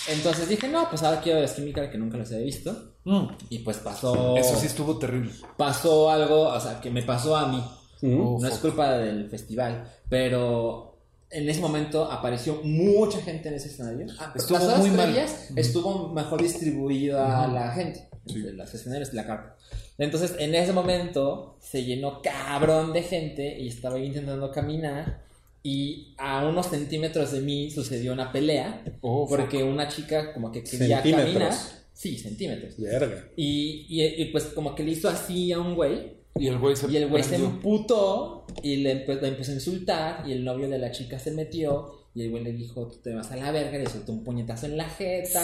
Entonces 0.07 0.47
dije, 0.47 0.67
no, 0.67 0.89
pues 0.89 1.03
ahora 1.03 1.21
quiero 1.21 1.39
ver 1.39 1.53
Chemical 1.53 1.89
que 1.89 1.97
nunca 1.97 2.17
los 2.17 2.31
había 2.31 2.45
visto. 2.45 2.93
Mm. 3.03 3.27
Y 3.49 3.59
pues 3.59 3.77
pasó. 3.77 4.35
Eso 4.37 4.55
sí 4.55 4.67
estuvo 4.67 4.97
terrible. 4.97 5.31
Pasó 5.57 6.09
algo, 6.09 6.47
o 6.47 6.59
sea, 6.59 6.79
que 6.79 6.89
me 6.89 7.03
pasó 7.03 7.35
a 7.35 7.47
mí. 7.47 7.63
Ujú. 8.01 8.39
No 8.41 8.47
es 8.47 8.57
culpa 8.59 8.97
del 8.97 9.29
festival, 9.29 9.91
pero 10.07 10.97
en 11.29 11.49
ese 11.49 11.59
momento 11.59 12.09
apareció 12.09 12.61
mucha 12.63 13.21
gente 13.21 13.49
en 13.49 13.55
ese 13.55 13.67
escenario. 13.67 14.07
Ah, 14.19 14.31
Estuvo 14.35 14.57
las 14.57 14.67
horas 14.67 14.79
muy 14.79 14.91
mal. 14.91 15.25
Estuvo 15.55 16.09
mejor 16.09 16.41
distribuida 16.41 17.43
a 17.43 17.47
la 17.47 17.71
gente, 17.71 18.09
de 18.25 18.53
los 18.53 18.73
escenarios 18.73 19.11
de 19.11 19.17
la 19.17 19.25
carpa. 19.25 19.55
Entonces, 19.97 20.35
en 20.37 20.53
ese 20.53 20.73
momento 20.73 21.57
se 21.59 21.83
llenó 21.83 22.21
cabrón 22.21 22.93
de 22.93 23.01
gente 23.03 23.59
y 23.59 23.67
estaba 23.67 23.97
yo 23.97 24.05
intentando 24.05 24.51
caminar. 24.51 25.26
Y 25.63 26.13
a 26.17 26.45
unos 26.47 26.67
centímetros 26.67 27.31
de 27.33 27.41
mí 27.41 27.69
sucedió 27.71 28.13
una 28.13 28.31
pelea 28.31 28.83
Oh, 29.01 29.27
porque 29.27 29.63
una 29.63 29.87
chica 29.87 30.33
como 30.33 30.51
que 30.51 30.63
quería 30.63 31.01
caminar. 31.01 31.53
Sí, 31.93 32.17
centímetros. 32.17 32.77
Verga. 32.77 33.27
Y, 33.35 33.85
y, 33.89 34.03
y, 34.21 34.25
pues 34.31 34.45
como 34.45 34.75
que 34.75 34.83
le 34.83 34.91
hizo 34.91 35.09
así 35.09 35.51
a 35.51 35.59
un 35.59 35.73
güey 35.75 36.13
Y 36.39 36.47
el 36.47 36.59
güey 36.59 36.75
se 36.75 36.89
y 36.91 36.97
el 36.97 37.07
güey 37.09 37.23
se 37.23 37.35
emputó 37.37 38.45
y 38.61 38.77
le, 38.77 39.05
empe- 39.05 39.19
le 39.19 39.27
empezó 39.29 39.51
a 39.51 39.55
insultar 39.55 40.23
y 40.27 40.31
el 40.31 40.43
novio 40.45 40.69
de 40.69 40.77
la 40.77 40.91
chica 40.91 41.17
se 41.19 41.31
metió 41.31 41.91
y 42.13 42.21
el 42.23 42.29
güey 42.31 42.43
le 42.43 42.51
dijo, 42.53 42.87
tú 42.87 42.97
te 43.03 43.13
vas 43.13 43.31
a 43.31 43.35
la 43.35 43.51
verga, 43.51 43.77
le 43.77 43.87
soltó 43.87 44.11
un 44.11 44.23
puñetazo 44.23 44.65
en 44.67 44.77
la 44.77 44.85
jeta. 44.89 45.43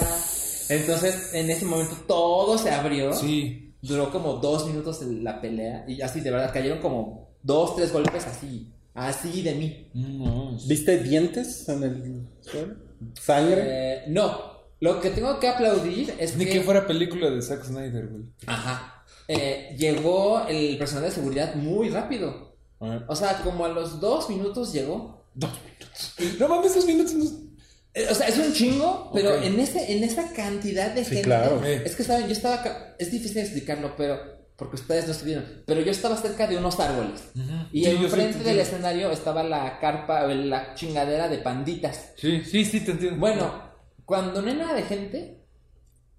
Entonces, 0.69 1.31
en 1.33 1.49
ese 1.49 1.65
momento 1.65 1.95
todo 2.07 2.57
se 2.57 2.69
abrió. 2.71 3.13
Sí. 3.13 3.73
Duró 3.81 4.09
como 4.11 4.33
dos 4.35 4.65
minutos 4.67 5.01
la 5.03 5.41
pelea 5.41 5.85
y 5.87 6.01
así, 6.01 6.21
de 6.21 6.31
verdad, 6.31 6.51
cayeron 6.53 6.79
como 6.79 7.35
dos, 7.43 7.75
tres 7.75 7.91
golpes 7.91 8.25
así, 8.25 8.71
así 8.93 9.41
de 9.41 9.55
mí. 9.55 9.89
No, 9.93 10.57
¿Viste 10.67 10.97
dientes 11.03 11.67
en 11.69 11.83
el 11.83 12.27
suelo? 12.41 12.75
¿Sangre? 13.21 13.61
Eh, 13.65 14.03
no, 14.07 14.53
lo 14.79 14.99
que 15.01 15.09
tengo 15.09 15.39
que 15.39 15.47
aplaudir 15.47 16.13
es 16.19 16.35
Ni 16.37 16.45
que... 16.45 16.51
que 16.53 16.61
fuera 16.61 16.85
película 16.87 17.29
de 17.29 17.41
Zack 17.41 17.63
Snyder, 17.65 18.07
güey. 18.07 18.23
Ajá. 18.45 19.03
Eh, 19.27 19.75
llegó 19.77 20.45
el 20.47 20.77
personal 20.77 21.05
de 21.05 21.11
seguridad 21.11 21.55
muy 21.55 21.89
rápido. 21.89 22.55
O 23.07 23.15
sea, 23.15 23.41
como 23.43 23.63
a 23.65 23.69
los 23.69 24.01
dos 24.01 24.29
minutos 24.29 24.73
llegó. 24.73 25.25
Dos 25.33 25.51
minutos. 25.63 26.39
No 26.39 26.47
mames, 26.49 26.75
dos 26.75 26.85
minutos. 26.85 27.13
no- 27.13 27.43
Eh, 27.93 28.07
O 28.09 28.15
sea, 28.15 28.27
es 28.27 28.37
un 28.37 28.51
chingo, 28.53 29.11
pero 29.13 29.35
en 29.41 29.59
ese, 29.59 29.93
en 29.95 30.03
esa 30.03 30.33
cantidad 30.33 30.91
de 30.93 31.03
Sí, 31.05 31.11
gente. 31.11 31.21
claro. 31.23 31.63
Es 31.63 31.95
que 31.95 32.01
estaba, 32.01 32.19
yo 32.21 32.31
estaba 32.33 32.95
es 32.99 33.11
difícil 33.11 33.37
explicarlo, 33.37 33.95
pero 33.95 34.17
porque 34.55 34.75
ustedes 34.75 35.05
no 35.07 35.11
estuvieron. 35.13 35.45
Pero 35.65 35.81
yo 35.81 35.91
estaba 35.91 36.15
cerca 36.17 36.47
de 36.47 36.57
unos 36.57 36.79
árboles. 36.79 37.31
Y 37.71 37.83
Sí, 37.85 37.91
yo 37.91 37.97
sí 37.97 38.03
enfrente 38.05 38.37
te 38.39 38.43
del 38.45 38.59
escenario 38.59 39.11
estaba 39.11 39.43
la 39.43 39.79
carpa, 39.79 40.25
o 40.25 40.27
la 40.29 40.73
chingadera 40.75 41.27
de 41.29 41.39
panditas. 41.39 42.11
Sí, 42.17 42.43
sí, 42.43 42.63
sí, 42.65 42.81
te 42.85 42.91
entiendo. 42.91 43.19
Bueno, 43.19 43.51
cuando 44.05 44.41
no 44.41 44.49
hay 44.49 44.55
nada 44.57 44.73
de 44.73 44.83
gente, 44.83 45.39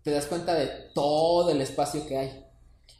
te 0.02 0.10
das 0.10 0.26
cuenta 0.26 0.54
de 0.54 0.66
todo 0.94 1.50
el 1.50 1.60
espacio 1.60 2.06
que 2.06 2.18
hay. 2.18 2.44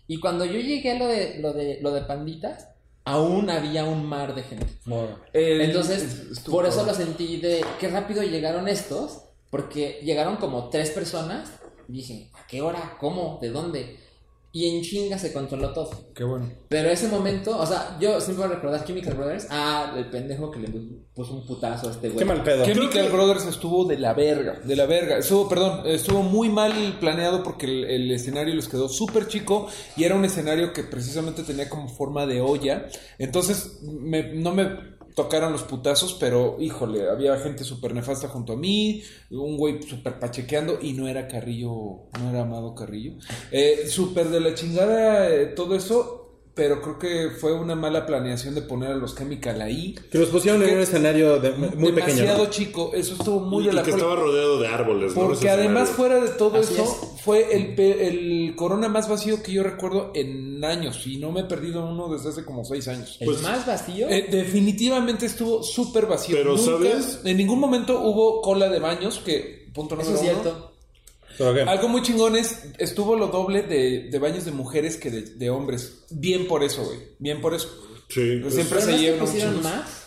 Y 0.07 0.21
cuando 0.21 0.45
yo 0.45 0.61
llegué 0.61 0.93
a 0.93 0.99
lo 0.99 1.07
de, 1.07 1.39
lo 1.41 1.53
de, 1.53 1.79
lo 1.81 1.91
de 1.93 2.03
panditas, 2.03 2.69
aún 3.05 3.51
había 3.51 3.85
un 3.85 4.05
mar 4.07 4.35
de 4.35 4.43
gente. 4.43 4.67
El- 5.33 5.61
Entonces, 5.63 6.39
por 6.47 6.65
eso 6.67 6.85
lo 6.87 6.95
sentí 6.95 7.39
de 7.39 7.65
qué 7.81 7.89
rápido 7.89 8.23
llegaron 8.23 8.69
estos, 8.69 9.23
porque 9.51 10.01
llegaron 10.03 10.37
como 10.37 10.69
tres 10.71 10.91
personas. 10.91 11.51
Y 11.89 11.93
dije, 11.93 12.31
¿a 12.35 12.47
qué 12.47 12.63
hora? 12.63 12.97
¿Cómo? 12.99 13.39
¿De 13.43 13.51
dónde? 13.51 13.99
Y 14.57 14.69
en 14.69 14.83
chinga 14.83 15.19
se 15.19 15.33
controló 15.33 15.73
todo. 15.73 15.91
Qué 16.15 16.23
bueno. 16.23 16.49
Pero 16.69 16.89
ese 16.89 17.09
momento, 17.09 17.59
o 17.59 17.67
sea, 17.67 17.99
yo 18.01 18.21
siempre 18.21 18.45
voy 18.47 18.53
a 18.53 18.57
recordar 18.57 18.85
Chemical 18.85 19.15
Brothers. 19.15 19.49
Ah, 19.51 19.93
el 19.97 20.09
pendejo 20.11 20.49
que 20.53 20.61
le 20.61 20.69
puso 21.13 21.35
un 21.35 21.45
putazo 21.45 21.89
a 21.89 21.91
este 21.91 22.07
güey. 22.09 22.21
Qué 22.21 22.25
mal 22.25 22.45
pedo. 22.45 22.65
Chemical 22.65 23.09
Brothers 23.11 23.47
estuvo 23.47 23.85
de 23.85 23.99
la 23.99 24.15
verga, 24.15 24.61
de 24.65 24.77
la 24.77 24.87
verga. 24.87 25.19
Estuvo, 25.19 25.49
perdón, 25.49 25.83
estuvo 25.87 26.23
muy 26.23 26.51
mal 26.51 26.73
planeado 27.01 27.43
porque 27.43 27.67
el, 27.67 27.85
el 27.85 28.11
escenario 28.13 28.55
les 28.55 28.69
quedó 28.69 28.89
súper 28.89 29.27
chico 29.27 29.67
y 29.97 30.05
era 30.05 30.15
un 30.15 30.25
escenario 30.25 30.73
que 30.73 30.85
precisamente 30.85 31.43
tenía 31.43 31.69
como 31.69 31.89
forma 31.89 32.25
de 32.25 32.41
olla. 32.41 32.87
Entonces, 33.19 33.81
me- 33.83 34.35
no 34.35 34.55
me 34.55 34.94
tocaron 35.15 35.53
los 35.53 35.63
putazos, 35.63 36.15
pero 36.15 36.57
híjole, 36.61 37.09
había 37.09 37.37
gente 37.39 37.65
súper 37.65 37.95
nefasta 37.95 38.29
junto 38.29 38.55
a 38.55 38.57
mí, 38.57 39.03
un 39.31 39.57
güey 39.57 39.83
súper 39.83 40.19
pachequeando 40.19 40.79
y 40.81 40.93
no 40.93 41.09
era 41.09 41.29
Carrillo, 41.29 42.09
no 42.21 42.31
era 42.31 42.43
Amado 42.43 42.75
Carrillo. 42.75 43.13
Eh, 43.51 43.87
súper 43.89 44.29
de 44.29 44.41
la 44.41 44.55
chingada 44.55 45.31
eh, 45.31 45.47
todo 45.47 45.77
eso. 45.77 46.24
Pero 46.55 46.81
creo 46.81 46.99
que 47.01 47.31
fue 47.37 47.53
una 47.53 47.75
mala 47.75 48.07
planeación 48.07 48.55
de 48.55 48.63
poner 48.63 48.93
a 48.93 48.95
los 48.95 49.17
Chemical 49.17 49.61
ahí. 49.61 49.97
Que 50.11 50.19
los 50.19 50.29
pusieron 50.29 50.63
en 50.63 50.77
un 50.77 50.83
escenario 50.83 51.41
de- 51.41 51.51
muy 51.51 51.69
pequeño. 51.69 51.95
demasiado 51.97 52.45
¿no? 52.45 52.51
chico. 52.51 52.93
Eso 52.95 53.15
estuvo 53.15 53.41
muy 53.41 53.65
Y, 53.65 53.67
de 53.67 53.73
la 53.73 53.81
y 53.81 53.85
que 53.85 53.91
estaba 53.91 54.15
rodeado 54.15 54.61
de 54.61 54.69
árboles, 54.69 55.17
¿no? 55.17 55.23
Porque 55.23 55.39
Ese 55.39 55.51
además 55.51 55.89
fuera 55.91 56.21
de 56.21 56.29
todo 56.29 56.61
Así 56.61 56.75
eso, 56.75 56.85
fue 57.25 57.57
el, 57.57 57.75
pe- 57.75 58.07
el 58.07 58.55
corona 58.55 58.89
más 58.89 59.09
vacío 59.09 59.43
que 59.43 59.51
yo 59.51 59.65
recuerdo 59.65 60.13
en 60.15 60.65
años. 60.65 61.05
Y 61.09 61.17
no 61.17 61.33
me 61.33 61.41
he 61.41 61.45
perdido 61.45 61.85
uno 61.85 62.09
desde 62.09 62.29
hace 62.29 62.45
como 62.45 62.65
seis 62.65 62.87
años. 62.87 63.17
El 63.19 63.27
Pues- 63.27 63.43
más 63.43 63.67
vacío. 63.67 64.09
Eh, 64.09 64.29
definitivamente 64.31 65.27
estuvo 65.27 65.61
súper 65.65 66.07
vacío. 66.07 66.37
Pero, 66.37 66.57
Nunca- 66.57 66.71
¿sabes? 66.71 67.21
En 67.25 67.37
ningún 67.37 67.59
momento 67.59 68.01
hubo 68.01 68.41
cola 68.43 68.69
de 68.69 68.79
baños 68.79 69.21
que 69.25 69.67
punto 69.75 69.97
Eso 69.97 70.05
número 70.11 70.25
es 70.25 70.31
uno. 70.33 70.41
cierto. 70.43 70.51
¿Pero 70.55 70.69
qué? 70.69 70.74
Algo 71.69 71.89
muy 71.89 72.03
chingón 72.03 72.37
es, 72.37 72.65
estuvo 72.79 73.17
lo 73.17 73.29
doble 73.29 73.63
de, 73.63 74.09
de 74.11 74.19
baños 74.19 74.45
de 74.45 74.53
mujeres 74.53 74.97
que 74.97 75.11
de, 75.11 75.23
de 75.23 75.51
hombres. 75.51 76.05
Bien 76.11 76.47
por 76.47 76.63
eso, 76.63 76.85
güey. 76.85 76.99
Bien 77.19 77.41
por 77.41 77.55
eso. 77.55 77.69
Sí. 78.09 78.39
Pues 78.43 78.55
siempre 78.55 78.79
Pero 78.81 78.93
se 78.93 79.39
llevan 79.39 79.63
más. 79.63 80.03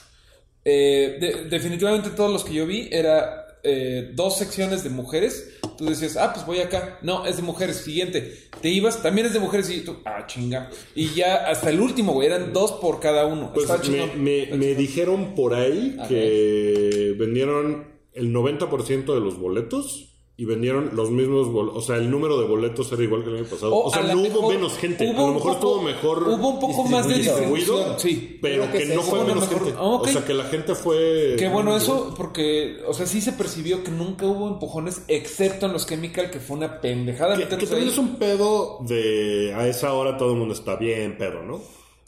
Eh, 0.64 1.18
de- 1.20 1.46
definitivamente 1.50 2.10
todos 2.12 2.32
los 2.32 2.44
que 2.44 2.54
yo 2.54 2.66
vi 2.66 2.90
era 2.92 3.46
eh, 3.64 4.12
dos 4.14 4.38
secciones 4.38 4.84
de 4.84 4.90
mujeres. 4.90 5.54
Tú 5.78 5.86
decías, 5.86 6.18
ah, 6.18 6.34
pues 6.34 6.46
voy 6.46 6.60
acá. 6.60 7.00
No, 7.02 7.26
es 7.26 7.38
de 7.38 7.42
mujeres. 7.44 7.78
Siguiente. 7.78 8.50
Te 8.62 8.70
ibas, 8.70 9.02
también 9.04 9.28
es 9.28 9.34
de 9.34 9.40
mujeres. 9.40 9.70
Y 9.70 9.82
tú, 9.82 9.98
ah, 10.06 10.26
chinga. 10.28 10.70
Y 10.96 11.14
ya 11.14 11.36
hasta 11.48 11.70
el 11.70 11.80
último, 11.80 12.14
güey. 12.14 12.28
Eran 12.28 12.52
dos 12.54 12.74
por 12.74 13.00
cada 13.00 13.26
uno. 13.26 13.52
Pues 13.54 13.70
me, 13.70 13.82
chingón. 13.82 14.24
me- 14.24 14.48
me 14.58 14.76
dijeron 14.76 15.36
por 15.36 15.54
ahí 15.54 15.96
A 16.00 16.08
que 16.08 17.16
vendieron 17.18 17.88
el 18.14 18.34
90% 18.34 19.14
de 19.14 19.20
los 19.20 19.38
boletos 19.40 20.16
y 20.40 20.46
vendieron 20.46 20.92
los 20.96 21.10
mismos 21.10 21.52
boletos. 21.52 21.84
O 21.84 21.86
sea, 21.88 21.96
el 21.96 22.12
número 22.12 22.40
de 22.40 22.46
boletos 22.48 22.92
era 22.92 23.02
igual 23.02 23.24
que 23.24 23.30
el 23.32 23.38
año 23.38 23.46
pasado. 23.46 23.74
O 23.74 23.88
O, 23.88 23.92
sea, 23.92 24.04
no 24.04 24.22
mejor 24.22 24.38
hubo 24.40 24.50
menos 24.50 24.78
gente. 24.78 25.10
hubo 25.10 25.18
a 25.24 25.28
lo 25.30 25.34
mejor 25.34 25.42
poco- 25.42 25.52
estuvo 25.54 25.82
mejor 25.82 26.24
Hubo 26.30 26.50
un 26.50 26.60
poco 26.60 26.84
más 26.86 27.08
de 27.08 27.16
distribuido. 27.16 27.98
Sí. 27.98 28.38
pero 28.40 28.72
que 28.72 28.78
que 28.78 28.86
no 28.96 29.02
fue 29.02 29.24
menos 29.26 29.50
mejor- 29.50 29.66
gente. 29.66 29.80
O 29.80 30.06
sea, 30.08 30.24
que 30.24 30.34
la 30.36 30.44
gente 30.44 30.76
fue... 30.76 31.36
Qué 31.40 31.48
bueno 31.50 31.76
eso, 31.76 32.14
porque, 32.16 32.78
o 32.88 32.94
sea, 32.94 33.08
sí 33.08 33.20
se 33.20 33.32
percibió 33.34 33.84
que 33.84 33.90
nunca 33.90 34.28
hubo 34.28 34.48
empujones, 34.48 35.02
excepto 35.08 35.66
en 35.66 35.74
los 35.74 35.88
Chemical, 35.88 36.30
que 36.30 36.40
fue 36.40 36.56
una 36.58 36.82
pendejada. 36.82 37.36
Que, 37.36 37.48
que 37.58 37.66
también 37.66 37.90
es 37.90 37.98
un 37.98 38.18
pedo 38.18 38.78
de... 38.88 39.54
A 39.56 39.68
esa 39.68 39.94
hora 39.94 40.18
todo 40.18 40.34
el 40.34 40.38
mundo 40.38 40.54
está 40.54 40.76
bien 40.76 41.18
pedo, 41.18 41.42
¿no? 41.42 41.60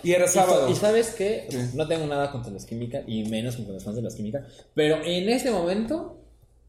Y 0.04 0.12
era 0.12 0.28
sábado. 0.28 0.70
Y 0.70 0.76
sabes 0.76 1.16
qué, 1.18 1.48
no 1.74 1.88
tengo 1.88 2.06
nada 2.06 2.32
contra 2.32 2.52
los 2.54 2.64
Química 2.66 3.02
y 3.08 3.24
menos 3.24 3.56
contra 3.56 3.74
los 3.74 3.84
fans 3.84 3.96
de 3.98 4.02
los 4.04 4.14
Química, 4.16 4.46
pero 4.76 4.98
en 5.04 5.28
ese 5.30 5.52
momento 5.52 6.16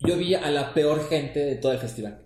yo 0.00 0.16
vi 0.16 0.34
a 0.34 0.50
la 0.50 0.72
peor 0.74 1.08
gente 1.08 1.40
de 1.40 1.56
todo 1.56 1.72
el 1.72 1.78
festival. 1.78 2.22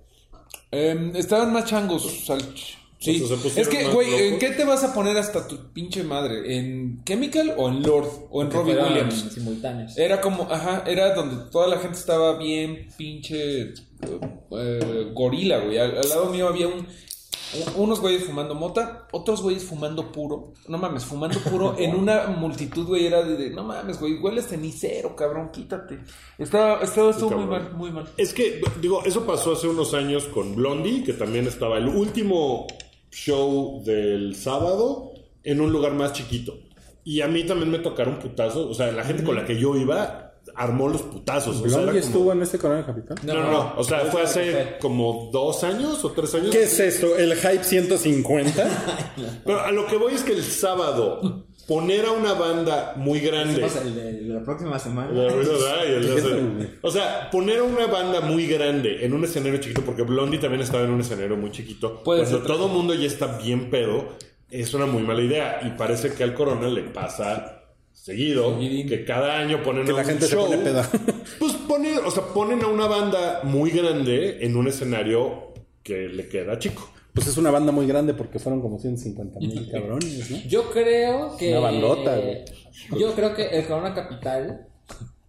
Em, 0.71 1.15
estaban 1.17 1.53
más 1.53 1.65
changos, 1.67 2.25
Salch. 2.27 2.79
Sí. 2.99 3.21
O 3.23 3.27
sea, 3.29 3.37
se 3.37 3.43
pusieron 3.43 3.73
es 3.75 3.79
que, 3.79 3.93
güey, 3.93 4.29
¿en 4.29 4.39
qué 4.39 4.51
te 4.51 4.65
vas 4.65 4.83
a 4.83 4.95
poner 4.95 5.17
hasta 5.19 5.47
tu 5.47 5.73
pinche 5.75 6.03
madre? 6.03 6.57
¿En 6.57 7.05
Chemical 7.05 7.53
o 7.59 7.69
en 7.69 7.83
Lord? 7.83 8.09
¿O 8.31 8.41
en 8.43 8.51
Robbie 8.51 8.77
Williams? 8.77 9.27
simultáneos. 9.35 9.99
Era 9.99 10.21
como, 10.23 10.45
ajá, 10.51 10.85
era 10.87 11.15
donde 11.15 11.51
toda 11.51 11.67
la 11.69 11.79
gente 11.79 11.99
estaba 11.99 12.39
bien 12.39 12.89
pinche 12.97 13.75
eh, 14.51 15.11
gorila, 15.13 15.59
güey. 15.59 15.77
Al, 15.79 15.99
al 15.99 16.09
lado 16.09 16.27
mío 16.31 16.49
había 16.49 16.69
un- 16.69 16.87
unos 17.77 18.01
güeyes 18.01 18.25
fumando 18.25 18.55
mota, 18.55 19.07
otros 19.13 19.43
güeyes 19.43 19.65
fumando 19.65 20.11
puro. 20.13 20.53
No 20.69 20.79
mames, 20.79 21.05
fumando 21.05 21.39
puro 21.41 21.77
en 21.79 21.95
una 21.99 22.27
multitud, 22.27 22.87
güey. 22.87 23.07
Era 23.07 23.23
de, 23.23 23.37
de, 23.37 23.51
no 23.51 23.65
mames, 23.65 23.99
güey, 24.01 24.19
hueles 24.19 24.49
cenicero, 24.49 25.15
cabrón, 25.15 25.51
quítate. 25.53 26.01
Estaba, 26.39 26.83
estaba, 26.83 27.11
estuvo 27.11 27.39
muy 27.39 27.47
mal, 27.47 27.73
muy 27.75 27.93
mal. 27.93 28.09
Es 28.17 28.35
que, 28.35 28.61
digo, 28.81 29.03
eso 29.05 29.25
pasó 29.25 29.53
hace 29.53 29.69
unos 29.69 29.95
años 29.95 30.25
con 30.25 30.55
Blondie, 30.55 31.05
que 31.05 31.13
también 31.13 31.47
estaba 31.47 31.79
el 31.79 31.89
último 31.89 32.67
show 33.11 33.83
del 33.85 34.35
sábado 34.35 35.13
en 35.43 35.61
un 35.61 35.73
lugar 35.73 35.93
más 35.95 36.13
chiquito. 36.13 36.59
Y 37.05 37.21
a 37.21 37.29
mí 37.29 37.45
también 37.45 37.71
me 37.71 37.79
tocaron 37.79 38.19
putazos. 38.19 38.71
O 38.71 38.75
sea, 38.75 38.91
la 38.91 39.05
gente 39.05 39.25
con 39.25 39.37
la 39.37 39.45
que 39.45 39.59
yo 39.59 39.77
iba 39.77 40.24
armó 40.57 40.89
los 40.89 41.03
putazos. 41.03 41.57
O 41.57 41.59
sea, 41.61 41.69
era 41.69 41.77
¿Blondie 41.83 42.01
como- 42.01 42.07
estuvo 42.13 42.33
en 42.33 42.43
este 42.43 42.59
Corona 42.59 42.87
Capital? 42.87 43.17
No, 43.25 43.35
no, 43.35 43.51
no. 43.51 43.73
O 43.77 43.85
sea, 43.85 44.01
fue 44.07 44.23
hace 44.23 44.77
como 44.81 45.31
dos 45.33 45.65
años 45.65 46.05
o 46.05 46.11
tres 46.13 46.35
años. 46.35 46.51
¿Qué 46.51 46.65
es 46.65 46.79
esto? 46.81 47.17
¿El 47.17 47.35
Hype 47.35 47.65
150? 47.65 48.69
Pero 49.45 49.61
a 49.61 49.71
lo 49.73 49.87
que 49.87 49.97
voy 49.97 50.15
es 50.15 50.23
que 50.23 50.33
el 50.33 50.43
sábado 50.43 51.45
poner 51.67 52.05
a 52.05 52.13
una 52.13 52.35
banda 52.35 52.93
muy 52.97 53.21
grande. 53.21 53.65
El 53.65 53.95
de 54.29 54.35
la 54.35 54.43
próxima 54.43 54.79
semana. 54.79 55.11
La 55.13 55.35
verdad, 55.35 55.87
el 55.87 56.15
de 56.15 56.71
O 56.83 56.91
sea, 56.91 57.31
poner 57.31 57.61
a 57.61 57.63
una 57.63 57.87
banda 57.87 58.21
muy 58.21 58.47
grande 58.47 59.05
en 59.05 59.15
un 59.15 59.25
escenario 59.25 59.59
chiquito, 59.59 59.81
porque 59.83 60.03
Blondie 60.03 60.39
también 60.39 60.61
estaba 60.63 60.85
en 60.85 60.91
un 60.91 61.01
escenario 61.01 61.37
muy 61.37 61.51
chiquito. 61.51 62.03
Puede 62.05 62.21
cuando 62.23 62.39
ser. 62.39 62.47
todo 62.47 62.67
el 62.67 62.73
mundo 62.73 62.95
ya 62.95 63.07
está 63.07 63.39
bien 63.39 63.71
pedo, 63.71 64.05
es 64.51 64.75
una 64.75 64.87
muy 64.87 65.03
mala 65.03 65.23
idea. 65.23 65.61
Y 65.65 65.71
parece 65.71 66.13
que 66.13 66.23
al 66.23 66.35
Corona 66.35 66.69
le 66.69 66.83
pasa 66.83 67.64
seguido, 67.95 68.55
Seguidín. 68.55 68.87
que 68.89 69.05
cada 69.05 69.39
año 69.39 69.63
ponen 69.63 69.85
Que 69.87 69.93
a 69.93 69.95
la 69.95 70.01
un 70.03 70.07
gente 70.07 70.27
se 70.27 70.35
show, 70.35 70.45
pone 70.47 70.59
peda. 70.59 70.89
Pues 71.39 71.53
ponen, 71.55 71.99
o 72.05 72.11
sea, 72.11 72.25
ponen 72.25 72.63
a 72.63 72.67
una 72.69 72.87
banda 72.87 73.41
muy 73.45 73.71
grande 73.71 74.45
en 74.45 74.57
un 74.57 74.69
escenario 74.69 75.55
que 75.83 76.09
le 76.09 76.29
queda 76.29 76.59
chico. 76.59 76.91
Pues 77.15 77.29
es 77.29 77.37
una 77.37 77.51
banda 77.51 77.71
muy 77.73 77.87
grande 77.87 78.13
porque 78.13 78.39
fueron 78.39 78.61
como 78.61 78.79
150 78.79 79.39
mil 79.41 79.71
cabrones, 79.73 80.31
¿no? 80.31 80.39
Yo 80.49 80.71
creo 80.71 81.37
que. 81.37 81.51
Una 81.53 81.61
bandota, 81.61 82.17
güey. 82.19 82.45
Yo 82.99 83.15
creo 83.15 83.35
que 83.35 83.47
el 83.47 83.67
Corona 83.67 83.95
Capital. 83.95 84.67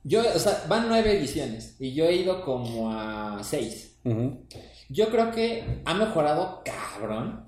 Yo, 0.04 0.22
o 0.22 0.40
sea, 0.40 0.66
van 0.68 0.88
nueve 0.88 1.18
ediciones 1.18 1.78
y 1.80 1.94
yo 1.94 2.06
he 2.06 2.16
ido 2.16 2.44
como 2.44 2.92
a 2.92 3.40
seis. 3.44 3.98
Yo 4.90 5.10
creo 5.10 5.32
que 5.32 5.82
ha 5.84 5.94
mejorado 5.96 6.62
cabrón. 6.64 7.44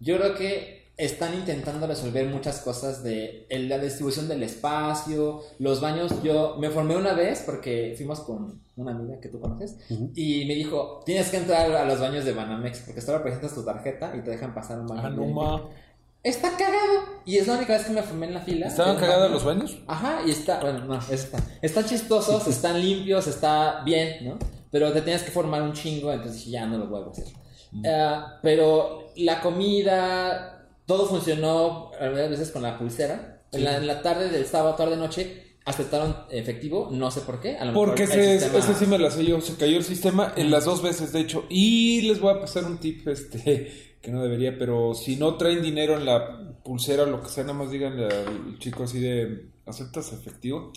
Yo 0.00 0.16
creo 0.16 0.34
que 0.34 0.73
están 0.96 1.34
intentando 1.34 1.86
resolver 1.86 2.28
muchas 2.28 2.60
cosas 2.60 3.02
de 3.02 3.46
la 3.50 3.78
distribución 3.78 4.28
del 4.28 4.42
espacio, 4.42 5.42
los 5.58 5.80
baños. 5.80 6.22
Yo 6.22 6.56
me 6.58 6.70
formé 6.70 6.96
una 6.96 7.14
vez 7.14 7.42
porque 7.44 7.94
fuimos 7.96 8.20
con 8.20 8.62
una 8.76 8.92
amiga 8.92 9.18
que 9.20 9.28
tú 9.28 9.40
conoces 9.40 9.76
y 9.88 10.44
me 10.46 10.54
dijo, 10.54 11.02
tienes 11.04 11.30
que 11.30 11.38
entrar 11.38 11.70
a 11.72 11.84
los 11.84 12.00
baños 12.00 12.24
de 12.24 12.32
Banamex 12.32 12.80
porque 12.80 13.00
solo 13.00 13.22
presentas 13.22 13.54
tu 13.54 13.64
tarjeta 13.64 14.14
y 14.16 14.22
te 14.22 14.30
dejan 14.30 14.54
pasar 14.54 14.80
un 14.80 14.86
baño. 14.86 15.02
Ah, 15.04 15.10
no 15.10 15.22
VIP". 15.22 15.34
ma. 15.34 15.68
Está 16.22 16.56
cagado. 16.56 17.04
Y 17.26 17.36
es 17.36 17.46
la 17.46 17.54
única 17.54 17.74
vez 17.74 17.84
que 17.84 17.92
me 17.92 18.02
formé 18.02 18.26
en 18.26 18.34
la 18.34 18.40
fila. 18.40 18.66
¿Estaban 18.66 18.96
cagados 18.96 19.30
los 19.30 19.44
baños? 19.44 19.78
Ajá, 19.86 20.20
y 20.26 20.30
está, 20.30 20.58
bueno, 20.60 20.84
no, 20.86 20.98
está. 21.10 21.38
Están 21.60 21.84
chistosos, 21.84 22.46
están 22.48 22.80
limpios, 22.80 23.26
está 23.26 23.82
bien, 23.84 24.26
¿no? 24.26 24.38
Pero 24.70 24.90
te 24.92 25.02
tienes 25.02 25.22
que 25.22 25.30
formar 25.30 25.62
un 25.62 25.74
chingo, 25.74 26.10
entonces 26.10 26.38
dije, 26.38 26.52
ya 26.52 26.66
no 26.66 26.78
lo 26.78 26.86
vuelvo 26.86 27.08
a 27.08 27.12
hacer. 27.12 27.26
Ah, 27.86 28.38
pero 28.42 29.10
la 29.16 29.40
comida, 29.40 30.53
todo 30.86 31.06
funcionó 31.06 31.90
algunas 32.00 32.30
veces 32.30 32.50
con 32.50 32.62
la 32.62 32.78
pulsera. 32.78 33.42
En, 33.52 33.62
la, 33.64 33.76
en 33.76 33.86
la 33.86 34.02
tarde 34.02 34.30
del 34.30 34.46
sábado, 34.46 34.74
tarde 34.74 34.96
noche, 34.96 35.58
aceptaron 35.64 36.16
efectivo, 36.30 36.88
no 36.90 37.10
sé 37.12 37.20
por 37.20 37.40
qué. 37.40 37.56
A 37.56 37.64
lo 37.64 37.72
mejor 37.72 37.88
Porque 37.88 38.02
el 38.02 38.10
ese, 38.10 38.40
sistema- 38.40 38.58
ese 38.58 38.74
sí 38.74 38.86
me 38.86 38.98
la 38.98 39.10
sé 39.12 39.24
yo. 39.24 39.40
Se 39.40 39.54
cayó 39.54 39.76
el 39.76 39.84
sistema 39.84 40.32
en 40.36 40.50
las 40.50 40.64
dos 40.64 40.82
veces, 40.82 41.12
de 41.12 41.20
hecho. 41.20 41.44
Y 41.48 42.02
les 42.02 42.18
voy 42.20 42.34
a 42.36 42.40
pasar 42.40 42.64
un 42.64 42.78
tip, 42.78 43.06
este, 43.06 43.96
que 44.02 44.10
no 44.10 44.22
debería, 44.22 44.58
pero 44.58 44.92
si 44.94 45.14
no 45.16 45.36
traen 45.36 45.62
dinero 45.62 45.96
en 45.96 46.04
la 46.04 46.58
pulsera 46.64 47.04
o 47.04 47.06
lo 47.06 47.22
que 47.22 47.28
sea, 47.28 47.44
nada 47.44 47.58
más 47.58 47.70
díganle 47.70 48.06
al 48.06 48.58
chico 48.58 48.82
así 48.84 48.98
de, 48.98 49.50
¿aceptas 49.66 50.12
efectivo? 50.12 50.72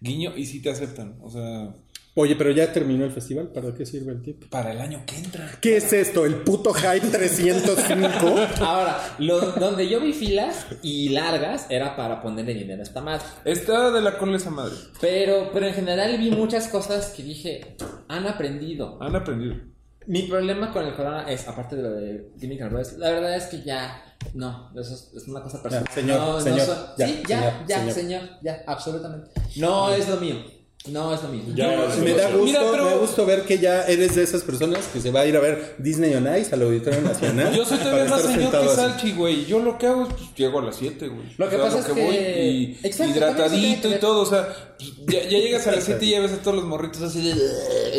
Guiño, 0.00 0.34
y 0.36 0.46
sí 0.46 0.62
te 0.62 0.70
aceptan. 0.70 1.18
O 1.22 1.28
sea, 1.30 1.74
Oye, 2.14 2.34
pero 2.34 2.50
ya 2.50 2.72
terminó 2.72 3.04
el 3.04 3.12
festival, 3.12 3.48
¿para 3.52 3.72
qué 3.72 3.86
sirve 3.86 4.12
el 4.12 4.20
tip? 4.20 4.48
para 4.50 4.72
el 4.72 4.80
año 4.80 5.04
que 5.06 5.16
entra. 5.16 5.48
¿Qué 5.60 5.76
es 5.76 5.92
esto? 5.92 6.26
¿El 6.26 6.36
puto 6.42 6.72
Hype 6.74 7.06
305? 7.06 8.36
Ahora, 8.64 8.98
lo- 9.18 9.52
donde 9.52 9.88
yo 9.88 10.00
vi 10.00 10.12
filas 10.12 10.66
y 10.82 11.10
largas 11.10 11.66
era 11.70 11.94
para 11.96 12.20
ponerle 12.20 12.54
dinero 12.54 12.80
a 12.80 12.82
esta 12.82 13.00
madre. 13.00 13.22
Está 13.44 13.90
de 13.92 14.00
la 14.02 14.18
cola 14.18 14.36
esa 14.36 14.50
madre. 14.50 14.74
Pero, 15.00 15.50
pero 15.52 15.66
en 15.66 15.74
general 15.74 16.18
vi 16.18 16.30
muchas 16.30 16.66
cosas 16.68 17.10
que 17.16 17.22
dije, 17.22 17.76
han 18.08 18.26
aprendido. 18.26 19.00
Han 19.00 19.14
aprendido. 19.14 19.54
Mi 20.06 20.22
problema 20.22 20.72
con 20.72 20.84
el 20.84 20.94
corona 20.94 21.30
es, 21.30 21.46
aparte 21.46 21.76
de 21.76 21.82
lo 21.82 21.90
de 21.92 22.32
Chemical 22.40 22.70
Brothers, 22.70 22.98
la 22.98 23.10
verdad 23.10 23.36
es 23.36 23.44
que 23.44 23.62
ya, 23.62 24.02
no, 24.34 24.72
eso 24.74 24.94
es, 24.94 25.12
es 25.14 25.28
una 25.28 25.42
cosa 25.42 25.62
personal. 25.62 25.86
Ya, 25.88 25.94
señor, 25.94 26.18
No, 26.18 26.32
no 26.32 26.40
señor, 26.40 26.60
soy- 26.66 26.76
ya, 26.98 27.06
sí, 27.06 27.22
ya, 27.28 27.38
señor, 27.38 27.52
ya, 27.68 27.78
señor. 27.78 27.94
señor. 27.94 28.22
ya, 28.42 28.62
absolutamente. 28.66 29.30
No 29.56 29.94
es 29.94 30.08
lo 30.08 30.16
mío, 30.16 30.36
no 30.88 31.12
es 31.14 31.22
lo 31.22 31.28
mío. 31.28 31.42
Ya, 31.54 31.68
Me 32.00 32.14
da 32.14 32.28
gusto, 32.30 32.44
Mira, 32.44 32.60
pero- 32.70 32.84
me 32.84 32.90
da 32.90 32.96
gusto 32.96 33.26
ver 33.26 33.42
que 33.42 33.58
ya 33.58 33.82
eres 33.84 34.14
de 34.14 34.22
esas 34.22 34.42
personas 34.42 34.86
que 34.86 35.00
se 35.00 35.10
va 35.10 35.20
a 35.20 35.26
ir 35.26 35.36
a 35.36 35.40
ver 35.40 35.76
Disney 35.78 36.14
on 36.14 36.26
Ice 36.38 36.54
al 36.54 36.62
Auditorio 36.62 37.02
Nacional. 37.02 37.54
Yo 37.54 37.64
soy 37.66 37.78
todavía 37.78 38.06
más 38.06 38.22
señor 38.22 38.50
que. 38.50 38.68
Salchi, 38.68 39.12
güey. 39.12 39.44
Yo 39.44 39.58
lo 39.60 39.76
que 39.76 39.86
hago 39.86 40.02
es, 40.04 40.08
pues, 40.14 40.34
llego 40.36 40.58
a 40.58 40.62
las 40.62 40.76
7, 40.76 41.08
güey. 41.08 41.34
Lo 41.36 41.48
que 41.50 41.56
O 41.56 41.58
sea, 41.58 41.66
pasa 41.68 41.78
es 41.80 41.86
que- 41.86 42.04
voy 42.04 42.16
y 42.16 42.78
Exacto, 42.82 43.14
hidratadito 43.16 43.88
que 43.90 43.96
y 43.96 43.98
todo, 43.98 44.22
o 44.22 44.26
sea, 44.26 44.48
ya, 45.06 45.22
ya 45.24 45.28
llegas 45.38 45.66
a 45.66 45.72
las 45.72 45.84
7 45.84 46.04
y 46.06 46.10
ya 46.12 46.20
ves 46.20 46.32
a 46.32 46.38
todos 46.38 46.56
los 46.56 46.64
morritos 46.66 47.02
así 47.02 47.20
de, 47.28 47.34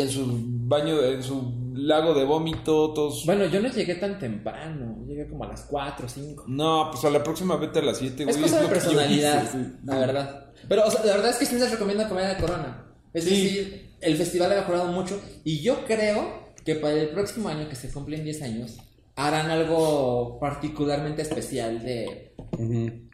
en 0.02 0.10
su 0.10 0.26
baño, 0.66 1.00
en 1.02 1.22
su 1.22 1.62
lago 1.74 2.14
de 2.14 2.24
vómito, 2.24 2.92
todos... 2.92 3.24
Bueno, 3.26 3.44
yo 3.46 3.60
no 3.60 3.68
llegué 3.68 3.94
tan 3.96 4.18
temprano, 4.18 5.04
llegué 5.06 5.28
como 5.28 5.44
a 5.44 5.48
las 5.48 5.62
4 5.62 6.06
o 6.06 6.08
5. 6.08 6.44
No, 6.48 6.88
pues 6.92 7.04
a 7.04 7.10
la 7.10 7.22
próxima 7.22 7.56
vete 7.56 7.78
a 7.78 7.82
las 7.82 7.98
7, 7.98 8.24
güey. 8.24 8.34
Es 8.36 8.42
cosa 8.42 8.56
de 8.56 8.62
lo 8.62 8.68
que 8.68 8.74
yo 8.74 8.80
personalidad, 8.82 9.44
hice, 9.44 9.58
la 9.84 9.98
verdad. 9.98 10.46
Pero, 10.68 10.86
o 10.86 10.90
sea, 10.90 11.04
la 11.04 11.12
verdad 11.16 11.30
es 11.30 11.36
que 11.36 11.46
sí 11.46 11.56
les 11.56 11.70
recomiendo 11.70 12.08
comer 12.08 12.26
a 12.26 12.38
Corona. 12.38 12.86
Es 13.12 13.24
Sí. 13.24 13.30
decir, 13.30 13.90
el 14.00 14.16
festival 14.16 14.52
ha 14.52 14.56
mejorado 14.56 14.86
mucho 14.88 15.20
y 15.44 15.60
yo 15.60 15.84
creo 15.84 16.52
que 16.64 16.76
para 16.76 16.94
el 16.94 17.08
próximo 17.10 17.48
año, 17.48 17.68
que 17.68 17.76
se 17.76 17.90
cumplen 17.90 18.24
10 18.24 18.42
años, 18.42 18.76
harán 19.16 19.50
algo 19.50 20.38
particularmente 20.40 21.22
especial 21.22 21.82
de 21.84 22.34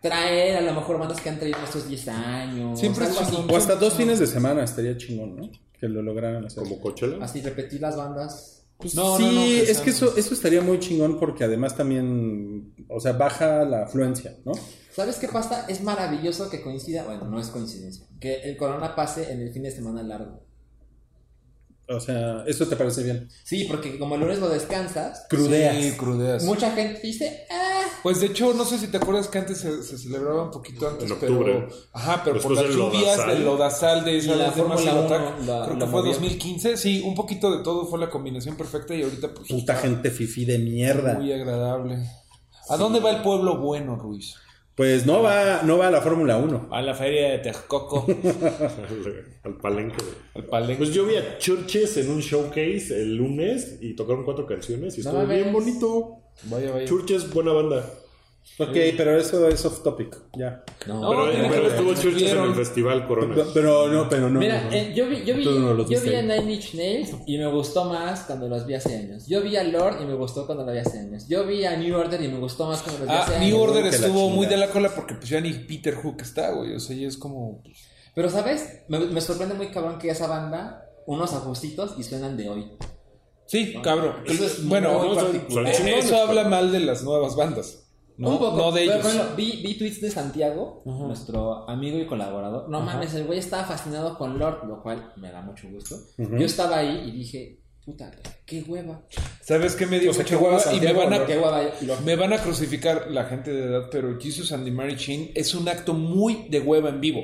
traer 0.00 0.56
a 0.56 0.60
lo 0.60 0.72
mejor 0.74 0.98
bandas 0.98 1.20
que 1.20 1.28
han 1.28 1.38
traído 1.38 1.58
estos 1.64 1.88
10 1.88 2.08
años. 2.08 2.78
Siempre 2.78 3.04
es 3.06 3.20
así. 3.20 3.36
O 3.48 3.56
hasta 3.56 3.74
dos 3.76 3.94
fines 3.94 4.18
de 4.18 4.26
semana 4.26 4.62
estaría 4.64 4.96
chingón, 4.96 5.36
¿no? 5.36 5.50
Que 5.80 5.88
lo 5.88 6.02
lograran 6.02 6.44
hacer. 6.44 6.62
Como 6.62 6.80
Coachella. 6.80 7.16
Así 7.20 7.40
repetir 7.40 7.80
las 7.80 7.96
bandas. 7.96 8.54
Pues 8.76 8.94
No, 8.94 9.16
sí, 9.16 9.24
no, 9.24 9.32
no, 9.32 9.40
que 9.42 9.62
es 9.62 9.80
que 9.80 9.90
eso, 9.90 10.16
eso 10.16 10.34
estaría 10.34 10.60
muy 10.60 10.78
chingón 10.78 11.18
porque 11.18 11.42
además 11.44 11.76
también, 11.76 12.74
o 12.88 13.00
sea, 13.00 13.12
baja 13.12 13.64
la 13.64 13.82
afluencia, 13.84 14.36
¿no? 14.44 14.52
¿Sabes 14.98 15.16
qué 15.18 15.28
pasa? 15.28 15.64
Es 15.68 15.80
maravilloso 15.80 16.50
que 16.50 16.60
coincida, 16.60 17.04
bueno, 17.04 17.24
no 17.26 17.38
es 17.38 17.46
coincidencia, 17.50 18.04
que 18.18 18.40
el 18.42 18.56
Corona 18.56 18.96
pase 18.96 19.30
en 19.32 19.40
el 19.40 19.52
fin 19.52 19.62
de 19.62 19.70
semana 19.70 20.02
largo. 20.02 20.40
O 21.88 22.00
sea, 22.00 22.42
¿eso 22.48 22.66
te 22.66 22.74
parece 22.74 23.04
bien? 23.04 23.28
Sí, 23.44 23.64
porque 23.64 23.96
como 23.96 24.16
el 24.16 24.22
lunes 24.22 24.40
lo 24.40 24.48
descansas, 24.48 25.24
Crudeas. 25.30 25.76
Sí, 25.76 25.92
crudeas. 25.96 26.42
mucha 26.42 26.72
gente 26.72 27.00
dice, 27.00 27.46
ah, 27.48 27.82
Pues 28.02 28.18
de 28.20 28.26
hecho, 28.26 28.52
no 28.54 28.64
sé 28.64 28.76
si 28.76 28.88
te 28.88 28.96
acuerdas 28.96 29.28
que 29.28 29.38
antes 29.38 29.58
se, 29.58 29.84
se 29.84 29.96
celebraba 29.96 30.42
un 30.46 30.50
poquito 30.50 30.88
antes, 30.88 31.04
En 31.06 31.12
octubre. 31.12 31.52
pero. 31.68 31.68
Ajá, 31.92 32.20
pero 32.24 32.34
Después 32.34 32.58
por 32.58 32.64
las 32.66 32.74
del 32.74 32.82
lluvias 32.84 33.02
lodazal. 33.16 33.28
del 33.36 33.44
lodazal 33.44 34.04
de 34.04 34.16
esa 34.18 34.34
Y 34.34 34.36
la 34.36 34.44
de 34.46 34.50
Fórmula 34.50 34.74
Massive 34.74 34.92
uno 34.92 35.00
Attack, 35.06 35.22
la- 35.46 35.64
creo 35.64 35.76
la 35.78 35.84
que 35.86 35.90
fue 35.92 36.00
movió. 36.00 36.12
2015. 36.12 36.76
Sí, 36.76 37.02
un 37.06 37.14
poquito 37.14 37.56
de 37.56 37.62
todo 37.62 37.86
fue 37.86 38.00
la 38.00 38.10
combinación 38.10 38.56
perfecta 38.56 38.94
y 38.96 39.02
ahorita 39.04 39.28
pues 39.32 39.46
Puta 39.48 39.72
está 39.72 39.74
gente 39.76 40.10
fifí 40.10 40.44
de 40.44 40.58
mierda. 40.58 41.14
muy 41.14 41.32
agradable. 41.32 42.04
¿A 42.68 42.76
dónde 42.76 42.98
va 43.00 43.12
el 43.12 43.22
pueblo 43.22 43.58
bueno, 43.58 43.94
Ruiz? 43.96 44.34
Pues 44.78 45.06
no 45.06 45.22
va, 45.24 45.62
no 45.64 45.76
va 45.76 45.88
a 45.88 45.90
la 45.90 46.00
Fórmula 46.00 46.36
1. 46.36 46.68
A 46.70 46.80
la 46.82 46.94
feria 46.94 47.30
de 47.30 47.38
Texcoco, 47.38 48.06
al, 48.06 49.24
al 49.42 49.56
palenque. 49.56 49.96
al 50.36 50.44
palenque. 50.44 50.76
Pues 50.76 50.94
yo 50.94 51.04
vi 51.04 51.16
a 51.16 51.36
Churches 51.36 51.96
en 51.96 52.08
un 52.08 52.20
showcase 52.20 52.90
el 52.90 53.16
lunes 53.16 53.78
y 53.80 53.96
tocaron 53.96 54.24
cuatro 54.24 54.46
canciones 54.46 54.96
y 54.96 55.02
No 55.02 55.10
estuvo 55.10 55.26
bien 55.26 55.52
bonito. 55.52 56.18
Vaya, 56.44 56.70
vaya. 56.70 56.86
Churches, 56.86 57.28
buena 57.34 57.52
banda. 57.54 57.92
Ok, 58.60 58.76
pero 58.96 59.16
eso 59.18 59.46
es 59.48 59.64
off 59.64 59.82
topic. 59.84 60.16
Ya. 60.36 60.64
no. 60.88 61.00
No, 61.00 61.10
pero 61.10 61.30
que 61.30 61.48
pero 61.48 61.68
estuvo 61.68 61.94
Churches 61.94 62.32
en 62.32 62.38
el 62.38 62.54
Festival 62.54 63.06
Corona. 63.06 63.34
Pero, 63.36 63.50
pero 63.54 63.88
no, 63.88 64.08
pero 64.08 64.28
no. 64.28 64.40
Mira, 64.40 64.62
no, 64.64 64.70
no. 64.70 64.76
eh, 64.76 64.92
yo 64.96 65.08
vi, 65.08 65.24
yo 65.24 65.36
vi, 65.36 65.44
no 65.44 65.88
yo 65.88 66.00
vi 66.00 66.14
a. 66.14 66.22
Nine 66.22 66.52
Inch 66.54 66.74
Nails 66.74 67.10
y 67.26 67.38
me 67.38 67.46
gustó 67.46 67.84
más 67.84 68.22
cuando 68.22 68.48
los 68.48 68.66
vi 68.66 68.74
hace 68.74 68.96
años. 68.96 69.26
Yo 69.28 69.42
vi 69.42 69.56
a 69.56 69.62
Lord 69.62 70.02
y 70.02 70.06
me 70.06 70.14
gustó 70.14 70.44
cuando 70.44 70.64
los 70.64 70.72
vi 70.74 70.80
hace 70.80 70.98
años. 70.98 71.28
Yo 71.28 71.46
vi 71.46 71.64
a 71.64 71.76
New 71.76 71.96
Order 71.96 72.20
y 72.20 72.26
me 72.28 72.38
gustó 72.38 72.66
más 72.66 72.82
cuando 72.82 73.04
los 73.04 73.08
vi 73.08 73.14
hace 73.14 73.32
Ah, 73.34 73.38
años. 73.38 73.48
New 73.48 73.60
Order 73.60 73.86
estuvo 73.86 74.28
muy 74.30 74.46
de 74.46 74.56
la 74.56 74.70
cola 74.70 74.88
porque 74.92 75.14
pues 75.14 75.28
ya 75.28 75.40
ni 75.40 75.52
Peter 75.52 75.94
Hook 75.94 76.16
está, 76.22 76.50
güey. 76.50 76.74
O 76.74 76.80
sea, 76.80 76.96
ya 76.96 77.06
es 77.06 77.16
como... 77.16 77.62
pues, 77.62 77.78
Pero, 78.16 78.28
¿sabes? 78.28 78.82
Me, 78.88 78.98
me 78.98 79.20
sorprende 79.20 79.54
muy 79.54 79.68
cabrón 79.68 80.00
que 80.00 80.10
esa 80.10 80.26
banda, 80.26 80.84
unos 81.06 81.32
ajustitos 81.32 81.94
y 81.96 82.02
suenan 82.02 82.36
de 82.36 82.48
hoy. 82.48 82.72
Sí, 83.46 83.74
cabrón. 83.84 84.14
Eso 84.26 84.44
es 84.44 84.66
bueno, 84.66 84.98
muy 84.98 85.14
particular. 85.14 85.66
eh, 85.68 85.72
chingones, 85.76 86.04
eso 86.06 86.14
pero- 86.16 86.28
habla 86.28 86.44
mal 86.48 86.72
de 86.72 86.80
las 86.80 87.02
nuevas 87.04 87.36
bandas. 87.36 87.84
No, 88.18 88.30
Un 88.30 88.38
poco. 88.38 88.56
no 88.56 88.72
de 88.72 88.82
ellos. 88.82 89.06
vi, 89.36 89.62
vi 89.62 89.74
tweets 89.78 90.00
de 90.00 90.10
Santiago, 90.10 90.82
nuestro 90.84 91.68
amigo 91.70 91.98
y 91.98 92.06
colaborador. 92.06 92.68
No 92.68 92.80
mames, 92.80 93.14
el 93.14 93.24
güey 93.24 93.38
estaba 93.38 93.64
fascinado 93.64 94.18
con 94.18 94.38
Lord, 94.38 94.66
lo 94.66 94.82
cual 94.82 95.12
me 95.16 95.30
da 95.30 95.40
mucho 95.40 95.68
gusto. 95.68 95.96
Yo 96.16 96.44
estaba 96.44 96.78
ahí 96.78 97.04
y 97.06 97.12
dije, 97.12 97.60
puta, 97.84 98.10
qué 98.44 98.62
hueva. 98.66 99.02
¿Sabes 99.40 99.76
qué 99.76 99.86
me 99.86 100.00
dio 100.00 100.10
O 100.10 100.14
sea, 100.14 100.24
qué 100.24 100.34
hueva 100.36 100.58
hueva? 100.58 100.74
Y 100.74 100.80
me 100.80 100.92
van, 100.92 101.12
a, 101.12 101.18
¿no? 101.20 101.26
Qué 101.26 101.38
hueva 101.38 101.62
Lord. 101.82 102.00
me 102.04 102.16
van 102.16 102.32
a 102.32 102.38
crucificar 102.42 103.08
la 103.10 103.24
gente 103.24 103.52
de 103.52 103.64
edad, 103.64 103.88
pero 103.90 104.18
Jesus 104.20 104.50
and 104.52 104.64
the 104.64 104.72
Mary 104.72 104.96
Chain 104.96 105.30
es 105.34 105.54
un 105.54 105.68
acto 105.68 105.94
muy 105.94 106.48
de 106.50 106.58
hueva 106.60 106.88
en 106.88 107.00
vivo. 107.00 107.22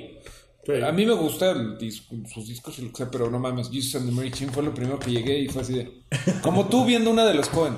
Sí. 0.65 0.73
A 0.81 0.93
mí 0.93 1.05
me 1.05 1.13
gusta 1.13 1.51
el 1.51 1.77
disco, 1.77 2.15
sus 2.33 2.47
discos 2.49 2.79
y 2.79 2.83
lo 2.83 2.91
que 2.93 2.97
sea, 2.99 3.11
pero 3.11 3.29
no 3.31 3.39
mames, 3.39 3.69
Jesus 3.69 3.97
and 3.97 4.09
the 4.09 4.15
Mary 4.15 4.31
Chain 4.31 4.51
fue 4.51 4.63
lo 4.63 4.73
primero 4.73 4.99
que 4.99 5.11
llegué 5.11 5.39
y 5.41 5.49
fue 5.49 5.61
así 5.61 5.75
de... 5.75 6.03
Como 6.41 6.69
tú 6.69 6.87
viendo 6.87 7.11
una 7.11 7.27
de 7.27 7.35
los 7.35 7.49
Cohen. 7.51 7.75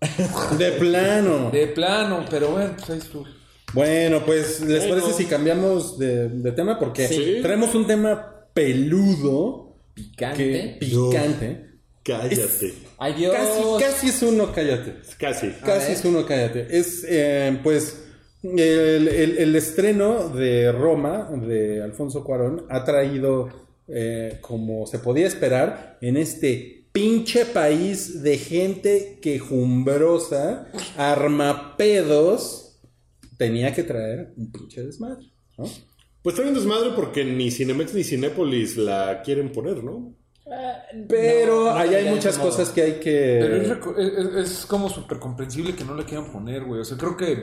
De 0.58 0.72
plano. 0.72 1.50
De 1.50 1.66
plano, 1.68 2.24
pero 2.30 2.50
bueno, 2.50 2.72
pues 2.76 2.90
ahí 2.90 2.98
estuvo. 2.98 3.24
Bueno, 3.72 4.24
pues, 4.24 4.60
¿les 4.60 4.86
Bueno. 4.86 5.02
parece 5.02 5.22
si 5.22 5.28
cambiamos 5.28 5.98
de, 5.98 6.28
de 6.28 6.52
tema? 6.52 6.78
Porque 6.78 7.08
Sí. 7.08 7.38
traemos 7.42 7.74
un 7.74 7.86
tema 7.86 8.46
peludo, 8.54 9.76
Picante. 9.94 10.78
que, 10.78 10.86
picante. 10.86 11.66
Cállate. 12.04 12.36
Casi, 12.36 12.74
casi 13.80 14.08
es 14.08 14.22
uno, 14.22 14.52
cállate. 14.52 14.94
Casi. 15.18 15.50
Casi 15.64 15.92
es 15.92 16.04
uno, 16.04 16.24
cállate. 16.24 16.66
Es, 16.70 17.04
eh, 17.08 17.58
pues, 17.64 18.04
el, 18.44 19.08
el- 19.08 19.38
el 19.38 19.56
estreno 19.56 20.28
de 20.28 20.70
Roma, 20.70 21.28
de 21.46 21.82
Alfonso 21.82 22.22
Cuarón, 22.22 22.64
ha 22.70 22.84
traído, 22.84 23.48
eh, 23.88 24.38
como 24.40 24.86
se 24.86 25.00
podía 25.00 25.26
esperar, 25.26 25.98
en 26.00 26.16
este 26.16 26.75
pinche 26.96 27.44
país 27.44 28.22
de 28.22 28.38
gente 28.38 29.18
quejumbrosa, 29.20 30.68
armapedos, 30.96 32.78
tenía 33.36 33.74
que 33.74 33.82
traer 33.82 34.32
un 34.36 34.50
pinche 34.50 34.82
desmadre, 34.82 35.26
¿no? 35.58 35.64
Pues 36.22 36.34
está 36.34 36.42
bien 36.42 36.54
desmadre 36.54 36.90
porque 36.96 37.24
ni 37.24 37.50
Cinemex 37.50 37.92
ni 37.94 38.02
Cinépolis 38.02 38.76
la 38.78 39.20
quieren 39.22 39.52
poner, 39.52 39.84
¿no? 39.84 40.14
Pero 41.08 41.64
No, 41.66 41.70
no 41.72 41.76
ahí 41.76 41.94
hay 41.94 42.08
muchas 42.08 42.38
cosas 42.38 42.70
que 42.70 42.82
hay 42.82 42.92
que... 42.94 43.38
Pero 43.42 43.56
es, 43.98 44.16
es- 44.44 44.50
es 44.60 44.66
como 44.66 44.88
súper 44.88 45.18
comprensible 45.18 45.74
que 45.74 45.84
no 45.84 45.94
le 45.94 46.04
quieran 46.04 46.32
poner, 46.32 46.64
güey. 46.64 46.80
O 46.80 46.84
sea, 46.84 46.96
creo 46.96 47.16
que, 47.16 47.42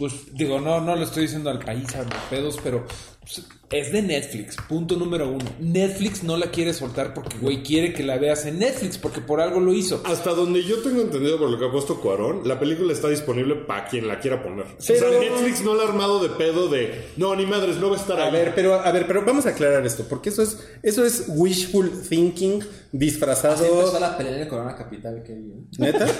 pues, 0.00 0.34
digo, 0.34 0.58
no, 0.60 0.80
no 0.80 0.96
le 0.96 1.04
estoy 1.04 1.24
diciendo 1.24 1.50
al 1.50 1.58
país 1.58 1.94
a 1.94 2.04
pedos, 2.30 2.58
pero 2.64 2.86
pues, 3.20 3.46
es 3.70 3.92
de 3.92 4.00
Netflix, 4.00 4.56
punto 4.66 4.96
número 4.96 5.28
uno. 5.30 5.44
Netflix 5.60 6.24
no 6.24 6.38
la 6.38 6.50
quiere 6.50 6.72
soltar 6.72 7.12
porque, 7.12 7.36
güey, 7.36 7.62
quiere 7.62 7.92
que 7.92 8.02
la 8.02 8.16
veas 8.16 8.46
en 8.46 8.58
Netflix, 8.58 8.96
porque 8.96 9.20
por 9.20 9.42
algo 9.42 9.60
lo 9.60 9.74
hizo. 9.74 10.02
Hasta 10.06 10.30
donde 10.32 10.64
yo 10.64 10.78
tengo 10.78 11.02
entendido 11.02 11.38
por 11.38 11.50
lo 11.50 11.58
que 11.58 11.66
ha 11.66 11.70
puesto 11.70 12.00
Cuarón, 12.00 12.48
la 12.48 12.58
película 12.58 12.92
está 12.94 13.08
disponible 13.08 13.54
para 13.56 13.84
quien 13.86 14.08
la 14.08 14.18
quiera 14.20 14.42
poner. 14.42 14.64
O 14.64 14.82
sea, 14.82 14.96
Netflix 15.08 15.62
no 15.62 15.74
la 15.74 15.84
ha 15.84 15.88
armado 15.88 16.18
de 16.20 16.30
pedo 16.30 16.68
de, 16.68 17.10
no, 17.18 17.36
ni 17.36 17.44
madres, 17.44 17.76
no 17.76 17.90
va 17.90 17.96
a 17.96 18.00
estar 18.00 18.18
A 18.18 18.24
ahí. 18.26 18.32
ver, 18.32 18.54
pero 18.54 18.80
a 18.80 18.90
ver, 18.90 19.06
pero 19.06 19.22
vamos 19.24 19.44
a 19.44 19.50
aclarar 19.50 19.86
esto, 19.86 20.06
porque 20.08 20.30
eso 20.30 20.42
es 20.42 20.58
eso 20.82 21.04
es 21.04 21.26
wishful 21.28 21.90
thinking 22.08 22.64
disfrazado. 22.90 23.54
Así 23.54 23.66
empezó 23.66 24.00
la 24.00 24.16
pelea 24.16 24.34
en 24.34 24.40
el 24.40 24.48
Corona 24.48 24.74
Capital 24.74 25.22
que 25.22 25.34
vi. 25.34 25.52
¿Neta? 25.78 26.06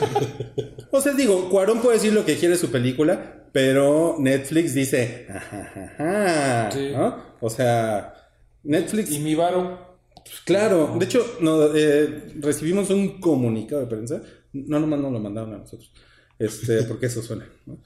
O 0.92 1.00
sea, 1.00 1.12
digo, 1.12 1.48
Cuarón 1.48 1.80
puede 1.80 1.96
decir 1.98 2.12
lo 2.12 2.24
que 2.24 2.36
quiere 2.36 2.54
de 2.54 2.60
su 2.60 2.68
película, 2.70 3.39
pero 3.52 4.16
Netflix 4.18 4.74
dice, 4.74 5.26
"Ajajaja", 5.28 6.70
Sí. 6.72 6.90
¿no? 6.92 7.16
O 7.40 7.50
sea, 7.50 8.14
Netflix, 8.62 9.10
Y 9.10 9.18
mi 9.20 9.34
varo, 9.34 9.98
claro, 10.44 10.96
de 10.98 11.04
hecho, 11.06 11.24
no, 11.40 11.74
eh, 11.74 12.34
recibimos 12.40 12.90
un 12.90 13.20
comunicado 13.20 13.80
de 13.80 13.86
prensa, 13.86 14.22
no 14.52 14.78
nomás 14.80 15.00
nos 15.00 15.12
lo 15.12 15.20
mandaron 15.20 15.54
a 15.54 15.58
nosotros, 15.58 15.92
este, 16.38 16.82
porque 16.88 17.06
eso 17.06 17.22
suena. 17.22 17.46
¿no? 17.66 17.78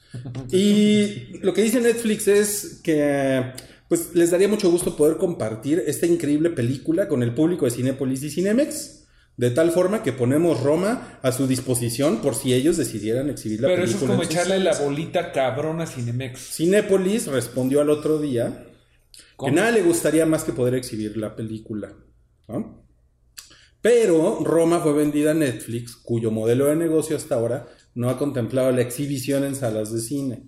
Y 0.51 1.37
lo 1.41 1.53
que 1.53 1.61
dice 1.63 1.79
Netflix 1.79 2.27
es 2.27 2.81
que, 2.83 3.53
pues, 3.87 4.13
les 4.13 4.31
daría 4.31 4.47
mucho 4.47 4.69
gusto 4.69 4.95
poder 4.97 5.17
compartir 5.17 5.83
esta 5.87 6.05
increíble 6.05 6.49
película 6.49 7.07
con 7.07 7.23
el 7.23 7.33
público 7.33 7.65
de 7.65 7.71
Cinépolis 7.71 8.23
y 8.23 8.29
Cinemex. 8.31 9.04
De 9.37 9.51
tal 9.51 9.71
forma 9.71 10.01
que 10.01 10.13
ponemos 10.13 10.61
Roma 10.61 11.19
a 11.21 11.31
su 11.31 11.45
disposición 11.45 12.21
por 12.21 12.35
si 12.35 12.53
ellos 12.53 12.77
decidieran 12.77 13.29
exhibir 13.29 13.61
la 13.61 13.67
pero 13.67 13.83
eso 13.83 13.91
es 13.91 13.97
película. 13.97 14.17
como 14.17 14.23
echarle 14.23 14.59
la 14.59 14.79
bolita 14.79 15.31
cabrona 15.33 15.83
a 15.83 15.87
Cinemex. 15.87 16.55
Cinépolis 16.55 17.27
respondió 17.27 17.81
al 17.81 17.89
otro 17.89 18.17
día 18.19 18.65
¿Cómo? 19.35 19.49
que 19.49 19.55
nada 19.55 19.71
le 19.71 19.81
gustaría 19.81 20.25
más 20.25 20.45
que 20.45 20.53
poder 20.53 20.75
exhibir 20.75 21.17
la 21.17 21.35
película. 21.35 21.93
¿no? 22.47 22.85
Pero 23.81 24.39
Roma 24.41 24.79
fue 24.79 24.93
vendida 24.93 25.31
a 25.31 25.35
Netflix, 25.35 25.95
cuyo 25.95 26.31
modelo 26.31 26.67
de 26.67 26.77
negocio 26.77 27.17
hasta 27.17 27.35
ahora 27.35 27.67
no 27.93 28.09
ha 28.09 28.17
contemplado 28.17 28.71
la 28.71 28.81
exhibición 28.81 29.43
en 29.43 29.55
salas 29.55 29.91
de 29.91 29.99
cine. 29.99 30.47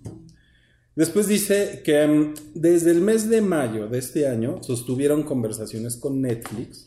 Después 0.96 1.28
dice 1.28 1.82
que 1.84 2.06
mm, 2.06 2.34
desde 2.54 2.90
el 2.90 3.00
mes 3.00 3.28
de 3.28 3.40
mayo 3.42 3.86
de 3.86 3.98
este 3.98 4.26
año 4.26 4.62
sostuvieron 4.62 5.22
conversaciones 5.22 5.96
con 5.96 6.20
Netflix, 6.20 6.86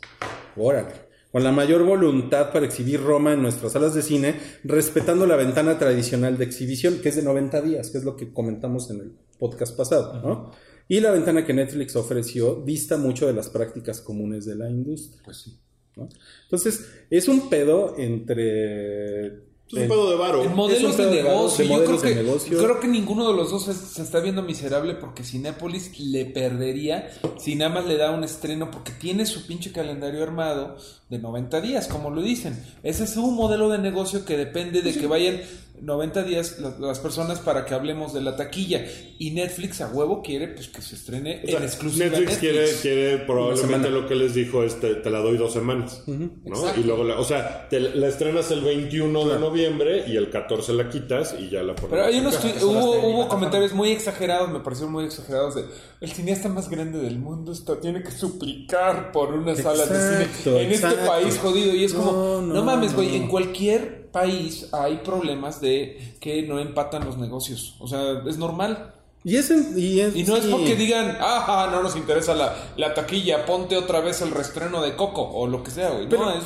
órale, 0.58 1.11
con 1.32 1.43
la 1.43 1.51
mayor 1.51 1.84
voluntad 1.84 2.51
para 2.51 2.65
exhibir 2.65 3.01
Roma 3.01 3.34
en 3.34 3.41
nuestras 3.41 3.71
salas 3.71 3.93
de 3.93 4.01
cine, 4.01 4.36
respetando 4.63 5.25
la 5.25 5.36
ventana 5.36 5.77
tradicional 5.79 6.38
de 6.38 6.45
exhibición, 6.45 6.99
que 6.99 7.09
es 7.09 7.15
de 7.15 7.23
90 7.23 7.61
días, 7.61 7.89
que 7.89 7.97
es 7.99 8.03
lo 8.03 8.15
que 8.15 8.34
comentamos 8.34 8.89
en 8.89 8.99
el 8.99 9.11
podcast 9.39 9.75
pasado, 9.75 10.21
¿no? 10.21 10.51
Y 10.88 10.99
la 10.99 11.11
ventana 11.11 11.45
que 11.45 11.53
Netflix 11.53 11.95
ofreció 11.95 12.55
dista 12.65 12.97
mucho 12.97 13.25
de 13.25 13.34
las 13.34 13.49
prácticas 13.49 14.01
comunes 14.01 14.45
de 14.45 14.55
la 14.55 14.69
industria. 14.69 15.21
Pues 15.23 15.38
sí. 15.38 15.57
¿no? 15.95 16.09
Entonces, 16.43 16.86
es 17.09 17.27
un 17.29 17.49
pedo 17.49 17.95
entre... 17.97 19.51
Es 19.72 19.84
un 19.84 19.88
pedo 19.88 20.09
de 20.09 20.17
varo. 20.17 20.43
Modelos 20.49 20.97
de 20.97 21.05
negocio. 21.09 21.65
de 21.65 21.72
Yo 21.72 21.86
creo 21.86 22.01
que, 22.01 22.15
negocio. 22.15 22.57
creo 22.57 22.80
que 22.80 22.88
ninguno 22.88 23.28
de 23.30 23.36
los 23.36 23.51
dos 23.51 23.65
se, 23.65 23.74
se 23.74 24.01
está 24.01 24.19
viendo 24.19 24.41
miserable 24.41 24.95
porque 24.95 25.24
Cinépolis 25.24 25.97
le 25.99 26.26
perdería 26.26 27.09
si 27.38 27.55
nada 27.55 27.74
más 27.74 27.86
le 27.86 27.97
da 27.97 28.11
un 28.11 28.24
estreno 28.24 28.69
porque 28.69 28.91
tiene 28.91 29.26
su 29.26 29.47
pinche 29.47 29.72
calendario 29.72 30.22
armado 30.24 30.78
de 31.09 31.19
90 31.19 31.61
días, 31.61 31.88
como 31.88 32.09
lo 32.09 32.22
dicen. 32.22 32.61
Ese 32.84 33.05
es 33.05 33.15
un 33.17 33.36
modelo 33.36 33.69
de 33.69 33.78
negocio 33.78 34.26
que 34.26 34.38
depende 34.38 34.82
de 34.82 34.93
que 34.93 35.07
vayan 35.07 35.41
90 35.82 36.23
días 36.23 36.59
la- 36.59 36.75
las 36.79 36.99
personas 36.99 37.39
para 37.39 37.65
que 37.65 37.73
hablemos 37.73 38.13
de 38.13 38.21
la 38.21 38.36
taquilla. 38.36 38.86
Y 39.17 39.32
Netflix 39.32 39.82
a 39.82 39.88
huevo 39.89 40.21
quiere 40.21 40.47
pues 40.49 40.67
que 40.69 40.82
se 40.82 40.95
estrene 40.95 41.41
O 41.43 41.47
sea, 41.47 41.57
en 41.57 41.63
exclusiva 41.63 42.05
Netflix, 42.05 42.38
quiere, 42.38 42.59
Netflix. 42.61 42.82
quiere 42.82 43.17
probablemente 43.19 43.89
lo 43.89 44.07
que 44.07 44.15
les 44.15 44.34
dijo 44.34 44.63
es 44.63 44.79
te, 44.79 44.95
te 44.95 45.09
la 45.09 45.19
doy 45.19 45.38
dos 45.38 45.53
semanas, 45.53 46.03
¿no? 46.07 46.32
Y 46.77 46.84
luego, 46.84 47.03
la, 47.03 47.19
o 47.19 47.23
sea, 47.23 47.67
te 47.69 47.79
la 47.79 48.07
estrenas 48.07 48.49
el 48.51 48.61
21 48.61 49.27
de 49.27 49.39
noviembre 49.39 50.05
y 50.07 50.15
el 50.17 50.29
14 50.29 50.73
la 50.73 50.89
quitas 50.89 51.36
y 51.39 51.49
ya 51.49 51.61
la 51.63 51.75
pones. 51.75 51.89
Pero 51.91 52.05
hay 52.05 52.19
unos 52.19 52.39
hubo, 52.63 53.07
hubo 53.07 53.27
comentarios 53.27 53.73
muy 53.73 53.89
exagerados, 53.91 54.49
me 54.49 54.59
parecieron 54.59 54.91
muy 54.93 55.05
exagerados 55.05 55.55
de 55.55 55.65
el 55.99 56.11
cineasta 56.11 56.49
más 56.49 56.69
grande 56.69 56.99
del 56.99 57.19
mundo 57.19 57.51
está, 57.51 57.79
tiene 57.79 58.01
que 58.01 58.11
suplicar 58.11 59.11
por 59.11 59.34
una 59.34 59.55
sala 59.55 59.86
de 59.86 60.25
cine 60.43 60.61
en 60.63 60.71
este 60.71 60.95
país 61.05 61.38
jodido 61.38 61.75
y 61.75 61.84
es 61.84 61.93
como 61.93 62.11
No, 62.11 62.41
no, 62.41 62.53
no, 62.55 62.63
mames, 62.63 62.95
güey, 62.95 63.09
no. 63.09 63.15
en 63.15 63.27
cualquier 63.27 64.01
país 64.12 64.68
hay 64.74 64.97
problemas 65.03 65.59
de 65.62 66.16
que 66.20 66.43
no 66.43 66.59
empatan 66.59 67.05
los 67.05 67.18
negocios, 67.18 67.76
o 67.80 67.88
sea, 67.88 68.22
es 68.28 68.38
normal. 68.38 68.93
Y, 69.24 69.36
es 69.38 69.51
en- 69.51 69.74
y, 69.78 69.99
es- 69.99 70.16
Y 70.16 70.24
no 70.24 70.36
es 70.36 70.45
porque 70.47 70.76
digan, 70.76 71.16
ah, 71.22 71.70
no 71.72 71.84
nos 71.84 71.95
interesa 71.95 72.34
la, 72.34 72.55
la 72.76 72.93
taquilla, 72.95 73.45
ponte 73.45 73.78
otra 73.78 73.99
vez 74.01 74.20
el 74.22 74.32
restreno 74.32 74.82
de 74.82 74.95
Coco 74.95 75.22
o 75.22 75.45
lo 75.45 75.64
que 75.64 75.70
sea, 75.70 75.91
güey. 75.91 76.09
Pero 76.09 76.26
no, 76.26 76.32
es... 76.32 76.43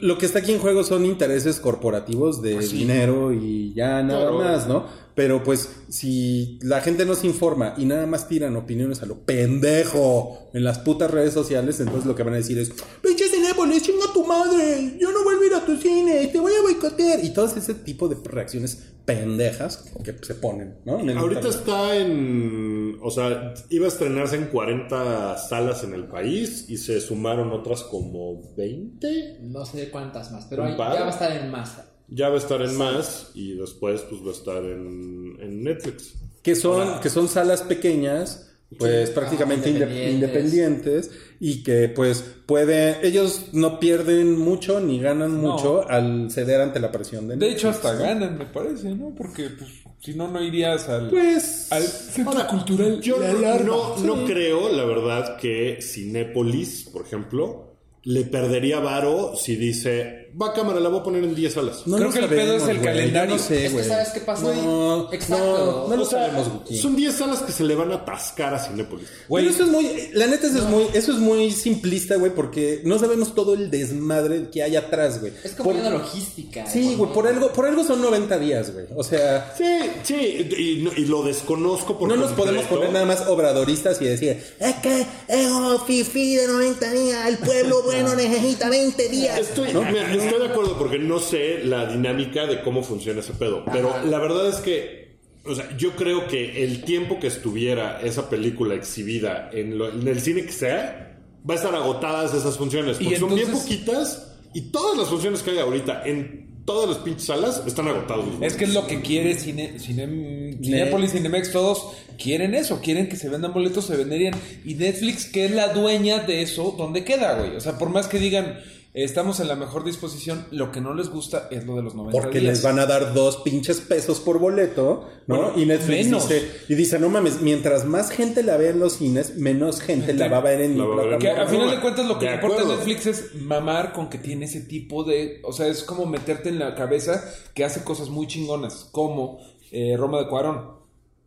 lo 0.00 0.18
que 0.18 0.26
está 0.26 0.38
aquí 0.38 0.52
en 0.52 0.60
juego 0.60 0.84
son 0.84 1.04
intereses 1.04 1.58
corporativos 1.58 2.40
de 2.40 2.54
Pues 2.54 2.68
sí. 2.70 2.76
dinero 2.78 3.32
y 3.32 3.72
ya 3.74 4.02
nada 4.04 4.20
Claro. 4.30 4.38
más, 4.38 4.68
¿no? 4.68 4.84
Pero 5.14 5.42
pues 5.42 5.68
si 5.88 6.58
la 6.62 6.80
gente 6.80 7.04
no 7.04 7.14
se 7.14 7.26
informa 7.26 7.74
y 7.76 7.84
nada 7.84 8.06
más 8.06 8.28
tiran 8.28 8.56
opiniones 8.56 9.02
a 9.02 9.06
lo 9.06 9.18
pendejo 9.20 10.48
en 10.54 10.64
las 10.64 10.78
putas 10.78 11.10
redes 11.10 11.34
sociales, 11.34 11.80
entonces 11.80 12.06
lo 12.06 12.14
que 12.14 12.22
van 12.22 12.34
a 12.34 12.38
decir 12.38 12.58
es, 12.58 12.72
pinche 13.02 13.28
Cinépolis, 13.28 13.82
chinga 13.82 14.06
tu 14.12 14.24
madre, 14.24 14.96
yo 14.98 15.12
no 15.12 15.22
vuelvo 15.24 15.42
a 15.42 15.46
ir 15.46 15.54
a 15.54 15.66
tu 15.66 15.76
cine, 15.76 16.26
te 16.28 16.38
voy 16.38 16.52
a 16.58 16.62
boicotear. 16.62 17.24
Y 17.24 17.30
todo 17.30 17.46
ese 17.46 17.74
tipo 17.74 18.08
de 18.08 18.16
reacciones 18.24 18.92
pendejas 19.04 19.84
que 20.04 20.14
se 20.22 20.34
ponen, 20.34 20.76
¿no? 20.84 21.00
En 21.00 21.10
Ahorita 21.10 21.48
internet. 21.48 21.60
está 21.60 21.96
en. 21.96 22.98
O 23.02 23.10
sea, 23.10 23.54
iba 23.68 23.86
a 23.86 23.88
estrenarse 23.88 24.36
en 24.36 24.46
40 24.46 25.38
salas 25.38 25.82
en 25.84 25.94
el 25.94 26.06
país 26.06 26.66
y 26.68 26.76
se 26.76 27.00
sumaron 27.00 27.50
otras 27.52 27.82
como 27.82 28.54
20. 28.56 29.38
No 29.42 29.64
sé 29.64 29.90
cuántas 29.90 30.30
más, 30.30 30.46
pero 30.48 30.62
par. 30.76 30.94
ya 30.94 31.00
va 31.02 31.08
a 31.08 31.10
estar 31.10 31.32
en 31.32 31.50
más. 31.50 31.76
Ya 32.14 32.28
va 32.28 32.34
a 32.34 32.38
estar 32.38 32.60
en 32.62 32.76
más 32.76 33.30
y 33.34 33.54
después 33.54 34.02
pues 34.02 34.22
va 34.22 34.28
a 34.28 34.32
estar 34.32 34.64
en, 34.64 35.36
en 35.40 35.62
Netflix. 35.64 36.14
que 36.42 36.54
son, 36.54 37.00
que 37.00 37.08
son 37.08 37.28
salas 37.28 37.62
pequeñas, 37.62 38.48
pues 38.78 39.10
prácticamente 39.10 39.68
inde- 39.70 40.10
independientes. 40.10 40.14
independientes. 40.14 41.10
y 41.40 41.62
que 41.62 41.88
pues 41.88 42.22
puede, 42.46 43.06
ellos 43.06 43.46
no 43.52 43.78
pierden 43.80 44.38
mucho 44.38 44.80
ni 44.80 44.98
ganan 45.00 45.40
No. 45.42 45.52
mucho 45.52 45.88
al 45.88 46.30
ceder 46.30 46.60
ante 46.60 46.80
la 46.80 46.90
presión 46.92 47.28
de 47.28 47.36
De 47.36 47.50
hecho, 47.50 47.68
Netflix, 47.68 47.86
hasta 47.86 47.94
¿no? 47.94 48.02
ganan, 48.08 48.38
me 48.38 48.46
parece, 48.46 48.94
¿no? 48.94 49.14
Porque, 49.16 49.48
pues, 49.50 49.70
si 50.00 50.14
no, 50.14 50.28
no 50.28 50.42
irías 50.42 50.88
al, 50.88 51.08
Pues 51.10 51.68
al 51.70 51.82
centro 51.84 52.32
Ahora, 52.32 52.46
cultural. 52.48 53.00
Yo 53.00 53.16
no, 53.64 53.96
no 53.98 54.24
creo, 54.26 54.68
la 54.72 54.84
verdad, 54.84 55.36
que 55.36 55.78
Cinépolis, 55.80 56.88
por 56.92 57.02
ejemplo, 57.06 57.74
le 58.04 58.24
perdería 58.24 58.80
varo 58.80 59.34
si 59.36 59.54
dice, 59.56 60.21
va 60.40 60.52
cámara, 60.52 60.80
la 60.80 60.88
voy 60.88 61.00
a 61.00 61.02
poner 61.02 61.24
en 61.24 61.34
10 61.34 61.52
salas. 61.52 61.86
no 61.86 61.96
Creo 61.96 62.08
lo 62.08 62.12
que 62.14 62.18
el 62.20 62.28
pedo 62.28 62.54
es 62.56 62.62
sabemos, 62.62 62.68
el 62.86 62.90
calendario. 62.92 63.36
No 63.36 63.42
sé, 63.42 63.66
Es 63.66 63.72
que. 63.72 63.84
¿sabes 63.84 64.08
qué 64.10 64.20
pasa? 64.20 64.42
No, 64.54 65.12
Exacto. 65.12 65.44
no, 65.44 65.88
no 65.88 65.96
lo 65.96 66.02
O 66.02 66.06
sea, 66.06 66.26
sabemos, 66.26 66.48
Guki. 66.52 66.78
son 66.78 66.96
10 66.96 67.14
salas 67.16 67.40
que 67.40 67.52
se 67.52 67.64
le 67.64 67.74
van 67.74 67.92
a 67.92 67.96
atascar 67.96 68.54
a 68.54 68.58
Cinépolis. 68.58 69.08
Güey, 69.28 69.44
Pero 69.44 69.54
eso 69.54 69.64
es 69.64 69.70
muy, 69.70 70.10
la 70.14 70.26
neta 70.26 70.46
eso 70.46 70.58
es 70.58 70.64
muy, 70.64 70.84
eso 70.94 71.12
es 71.12 71.18
muy 71.18 71.50
simplista, 71.50 72.16
güey, 72.16 72.34
porque 72.34 72.80
no 72.84 72.98
sabemos 72.98 73.34
todo 73.34 73.54
el 73.54 73.70
desmadre 73.70 74.48
que 74.50 74.62
hay 74.62 74.76
atrás, 74.76 75.20
güey. 75.20 75.32
Es 75.44 75.52
como 75.52 75.70
Por- 75.70 75.80
una 75.80 75.90
logística. 75.90 76.66
Sí, 76.66 76.90
¿no? 76.92 76.98
güey, 76.98 77.12
por 77.12 77.26
algo, 77.26 77.52
por 77.52 77.66
algo 77.66 77.84
son 77.84 78.00
90 78.02 78.38
días, 78.38 78.72
güey. 78.72 78.86
O 78.96 79.02
sea, 79.04 79.54
Sí, 79.56 79.64
sí, 80.02 80.48
y, 80.58 80.82
no- 80.82 80.92
y 80.96 81.04
lo 81.06 81.22
desconozco 81.22 81.98
por 81.98 82.08
no 82.08 82.16
nos 82.16 82.32
podemos 82.32 82.64
poner 82.66 82.90
nada 82.92 83.04
más 83.04 83.26
obradoristas 83.28 84.00
y 84.00 84.06
decir, 84.06 84.42
es 84.58 84.74
que 84.76 85.06
es 85.28 85.46
un 85.50 85.80
fifi 85.86 86.36
de 86.36 86.46
90 86.46 86.90
días, 86.92 87.26
el 87.28 87.38
pueblo 87.38 87.82
bueno 87.84 88.14
necesita 88.14 88.68
20 88.68 89.08
días. 89.08 89.38
Estoy, 89.38 89.68
mira, 89.74 90.08
estoy 90.24 90.40
de 90.40 90.52
acuerdo 90.52 90.76
porque 90.78 90.98
no 90.98 91.18
sé 91.18 91.64
la 91.64 91.86
dinámica 91.86 92.46
de 92.46 92.60
cómo 92.62 92.82
funciona 92.82 93.20
ese 93.20 93.32
pedo. 93.32 93.64
Pero 93.72 93.92
la 94.06 94.18
verdad 94.18 94.48
es 94.48 94.56
que, 94.56 95.16
o 95.44 95.54
sea, 95.54 95.76
yo 95.76 95.92
creo 95.92 96.26
que 96.28 96.64
el 96.64 96.84
tiempo 96.84 97.18
que 97.20 97.26
estuviera 97.26 98.00
esa 98.02 98.28
película 98.30 98.74
exhibida 98.74 99.50
en, 99.52 99.76
lo- 99.78 99.90
en 99.92 100.06
el 100.06 100.20
cine 100.20 100.42
que 100.46 100.52
sea, 100.52 101.18
va 101.48 101.54
a 101.54 101.56
estar 101.56 101.74
agotadas 101.74 102.32
esas 102.34 102.56
funciones. 102.56 103.00
Y 103.00 103.04
Porque 103.04 103.18
son 103.18 103.34
bien 103.34 103.50
poquitas 103.50 104.34
y 104.54 104.60
todas 104.70 104.96
las 104.98 105.08
funciones 105.08 105.42
que 105.42 105.50
hay 105.52 105.58
ahorita 105.58 106.02
en 106.06 106.62
todas 106.64 106.88
las 106.90 106.98
pinches 106.98 107.24
salas 107.26 107.60
están 107.66 107.88
agotados. 107.88 108.24
Es 108.40 108.54
que 108.54 108.64
es 108.66 108.72
lo 108.74 108.86
que 108.86 109.00
quiere 109.00 109.34
Cine, 109.36 109.80
Cine- 109.80 110.56
Cinépolis, 110.62 111.10
Cinemex, 111.10 111.50
todos 111.50 111.96
quieren 112.22 112.54
eso, 112.54 112.80
quieren 112.80 113.08
que 113.08 113.16
se 113.16 113.28
vendan 113.28 113.52
boletos, 113.52 113.86
se 113.86 113.96
venderían. 113.96 114.34
Y 114.64 114.74
Netflix, 114.74 115.24
que 115.24 115.46
es 115.46 115.50
la 115.50 115.72
dueña 115.72 116.20
de 116.20 116.42
eso, 116.42 116.76
¿dónde 116.78 117.02
queda, 117.02 117.34
güey? 117.36 117.56
O 117.56 117.60
sea, 117.60 117.78
por 117.78 117.88
más 117.88 118.06
que 118.06 118.20
digan, 118.20 118.60
estamos 118.94 119.40
en 119.40 119.48
la 119.48 119.56
mejor 119.56 119.84
disposición, 119.84 120.46
lo 120.50 120.70
que 120.70 120.80
no 120.82 120.92
les 120.92 121.08
gusta 121.08 121.48
es 121.50 121.64
lo 121.64 121.76
de 121.76 121.82
los 121.82 121.94
90 121.94 122.18
Porque 122.20 122.40
días. 122.40 122.52
les 122.52 122.62
van 122.62 122.78
a 122.78 122.84
dar 122.86 123.14
dos 123.14 123.38
pinches 123.38 123.80
pesos 123.80 124.20
por 124.20 124.38
boleto, 124.38 125.08
¿no? 125.26 125.36
Bueno, 125.36 125.52
y 125.56 125.64
Netflix 125.64 126.06
menos. 126.06 126.28
dice, 126.28 126.50
y 126.68 126.74
dice, 126.74 126.98
no 126.98 127.08
mames, 127.08 127.40
mientras 127.40 127.86
más 127.86 128.10
gente 128.10 128.42
la 128.42 128.56
vea 128.58 128.70
en 128.70 128.80
los 128.80 128.94
cines, 128.98 129.36
menos 129.36 129.80
gente 129.80 130.12
la 130.12 130.28
va 130.28 130.38
a 130.38 130.40
ver 130.42 130.60
en 130.60 130.74
mi 130.74 130.78
La 130.80 130.84
va 130.86 130.92
a 130.94 131.04
ver 131.04 131.12
en- 131.14 131.18
Que 131.20 131.28
a 131.30 131.34
plataforma. 131.34 131.60
final 131.64 131.76
de 131.76 131.82
cuentas 131.82 132.06
lo 132.06 132.18
que 132.18 132.24
De 132.26 132.30
le 132.32 132.36
importa. 132.42 132.64
Netflix 132.64 133.06
es 133.06 133.34
mamar 133.36 133.92
con 133.94 134.10
que 134.10 134.18
tiene 134.18 134.44
ese 134.44 134.60
tipo 134.60 135.04
de... 135.04 135.40
O 135.44 135.52
sea, 135.52 135.68
es 135.68 135.82
como 135.84 136.04
meterte 136.04 136.50
en 136.50 136.58
la 136.58 136.74
cabeza 136.74 137.24
que 137.54 137.64
hace 137.64 137.82
cosas 137.84 138.10
muy 138.10 138.26
chingonas, 138.26 138.88
como 138.92 139.38
eh, 139.70 139.96
Roma 139.96 140.18
de 140.18 140.28
Cuarón. 140.28 140.82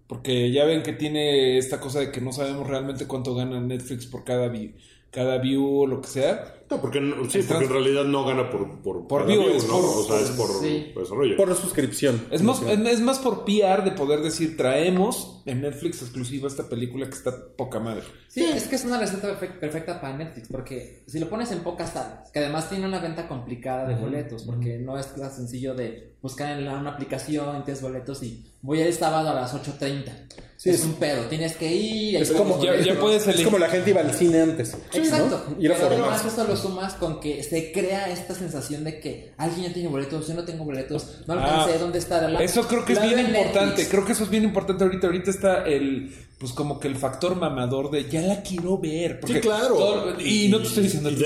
Porque 0.07 0.51
ya 0.51 0.65
ven 0.65 0.83
que 0.83 0.93
tiene 0.93 1.57
esta 1.57 1.79
cosa 1.79 1.99
de 1.99 2.11
que 2.11 2.21
no 2.21 2.31
sabemos 2.31 2.67
realmente 2.67 3.07
cuánto 3.07 3.33
gana 3.33 3.59
Netflix 3.59 4.05
por 4.05 4.23
cada, 4.23 4.49
vi- 4.49 4.75
cada 5.09 5.39
view 5.39 5.79
o 5.81 5.87
lo 5.87 5.99
que 5.99 6.07
sea. 6.09 6.51
No, 6.69 6.81
porque, 6.81 6.99
no- 6.99 7.29
sí, 7.29 7.43
porque 7.47 7.65
en 7.65 7.69
realidad 7.71 8.03
no 8.05 8.25
gana 8.25 8.49
por, 8.49 8.81
por, 8.81 9.07
Por 9.07 9.27
view, 9.27 9.41
view, 9.43 9.55
es 9.55 9.65
¿no? 9.67 9.73
por- 9.73 9.85
o 9.85 10.03
sea, 10.03 10.19
es 10.19 10.29
por, 10.31 10.49
sí. 10.61 10.91
por 10.93 11.03
desarrollo. 11.03 11.37
Por 11.37 11.55
suscripción. 11.55 12.25
Es 12.31 12.41
más, 12.41 12.61
es, 12.63 12.79
es 12.79 13.01
más 13.01 13.19
por 13.19 13.45
PR 13.45 13.83
de 13.83 13.91
poder 13.91 14.21
decir, 14.21 14.57
traemos 14.57 15.41
en 15.45 15.61
Netflix 15.61 16.01
exclusiva 16.01 16.47
esta 16.47 16.67
película 16.67 17.05
que 17.07 17.13
está 17.15 17.31
poca 17.55 17.79
madre. 17.79 18.01
Sí, 18.27 18.43
es 18.43 18.63
que 18.67 18.75
es 18.77 18.83
una 18.85 18.99
receta 18.99 19.39
perfe- 19.39 19.59
perfecta 19.59 20.01
para 20.01 20.17
Netflix, 20.17 20.47
porque 20.49 21.03
si 21.07 21.19
lo 21.19 21.29
pones 21.29 21.51
en 21.51 21.59
pocas 21.59 21.91
salas, 21.93 22.31
que 22.31 22.39
además 22.39 22.67
tiene 22.69 22.85
una 22.87 22.99
venta 22.99 23.27
complicada 23.27 23.87
de 23.87 23.95
boletos, 23.95 24.43
porque 24.43 24.77
no 24.79 24.97
es 24.97 25.13
tan 25.13 25.31
sencillo 25.31 25.75
de 25.75 26.15
buscar 26.21 26.57
en 26.59 26.67
una 26.67 26.89
aplicación, 26.89 27.63
tienes 27.63 27.81
boletos 27.83 28.23
y 28.23 28.43
voy 28.63 28.81
el 28.81 28.91
sábado 28.93 29.29
a 29.29 29.33
las 29.35 29.53
8.30. 29.53 30.11
Sí, 30.57 30.69
es, 30.71 30.79
es- 30.79 30.85
un 30.85 30.93
pedo, 30.95 31.25
tienes 31.25 31.55
que 31.55 31.71
ir. 31.71 32.15
es 32.17 32.31
como- 32.31 32.61
Ya, 32.63 32.75
ya 32.79 32.99
puedes 32.99 33.27
Es 33.27 33.41
como 33.43 33.57
la 33.59 33.69
gente 33.69 33.91
iba 33.91 34.01
al 34.01 34.11
cine 34.13 34.41
antes. 34.41 34.75
Exacto. 34.93 35.45
¿no? 35.55 35.61
Ir 35.61 35.71
a 35.71 35.75
Pero 35.75 35.89
lo 36.63 36.69
sumas 36.69 36.93
con 36.95 37.19
que 37.19 37.43
se 37.43 37.71
crea 37.71 38.09
esta 38.09 38.33
sensación 38.35 38.83
de 38.83 38.99
que 38.99 39.33
alguien 39.37 39.67
ya 39.67 39.73
tiene 39.73 39.89
boletos, 39.89 40.27
yo 40.27 40.33
no 40.33 40.43
tengo 40.45 40.63
boletos, 40.65 41.21
no 41.27 41.33
alcancé, 41.33 41.73
Ah, 41.75 41.77
¿dónde 41.79 41.99
está? 41.99 42.27
La- 42.29 42.41
Eso 42.43 42.67
creo 42.67 42.83
que 42.85 42.93
es 42.93 43.01
bien 43.01 43.19
importante. 43.19 43.59
Netflix. 43.67 43.87
Creo 43.89 44.05
que 44.05 44.11
eso 44.13 44.23
es 44.23 44.29
bien 44.29 44.43
importante 44.43 44.83
ahorita. 44.83 45.07
Ahorita 45.07 45.31
está 45.31 45.63
el, 45.65 46.13
pues 46.37 46.51
como 46.51 46.79
que 46.79 46.87
el 46.87 46.95
factor 46.95 47.35
mamador 47.35 47.91
de 47.91 48.09
ya 48.09 48.21
la 48.21 48.41
quiero 48.41 48.77
ver. 48.77 49.19
Porque 49.19 49.35
Sí, 49.35 49.39
claro. 49.41 49.75
todo- 49.75 50.21
y, 50.21 50.47
no 50.49 50.59
te 50.59 50.67
estoy 50.67 50.83
diciendo. 50.83 51.09
Y 51.09 51.13
y 51.13 51.17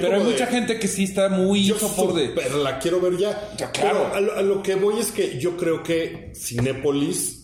pero 0.00 0.16
hay 0.16 0.22
mucha 0.22 0.46
gente 0.46 0.78
que 0.78 0.88
sí 0.88 1.04
está 1.04 1.28
muy 1.28 1.64
Yo 1.64 1.76
a 1.76 1.78
favor 1.78 2.14
de. 2.14 2.28
super 2.28 2.54
la 2.54 2.78
quiero 2.78 3.00
ver 3.00 3.16
ya. 3.18 3.50
Ya, 3.58 3.70
claro. 3.70 4.06
Pero 4.12 4.14
a 4.14 4.20
lo, 4.20 4.32
a 4.38 4.42
lo 4.42 4.62
que 4.62 4.74
voy 4.74 4.98
es 5.00 5.10
que 5.12 5.38
yo 5.38 5.56
creo 5.56 5.82
que 5.82 6.32
Cinépolis. 6.34 7.40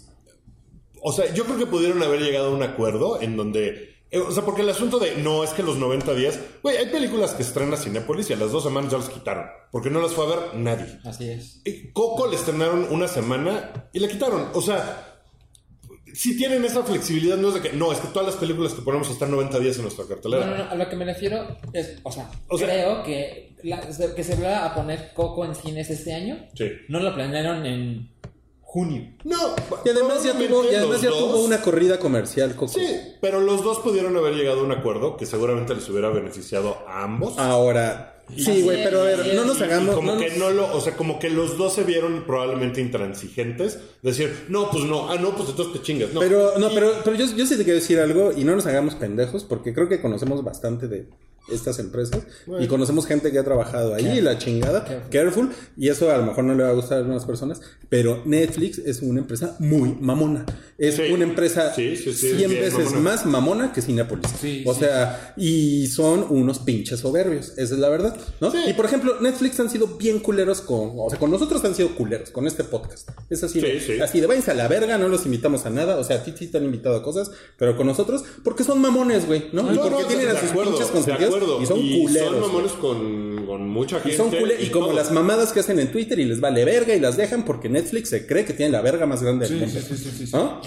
O 1.03 1.13
sea, 1.13 1.33
yo 1.33 1.45
creo 1.45 1.57
que 1.59 1.67
pudieron 1.67 2.03
haber 2.03 2.21
llegado 2.21 2.49
a 2.49 2.55
un 2.55 2.63
acuerdo 2.63 3.21
en 3.23 3.37
donde. 3.37 3.90
Eh, 4.11 4.19
O 4.19 4.31
sea, 4.33 4.45
porque 4.45 4.63
el 4.63 4.69
asunto 4.71 4.99
de 4.99 5.17
no 5.17 5.45
es 5.45 5.51
que 5.51 5.63
los 5.63 5.77
90 5.79 6.15
días. 6.15 6.39
Güey, 6.63 6.77
hay 6.77 6.87
películas 6.87 7.33
que 7.35 7.43
estrena 7.43 7.77
Cinépolis 7.77 8.29
y 8.31 8.33
a 8.33 8.37
las 8.37 8.53
dos 8.53 8.63
semanas 8.65 8.91
ya 8.93 8.99
las 8.99 9.09
quitaron. 9.09 9.47
Porque 9.71 9.91
no 9.91 10.01
las 10.01 10.13
fue 10.13 10.27
a 10.27 10.29
ver 10.37 10.55
nadie. 10.57 10.99
Así 11.05 11.29
es. 11.31 11.61
Coco 11.93 12.27
le 12.27 12.37
estrenaron 12.37 12.87
una 12.91 13.07
semana 13.09 13.89
y 13.93 14.01
la 14.01 14.09
quitaron. 14.09 14.49
O 14.55 14.61
sea. 14.63 15.07
Si 16.13 16.37
tienen 16.37 16.65
esa 16.65 16.83
flexibilidad, 16.83 17.37
no 17.37 17.49
es 17.49 17.55
de 17.55 17.61
que. 17.61 17.73
No, 17.77 17.93
es 17.93 17.99
que 18.01 18.09
todas 18.09 18.27
las 18.27 18.35
películas 18.37 18.73
que 18.75 18.83
ponemos 18.83 19.09
están 19.11 19.31
90 19.31 19.61
días 19.61 19.77
en 19.77 19.83
nuestra 19.83 20.07
cartelera. 20.07 20.45
No, 20.45 20.57
no, 20.57 20.65
no, 20.65 20.71
a 20.71 20.75
lo 20.75 20.89
que 20.89 20.97
me 20.97 21.05
refiero 21.05 21.57
es, 21.73 21.99
o 22.03 22.11
sea, 22.11 22.29
O 22.49 22.59
sea- 22.59 22.67
creo 22.67 23.05
que, 23.05 23.55
la- 23.63 23.81
que 23.81 24.25
se 24.25 24.35
va 24.43 24.65
a 24.67 24.75
poner 24.75 25.13
Coco 25.15 25.45
en 25.45 25.55
cines 25.55 25.89
este 25.89 26.13
año. 26.13 26.49
Sí. 26.57 26.69
No 26.89 26.99
lo 26.99 27.15
planearon 27.15 27.65
en 27.65 28.11
junio. 28.73 29.03
No, 29.25 29.37
Y 29.85 29.89
además 29.89 30.23
ya 30.23 30.33
tuvo, 30.39 30.63
y 30.71 30.75
además 30.77 31.01
ya 31.03 31.11
tuvo 31.11 31.43
una 31.45 31.61
corrida 31.61 31.99
comercial, 31.99 32.55
Coco. 32.55 32.73
Sí, 32.73 32.87
pero 33.21 33.41
los 33.41 33.65
dos 33.65 33.81
pudieron 33.81 34.17
haber 34.17 34.35
llegado 34.35 34.61
a 34.61 34.63
un 34.63 34.71
acuerdo 34.71 35.17
que 35.17 35.27
seguramente 35.27 35.75
les 35.75 35.89
hubiera 35.89 36.09
beneficiado 36.11 36.77
a 36.87 37.03
ambos. 37.03 37.37
Ahora, 37.37 38.23
sí, 38.37 38.63
güey, 38.63 38.85
pero 38.85 39.01
a 39.01 39.05
ver, 39.07 39.35
no 39.35 39.45
nos 39.45 39.59
Y 39.59 39.65
hagamos. 39.65 39.97
como 39.97 40.13
no 40.15 40.21
que 40.21 40.29
nos- 40.31 40.39
no 40.39 40.51
lo, 40.51 40.73
o 40.73 40.81
sea, 40.81 40.97
como 40.97 41.19
que 41.19 41.31
los 41.31 41.59
dos 41.59 41.73
se 41.75 41.83
vieron 41.83 42.23
probablemente 42.25 42.81
intransigentes. 42.81 43.81
Decir, 44.03 44.47
no, 44.49 44.71
pues 44.71 44.85
no, 44.85 45.11
ah, 45.11 45.17
no, 45.17 45.31
pues 45.35 45.49
entonces 45.49 45.73
te 45.75 45.83
chingas. 45.83 46.13
No. 46.13 46.21
Pero, 46.21 46.57
no, 46.59 46.71
Y- 46.71 46.75
pero, 46.75 46.93
pero 47.05 47.17
yo, 47.17 47.27
yo 47.27 47.47
sí 47.47 47.57
te 47.57 47.65
quiero 47.65 47.81
decir 47.81 47.99
algo 47.99 48.31
y 48.37 48.45
no 48.45 48.55
nos 48.55 48.67
hagamos 48.67 48.95
pendejos 48.95 49.43
porque 49.43 49.75
creo 49.75 49.89
que 49.89 50.01
conocemos 50.01 50.45
bastante 50.45 50.87
de 50.87 51.07
estas 51.53 51.79
empresas 51.81 52.23
y 52.61 52.67
conocemos 52.69 53.07
gente 53.07 53.33
que 53.33 53.39
ha 53.39 53.45
trabajado 53.45 53.95
ahí 53.95 54.19
y 54.19 54.21
la 54.21 54.39
chingada, 54.39 54.85
careful. 55.11 55.51
y 55.77 55.89
eso 55.89 56.11
a 56.11 56.17
lo 56.19 56.25
mejor 56.27 56.45
no 56.45 56.55
le 56.55 56.63
va 56.63 56.71
a 56.71 56.75
gustar 56.75 56.99
a 56.99 57.01
algunas 57.01 57.25
personas, 57.25 57.61
pero 57.89 58.23
Netflix 58.25 58.79
es 58.79 59.01
una 59.03 59.21
empresa 59.21 59.57
muy 59.59 59.97
mamona. 60.01 60.47
Es 60.79 60.95
Sí. 60.97 61.03
una 61.13 61.25
empresa 61.25 61.75
Sí, 61.75 61.97
sí, 61.97 62.13
sí, 62.13 62.35
100 62.37 62.51
bien 62.51 62.61
veces 62.63 62.85
mamona. 62.85 63.01
más 63.01 63.27
mamona 63.27 63.73
que 63.73 63.83
Cinepolis. 63.83 64.31
Sí, 64.41 64.63
o 64.67 64.73
sí. 64.75 64.81
sea, 64.81 65.35
y 65.37 65.89
son 65.89 66.25
unos 66.31 66.61
pinches 66.61 67.01
soberbios, 67.01 67.51
esa 67.59 67.75
es 67.75 67.81
la 67.81 67.89
verdad, 67.89 68.17
¿no? 68.41 68.51
Sí. 68.51 68.59
Y 68.69 68.73
por 68.75 68.87
ejemplo, 68.87 69.21
Netflix 69.21 69.59
han 69.61 69.69
sido 69.71 69.87
bien 69.99 70.21
culeros 70.21 70.61
con, 70.61 70.93
o 70.97 71.11
sea, 71.11 71.19
con 71.19 71.31
nosotros 71.31 71.65
han 71.65 71.75
sido 71.75 71.95
culeros 71.97 72.31
con 72.31 72.47
este 72.47 72.65
podcast. 72.65 73.09
Es 73.29 73.43
así, 73.43 73.61
de- 73.61 73.81
Sí, 73.81 73.95
sí. 73.95 74.01
así 74.01 74.21
de 74.21 74.27
váyanse 74.27 74.53
a 74.53 74.55
la 74.55 74.69
verga, 74.69 74.97
no 74.99 75.09
los 75.09 75.25
invitamos 75.27 75.67
a 75.67 75.71
nada, 75.71 75.97
o 75.97 76.05
sea, 76.05 76.17
a 76.17 76.23
ti 76.25 76.33
sí 76.39 76.47
te 76.47 76.59
han 76.59 76.65
invitado 76.65 76.97
a 76.97 77.03
cosas, 77.03 77.31
pero 77.59 77.77
con 77.77 77.87
nosotros, 77.87 78.25
porque 78.45 78.65
son 78.65 78.81
mamones, 78.81 79.27
güey, 79.27 79.47
¿no? 79.53 79.71
y 79.73 79.77
porque 79.77 79.91
no, 79.91 80.07
tienen 80.07 80.29
a 80.29 80.41
sus 80.41 80.51
acuerdo, 80.51 80.71
pinches 80.73 80.91
consentidos 80.91 81.30
acuerdo. 81.37 81.63
y 81.63 81.67
son 81.67 81.79
Y 81.81 82.03
culeros. 82.03 82.31
Son 82.31 82.41
mamones 82.41 82.73
con, 82.73 83.47
con 83.47 83.69
mucha 83.69 83.97
Y 83.99 84.01
gente. 84.01 84.17
son 84.17 84.31
culeros, 84.31 84.65
y 84.65 84.71
como 84.71 84.87
todo. 84.87 84.97
las 84.97 85.11
mamadas 85.13 85.53
que 85.53 85.61
hacen 85.61 85.79
en 85.79 85.91
Twitter 85.93 86.19
y 86.19 86.25
les 86.25 86.41
vale 86.41 86.65
verga 86.65 86.95
y 86.95 87.01
las 87.01 87.17
dejan 87.17 87.45
porque 87.45 87.69
Netflix 87.69 88.09
se 88.11 88.27
cree 88.27 88.45
que 88.45 88.53
tiene 88.53 88.73
la 88.73 88.81
verga 88.81 89.07
más 89.07 89.23
grande 89.23 89.49
del 89.49 89.59
mundo. 89.61 89.81
¿No? 90.33 90.61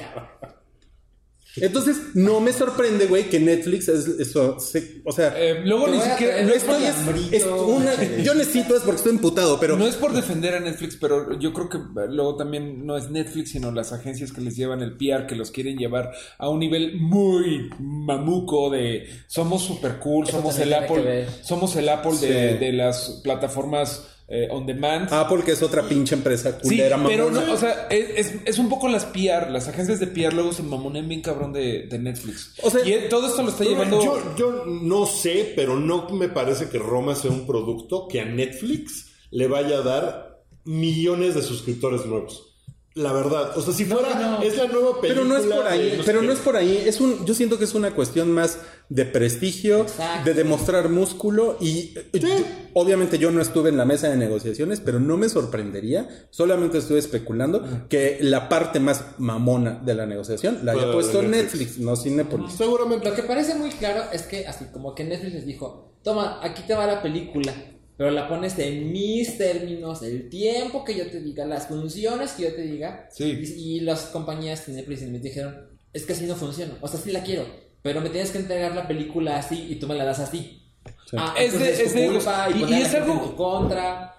Entonces, 1.57 1.97
no 2.15 2.39
me 2.39 2.51
sorprende, 2.51 3.05
güey, 3.05 3.29
que 3.29 3.39
Netflix 3.39 3.87
es 3.87 4.07
eso. 4.07 4.59
se- 4.59 5.01
o 5.05 5.11
sea, 5.11 5.33
Eh, 5.37 5.61
luego 5.63 5.87
ni 5.87 5.99
siquiera. 5.99 6.41
No 6.43 6.49
es. 6.53 6.63
Es, 6.63 6.69
hambrito, 6.69 7.35
es 7.35 7.45
una, 7.45 7.93
yo 8.23 8.33
necesito 8.33 8.75
es 8.75 8.81
porque 8.81 8.97
estoy 8.97 9.11
emputado, 9.13 9.59
pero. 9.59 9.77
no 9.77 9.85
es 9.85 9.95
por 9.95 10.13
defender 10.13 10.55
a 10.55 10.59
Netflix, 10.59 10.95
pero 10.99 11.37
yo 11.39 11.53
creo 11.53 11.69
que 11.69 11.77
luego 12.09 12.35
también 12.37 12.85
no 12.85 12.97
es 12.97 13.09
Netflix, 13.11 13.51
sino 13.51 13.71
las 13.71 13.93
agencias 13.93 14.31
que 14.31 14.41
les 14.41 14.55
llevan 14.55 14.81
el 14.81 14.97
PR, 14.97 15.27
que 15.27 15.35
los 15.35 15.51
quieren 15.51 15.77
llevar 15.77 16.11
a 16.37 16.49
un 16.49 16.59
nivel 16.59 16.99
muy 16.99 17.69
mamuco 17.79 18.69
de 18.69 19.07
somos 19.27 19.63
super 19.63 19.99
cool, 19.99 20.23
Eso 20.27 20.37
somos 20.37 20.57
el 20.59 20.73
Apple, 20.73 21.27
somos 21.43 21.75
el 21.75 21.89
Apple 21.89 22.11
de, 22.19 22.53
Sí. 22.53 22.57
de 22.59 22.73
las 22.73 23.21
plataformas 23.23 24.07
eh, 24.27 24.47
on 24.51 24.65
demand. 24.65 25.11
Apple, 25.11 25.43
que 25.43 25.51
es 25.51 25.61
otra 25.61 25.83
pinche 25.83 26.15
empresa 26.15 26.53
Sí, 26.63 26.69
culera, 26.77 26.97
pero 27.05 27.25
mamona. 27.29 27.45
no, 27.47 27.53
o 27.53 27.57
sea, 27.57 27.87
es, 27.89 28.09
es- 28.33 28.35
es 28.45 28.57
un 28.57 28.69
poco 28.69 28.87
las 28.87 29.05
PR, 29.05 29.49
las 29.49 29.67
agencias 29.67 29.99
de 29.99 30.07
PR 30.07 30.33
luego 30.33 30.53
se 30.53 30.63
mamonean 30.63 31.07
bien 31.09 31.21
cabrón 31.21 31.51
de, 31.53 31.87
de 31.87 31.99
Netflix. 31.99 32.55
O 32.63 32.69
sea, 32.69 32.85
y 32.87 32.93
eh, 32.93 33.07
todo 33.09 33.27
esto 33.27 33.43
lo 33.43 33.49
está 33.49 33.63
llevando... 33.63 34.01
Yo, 34.03 34.35
yo 34.37 34.65
no 34.65 35.05
sé, 35.05 35.53
pero 35.55 35.79
no 35.79 36.09
me 36.09 36.29
parece 36.29 36.69
que 36.69 36.79
Roma 36.79 37.15
sea 37.15 37.31
un 37.31 37.45
producto 37.45 38.07
que 38.07 38.21
a 38.21 38.25
Netflix 38.25 39.07
le 39.31 39.47
vaya 39.47 39.77
a 39.79 39.81
dar 39.81 40.43
millones 40.63 41.35
de 41.35 41.41
suscriptores 41.41 42.05
nuevos. 42.05 42.52
La 42.95 43.11
verdad, 43.11 43.57
o 43.57 43.61
sea, 43.61 43.73
si 43.73 43.85
fuera, 43.85 44.39
es 44.43 44.55
la 44.55 44.67
nueva 44.67 45.01
película. 45.01 45.01
Pero 45.01 45.25
no 45.25 45.35
es 45.35 45.45
por 45.47 45.65
ahí, 45.67 46.01
pero 46.05 46.21
no 46.21 46.31
es 46.31 46.39
por 46.39 46.55
ahí. 46.55 46.83
Es 46.85 47.01
un, 47.01 47.25
yo 47.25 47.33
siento 47.33 47.57
que 47.57 47.63
es 47.63 47.73
una 47.73 47.95
cuestión 47.95 48.31
más 48.31 48.59
de 48.89 49.05
prestigio, 49.05 49.81
Exacto. 49.81 50.25
de 50.25 50.35
demostrar 50.35 50.89
músculo 50.89 51.57
y 51.59 51.95
eh, 52.13 52.19
yo- 52.19 52.27
obviamente 52.73 53.17
yo 53.17 53.31
no 53.31 53.41
estuve 53.41 53.69
en 53.69 53.77
la 53.77 53.85
mesa 53.85 54.09
de 54.09 54.17
negociaciones, 54.17 54.79
pero 54.79 54.99
no 54.99 55.17
me 55.17 55.27
sorprendería, 55.27 56.07
solamente 56.29 56.77
estuve 56.77 56.99
especulando 56.99 57.63
que 57.89 58.19
la 58.21 58.47
parte 58.47 58.79
más 58.79 59.03
mamona 59.17 59.81
de 59.83 59.95
la 59.95 60.05
negociación 60.05 60.59
la 60.63 60.73
haya 60.73 60.91
puesto 60.91 61.23
Netflix. 61.23 61.53
Netflix, 61.71 61.79
no 61.79 61.95
Cinepolis. 61.95 62.53
Seguramente. 62.53 63.09
Lo 63.09 63.15
que 63.15 63.23
parece 63.23 63.55
muy 63.55 63.71
claro 63.71 64.03
es 64.11 64.21
que 64.23 64.45
así 64.45 64.65
como 64.71 64.93
que 64.93 65.03
Netflix 65.03 65.33
les 65.33 65.45
dijo, 65.47 65.95
toma, 66.03 66.39
aquí 66.43 66.61
te 66.67 66.75
va 66.75 66.85
la 66.85 67.01
película, 67.01 67.53
pero 67.97 68.11
la 68.11 68.27
pones 68.27 68.57
en 68.59 68.91
mis 68.91 69.37
términos, 69.37 70.01
el 70.03 70.29
tiempo 70.29 70.83
que 70.83 70.95
yo 70.95 71.07
te 71.09 71.19
diga, 71.19 71.45
las 71.45 71.67
funciones 71.67 72.31
que 72.31 72.43
yo 72.43 72.53
te 72.55 72.63
diga. 72.63 73.07
Sí. 73.11 73.23
Y, 73.57 73.77
y 73.77 73.79
las 73.81 74.01
compañías 74.07 74.65
de 74.67 74.73
Netflix 74.73 75.01
me 75.03 75.19
dijeron, 75.19 75.55
es 75.93 76.05
que 76.05 76.13
así 76.13 76.25
no 76.25 76.35
funciona, 76.35 76.73
o 76.81 76.87
sea, 76.87 76.99
sí 76.99 77.11
la 77.11 77.21
quiero, 77.23 77.45
pero 77.81 78.01
me 78.01 78.09
tienes 78.09 78.31
que 78.31 78.39
entregar 78.39 78.73
la 78.75 78.87
película 78.87 79.37
así 79.37 79.67
y 79.69 79.75
tú 79.75 79.87
me 79.87 79.95
la 79.95 80.05
das 80.05 80.19
así. 80.19 80.59
Ah, 81.15 81.35
Es 81.39 81.57
de- 81.59 81.71
es 81.83 81.93
culpa 81.93 82.49
y, 82.49 82.73
es 82.73 82.93
algo- 82.95 83.13
en 83.13 83.19
tu 83.19 83.35
contra. 83.35 84.15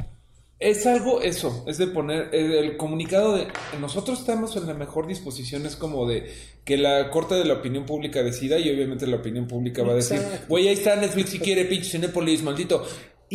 Es 0.60 0.86
algo 0.86 1.20
eso, 1.20 1.64
es 1.66 1.78
de 1.78 1.88
poner 1.88 2.32
el 2.32 2.76
comunicado 2.76 3.36
de 3.36 3.48
nosotros 3.80 4.20
estamos 4.20 4.56
en 4.56 4.66
la 4.68 4.72
mejor 4.74 5.06
disposición, 5.08 5.66
es 5.66 5.74
como 5.74 6.08
de 6.08 6.32
que 6.64 6.76
la 6.78 7.10
corte 7.10 7.34
de 7.34 7.44
la 7.44 7.54
opinión 7.54 7.84
pública 7.84 8.22
decida 8.22 8.56
y 8.58 8.70
obviamente 8.70 9.06
la 9.08 9.16
opinión 9.16 9.48
pública 9.48 9.82
va 9.82 9.92
a 9.92 9.96
decir, 9.96 10.20
güey, 10.48 10.68
ahí 10.68 10.74
está 10.74 10.94
Netflix 10.96 11.30
si 11.30 11.38
quiere, 11.40 11.64
pinche 11.64 11.90
Cinepolis, 11.90 12.42
maldito. 12.44 12.86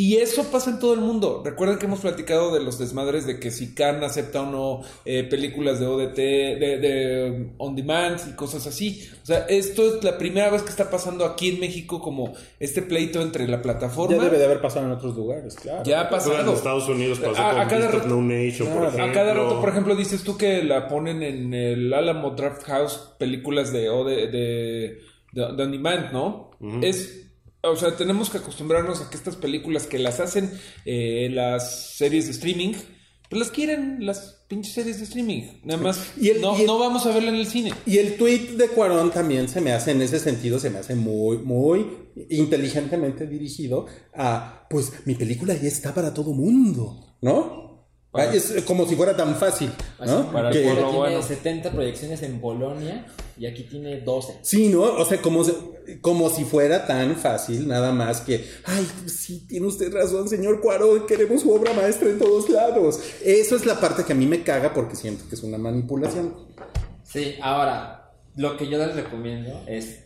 Y 0.01 0.15
eso 0.15 0.45
pasa 0.49 0.69
en 0.69 0.79
todo 0.79 0.93
el 0.93 1.01
mundo. 1.01 1.41
Recuerden 1.43 1.77
que 1.77 1.85
hemos 1.85 1.99
platicado 1.99 2.53
de 2.53 2.63
los 2.63 2.79
desmadres 2.79 3.27
de 3.27 3.37
que 3.37 3.51
si 3.51 3.73
Cannes 3.75 4.03
acepta 4.11 4.43
o 4.43 4.45
no 4.49 4.81
eh, 5.03 5.23
películas 5.25 5.79
de 5.81 5.87
ODT, 5.87 6.15
de, 6.15 6.77
de 6.79 7.31
um, 7.31 7.49
on 7.57 7.75
demand 7.75 8.17
y 8.29 8.33
cosas 8.33 8.65
así. 8.65 9.05
O 9.21 9.25
sea, 9.25 9.39
esto 9.49 9.97
es 9.97 10.03
la 10.05 10.17
primera 10.17 10.49
vez 10.51 10.61
que 10.63 10.69
está 10.69 10.89
pasando 10.89 11.25
aquí 11.25 11.49
en 11.49 11.59
México 11.59 11.99
como 11.99 12.31
este 12.61 12.81
pleito 12.81 13.21
entre 13.21 13.45
la 13.49 13.61
plataforma. 13.61 14.15
Ya 14.15 14.23
debe 14.23 14.37
de 14.37 14.45
haber 14.45 14.61
pasado 14.61 14.85
en 14.85 14.93
otros 14.93 15.17
lugares, 15.17 15.55
claro. 15.55 15.83
Ya 15.83 15.99
ha 15.99 16.09
Pero 16.09 16.17
pasado. 16.17 16.49
En 16.51 16.55
Estados 16.57 16.87
Unidos 16.87 17.19
pasó 17.19 17.41
A- 17.41 17.51
con 17.51 17.59
a 17.61 17.67
cada 17.67 17.91
rato- 17.91 18.07
No 18.07 18.21
Nation, 18.21 18.69
por 18.69 18.83
ejemplo. 18.85 19.03
A 19.03 19.11
cada 19.11 19.33
rato, 19.33 19.59
por 19.59 19.69
ejemplo, 19.69 19.95
dices 19.97 20.23
tú 20.23 20.37
que 20.37 20.63
la 20.63 20.87
ponen 20.87 21.21
en 21.23 21.53
el 21.53 21.93
Alamo 21.93 22.29
Draft 22.31 22.63
House 22.63 23.15
películas 23.17 23.73
de 23.73 23.89
o 23.89 24.05
de, 24.05 24.27
de, 24.27 25.01
de- 25.33 25.53
de 25.57 25.63
on 25.63 25.71
demand, 25.73 26.13
¿no? 26.13 26.51
Es, 26.81 27.25
o 27.61 27.75
sea, 27.75 27.95
tenemos 27.95 28.29
que 28.29 28.37
acostumbrarnos 28.39 29.01
a 29.01 29.09
que 29.09 29.17
estas 29.17 29.35
películas 29.35 29.85
que 29.87 29.99
las 29.99 30.19
hacen 30.19 30.51
eh, 30.85 31.29
las 31.31 31.95
series 31.97 32.25
de 32.25 32.31
streaming, 32.31 32.73
pues 33.29 33.39
las 33.39 33.51
quieren 33.51 34.05
las 34.05 34.37
pinches 34.47 34.73
series 34.73 34.97
de 34.97 35.03
streaming. 35.03 35.43
Nada 35.63 35.81
más, 35.81 35.99
Y 36.19 36.29
el- 36.29 36.41
no, 36.41 36.57
y 36.57 36.61
el- 36.61 36.67
no 36.67 36.79
vamos 36.79 37.05
a 37.05 37.11
verla 37.13 37.29
en 37.29 37.35
el 37.35 37.45
cine. 37.47 37.71
Y 37.85 37.97
el 37.99 38.15
tweet 38.17 38.55
de 38.57 38.69
Cuarón 38.69 39.11
también 39.11 39.47
se 39.47 39.61
me 39.61 39.71
hace, 39.71 39.91
en 39.91 40.01
ese 40.01 40.19
sentido, 40.19 40.59
se 40.59 40.69
me 40.71 40.79
hace 40.79 40.95
muy, 40.95 41.37
muy 41.37 41.85
inteligentemente 42.29 43.27
dirigido 43.27 43.85
a, 44.15 44.65
pues, 44.69 44.91
mi 45.05 45.15
película 45.15 45.53
ya 45.53 45.67
está 45.67 45.93
para 45.93 46.13
todo 46.13 46.33
mundo, 46.33 47.17
¿no? 47.21 47.68
Para- 48.11 48.33
es 48.33 48.63
como 48.65 48.87
si 48.87 48.95
fuera 48.95 49.15
tan 49.15 49.35
fácil, 49.35 49.71
¿no? 50.03 50.31
para 50.31 50.49
el 50.49 50.53
Que- 50.55 50.63
pueblo. 50.63 50.81
tiene 50.83 50.97
bueno. 50.97 51.21
70 51.21 51.71
proyecciones 51.71 52.23
en 52.23 52.41
Polonia 52.41 53.05
y 53.37 53.45
aquí 53.45 53.63
tiene 53.63 54.01
12. 54.01 54.39
Sí, 54.41 54.69
¿no? 54.69 54.81
O 54.81 55.05
sea, 55.05 55.21
como, 55.21 55.43
se- 55.43 55.53
como 56.01 56.29
si 56.31 56.43
fuera 56.43 56.87
tan 56.87 57.15
fácil, 57.17 57.67
nada 57.67 57.91
más 57.91 58.21
que, 58.21 58.43
ay, 58.65 58.87
sí, 59.05 59.45
tiene 59.47 59.67
usted 59.67 59.93
razón, 59.93 60.27
señor 60.27 60.59
Cuarón, 60.59 61.05
queremos 61.05 61.41
su 61.41 61.51
obra 61.53 61.71
maestra 61.73 62.09
en 62.09 62.17
todos 62.17 62.49
lados. 62.49 62.99
Eso 63.23 63.55
es 63.55 63.65
la 63.67 63.79
parte 63.79 64.03
que 64.03 64.13
a 64.13 64.15
mí 64.15 64.25
me 64.25 64.41
caga 64.43 64.73
porque 64.73 64.95
siento 64.95 65.25
que 65.29 65.35
es 65.35 65.43
una 65.43 65.59
manipulación. 65.59 66.33
Sí, 67.03 67.35
ahora, 67.43 68.11
lo 68.35 68.57
que 68.57 68.67
yo 68.67 68.79
les 68.79 68.95
recomiendo 68.95 69.61
es. 69.67 69.99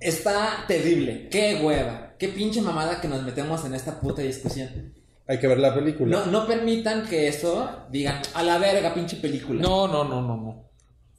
Está 0.00 0.64
terrible, 0.68 1.28
qué 1.30 1.60
hueva, 1.62 2.14
qué 2.18 2.28
pinche 2.28 2.60
mamada 2.62 3.00
que 3.00 3.08
nos 3.08 3.22
metemos 3.24 3.64
en 3.64 3.74
esta 3.74 3.98
puta 4.00 4.22
discusión. 4.22 4.94
Hay 5.26 5.38
que 5.40 5.46
ver 5.46 5.58
la 5.58 5.74
película. 5.74 6.18
No, 6.18 6.26
no 6.26 6.46
permitan 6.46 7.06
que 7.08 7.28
eso 7.28 7.70
digan 7.90 8.20
a 8.34 8.42
la 8.42 8.58
verga, 8.58 8.92
pinche 8.92 9.16
película. 9.16 9.60
No, 9.62 9.88
no, 9.88 10.04
no, 10.04 10.20
no, 10.20 10.36
no. 10.36 10.64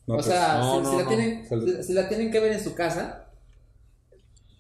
No, 0.08 0.14
o 0.14 0.18
pues, 0.18 0.28
sea, 0.28 0.60
no, 0.60 0.92
si, 0.92 0.98
la 0.98 1.08
tienen, 1.08 1.50
Salud. 1.50 1.68
si, 1.78 1.84
si 1.84 1.94
la 1.94 2.08
tienen 2.08 2.30
que 2.32 2.40
ver 2.40 2.52
en 2.52 2.64
su 2.64 2.76
casa, 2.76 3.32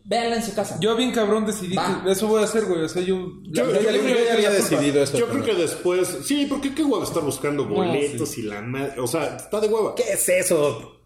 véanla 0.03 0.37
en 0.37 0.43
su 0.43 0.55
casa. 0.55 0.77
Yo 0.79 0.95
bien 0.95 1.11
cabrón 1.11 1.45
decidí 1.45 1.75
Va. 1.75 2.01
que 2.03 2.11
eso 2.11 2.27
voy 2.27 2.41
a 2.41 2.45
hacer, 2.45 2.65
güey. 2.65 2.81
O 2.81 2.89
sea, 2.89 3.03
yo... 3.03 3.27
Yo- 3.43 3.65
la- 3.67 3.79
yo 3.81 4.33
había 4.33 4.49
decidido 4.49 5.03
eso. 5.03 5.17
Yo 5.17 5.27
creo 5.27 5.43
que 5.43 5.53
después. 5.53 6.07
Sí, 6.25 6.47
porque 6.49 6.73
qué 6.73 6.83
hueva 6.83 7.03
estar 7.03 7.21
buscando 7.21 7.65
boletos 7.67 8.29
sí. 8.29 8.41
y 8.41 8.43
la 8.45 8.61
madre. 8.63 8.99
O 8.99 9.05
sea, 9.05 9.35
está 9.35 9.59
de 9.59 9.67
hueva. 9.67 9.93
¿Qué 9.93 10.03
es 10.11 10.27
eso? 10.27 10.99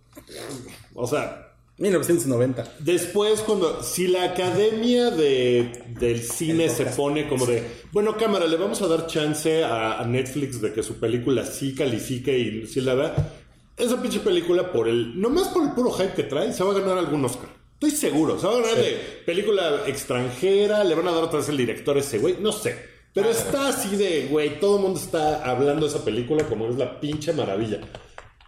O 0.93 1.05
sea, 1.07 1.48
1990. 1.79 2.75
Después, 2.79 3.39
cuando, 3.41 3.81
si 3.81 4.07
la 4.07 4.25
academia 4.25 5.09
de, 5.11 5.83
del 5.99 6.21
cine 6.21 6.69
se 6.69 6.85
pone 6.85 7.27
como 7.27 7.45
de, 7.45 7.63
bueno, 7.91 8.17
cámara, 8.17 8.45
le 8.45 8.57
vamos 8.57 8.81
a 8.81 8.87
dar 8.87 9.07
chance 9.07 9.63
a, 9.63 9.99
a 9.99 10.05
Netflix 10.05 10.61
de 10.61 10.73
que 10.73 10.83
su 10.83 10.99
película 10.99 11.45
sí 11.45 11.73
califique 11.73 12.37
y 12.37 12.67
sí 12.67 12.81
la 12.81 12.95
da, 12.95 13.15
esa 13.79 14.01
pinche 14.01 14.19
película, 14.19 14.73
por 14.73 14.89
el, 14.89 15.19
nomás 15.19 15.47
por 15.47 15.63
el 15.63 15.71
puro 15.71 15.91
hype 15.91 16.13
que 16.13 16.23
trae, 16.23 16.51
se 16.51 16.63
va 16.65 16.71
a 16.71 16.79
ganar 16.79 16.97
algún 16.97 17.23
Oscar. 17.23 17.49
Estoy 17.75 17.91
seguro, 17.91 18.37
se 18.37 18.45
va 18.45 18.57
a 18.57 18.59
ganar 18.59 18.75
de 18.75 19.21
película 19.25 19.83
extranjera, 19.87 20.83
le 20.83 20.95
van 20.95 21.07
a 21.07 21.13
dar 21.13 21.23
otra 21.23 21.39
vez 21.39 21.47
el 21.47 21.55
director 21.55 21.95
a 21.95 22.01
ese 22.01 22.17
güey, 22.17 22.35
no 22.41 22.51
sé. 22.51 22.75
Pero 23.13 23.29
está 23.29 23.69
así 23.69 23.95
de, 23.95 24.27
güey, 24.29 24.59
todo 24.59 24.75
el 24.75 24.81
mundo 24.81 24.99
está 24.99 25.49
hablando 25.49 25.87
de 25.87 25.95
esa 25.95 26.03
película 26.03 26.43
como 26.43 26.67
es 26.67 26.75
la 26.75 26.99
pinche 26.99 27.31
maravilla. 27.31 27.79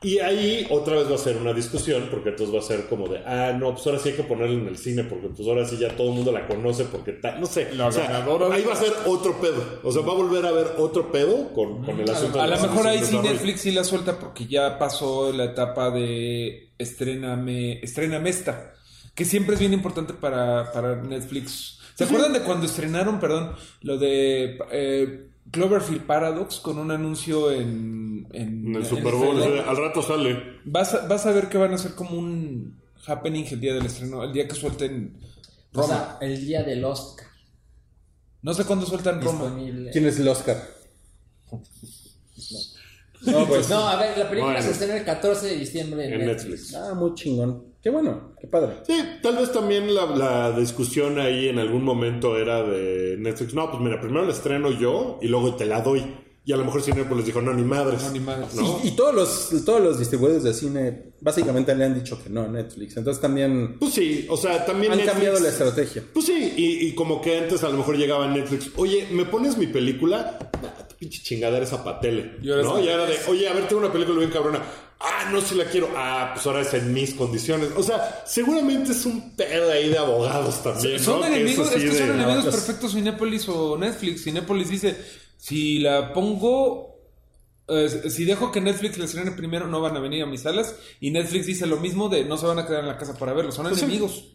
Y 0.03 0.17
ahí 0.17 0.65
otra 0.71 0.95
vez 0.95 1.11
va 1.11 1.13
a 1.13 1.19
ser 1.19 1.37
una 1.37 1.53
discusión, 1.53 2.07
porque 2.09 2.29
entonces 2.29 2.55
va 2.55 2.59
a 2.59 2.63
ser 2.63 2.87
como 2.87 3.07
de, 3.07 3.19
ah, 3.19 3.55
no, 3.57 3.73
pues 3.73 3.85
ahora 3.85 3.99
sí 3.99 4.09
hay 4.09 4.15
que 4.15 4.23
ponerla 4.23 4.55
en 4.55 4.67
el 4.67 4.77
cine, 4.77 5.03
porque 5.03 5.27
pues 5.27 5.47
ahora 5.47 5.63
sí 5.63 5.77
ya 5.77 5.95
todo 5.95 6.09
el 6.09 6.15
mundo 6.15 6.31
la 6.31 6.47
conoce, 6.47 6.85
porque 6.85 7.11
tal, 7.11 7.39
no 7.39 7.45
sé. 7.45 7.71
La 7.75 7.85
O 7.85 7.91
sea, 7.91 8.07
ganadora 8.07 8.51
ahí 8.51 8.63
va 8.63 8.73
a 8.73 8.77
ser 8.77 8.93
otro 9.05 9.39
pedo. 9.39 9.79
O 9.83 9.91
sea, 9.91 10.01
va 10.01 10.13
a 10.13 10.15
volver 10.15 10.43
a 10.47 10.49
haber 10.49 10.67
otro 10.77 11.11
pedo 11.11 11.53
con, 11.53 11.85
con 11.85 11.99
el 11.99 12.09
asunto. 12.09 12.41
A 12.41 12.47
lo 12.47 12.55
la 12.55 12.61
mejor 12.61 12.87
ahí 12.87 13.03
sí. 13.03 13.15
Netflix 13.19 13.61
sí 13.61 13.71
la 13.71 13.83
suelta 13.83 14.17
porque 14.17 14.47
ya 14.47 14.79
pasó 14.79 15.31
la 15.31 15.45
etapa 15.45 15.91
de 15.91 16.71
estrename, 16.79 17.79
estrename 17.83 18.29
esta, 18.31 18.73
que 19.13 19.23
siempre 19.23 19.53
es 19.53 19.59
bien 19.59 19.73
importante 19.73 20.13
para, 20.13 20.71
para 20.71 20.95
Netflix. 20.95 21.77
¿Se 21.93 22.05
acuerdan 22.05 22.33
de 22.33 22.41
cuando 22.41 22.65
estrenaron, 22.65 23.19
perdón, 23.19 23.53
lo 23.81 23.99
de 23.99 24.57
eh, 24.71 25.30
Cloverfield 25.51 26.05
Paradox 26.05 26.59
con 26.59 26.77
un 26.79 26.91
anuncio 26.91 27.51
en, 27.51 28.27
en, 28.31 28.67
En 28.67 28.75
el 28.75 28.85
Super 28.85 29.13
Bowl, 29.13 29.39
o 29.39 29.69
al 29.69 29.77
rato 29.77 30.01
sale. 30.01 30.59
Vas 30.65 30.93
a, 30.93 31.07
vas 31.07 31.25
a 31.25 31.31
ver 31.31 31.49
que 31.49 31.57
van 31.57 31.73
a 31.73 31.77
ser 31.77 31.93
como 31.93 32.17
un 32.17 32.79
happening 33.05 33.45
el 33.51 33.59
día 33.59 33.73
del 33.73 33.85
estreno, 33.85 34.23
el 34.23 34.31
día 34.33 34.47
que 34.47 34.55
suelten 34.55 35.17
O 35.73 35.81
Roma. 35.81 35.87
sea, 35.87 36.17
el 36.21 36.45
día 36.45 36.63
del 36.63 36.83
Oscar. 36.85 37.27
no 38.41 38.53
sé 38.53 38.63
cuándo 38.65 38.85
sueltan 38.85 39.21
Roma. 39.21 39.45
Disponible. 39.45 39.91
¿Quién 39.91 40.05
es 40.07 40.19
el 40.19 40.27
Oscar? 40.27 40.57
No, 43.23 43.45
pues. 43.47 43.69
No, 43.69 43.87
a 43.87 43.97
ver, 43.97 44.17
la 44.17 44.29
película 44.29 44.53
Bueno. 44.53 44.65
se 44.65 44.71
estrena 44.71 44.97
el 44.97 45.05
14 45.05 45.47
de 45.47 45.55
diciembre 45.57 46.05
en, 46.07 46.13
En 46.13 46.25
Netflix. 46.25 46.71
Netflix. 46.71 46.75
Ah, 46.75 46.93
muy 46.95 47.13
chingón. 47.13 47.65
Qué 47.81 47.89
bueno, 47.89 48.33
qué 48.39 48.47
padre. 48.47 48.73
Sí, 48.85 48.93
tal 49.23 49.37
vez 49.37 49.51
también 49.51 49.93
la, 49.93 50.05
la 50.15 50.51
discusión 50.51 51.19
ahí 51.19 51.47
en 51.49 51.57
algún 51.57 51.83
momento 51.83 52.37
era 52.37 52.61
de 52.63 53.15
Netflix. 53.17 53.53
No, 53.55 53.71
pues 53.71 53.81
mira, 53.81 53.99
primero 53.99 54.23
la 54.25 54.31
estreno 54.31 54.69
yo 54.71 55.17
y 55.21 55.27
luego 55.27 55.55
te 55.55 55.65
la 55.65 55.81
doy. 55.81 56.03
Y 56.43 56.53
a 56.53 56.57
lo 56.57 56.65
mejor 56.65 56.81
Cinepolis 56.81 57.17
les 57.17 57.25
dijo, 57.27 57.41
no, 57.41 57.53
ni 57.53 57.61
madres. 57.63 58.01
No, 58.03 58.11
ni 58.11 58.19
madres. 58.19 58.53
¿No? 58.55 58.79
Y, 58.83 58.87
y 58.89 58.91
todos 58.91 59.13
los 59.13 59.63
todos 59.63 59.79
los 59.79 59.99
distribuidores 59.99 60.43
de 60.43 60.53
cine 60.55 61.13
básicamente 61.21 61.73
le 61.75 61.85
han 61.85 61.93
dicho 61.93 62.21
que 62.23 62.29
no 62.31 62.41
a 62.41 62.47
Netflix. 62.47 62.97
Entonces 62.97 63.21
también 63.21 63.77
Pues 63.79 63.93
sí, 63.93 64.25
o 64.29 64.35
sea, 64.37 64.65
también 64.65 64.91
han 64.91 64.97
Netflix- 64.99 65.11
cambiado 65.13 65.39
la 65.39 65.49
estrategia. 65.49 66.03
Pues 66.13 66.25
sí, 66.25 66.53
y, 66.57 66.87
y 66.87 66.95
como 66.95 67.21
que 67.21 67.37
antes 67.37 67.63
a 67.63 67.69
lo 67.69 67.77
mejor 67.77 67.95
llegaba 67.97 68.27
Netflix, 68.27 68.71
oye, 68.75 69.07
¿me 69.11 69.25
pones 69.25 69.57
mi 69.57 69.67
película? 69.67 70.39
Nah, 70.63 70.87
tu 70.87 70.95
pinche 70.97 71.21
chingadera 71.21 71.63
esa 71.63 71.83
pa' 71.83 71.99
tele. 71.99 72.37
Y 72.41 72.49
ahora 72.49 72.63
¿No? 72.63 72.77
sí. 72.77 72.83
Y 72.85 72.89
ahora 72.89 73.05
de, 73.05 73.15
oye, 73.27 73.47
a 73.47 73.53
ver, 73.53 73.67
tengo 73.67 73.81
una 73.81 73.91
película 73.91 74.17
bien 74.17 74.31
cabrona. 74.31 74.61
Ah, 75.03 75.29
no, 75.31 75.41
si 75.41 75.55
la 75.55 75.65
quiero. 75.65 75.89
Ah, 75.95 76.31
pues 76.33 76.45
ahora 76.45 76.61
es 76.61 76.73
en 76.75 76.93
mis 76.93 77.13
condiciones. 77.15 77.69
O 77.75 77.81
sea, 77.83 78.23
seguramente 78.25 78.91
es 78.91 79.05
un 79.05 79.35
pedo 79.35 79.71
ahí 79.71 79.89
de 79.89 79.97
abogados 79.97 80.61
también. 80.61 80.99
Son 80.99 81.23
enemigos, 81.23 81.71
es 81.71 81.81
que 81.83 81.87
son 81.97 82.07
de- 82.09 82.13
enemigos 82.13 82.45
los- 82.45 82.55
perfectos 82.55 82.93
Cinépolis 82.93 83.49
o 83.49 83.77
Netflix. 83.77 84.23
Cinépolis 84.23 84.69
dice, 84.69 84.95
si 85.37 85.79
la 85.79 86.13
pongo, 86.13 86.99
eh, 87.67 87.89
si 88.09 88.25
dejo 88.25 88.51
que 88.51 88.61
Netflix 88.61 88.97
la 88.99 89.05
estrene 89.05 89.31
primero, 89.31 89.67
no 89.67 89.81
van 89.81 89.97
a 89.97 89.99
venir 89.99 90.21
a 90.23 90.27
mis 90.27 90.41
salas. 90.41 90.75
Y 90.99 91.09
Netflix 91.11 91.47
dice 91.47 91.65
lo 91.65 91.77
mismo 91.77 92.07
de 92.09 92.25
no 92.25 92.37
se 92.37 92.45
van 92.45 92.59
a 92.59 92.67
quedar 92.67 92.81
en 92.81 92.87
la 92.87 92.97
casa 92.97 93.17
para 93.17 93.33
verlo. 93.33 93.51
Son 93.51 93.65
Pues 93.65 93.79
sí. 93.79 93.85
enemigos. 93.85 94.25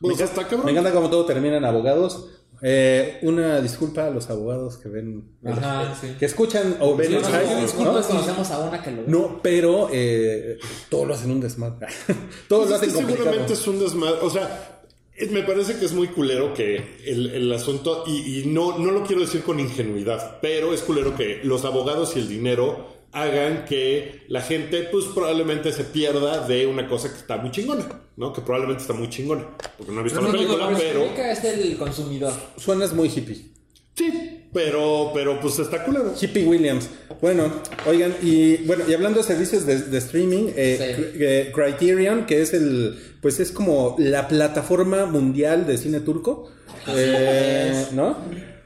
Pues 0.00 0.18
está 0.20 0.42
cabrón. 0.44 0.64
Me 0.64 0.72
encanta 0.72 0.90
cómo 0.92 1.08
todo 1.10 1.24
termina 1.26 1.56
en 1.58 1.64
abogados. 1.66 2.26
Eh, 2.62 3.18
una 3.22 3.60
disculpa 3.60 4.06
a 4.06 4.10
los 4.10 4.28
abogados 4.28 4.76
que 4.76 4.88
ven, 4.90 5.24
Ajá, 5.44 5.94
sí. 5.98 6.08
que 6.18 6.26
escuchan 6.26 6.76
o 6.80 6.94
ven 6.94 7.08
Sí, 7.08 7.14
el 7.16 7.22
no, 7.22 7.28
hype, 7.28 7.44
no, 7.46 7.54
¿no? 7.54 7.60
disculpas, 7.62 8.06
conocemos 8.06 8.50
a 8.50 8.58
una 8.58 8.82
que 8.82 8.90
lo 8.90 9.02
No, 9.06 9.40
pero 9.42 9.88
eh, 9.92 10.58
todo 10.90 11.06
lo 11.06 11.14
hacen 11.14 11.30
un 11.30 11.40
desmadre. 11.40 11.86
todo 12.48 12.60
Pues 12.60 12.70
lo 12.70 12.76
hacen 12.76 12.90
complicado. 12.90 13.16
seguramente 13.24 13.52
es 13.54 13.66
un 13.66 13.78
desmadre. 13.80 14.18
O 14.22 14.28
sea, 14.30 14.82
es- 15.16 15.30
me 15.30 15.42
parece 15.42 15.76
que 15.78 15.86
es 15.86 15.92
muy 15.92 16.08
culero 16.08 16.52
que 16.52 16.98
el, 17.06 17.30
el 17.30 17.52
asunto, 17.52 18.04
y, 18.06 18.40
y 18.40 18.46
no, 18.46 18.78
no 18.78 18.90
lo 18.90 19.04
quiero 19.04 19.22
decir 19.22 19.42
con 19.42 19.58
ingenuidad, 19.58 20.38
pero 20.42 20.74
es 20.74 20.82
culero 20.82 21.16
que 21.16 21.40
los 21.42 21.64
abogados 21.64 22.14
y 22.16 22.20
el 22.20 22.28
dinero 22.28 22.99
hagan 23.12 23.64
que 23.64 24.22
la 24.28 24.40
gente, 24.42 24.88
pues 24.90 25.06
probablemente 25.06 25.72
se 25.72 25.84
pierda 25.84 26.46
de 26.46 26.66
una 26.66 26.88
cosa 26.88 27.10
que 27.12 27.18
está 27.18 27.36
muy 27.38 27.50
chingona, 27.50 27.86
¿no? 28.16 28.32
Que 28.32 28.40
probablemente 28.40 28.82
está 28.82 28.94
muy 28.94 29.08
chingona. 29.08 29.46
Porque 29.76 29.92
no 29.92 30.00
he 30.00 30.04
visto 30.04 30.20
No, 30.20 30.26
la 30.28 30.32
no, 30.32 30.38
película, 30.38 30.70
no, 30.70 30.78
pero. 30.78 31.04
es 31.04 31.44
el 31.44 31.76
consumidor. 31.76 32.32
Suenas 32.56 32.92
muy 32.92 33.08
hippie. 33.08 33.50
Sí, 33.96 34.46
pero, 34.52 35.10
pero 35.12 35.40
pues 35.40 35.58
está 35.58 35.84
culero. 35.84 36.14
Hippie 36.18 36.44
Williams. 36.44 36.88
Bueno, 37.20 37.52
oigan, 37.86 38.14
y 38.22 38.58
bueno, 38.58 38.84
y 38.88 38.94
hablando 38.94 39.18
de 39.18 39.24
servicios 39.24 39.66
de, 39.66 39.78
de 39.82 39.98
streaming, 39.98 40.52
eh, 40.56 40.94
Sí. 40.96 41.18
Eh, 41.20 41.52
Criterion, 41.54 42.24
que 42.26 42.40
es 42.40 42.54
el, 42.54 42.96
pues 43.20 43.40
es 43.40 43.50
como 43.52 43.96
la 43.98 44.26
plataforma 44.28 45.04
mundial 45.06 45.66
de 45.66 45.76
cine 45.76 46.00
turco, 46.00 46.50
eh, 46.88 47.86
¿no? 47.92 48.16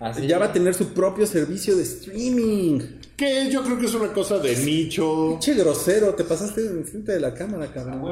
Así 0.00 0.26
ya 0.26 0.38
va 0.38 0.46
a 0.46 0.52
tener 0.52 0.74
su 0.74 0.88
propio 0.92 1.26
servicio 1.26 1.74
de 1.76 1.82
streaming. 1.82 2.80
Que 3.16 3.48
yo 3.50 3.62
creo 3.62 3.78
que 3.78 3.86
es 3.86 3.94
una 3.94 4.12
cosa 4.12 4.38
de 4.38 4.56
nicho. 4.56 5.38
Che 5.40 5.54
grosero, 5.54 6.14
te 6.14 6.24
pasaste 6.24 6.62
enfrente 6.66 7.12
de 7.12 7.20
la 7.20 7.32
cámara, 7.32 7.70
cabrón. 7.72 8.02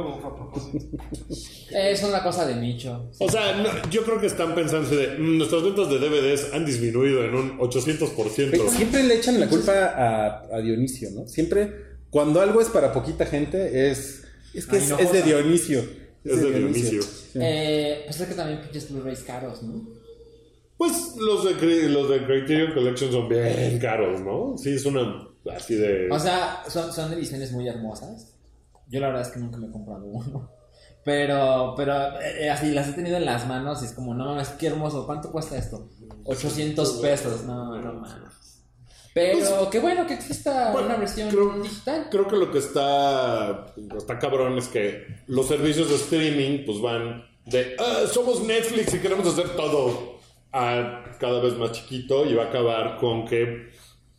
Es 1.70 2.03
una 2.05 2.23
cosa 2.23 2.47
de 2.47 2.55
nicho. 2.57 3.11
O 3.19 3.29
sea, 3.29 3.57
no, 3.57 3.69
yo 3.91 4.05
creo 4.05 4.20
que 4.20 4.27
están 4.27 4.55
pensando 4.55 4.89
de 4.95 5.19
"Mm, 5.19 5.39
nuestras 5.39 5.62
ventas 5.62 5.89
de 5.91 5.99
DVDs 5.99 6.53
han 6.53 6.65
disminuido 6.65 7.24
en 7.24 7.35
un 7.35 7.59
800%. 7.59 8.69
Siempre 8.70 9.03
le 9.03 9.15
echan 9.16 9.41
la 9.41 9.49
culpa 9.49 9.73
a, 9.87 10.43
a 10.57 10.61
Dionisio, 10.61 11.11
¿no? 11.11 11.27
Siempre, 11.27 11.73
cuando 12.11 12.41
algo 12.41 12.61
es 12.61 12.69
para 12.69 12.93
poquita 12.93 13.27
gente, 13.27 13.91
es, 13.91 14.23
es 14.55 14.66
que 14.66 14.77
Ay, 14.77 14.83
es, 14.83 14.91
no 14.91 14.99
es 14.99 15.12
de. 15.12 15.23
Dionisio. 15.23 15.81
Es 16.24 16.41
de 16.43 16.53
Dionisio. 16.59 17.03
Sí. 17.03 17.39
Eh, 17.41 18.03
pues 18.07 18.20
es 18.20 18.29
que 18.29 18.35
también 18.35 18.61
pinches 18.61 18.89
Blu-rays 18.93 19.20
caros, 19.20 19.62
¿no? 19.65 20.02
Pues 20.83 21.15
los 21.17 21.45
de, 21.45 21.89
los 21.91 22.09
de 22.09 22.25
Criterion 22.27 22.73
Collection 22.73 23.13
son 23.13 23.29
bien 23.29 23.79
caros, 23.79 24.21
¿no? 24.21 24.55
Sí, 24.59 24.71
es 24.75 24.85
una 24.85 25.29
así 25.55 25.77
de... 25.77 26.11
O 26.11 26.19
sea, 26.19 26.65
son, 26.69 26.93
son 26.93 27.13
ediciones 27.13 27.53
muy 27.53 27.69
hermosas. 27.69 28.35
Yo 28.89 28.99
la 28.99 29.07
verdad 29.07 29.23
es 29.23 29.29
que 29.29 29.39
nunca 29.39 29.59
me 29.59 29.69
he 29.69 29.71
comprado 29.71 30.05
uno. 30.05 30.51
Pero, 31.05 31.75
pero 31.77 32.21
eh, 32.21 32.49
así 32.49 32.71
las 32.71 32.89
he 32.89 32.93
tenido 32.93 33.17
en 33.17 33.25
las 33.25 33.47
manos 33.49 33.83
y 33.83 33.87
es 33.87 33.93
como, 33.93 34.15
no 34.15 34.25
mames, 34.25 34.49
qué 34.51 34.69
hermoso. 34.69 35.05
¿Cuánto 35.07 35.31
cuesta 35.33 35.57
esto? 35.59 35.89
800 36.25 36.93
pesos. 36.99 37.45
No, 37.45 37.77
no 37.81 37.93
mames. 37.95 38.63
Pero 39.15 39.69
qué 39.71 39.79
bueno 39.81 40.07
que 40.07 40.15
exista 40.15 40.71
Bueno, 40.73 40.87
una 40.87 40.97
versión 40.97 41.29
creo, 41.31 41.61
digital. 41.61 42.07
creo 42.11 42.27
que 42.29 42.37
lo 42.37 42.51
que 42.51 42.59
está, 42.59 43.67
está 43.97 44.19
cabrón 44.19 44.59
es 44.59 44.69
que 44.69 45.05
los 45.27 45.47
servicios 45.49 45.89
de 45.91 45.97
streaming 45.97 46.65
pues 46.67 46.81
van 46.81 47.25
de 47.47 47.77
"Ah, 47.79 48.05
somos 48.11 48.43
Netflix 48.45 48.95
y 48.95 48.99
queremos 49.01 49.27
hacer 49.27 49.57
todo 49.57 50.11
a 50.53 51.16
cada 51.19 51.41
vez 51.41 51.57
más 51.57 51.73
chiquito 51.73 52.27
y 52.27 52.35
va 52.35 52.45
a 52.45 52.47
acabar 52.49 52.99
con 52.99 53.27
que 53.27 53.70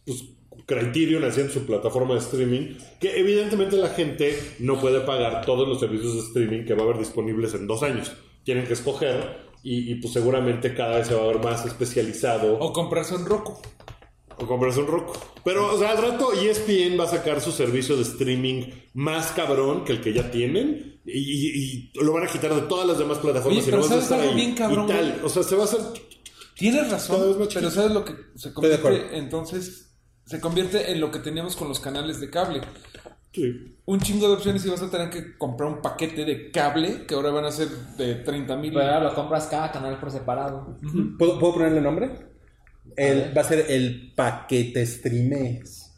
pues, 0.05 0.23
Criterion 0.65 1.23
haciendo 1.25 1.51
su 1.53 1.65
plataforma 1.65 2.13
de 2.13 2.21
streaming 2.21 2.75
que 2.99 3.19
evidentemente 3.19 3.75
la 3.77 3.89
gente 3.89 4.37
no 4.59 4.79
puede 4.79 5.01
pagar 5.01 5.45
todos 5.45 5.67
los 5.67 5.79
servicios 5.79 6.13
de 6.15 6.19
streaming 6.21 6.65
que 6.65 6.73
va 6.73 6.81
a 6.81 6.85
haber 6.85 6.99
disponibles 6.99 7.53
en 7.53 7.67
dos 7.67 7.83
años. 7.83 8.11
Tienen 8.43 8.65
que 8.65 8.73
escoger 8.73 9.37
y, 9.63 9.91
y, 9.91 9.95
pues 9.95 10.13
seguramente 10.13 10.73
cada 10.73 10.97
vez 10.97 11.07
se 11.07 11.15
va 11.15 11.23
a 11.23 11.27
ver 11.27 11.39
más 11.39 11.65
especializado 11.65 12.57
O 12.59 12.73
comprarse 12.73 13.15
un 13.15 13.25
Roku. 13.25 13.53
o 14.37 14.45
comprarse 14.47 14.79
un 14.81 14.87
Roku. 14.87 15.13
Pero, 15.45 15.73
o 15.73 15.77
sea, 15.77 15.91
al 15.91 15.97
rato 16.01 16.33
ESPN 16.33 16.99
va 16.99 17.05
a 17.05 17.07
sacar 17.07 17.39
su 17.41 17.51
servicio 17.51 17.95
de 17.95 18.01
streaming 18.03 18.63
más 18.93 19.31
cabrón 19.31 19.83
que 19.85 19.93
el 19.93 20.01
que 20.01 20.13
ya 20.13 20.29
tienen. 20.31 21.01
Y, 21.05 21.11
y- 21.19 21.91
y 21.93 22.03
lo 22.03 22.13
van 22.13 22.23
a 22.23 22.27
quitar 22.27 22.53
de 22.55 22.61
todas 22.61 22.87
las 22.87 22.97
demás 22.97 23.17
plataformas. 23.19 23.59
Oye, 23.63 23.69
y 23.69 23.71
no 23.71 23.77
vas 23.77 23.85
a 23.87 23.89
¿sabes 23.89 24.03
estar 24.05 24.19
ahí. 24.21 24.33
bien 24.35 24.55
cabrón, 24.55 24.85
Y 24.85 24.87
tal. 24.87 25.21
O 25.23 25.29
sea, 25.29 25.43
se 25.43 25.55
va 25.55 25.61
a 25.63 25.65
hacer. 25.65 25.79
Tienes 26.63 26.89
razón, 26.89 27.35
pero. 27.53 27.69
¿sabes 27.69 27.91
lo 27.91 28.05
que 28.05 28.13
se 28.35 28.53
convierte? 28.53 29.17
Entonces, 29.17 29.93
se 30.25 30.39
convierte 30.39 30.93
en 30.93 31.01
lo 31.01 31.11
que 31.11 31.19
teníamos 31.19 31.57
con 31.57 31.67
los 31.67 31.81
canales 31.81 32.21
de 32.21 32.29
cable. 32.29 32.61
Sí. 33.33 33.75
Un 33.83 33.99
chingo 33.99 34.29
de 34.29 34.35
opciones 34.35 34.65
y 34.65 34.69
vas 34.69 34.81
a 34.81 34.89
tener 34.89 35.09
que 35.09 35.37
comprar 35.37 35.69
un 35.69 35.81
paquete 35.81 36.23
de 36.23 36.51
cable 36.51 37.05
que 37.05 37.15
ahora 37.15 37.31
van 37.31 37.43
a 37.43 37.51
ser 37.51 37.67
de 37.97 38.15
30 38.15 38.55
mil. 38.55 38.71
Pero 38.71 38.85
ahora 38.85 39.09
lo 39.09 39.13
compras 39.13 39.47
cada 39.47 39.73
canal 39.73 39.99
por 39.99 40.09
separado. 40.09 40.79
¿Puedo, 41.19 41.37
¿puedo 41.37 41.55
ponerle 41.55 41.81
nombre? 41.81 42.11
El, 42.95 43.35
va 43.35 43.41
a 43.41 43.43
ser 43.43 43.65
el 43.67 44.13
paquete 44.15 44.85
streames. 44.85 45.91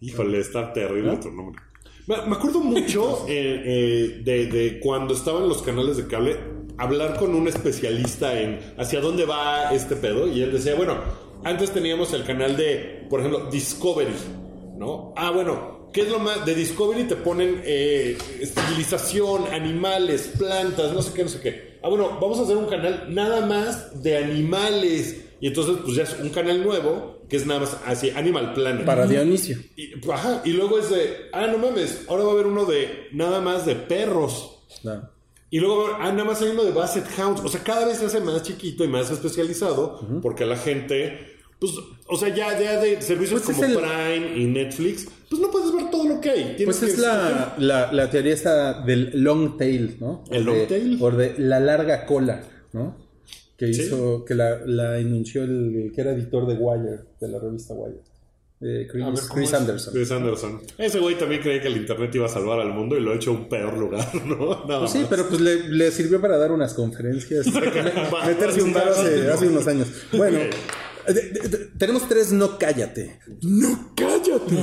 Híjole, 0.00 0.40
está 0.40 0.72
terrible 0.72 1.18
tu 1.18 1.30
nombre. 1.30 1.60
Me, 2.06 2.16
me 2.24 2.36
acuerdo 2.36 2.60
mucho 2.60 3.26
eh, 3.28 3.62
eh, 3.66 4.22
de, 4.24 4.46
de 4.46 4.80
cuando 4.80 5.12
estaban 5.12 5.46
los 5.46 5.60
canales 5.60 5.98
de 5.98 6.06
cable, 6.06 6.38
hablar 6.78 7.16
con 7.18 7.34
un 7.34 7.48
especialista 7.48 8.38
en 8.38 8.60
hacia 8.78 9.00
dónde 9.00 9.24
va 9.24 9.72
este 9.72 9.96
pedo. 9.96 10.28
Y 10.28 10.42
él 10.42 10.52
decía, 10.52 10.74
bueno, 10.74 10.96
antes 11.44 11.72
teníamos 11.72 12.12
el 12.12 12.24
canal 12.24 12.56
de, 12.56 13.06
por 13.08 13.20
ejemplo, 13.20 13.48
Discovery, 13.50 14.14
¿no? 14.76 15.12
Ah, 15.16 15.30
bueno, 15.30 15.90
¿qué 15.92 16.02
es 16.02 16.10
lo 16.10 16.18
más? 16.18 16.44
De 16.44 16.54
Discovery 16.54 17.04
te 17.04 17.16
ponen 17.16 17.62
eh, 17.64 18.18
estilización, 18.40 19.46
animales, 19.52 20.32
plantas, 20.38 20.92
no 20.92 21.02
sé 21.02 21.12
qué, 21.14 21.22
no 21.22 21.28
sé 21.28 21.40
qué. 21.40 21.78
Ah, 21.82 21.88
bueno, 21.88 22.18
vamos 22.20 22.38
a 22.38 22.42
hacer 22.42 22.56
un 22.56 22.66
canal 22.66 23.06
nada 23.08 23.46
más 23.46 24.02
de 24.02 24.16
animales. 24.16 25.22
Y 25.40 25.48
entonces, 25.48 25.76
pues 25.84 25.96
ya 25.96 26.04
es 26.04 26.16
un 26.20 26.30
canal 26.30 26.64
nuevo 26.64 27.16
que 27.28 27.36
es 27.36 27.46
nada 27.46 27.60
más 27.60 27.76
así, 27.84 28.10
Animal 28.10 28.54
Planet. 28.54 28.86
Para 28.86 29.06
Dionisio. 29.06 29.58
Y, 29.76 29.92
ajá, 30.10 30.42
y 30.44 30.50
luego 30.50 30.78
es 30.78 30.90
de, 30.90 31.28
ah, 31.32 31.46
no 31.46 31.58
mames, 31.58 32.04
ahora 32.08 32.24
va 32.24 32.30
a 32.30 32.32
haber 32.34 32.46
uno 32.46 32.64
de 32.64 33.08
nada 33.12 33.40
más 33.40 33.66
de 33.66 33.74
perros. 33.74 34.64
No. 34.84 35.15
Y 35.50 35.60
luego, 35.60 35.86
ah, 35.98 36.10
nada 36.10 36.24
más 36.24 36.42
hay 36.42 36.48
uno 36.48 36.64
de 36.64 36.72
Basset 36.72 37.04
Hounds. 37.18 37.40
O 37.44 37.48
sea, 37.48 37.62
cada 37.62 37.86
vez 37.86 37.98
se 37.98 38.06
hace 38.06 38.20
más 38.20 38.42
chiquito 38.42 38.84
y 38.84 38.88
más 38.88 39.10
especializado 39.10 40.00
porque 40.20 40.44
la 40.44 40.56
gente, 40.56 41.18
pues, 41.60 41.72
o 42.08 42.16
sea, 42.16 42.28
ya, 42.34 42.58
ya 42.60 42.80
de 42.80 43.00
servicios 43.00 43.42
Pues 43.42 43.56
como 43.56 43.68
el- 43.68 43.76
Prime 43.78 44.36
y 44.38 44.44
Netflix, 44.46 45.06
pues 45.30 45.40
no 45.40 45.50
puedes 45.50 45.72
ver 45.72 45.90
todo 45.90 46.08
lo 46.08 46.20
que 46.20 46.30
hay. 46.30 46.44
Tienes 46.56 46.64
Pues 46.64 46.78
que 46.80 46.86
es 46.86 46.98
la, 46.98 47.54
la, 47.58 47.92
la 47.92 48.10
teoría 48.10 48.34
esta 48.34 48.80
del 48.82 49.10
long 49.22 49.56
tail, 49.56 49.96
¿no? 50.00 50.24
¿El 50.30 50.44
long 50.44 50.56
de- 50.56 50.66
tail? 50.66 50.98
O 51.00 51.10
de 51.12 51.34
la 51.38 51.60
larga 51.60 52.06
cola, 52.06 52.42
¿no? 52.72 52.96
Que 53.56 53.72
Sí. 53.72 53.82
hizo, 53.82 54.24
que 54.24 54.34
la, 54.34 54.58
la 54.66 54.98
enunció 54.98 55.44
el 55.44 55.90
que 55.94 56.00
era 56.00 56.12
editor 56.12 56.46
de 56.46 56.54
Wire, 56.54 56.98
de 57.20 57.28
la 57.28 57.38
revista 57.38 57.72
Wire. 57.72 58.00
Eh, 58.60 58.86
Chris. 58.90 59.04
Anderson. 59.52 59.92
Chris 59.92 60.10
Anderson. 60.10 60.62
Ese 60.78 60.98
güey 60.98 61.18
también 61.18 61.42
creía 61.42 61.60
que 61.60 61.68
el 61.68 61.76
internet 61.76 62.14
iba 62.14 62.24
a 62.26 62.28
salvar 62.30 62.58
al 62.60 62.72
mundo 62.72 62.96
y 62.96 63.00
lo 63.00 63.12
ha 63.12 63.14
hecho 63.14 63.30
un 63.32 63.48
peor 63.50 63.76
lugar, 63.76 64.08
¿no? 64.24 64.64
Nada 64.66 64.80
Pues 64.80 64.92
sí, 64.92 64.98
más. 65.00 65.08
pero 65.08 65.28
pues 65.28 65.40
le, 65.42 65.68
le 65.68 65.90
sirvió 65.90 66.20
para 66.20 66.38
dar 66.38 66.52
unas 66.52 66.72
conferencias, 66.72 67.46
meterse 68.26 68.62
un 68.62 68.72
bar 68.72 68.88
hace, 68.88 69.30
hace 69.30 69.48
unos 69.48 69.66
años. 69.66 69.88
Bueno, 70.12 70.38
Ok. 70.38 71.12
de- 71.14 71.22
de- 71.22 71.48
de- 71.48 71.66
tenemos 71.78 72.08
tres 72.08 72.32
no 72.32 72.58
cállate. 72.58 73.20
No 73.42 73.92
cállate. 73.94 74.56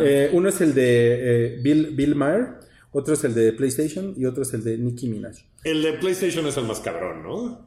Eh, 0.00 0.30
uno 0.32 0.48
es 0.48 0.60
el 0.60 0.72
de 0.72 1.54
eh, 1.56 1.58
Bill, 1.60 1.90
Bill 1.96 2.14
Maher, 2.14 2.60
otro 2.92 3.14
es 3.14 3.24
el 3.24 3.34
de 3.34 3.52
PlayStation 3.52 4.14
y 4.16 4.26
otro 4.26 4.44
es 4.44 4.54
el 4.54 4.62
de 4.62 4.78
Nicki 4.78 5.08
Minaj. 5.08 5.34
El 5.64 5.82
de 5.82 5.94
PlayStation 5.94 6.46
es 6.46 6.56
el 6.56 6.64
más 6.64 6.78
cabrón, 6.78 7.24
¿no? 7.24 7.66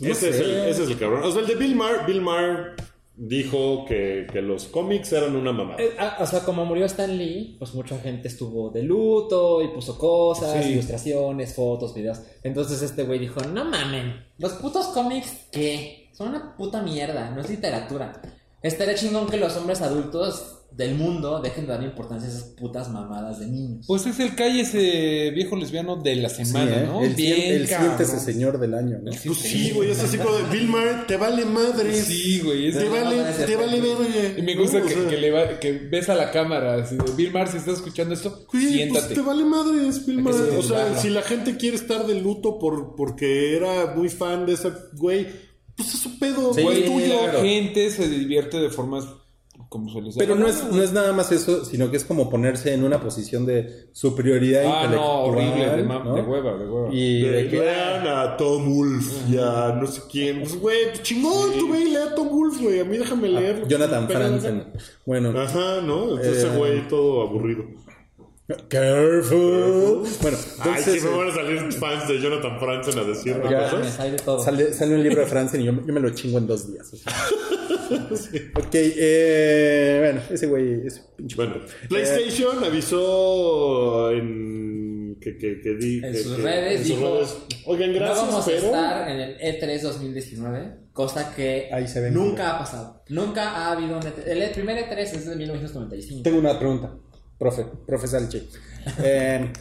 No 0.00 0.08
ese, 0.08 0.28
es 0.30 0.36
el, 0.40 0.50
ese 0.68 0.84
es 0.84 0.88
el 0.90 0.98
cabrón. 0.98 1.22
O 1.24 1.32
sea, 1.32 1.40
el 1.40 1.46
de 1.48 1.54
Bill 1.56 1.74
Maher, 1.74 2.00
Bill 2.06 2.20
Maher 2.20 2.74
dijo 3.16 3.84
que, 3.86 4.26
que 4.32 4.42
los 4.42 4.64
cómics 4.66 5.12
eran 5.12 5.36
una 5.36 5.52
mamada. 5.52 5.80
Eh, 5.80 5.94
ah, 5.98 6.16
o 6.20 6.26
sea, 6.26 6.40
como 6.40 6.64
murió 6.64 6.84
Stan 6.86 7.16
Lee, 7.16 7.56
pues 7.58 7.74
mucha 7.74 7.98
gente 7.98 8.28
estuvo 8.28 8.70
de 8.70 8.82
luto 8.82 9.62
y 9.62 9.68
puso 9.68 9.96
cosas, 9.98 10.64
Sí. 10.64 10.72
ilustraciones, 10.72 11.54
fotos, 11.54 11.94
videos. 11.94 12.20
Entonces 12.42 12.82
este 12.82 13.04
güey 13.04 13.18
dijo, 13.20 13.40
no 13.42 13.64
mamen, 13.64 14.24
los 14.38 14.52
putos 14.54 14.86
cómics, 14.88 15.46
¿qué? 15.52 16.08
Son 16.12 16.28
una 16.28 16.56
puta 16.56 16.82
mierda, 16.82 17.30
no 17.30 17.40
es 17.40 17.50
literatura. 17.50 18.20
Estaría 18.62 18.94
chingón 18.94 19.28
que 19.28 19.36
los 19.36 19.56
hombres 19.56 19.82
adultos 19.82 20.53
del 20.76 20.96
mundo 20.96 21.40
dejen 21.40 21.66
de 21.66 21.72
dar 21.72 21.82
importancia 21.84 22.28
a 22.28 22.32
esas 22.32 22.44
putas 22.50 22.90
mamadas 22.90 23.38
de 23.38 23.46
niños. 23.46 23.84
Pues 23.86 24.06
es 24.06 24.18
el 24.18 24.34
calle 24.34 24.62
ese 24.62 25.30
viejo 25.30 25.54
lesbiano 25.56 25.96
de 25.96 26.16
la 26.16 26.28
Sí, 26.28 26.44
semana, 26.44 26.76
¿eh? 26.82 26.84
¿no? 26.86 27.00
El, 27.02 27.14
cien- 27.14 27.52
el 27.52 27.68
siéntese 27.68 28.18
señor 28.18 28.58
del 28.58 28.74
año, 28.74 28.98
¿no? 29.02 29.12
Pues 29.24 29.38
sí, 29.38 29.70
güey, 29.72 29.90
es 29.92 30.00
así 30.02 30.18
como 30.18 30.34
de 30.36 30.42
Bill 30.50 30.70
te 31.06 31.16
vale 31.16 31.44
madre. 31.44 31.94
Sí, 31.94 32.40
güey. 32.44 32.68
es- 32.68 32.78
Te 32.78 32.88
vale, 32.88 33.22
te 33.46 33.56
vale 33.56 33.80
verga. 33.80 34.38
Y 34.38 34.42
me 34.42 34.56
gusta 34.56 34.78
¿no? 34.80 34.84
O 34.84 34.88
que, 34.88 34.94
sea, 34.94 35.08
que 35.08 35.16
le 35.16 35.30
va- 35.30 35.60
que 35.60 35.72
ves 35.72 36.08
a 36.08 36.14
la 36.16 36.30
cámara. 36.30 36.74
Así 36.82 36.96
de, 36.96 37.04
Bill 37.16 37.32
Maher, 37.32 37.48
si 37.48 37.58
estás 37.58 37.74
escuchando 37.76 38.12
esto, 38.14 38.44
Güey, 38.52 38.66
siéntate. 38.66 39.06
pues 39.06 39.14
te 39.14 39.20
vale 39.20 39.44
madre, 39.44 39.86
es 39.88 40.04
Bill. 40.04 40.26
O 40.26 40.62
sea, 40.62 40.98
si 40.98 41.10
la 41.10 41.22
gente 41.22 41.56
quiere 41.56 41.76
estar 41.76 42.06
de 42.06 42.20
luto 42.20 42.58
por, 42.58 42.96
porque 42.96 43.56
era 43.56 43.94
muy 43.94 44.08
fan 44.08 44.44
de 44.46 44.54
ese 44.54 44.72
güey, 44.94 45.26
pues 45.76 45.94
es 45.94 46.00
su 46.00 46.18
pedo, 46.18 46.52
Sí, 46.54 46.62
güey, 46.62 46.84
tuyo. 46.84 47.26
la 47.26 47.40
gente 47.40 47.90
se 47.90 48.08
divierte 48.08 48.58
de 48.58 48.70
formas 48.70 49.04
como 49.74 49.90
se 49.92 50.00
les 50.00 50.14
da 50.14 50.20
Pero 50.20 50.36
no 50.36 50.46
es, 50.46 50.64
no 50.70 50.80
es 50.82 50.92
nada 50.92 51.12
más 51.12 51.32
eso, 51.32 51.64
sino 51.64 51.90
que 51.90 51.96
es 51.96 52.04
como 52.04 52.30
ponerse 52.30 52.72
en 52.72 52.84
una 52.84 53.00
posición 53.00 53.44
de 53.44 53.88
superioridad 53.92 54.62
Ah, 54.64 54.84
intelectual. 54.84 54.94
no, 54.94 55.20
horrible, 55.24 55.68
de, 55.76 55.82
ma- 55.82 56.04
¿no? 56.04 56.14
de 56.14 56.22
hueva, 56.22 56.56
de 56.56 56.66
hueva. 56.70 56.88
Y 56.94 57.22
De- 57.22 57.30
de 57.30 57.48
que, 57.48 57.58
Vean 57.58 58.06
a 58.06 58.36
Tom 58.36 58.72
Wolf 58.72 59.12
y 59.28 59.36
a 59.36 59.76
no 59.80 59.86
sé 59.88 60.02
quién. 60.08 60.40
Pues, 60.42 60.60
güey, 60.60 60.84
pues 60.90 61.02
chingón, 61.02 61.50
tú 61.58 61.72
ve 61.72 61.80
y 61.80 61.84
lee 61.90 61.96
a 61.96 62.14
Tom 62.14 62.28
Wolf, 62.30 62.60
güey. 62.62 62.78
A 62.78 62.84
mí 62.84 62.96
déjame 62.98 63.28
leer. 63.28 63.58
lo 63.58 63.64
que 63.66 63.70
Jonathan 63.70 64.08
Franzen. 64.08 64.64
Bueno, 65.04 65.30
Ajá, 65.36 65.80
¿no? 65.82 66.04
Entonces 66.04 66.44
Eh, 66.44 66.46
ese 66.46 66.56
güey 66.56 66.88
todo 66.88 67.22
aburrido. 67.22 67.64
Careful. 68.68 70.06
Bueno, 70.20 70.36
Ay, 70.60 70.68
entonces 70.78 71.02
sí 71.02 71.08
me 71.08 71.16
van 71.16 71.28
a 71.30 71.34
salir 71.34 71.72
fans 71.72 72.08
de 72.08 72.20
Jonathan 72.20 72.58
Franzen 72.60 72.98
a 72.98 73.04
decirme 73.04 73.50
Ya. 73.50 73.70
cosas. 73.70 74.00
Hay 74.00 74.10
de 74.10 74.16
todo. 74.18 74.42
sale, 74.42 74.72
sale 74.72 74.94
un 74.94 75.02
libro 75.02 75.20
de 75.20 75.26
Franzen 75.26 75.60
y 75.62 75.64
yo, 75.64 75.72
yo 75.72 75.92
me 75.92 76.00
lo 76.00 76.10
chingo 76.10 76.38
en 76.38 76.46
dos 76.46 76.70
días. 76.70 76.92
o 76.92 76.96
sea. 76.96 77.12
Ok, 78.56 78.70
eh, 78.74 79.98
bueno, 80.00 80.20
ese 80.30 80.46
güey 80.46 80.86
es 80.86 81.00
pinche. 81.16 81.36
Bueno, 81.36 81.56
PlayStation 81.88 82.64
avisó 82.64 84.10
en 84.10 85.16
que, 85.20 85.36
que, 85.36 85.60
que 85.60 85.74
di- 85.74 86.00
En 86.04 86.12
que- 86.12 86.18
sus 86.18 86.36
que- 86.36 86.42
redes 86.42 86.72
en 86.80 86.86
sus 86.86 86.96
dijo, 86.96 87.14
redes, 87.14 87.36
Oigan, 87.66 87.92
no 87.92 87.98
gracias, 87.98 88.26
vamos 88.28 88.44
pero 88.46 88.58
a 88.58 88.64
estar 88.66 89.08
en 89.10 89.20
el 89.20 89.36
E 89.40 89.60
E3 89.60 89.80
2019, 89.82 90.74
cosa 90.92 91.34
que 91.34 91.68
Ahí 91.72 91.86
se 91.86 92.10
nunca 92.10 92.56
ha 92.56 92.58
pasado. 92.58 93.02
Nunca 93.08 93.50
ha 93.50 93.72
habido 93.72 93.96
un 93.98 94.02
E3. 94.02 94.26
El 94.26 94.42
E- 94.42 94.48
primer 94.48 94.76
E3 94.88 94.98
es 94.98 95.26
de 95.26 95.36
1995. 95.36 96.22
Tengo 96.22 96.38
una 96.38 96.58
pregunta, 96.58 96.94
profe, 97.44 97.66
profe 97.86 98.06
Salchi. 98.08 98.48
Eh, 99.02 99.52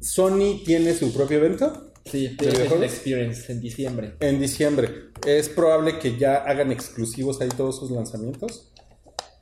¿Sony 0.00 0.62
tiene 0.64 0.94
su 0.94 1.12
propio 1.12 1.38
evento? 1.38 1.92
Sí? 2.04 2.28
PlayStation 2.38 2.84
Experience 2.84 3.52
en 3.52 3.60
diciembre. 3.60 4.14
En 4.20 4.38
diciembre. 4.40 5.10
¿Es 5.26 5.48
probable 5.48 5.98
que 5.98 6.16
ya 6.16 6.36
hagan 6.36 6.70
exclusivos 6.70 7.40
ahí 7.40 7.48
todos 7.48 7.76
sus 7.80 7.90
lanzamientos? 7.90 8.70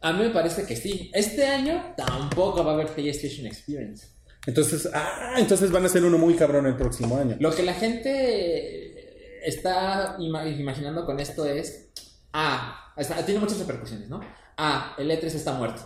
A 0.01 0.13
mí 0.15 0.21
me 0.25 0.31
parece 0.31 0.65
que 0.65 0.75
sí. 0.75 1.11
Este 1.13 1.47
año 1.47 1.93
tampoco 1.99 2.65
va 2.65 2.71
a 2.71 2.75
haber 2.75 2.87
PlayStation 2.89 3.47
Experience. 3.47 4.07
Entonces, 4.47 4.89
ah, 4.95 5.35
entonces 5.37 5.71
van 5.71 5.85
a 5.85 5.89
ser 5.91 6.03
uno 6.05 6.17
muy 6.17 6.35
cabrón 6.35 6.67
el 6.67 6.77
próximo 6.77 7.19
año. 7.19 7.37
Lo 7.41 7.55
que 7.55 7.63
la 7.63 7.75
gente 7.75 9.47
está 9.47 10.17
ima- 10.19 10.49
imaginando 10.49 11.05
con 11.05 11.21
esto 11.21 11.45
es, 11.45 11.89
ah, 12.33 12.93
está- 12.97 13.25
tiene 13.27 13.41
muchas 13.41 13.59
repercusiones, 13.59 14.09
¿no? 14.09 14.21
Ah, 14.57 14.95
el 14.99 15.11
E3 15.11 15.25
está 15.35 15.53
muerto. 15.53 15.83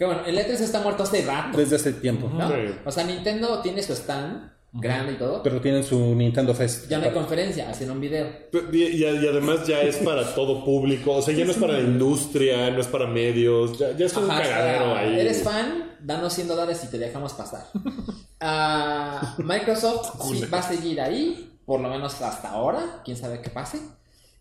Que 0.00 0.06
bueno, 0.06 0.22
el 0.24 0.34
E3 0.38 0.48
está 0.60 0.80
muerto 0.80 1.02
hace 1.02 1.20
rato, 1.26 1.58
Desde 1.58 1.76
hace 1.76 1.92
tiempo. 1.92 2.30
¿no? 2.32 2.48
Sí. 2.48 2.54
O 2.86 2.90
sea, 2.90 3.04
Nintendo 3.04 3.60
tiene 3.60 3.82
su 3.82 3.92
stand 3.92 4.50
grande 4.72 5.12
y 5.12 5.16
todo. 5.16 5.42
Pero 5.42 5.60
tienen 5.60 5.84
su 5.84 6.14
Nintendo 6.14 6.54
Fest. 6.54 6.88
Ya 6.88 6.96
no 6.96 7.04
hay 7.04 7.10
conferencia, 7.10 7.68
hacen 7.68 7.90
un 7.90 8.00
video. 8.00 8.26
Y, 8.72 8.78
y- 8.82 9.04
y 9.04 9.04
además 9.04 9.66
ya 9.66 9.82
es 9.82 9.96
para 9.96 10.34
todo 10.34 10.64
público, 10.64 11.12
o 11.16 11.20
sea, 11.20 11.34
ya 11.34 11.44
no 11.44 11.50
es 11.50 11.58
para 11.58 11.74
la 11.74 11.80
industria, 11.80 12.70
no 12.70 12.80
es 12.80 12.86
para 12.86 13.06
medios, 13.08 13.78
ya, 13.78 13.94
ya 13.94 14.06
es 14.06 14.16
un 14.16 14.26
cagadero 14.26 14.96
ahí. 14.96 15.20
Eres 15.20 15.42
fan, 15.42 15.96
danos 16.00 16.32
100 16.32 16.48
dólares 16.48 16.80
y 16.82 16.86
te 16.86 16.96
dejamos 16.98 17.34
pasar. 17.34 17.66
Ah, 18.42 19.34
Microsoft 19.38 20.18
sí 20.32 20.44
va 20.46 20.60
a 20.60 20.62
seguir 20.62 20.98
ahí, 21.00 21.58
por 21.66 21.78
lo 21.78 21.90
menos 21.90 22.18
hasta 22.22 22.48
ahora, 22.50 23.02
quién 23.04 23.16
sabe 23.16 23.42
qué 23.42 23.50
pase. 23.50 23.78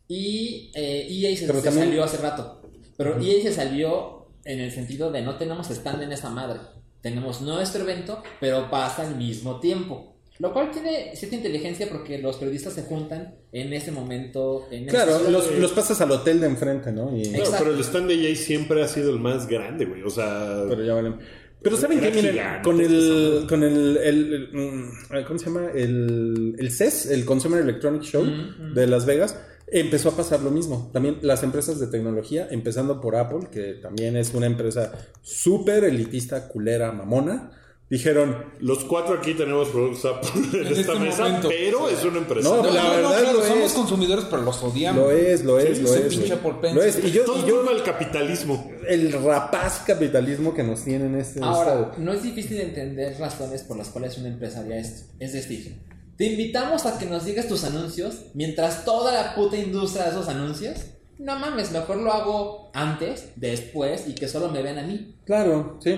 Y 0.07 0.71
eh, 0.73 1.05
EA 1.09 1.35
se, 1.35 1.45
Pero 1.47 1.59
se 1.59 1.65
también- 1.65 1.87
salió 1.87 2.03
hace 2.05 2.15
rato. 2.17 2.61
Pero 2.95 3.19
EA 3.21 3.41
se 3.43 3.51
salió 3.53 4.18
en 4.51 4.59
el 4.59 4.71
sentido 4.71 5.11
de 5.11 5.21
no 5.21 5.35
tenemos 5.37 5.69
stand 5.69 6.03
en 6.03 6.11
esa 6.11 6.29
madre. 6.29 6.59
Tenemos 7.01 7.41
nuestro 7.41 7.83
evento, 7.83 8.21
pero 8.39 8.69
pasa 8.69 9.07
al 9.07 9.15
mismo 9.15 9.59
tiempo. 9.59 10.15
Lo 10.39 10.53
cual 10.53 10.71
tiene 10.71 11.15
cierta 11.15 11.35
inteligencia 11.35 11.87
porque 11.89 12.17
los 12.17 12.37
periodistas 12.37 12.73
se 12.73 12.83
juntan 12.83 13.35
en 13.51 13.73
ese 13.73 13.91
momento. 13.91 14.67
En 14.71 14.83
ese 14.83 14.91
Claro, 14.91 15.17
solo- 15.17 15.29
los, 15.31 15.51
los 15.57 15.71
pasas 15.71 15.99
al 16.01 16.11
hotel 16.11 16.39
de 16.39 16.47
enfrente, 16.47 16.91
¿no? 16.93 17.15
Y- 17.15 17.23
Claro, 17.31 17.51
pero 17.59 17.73
el 17.73 17.79
stand 17.81 18.07
de 18.07 18.15
EA 18.29 18.35
siempre 18.35 18.81
ha 18.81 18.87
sido 18.87 19.09
el 19.11 19.19
más 19.19 19.47
grande, 19.47 19.85
güey, 19.85 20.01
o 20.01 20.09
sea... 20.09 20.63
pero 20.69 20.83
ya 20.83 20.93
valen. 20.93 21.17
Pero 21.61 21.75
saben 21.75 21.99
que 21.99 22.07
Era 22.07 22.15
miren, 22.15 22.31
gigante 22.31 22.61
con 22.63 22.79
el, 22.79 23.45
con 23.49 23.63
el, 23.63 23.97
el- 23.97 24.33
el, 24.33 24.49
mm, 24.53 25.23
¿cómo 25.27 25.39
se 25.39 25.45
llama? 25.47 25.67
El, 25.75 26.55
el 26.57 26.71
CES, 26.71 27.07
el 27.07 27.25
Consumer 27.25 27.59
Electronic 27.61 28.01
Show 28.03 28.25
de 28.73 28.87
Las 28.87 29.05
Vegas, 29.05 29.37
empezó 29.71 30.09
a 30.09 30.17
pasar 30.17 30.41
lo 30.41 30.51
mismo. 30.51 30.89
También 30.93 31.19
las 31.21 31.43
empresas 31.43 31.79
de 31.79 31.87
tecnología, 31.87 32.47
empezando 32.51 32.99
por 33.01 33.15
Apple, 33.15 33.47
que 33.51 33.73
también 33.81 34.15
es 34.17 34.33
una 34.33 34.45
empresa 34.47 34.91
súper 35.21 35.83
elitista, 35.83 36.47
culera, 36.47 36.91
mamona, 36.91 37.51
dijeron, 37.89 38.45
Los 38.59 38.83
cuatro 38.85 39.15
aquí 39.15 39.33
tenemos 39.33 39.69
productos 39.69 40.05
Apple 40.05 40.29
en, 40.59 40.67
En 40.67 40.73
esta 40.73 40.93
este 40.93 40.99
mesa, 40.99 41.23
momento. 41.23 41.49
pero 41.49 41.89
es 41.89 42.03
una 42.03 42.17
empresa. 42.19 42.47
No, 42.49 42.57
No, 42.63 42.69
la 42.71 42.83
no, 42.83 42.89
no, 42.89 42.95
verdad 42.95 43.19
claro, 43.21 43.37
lo 43.39 43.43
somos 43.45 43.65
es. 43.65 43.73
consumidores, 43.73 44.25
pero 44.29 44.41
los 44.43 44.63
odiamos. 44.63 45.03
lo 45.03 45.11
es, 45.11 45.43
lo 45.43 45.59
es, 45.59 45.77
Sí, 45.77 45.83
lo 45.83 45.93
es. 45.95 46.01
Pencil. 46.01 46.75
Lo 46.75 46.83
es. 46.83 47.03
Y 47.03 47.11
yo, 47.11 47.23
Todo 47.25 47.43
y 47.45 47.49
yo 47.49 47.57
culpa 47.57 47.73
del 47.73 47.83
capitalismo. 47.83 48.71
el 48.87 49.11
rapaz 49.11 49.83
capitalismo 49.87 50.53
que 50.53 50.63
nos 50.63 50.83
tiene 50.83 51.05
en 51.05 51.15
este 51.15 51.39
Ahora, 51.43 51.73
estado. 51.73 51.91
no 51.97 52.13
es 52.13 52.21
difícil 52.23 52.59
entender 52.61 53.17
razones 53.19 53.63
por 53.63 53.77
las 53.77 53.89
cuales 53.89 54.17
una 54.19 54.27
empresa 54.29 54.59
haría 54.59 54.77
esto. 54.77 55.11
Es 55.19 55.33
decir, 55.33 55.75
te 56.19 56.25
invitamos 56.25 56.85
a 56.85 56.99
que 56.99 57.05
nos 57.07 57.25
digas 57.25 57.47
tus 57.47 57.63
anuncios 57.63 58.25
mientras 58.35 58.85
toda 58.85 59.11
la 59.11 59.33
puta 59.35 59.57
industria 59.57 60.03
de 60.03 60.09
esos 60.11 60.27
anuncios. 60.27 60.77
No 61.17 61.37
mames, 61.39 61.71
mejor 61.71 61.97
lo 61.97 62.11
hago 62.13 62.71
antes, 62.73 63.29
después 63.35 64.07
y 64.07 64.15
que 64.15 64.27
solo 64.27 64.49
me 64.49 64.61
vean 64.61 64.79
a 64.79 64.83
mí. 64.83 65.15
Claro, 65.25 65.77
sí. 65.83 65.95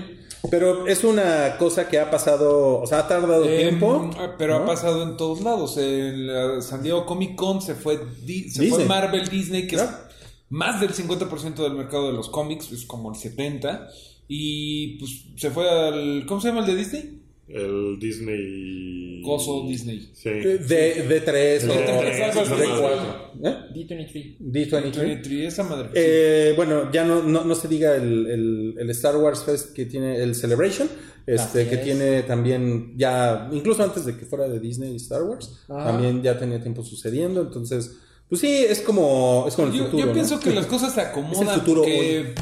Pero 0.50 0.86
es 0.86 1.04
una 1.04 1.56
cosa 1.58 1.88
que 1.88 1.98
ha 2.00 2.10
pasado, 2.10 2.80
o 2.80 2.86
sea, 2.86 3.00
ha 3.00 3.08
tardado 3.08 3.44
Eh, 3.48 3.58
tiempo. 3.58 4.10
pero 4.38 4.58
¿no? 4.58 4.64
ha 4.64 4.66
pasado 4.66 5.02
en 5.04 5.16
todos 5.16 5.40
lados. 5.42 5.76
En 5.76 6.60
San 6.62 6.82
Diego 6.82 7.04
Comic 7.06 7.36
Con 7.36 7.60
se 7.62 7.74
fue, 7.74 7.98
Di- 8.24 8.50
se 8.50 8.62
Disney. 8.62 8.70
fue 8.70 8.84
Marvel 8.84 9.28
Disney, 9.28 9.66
que 9.68 9.76
Claro. 9.76 9.90
es 9.90 10.12
más 10.48 10.80
del 10.80 10.92
50% 10.92 11.62
del 11.64 11.74
mercado 11.74 12.06
de 12.08 12.12
los 12.14 12.28
cómics, 12.28 12.70
es 12.72 12.84
como 12.86 13.10
el 13.12 13.16
70%. 13.16 13.86
Y 14.28 14.98
pues 14.98 15.10
se 15.36 15.50
fue 15.50 15.68
al. 15.68 16.24
¿Cómo 16.26 16.40
se 16.40 16.48
llama 16.48 16.60
el 16.60 16.66
de 16.66 16.76
Disney? 16.76 17.21
El 17.52 17.98
Disney... 17.98 19.22
Coso 19.22 19.64
Disney. 19.68 20.10
Sí. 20.14 20.30
De, 20.30 21.06
de 21.08 21.20
3 21.20 21.64
o 21.64 21.66
De 21.68 21.74
de 21.74 21.82
tres, 21.84 22.20
algo 22.22 22.40
así. 22.40 22.52
4. 22.80 23.32
¿Eh? 23.44 23.56
D23. 23.74 24.38
D23. 24.40 24.96
23, 24.96 25.46
esa 25.52 25.62
madre. 25.62 25.90
Eh, 25.94 26.54
bueno, 26.56 26.90
ya 26.90 27.04
no, 27.04 27.22
no, 27.22 27.44
no 27.44 27.54
se 27.54 27.68
diga 27.68 27.94
el, 27.94 28.26
el, 28.26 28.74
el 28.78 28.90
Star 28.90 29.16
Wars 29.16 29.44
Fest 29.44 29.74
que 29.74 29.86
tiene 29.86 30.16
el 30.22 30.34
Celebration, 30.34 30.88
este 31.26 31.60
Así 31.60 31.68
que 31.70 31.76
es. 31.76 31.84
tiene 31.84 32.22
también 32.22 32.94
ya, 32.96 33.48
incluso 33.52 33.84
antes 33.84 34.04
de 34.06 34.16
que 34.16 34.26
fuera 34.26 34.48
de 34.48 34.58
Disney 34.58 34.92
y 34.92 34.96
Star 34.96 35.22
Wars, 35.22 35.60
Ajá. 35.68 35.92
también 35.92 36.20
ya 36.22 36.36
tenía 36.38 36.60
tiempo 36.60 36.82
sucediendo, 36.82 37.42
entonces, 37.42 37.96
pues 38.28 38.40
sí, 38.40 38.48
es 38.68 38.80
como, 38.80 39.44
es 39.46 39.54
como 39.54 39.68
el 39.68 39.74
yo, 39.74 39.84
futuro. 39.84 40.00
yo 40.00 40.06
¿no? 40.06 40.12
pienso 40.14 40.40
que 40.40 40.50
las 40.52 40.66
cosas 40.66 40.94
se 40.94 41.00
acomodan. 41.00 41.48
Es 41.48 41.54
el 41.54 41.60
futuro 41.60 41.82
porque, 41.82 42.34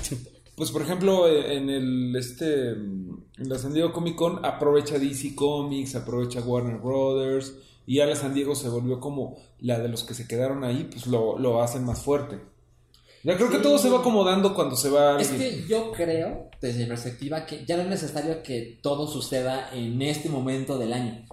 pues 0.57 0.70
por 0.70 0.81
ejemplo, 0.82 1.28
en 1.28 1.69
el 1.69 2.16
este 2.16 2.74
en 3.41 3.49
la 3.49 3.59
San 3.59 3.73
Diego 3.73 3.93
Comic 3.93 4.17
Con 4.17 4.45
aprovecha 4.45 4.99
DC 4.99 5.35
Comics, 5.35 5.97
aprovecha 5.97 6.41
Warner 6.41 6.77
Brothers. 6.77 7.55
Y 7.87 7.97
ya 7.97 8.07
la 8.07 8.15
San 8.15 8.35
Diego 8.35 8.55
se 8.55 8.69
volvió 8.69 9.01
como 9.01 9.37
la 9.59 9.81
de 9.81 9.89
los 9.89 10.05
que 10.05 10.15
se 10.15 10.29
quedaron 10.29 10.62
ahí, 10.62 10.89
pues 10.91 11.07
lo, 11.07 11.39
lo 11.39 11.62
hacen 11.62 11.85
más 11.85 12.01
fuerte. 12.03 12.39
Ya 13.25 13.37
creo 13.37 13.51
que 13.51 13.59
todo 13.59 13.79
se 13.79 13.91
va 13.91 13.99
acomodando 13.99 14.55
cuando 14.55 14.77
se 14.77 14.89
va 14.89 15.21
Es 15.21 15.29
que 15.29 15.67
yo 15.67 15.91
creo, 15.93 16.49
desde 16.61 16.81
mi 16.81 16.87
perspectiva, 16.87 17.45
que 17.45 17.65
ya 17.67 17.77
no 17.77 17.83
es 17.83 17.89
necesario 17.89 18.43
que 18.43 18.79
todo 18.83 19.07
suceda 19.07 19.71
en 19.73 20.01
este 20.03 20.29
momento 20.29 20.79
del 20.79 20.93
año. 20.93 21.27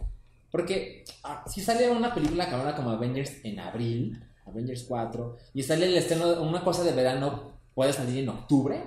Porque 0.50 1.04
ah, 1.24 1.44
si 1.48 1.62
sale 1.62 1.90
una 1.90 2.14
película 2.14 2.50
cabrona 2.50 2.76
como 2.76 2.90
Avengers 2.90 3.34
en 3.44 3.60
abril, 3.60 4.22
Avengers 4.46 4.86
4, 4.88 5.38
y 5.54 5.64
sale 5.64 5.86
el 5.86 5.96
estreno, 5.96 6.42
una 6.42 6.64
cosa 6.64 6.84
de 6.84 6.94
verano 6.94 7.52
puede 7.74 7.94
salir 7.94 8.20
en 8.20 8.30
octubre, 8.30 8.82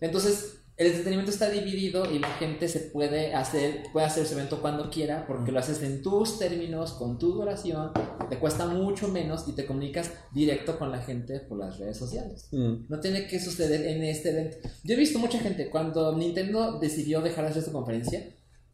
entonces 0.00 0.57
el 0.78 0.86
entretenimiento 0.86 1.32
está 1.32 1.50
dividido 1.50 2.08
y 2.08 2.20
la 2.20 2.30
gente 2.34 2.68
se 2.68 2.78
puede 2.78 3.34
hacer, 3.34 3.82
puede 3.92 4.06
hacer 4.06 4.24
su 4.24 4.34
evento 4.34 4.62
cuando 4.62 4.88
quiera 4.90 5.26
porque 5.26 5.50
lo 5.50 5.58
haces 5.58 5.82
en 5.82 6.02
tus 6.02 6.38
términos, 6.38 6.92
con 6.92 7.18
tu 7.18 7.32
duración, 7.32 7.90
te 8.30 8.38
cuesta 8.38 8.64
mucho 8.66 9.08
menos 9.08 9.48
y 9.48 9.52
te 9.52 9.66
comunicas 9.66 10.12
directo 10.32 10.78
con 10.78 10.92
la 10.92 11.02
gente 11.02 11.40
por 11.40 11.58
las 11.58 11.78
redes 11.78 11.96
sociales. 11.96 12.46
Mm. 12.52 12.86
No 12.88 13.00
tiene 13.00 13.26
que 13.26 13.40
suceder 13.40 13.88
en 13.88 14.04
este 14.04 14.30
evento. 14.30 14.58
Yo 14.84 14.94
he 14.94 14.98
visto 14.98 15.18
mucha 15.18 15.40
gente, 15.40 15.68
cuando 15.68 16.16
Nintendo 16.16 16.78
decidió 16.78 17.22
dejar 17.22 17.46
de 17.46 17.50
hacer 17.50 17.64
su 17.64 17.72
conferencia, 17.72 18.24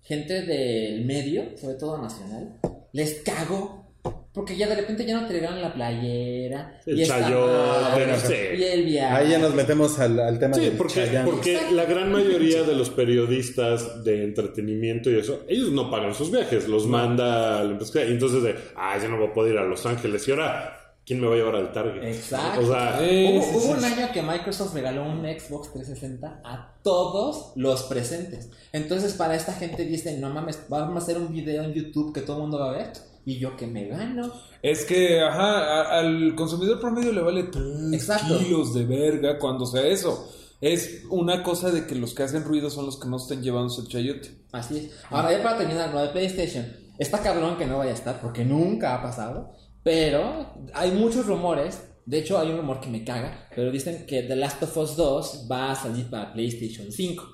gente 0.03 0.43
del 0.43 1.07
medio, 1.07 1.57
sobre 1.57 1.77
todo 1.77 1.97
nacional, 1.97 2.61
les 2.93 3.23
cagó 3.23 3.84
Porque 4.33 4.57
ya 4.57 4.67
de 4.69 4.75
repente 4.75 5.07
ya 5.07 5.21
no 5.21 5.27
te 5.29 5.35
regalan 5.35 5.63
la 5.63 5.73
playera. 5.73 6.81
El 6.87 6.99
y 6.99 7.03
esta 7.03 7.21
chayote, 7.21 7.53
madre, 7.83 8.07
no 8.09 8.17
sé. 8.19 8.57
Y 8.57 8.65
el 8.65 8.85
viaje. 8.85 9.15
Ahí 9.15 9.31
ya 9.31 9.39
nos 9.39 9.55
metemos 9.55 9.99
al, 10.01 10.19
al 10.19 10.39
tema 10.41 10.55
Sí, 10.55 10.63
del 10.63 10.73
porque, 10.73 10.95
Chayanne. 10.95 11.31
porque 11.31 11.61
la 11.71 11.85
gran 11.85 12.11
mayoría 12.11 12.65
de 12.65 12.75
los 12.75 12.91
periodistas 12.91 14.03
de 14.03 14.25
entretenimiento 14.25 15.09
y 15.09 15.19
eso, 15.21 15.43
ellos 15.49 15.71
no 15.71 15.89
pagan 15.89 16.15
sus 16.15 16.33
viajes, 16.33 16.67
los 16.69 16.87
manda 16.87 17.63
la 17.63 17.71
empresa. 17.71 18.05
Y 18.05 18.11
entonces 18.11 18.43
de, 18.43 18.57
ah, 18.77 18.99
ya 19.01 19.09
no 19.09 19.19
voy 19.19 19.29
a 19.29 19.33
poder 19.33 19.55
ir 19.55 19.59
a 19.61 19.65
Los 19.65 19.87
Ángeles. 19.87 20.27
Y 20.27 20.33
ahora, 20.33 20.97
¿quién 21.07 21.21
me 21.21 21.29
va 21.29 21.35
a 21.35 21.37
llevar 21.37 21.55
al 21.55 21.71
Target? 21.73 22.03
Exacto. 22.03 22.61
O 22.61 22.67
sea, 22.67 22.99
Hubo, 23.01 23.71
un 23.71 23.85
año 23.85 24.09
que 24.13 24.21
Microsoft 24.21 24.75
regaló 24.75 25.05
un 25.05 25.21
Xbox 25.21 25.73
360 25.73 26.41
a 26.45 26.75
todos 26.83 27.53
los 27.55 27.85
presentes. 27.85 28.51
Entonces, 28.73 29.13
para 29.15 29.37
esta 29.37 29.53
gente 29.53 29.85
dicen, 29.85 30.21
no 30.21 30.29
mames, 30.31 30.59
vamos 30.69 30.97
a 30.97 30.99
hacer 30.99 31.19
un 31.19 31.33
video 31.33 31.63
en 31.63 31.73
YouTube 31.73 32.13
que 32.13 32.21
todo 32.23 32.37
el 32.39 32.43
mundo 32.43 32.59
va 32.59 32.71
a 32.71 32.77
ver. 32.79 32.93
Y 33.27 33.39
yo 33.39 33.57
que 33.57 33.67
me 33.67 33.87
gano. 33.89 34.33
Es 34.63 34.85
que, 34.85 35.21
ajá, 35.21 35.59
a- 35.59 35.99
al 36.01 36.35
consumidor 36.35 36.81
promedio 36.81 37.13
le 37.13 37.21
vale 37.23 37.45
tres 37.45 37.65
Exacto. 37.93 38.39
kilos 38.39 38.75
de 38.75 38.85
verga 38.85 39.39
cuando 39.39 39.65
sea 39.67 39.87
eso. 39.87 40.31
Es 40.61 41.03
una 41.11 41.43
cosa 41.43 41.71
de 41.71 41.87
que 41.87 41.95
los 41.95 42.15
que 42.15 42.23
hacen 42.23 42.45
ruido 42.45 42.71
son 42.71 42.87
los 42.87 42.99
que 42.99 43.09
no 43.09 43.17
estén 43.17 43.43
llevándose 43.43 43.83
el 43.83 43.89
chayote. 43.89 44.31
Así 44.53 44.79
es. 44.79 44.91
Ahora, 45.11 45.33
ya 45.33 45.43
para 45.43 45.59
terminar, 45.59 45.93
lo 45.93 46.01
de 46.01 46.09
PlayStation. 46.09 46.65
Está 46.99 47.19
cabrón 47.21 47.59
que 47.59 47.67
no 47.67 47.79
vaya 47.79 47.91
a 47.91 47.95
estar, 47.95 48.21
porque 48.21 48.45
nunca 48.45 48.95
ha 48.95 49.03
pasado. 49.03 49.53
Pero 49.83 50.55
hay 50.73 50.93
muchos 50.93 51.27
rumores. 51.27 51.91
De 52.07 52.19
hecho, 52.19 52.39
hay 52.39 52.51
un 52.51 52.59
rumor 52.59 52.81
que 52.81 52.89
me 52.89 53.05
caga. 53.05 53.49
Pero 53.55 53.71
dicen 53.71 54.07
que 54.07 54.23
The 54.23 54.37
Last 54.37 54.63
of 54.63 54.77
Us 54.77 54.97
2 54.97 55.49
va 55.51 55.73
a 55.73 55.75
salir 55.75 56.09
para 56.09 56.33
PlayStation 56.33 56.91
5. 56.93 57.25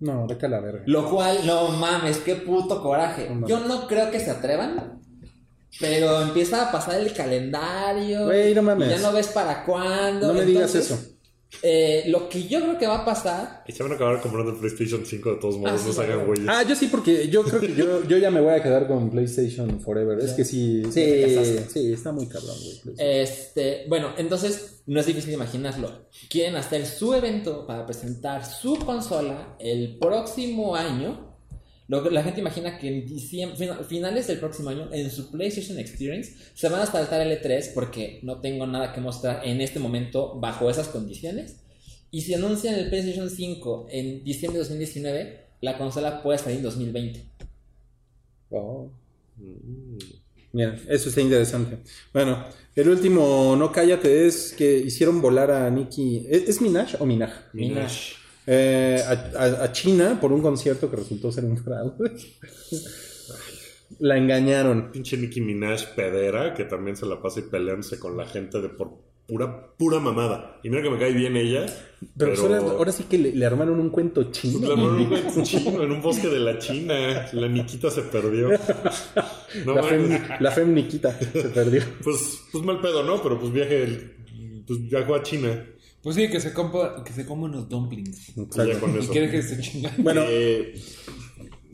No, 0.00 0.26
vete 0.26 0.46
a 0.46 0.48
la 0.48 0.60
verga. 0.60 0.82
Lo 0.86 1.08
cual, 1.10 1.38
no 1.46 1.68
mames, 1.68 2.18
qué 2.18 2.34
puto 2.36 2.82
coraje. 2.82 3.28
No 3.28 3.34
mames. 3.36 3.48
Yo 3.50 3.60
no 3.60 3.86
creo 3.86 4.10
que 4.10 4.18
se 4.20 4.30
atrevan. 4.30 5.00
Pero 5.78 6.22
empieza 6.22 6.68
a 6.68 6.72
pasar 6.72 7.00
el 7.00 7.12
calendario. 7.12 8.24
Güey, 8.24 8.54
no 8.54 8.62
mames. 8.62 8.88
y 8.88 8.90
ya 8.90 8.98
no 8.98 9.12
ves 9.12 9.28
para 9.28 9.64
cuándo. 9.64 10.28
No 10.28 10.34
me 10.34 10.44
digas 10.44 10.74
Entonces, 10.74 10.90
eso. 10.90 11.16
eh, 11.62 12.04
lo 12.08 12.28
que 12.28 12.44
yo 12.48 12.60
creo 12.60 12.76
que 12.78 12.86
va 12.86 12.98
a 12.98 13.04
pasar. 13.04 13.62
y 13.66 13.72
se 13.72 13.82
van 13.82 13.92
a 13.92 13.94
acabar 13.94 14.20
comprando 14.20 14.52
el 14.52 14.58
PlayStation 14.58 15.04
5 15.06 15.30
de 15.30 15.36
todos 15.36 15.56
modos, 15.58 15.70
Ah, 15.80 15.84
no 15.86 15.92
sí, 15.92 15.96
se 15.96 16.02
hagan 16.02 16.26
güeyes. 16.26 16.46
Ah, 16.48 16.62
yo 16.64 16.74
sí, 16.74 16.86
porque 16.88 17.28
yo 17.28 17.42
creo 17.44 17.60
que 17.60 17.74
yo, 17.74 18.04
yo 18.04 18.18
ya 18.18 18.30
me 18.30 18.40
voy 18.40 18.52
a 18.54 18.62
quedar 18.62 18.86
con 18.88 19.10
PlayStation 19.10 19.80
Forever. 19.80 20.18
Es 20.18 20.32
que 20.32 20.44
sí, 20.44 20.82
sí, 20.92 21.58
sí, 21.72 21.92
está 21.92 22.10
muy 22.12 22.26
cabrón, 22.26 22.56
güey. 22.84 22.96
Este, 22.98 23.84
bueno, 23.88 24.12
entonces 24.18 24.82
no 24.86 24.98
es 25.00 25.06
difícil 25.06 25.32
imaginarlo. 25.32 26.08
Quieren 26.28 26.56
hacer 26.56 26.84
su 26.84 27.14
evento 27.14 27.64
para 27.66 27.86
presentar 27.86 28.44
su 28.44 28.76
consola 28.78 29.56
el 29.60 29.98
próximo 29.98 30.74
año. 30.74 31.29
Lo 31.90 32.04
que 32.04 32.10
la 32.10 32.22
gente 32.22 32.40
imagina 32.40 32.78
que 32.78 32.86
en 32.86 33.04
diciembre, 33.04 33.58
fina- 33.58 33.82
finales 33.82 34.28
del 34.28 34.38
próximo 34.38 34.70
año, 34.70 34.88
en 34.92 35.10
su 35.10 35.28
PlayStation 35.32 35.76
Experience, 35.78 36.34
se 36.54 36.68
van 36.68 36.80
a 36.82 36.86
saltar 36.86 37.20
el 37.20 37.32
E3 37.36 37.72
porque 37.74 38.20
no 38.22 38.40
tengo 38.40 38.64
nada 38.64 38.92
que 38.92 39.00
mostrar 39.00 39.42
en 39.44 39.60
este 39.60 39.80
momento 39.80 40.38
bajo 40.38 40.70
esas 40.70 40.86
condiciones. 40.86 41.56
Y 42.12 42.20
si 42.22 42.32
anuncian 42.34 42.76
el 42.76 42.88
PlayStation 42.90 43.28
5 43.28 43.86
en 43.90 44.22
diciembre 44.22 44.58
de 44.58 44.64
2019, 44.64 45.40
la 45.62 45.76
consola 45.78 46.22
puede 46.22 46.38
salir 46.38 46.58
en 46.58 46.62
2020. 46.62 47.24
Oh. 48.50 48.88
Bien, 50.52 50.74
eso 50.88 51.08
está 51.08 51.20
interesante. 51.20 51.78
Bueno, 52.12 52.44
el 52.76 52.88
último, 52.88 53.56
no 53.56 53.72
cállate, 53.72 54.26
es 54.26 54.52
que 54.56 54.78
hicieron 54.78 55.20
volar 55.20 55.50
a 55.50 55.68
Nicki. 55.70 56.24
¿Es, 56.28 56.48
es 56.48 56.60
Minaj 56.60 56.94
o 57.00 57.06
Minaj? 57.06 57.32
Minaj. 57.52 57.92
Eh, 58.46 59.00
a, 59.06 59.40
a- 59.42 59.64
a 59.64 59.72
China 59.72 60.18
por 60.20 60.32
un 60.32 60.42
concierto 60.42 60.90
que 60.90 60.96
resultó 60.96 61.30
ser 61.30 61.44
un 61.44 61.58
fraude. 61.58 62.12
La 63.98 64.16
engañaron. 64.16 64.90
Pinche 64.92 65.16
Nicki 65.16 65.40
Minaj 65.40 65.94
pedera, 65.94 66.54
que 66.54 66.64
también 66.64 66.96
se 66.96 67.06
la 67.06 67.20
pasa 67.20 67.40
y 67.40 67.42
peleándose 67.44 67.98
con 67.98 68.16
la 68.16 68.26
gente 68.26 68.60
de 68.60 68.68
por 68.70 68.92
pura, 69.26 69.66
pura 69.76 69.98
mamada. 70.00 70.58
Y 70.62 70.70
mira 70.70 70.82
que 70.82 70.90
me 70.90 70.98
cae 70.98 71.12
bien 71.12 71.36
ella. 71.36 71.66
Pero, 71.66 72.08
Pero, 72.16 72.30
pues 72.30 72.40
ahora, 72.40 72.58
ahora 72.78 72.92
sí 72.92 73.04
que 73.04 73.18
le, 73.18 73.32
le 73.32 73.44
armaron 73.46 73.78
un 73.78 73.90
cuento 73.90 74.30
chino. 74.32 74.66
la 74.66 74.72
armaron 74.74 75.00
un 75.02 75.08
buen 75.10 75.42
chino 75.44 75.82
en 75.82 75.92
un 75.92 76.00
bosque 76.00 76.28
de 76.28 76.38
la 76.40 76.58
China. 76.58 77.26
La 77.32 77.48
Niquita 77.48 77.90
se 77.90 78.02
perdió. 78.02 78.48
No 79.66 79.74
la, 79.74 79.82
mames. 79.82 80.20
fem, 80.20 80.22
la 80.38 80.50
fem 80.52 80.72
Niquita 80.74 81.12
se 81.18 81.26
perdió. 81.48 81.82
Pues, 82.04 82.40
pues 82.52 82.64
mal 82.64 82.80
pedo, 82.80 83.02
¿no? 83.02 83.20
Pero 83.20 83.38
pues 83.40 83.52
viaje, 83.52 84.14
pues 84.64 84.88
viajó 84.88 85.16
a 85.16 85.22
China. 85.24 85.66
Pues 86.02 86.16
sí, 86.16 86.28
que 86.30 86.40
se, 86.40 86.52
compa, 86.54 87.04
que 87.04 87.12
se 87.12 87.26
come 87.26 87.44
unos 87.44 87.68
dumplings. 87.68 88.34
Ya 88.34 88.78
con 88.80 88.94
Y 88.94 88.98
eso. 88.98 89.12
quiere 89.12 89.30
que 89.30 89.42
se 89.42 89.60
chinga. 89.60 89.92
Bueno, 89.98 90.22
Eh, 90.26 90.74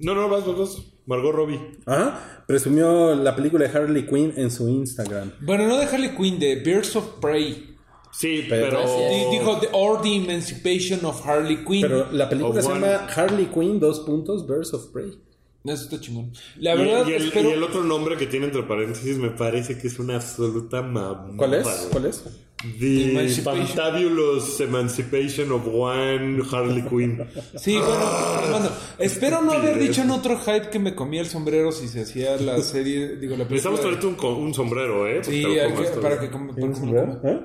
no, 0.00 0.14
no, 0.14 0.28
vas, 0.28 0.44
vas, 0.46 0.58
vas. 0.58 0.76
Margot 1.06 1.32
Robbie. 1.32 1.60
ajá, 1.86 2.42
presumió 2.48 3.14
la 3.14 3.36
película 3.36 3.68
de 3.68 3.78
Harley 3.78 4.06
Quinn 4.06 4.32
en 4.36 4.50
su 4.50 4.68
Instagram. 4.68 5.32
Bueno, 5.40 5.68
no 5.68 5.76
de 5.78 5.84
Harley 5.84 6.16
Quinn, 6.16 6.38
de 6.40 6.56
Birds 6.56 6.96
of 6.96 7.20
Prey. 7.20 7.76
Sí, 8.10 8.44
Pero- 8.48 8.78
pero. 8.80 8.80
Di- 9.08 9.38
Dijo, 9.38 9.60
the, 9.60 9.68
or 9.72 10.00
the 10.02 10.16
Emancipation 10.16 11.04
of 11.04 11.24
Harley 11.24 11.64
Quinn. 11.64 11.82
Pero 11.82 12.10
la 12.10 12.28
película 12.28 12.60
se 12.62 12.68
One. 12.68 12.80
llama 12.80 13.06
Harley 13.14 13.46
Quinn, 13.46 13.78
dos 13.78 14.00
puntos, 14.00 14.46
Birds 14.48 14.74
of 14.74 14.86
Prey. 14.86 15.16
Eso 15.64 15.84
está 15.84 16.00
chingón. 16.00 16.32
La 16.58 16.74
Y, 16.74 16.78
verdad, 16.78 17.06
y 17.08 17.12
el, 17.12 17.24
espero... 17.26 17.50
y 17.50 17.52
el 17.52 17.62
otro 17.62 17.84
nombre 17.84 18.16
que 18.16 18.26
tiene 18.26 18.46
entre 18.46 18.62
paréntesis 18.64 19.18
me 19.18 19.30
parece 19.30 19.78
que 19.78 19.86
es 19.88 19.98
una 19.98 20.16
absoluta 20.16 20.80
mamada. 20.82 21.28
¿Cuál 21.36 21.54
es? 21.54 21.88
¿Cuál 21.92 22.06
es? 22.06 22.24
The. 22.62 23.28
Fantabulous 23.44 24.60
Emancipation 24.60 25.52
of 25.52 25.66
One 25.66 26.42
Harley 26.50 26.82
Quinn. 26.82 27.22
Sí, 27.56 27.76
bueno, 27.76 27.94
Armando, 27.94 28.72
espero 28.98 29.42
no 29.42 29.52
haber 29.52 29.78
dicho 29.78 30.00
en 30.02 30.10
otro 30.10 30.38
hype 30.38 30.70
que 30.70 30.78
me 30.78 30.94
comía 30.94 31.20
el 31.20 31.26
sombrero 31.28 31.70
si 31.70 31.86
se 31.86 32.00
hacía 32.02 32.36
la 32.38 32.58
serie, 32.62 33.16
digo, 33.16 33.36
la 33.36 33.46
película. 33.46 33.70
Necesitamos 33.72 33.80
de- 33.80 33.86
traerte 33.86 34.06
un, 34.26 34.54
sombrero, 34.54 35.06
¿eh? 35.06 35.22
Sí, 35.22 35.42
que- 35.44 36.00
para 36.00 36.18
que 36.18 36.30
com- 36.30 36.54
para 36.54 36.72
coma. 36.72 37.20
¿Eh? 37.24 37.40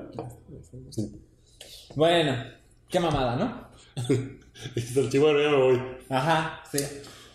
Bueno, 1.94 2.44
qué 2.88 3.00
mamada, 3.00 3.36
¿no? 3.36 3.68
Dice 4.74 5.00
el 5.00 5.10
chihuahua, 5.10 5.42
ya 5.42 5.50
me 5.50 5.56
voy. 5.56 5.82
Ajá, 6.08 6.62
sí. 6.72 6.78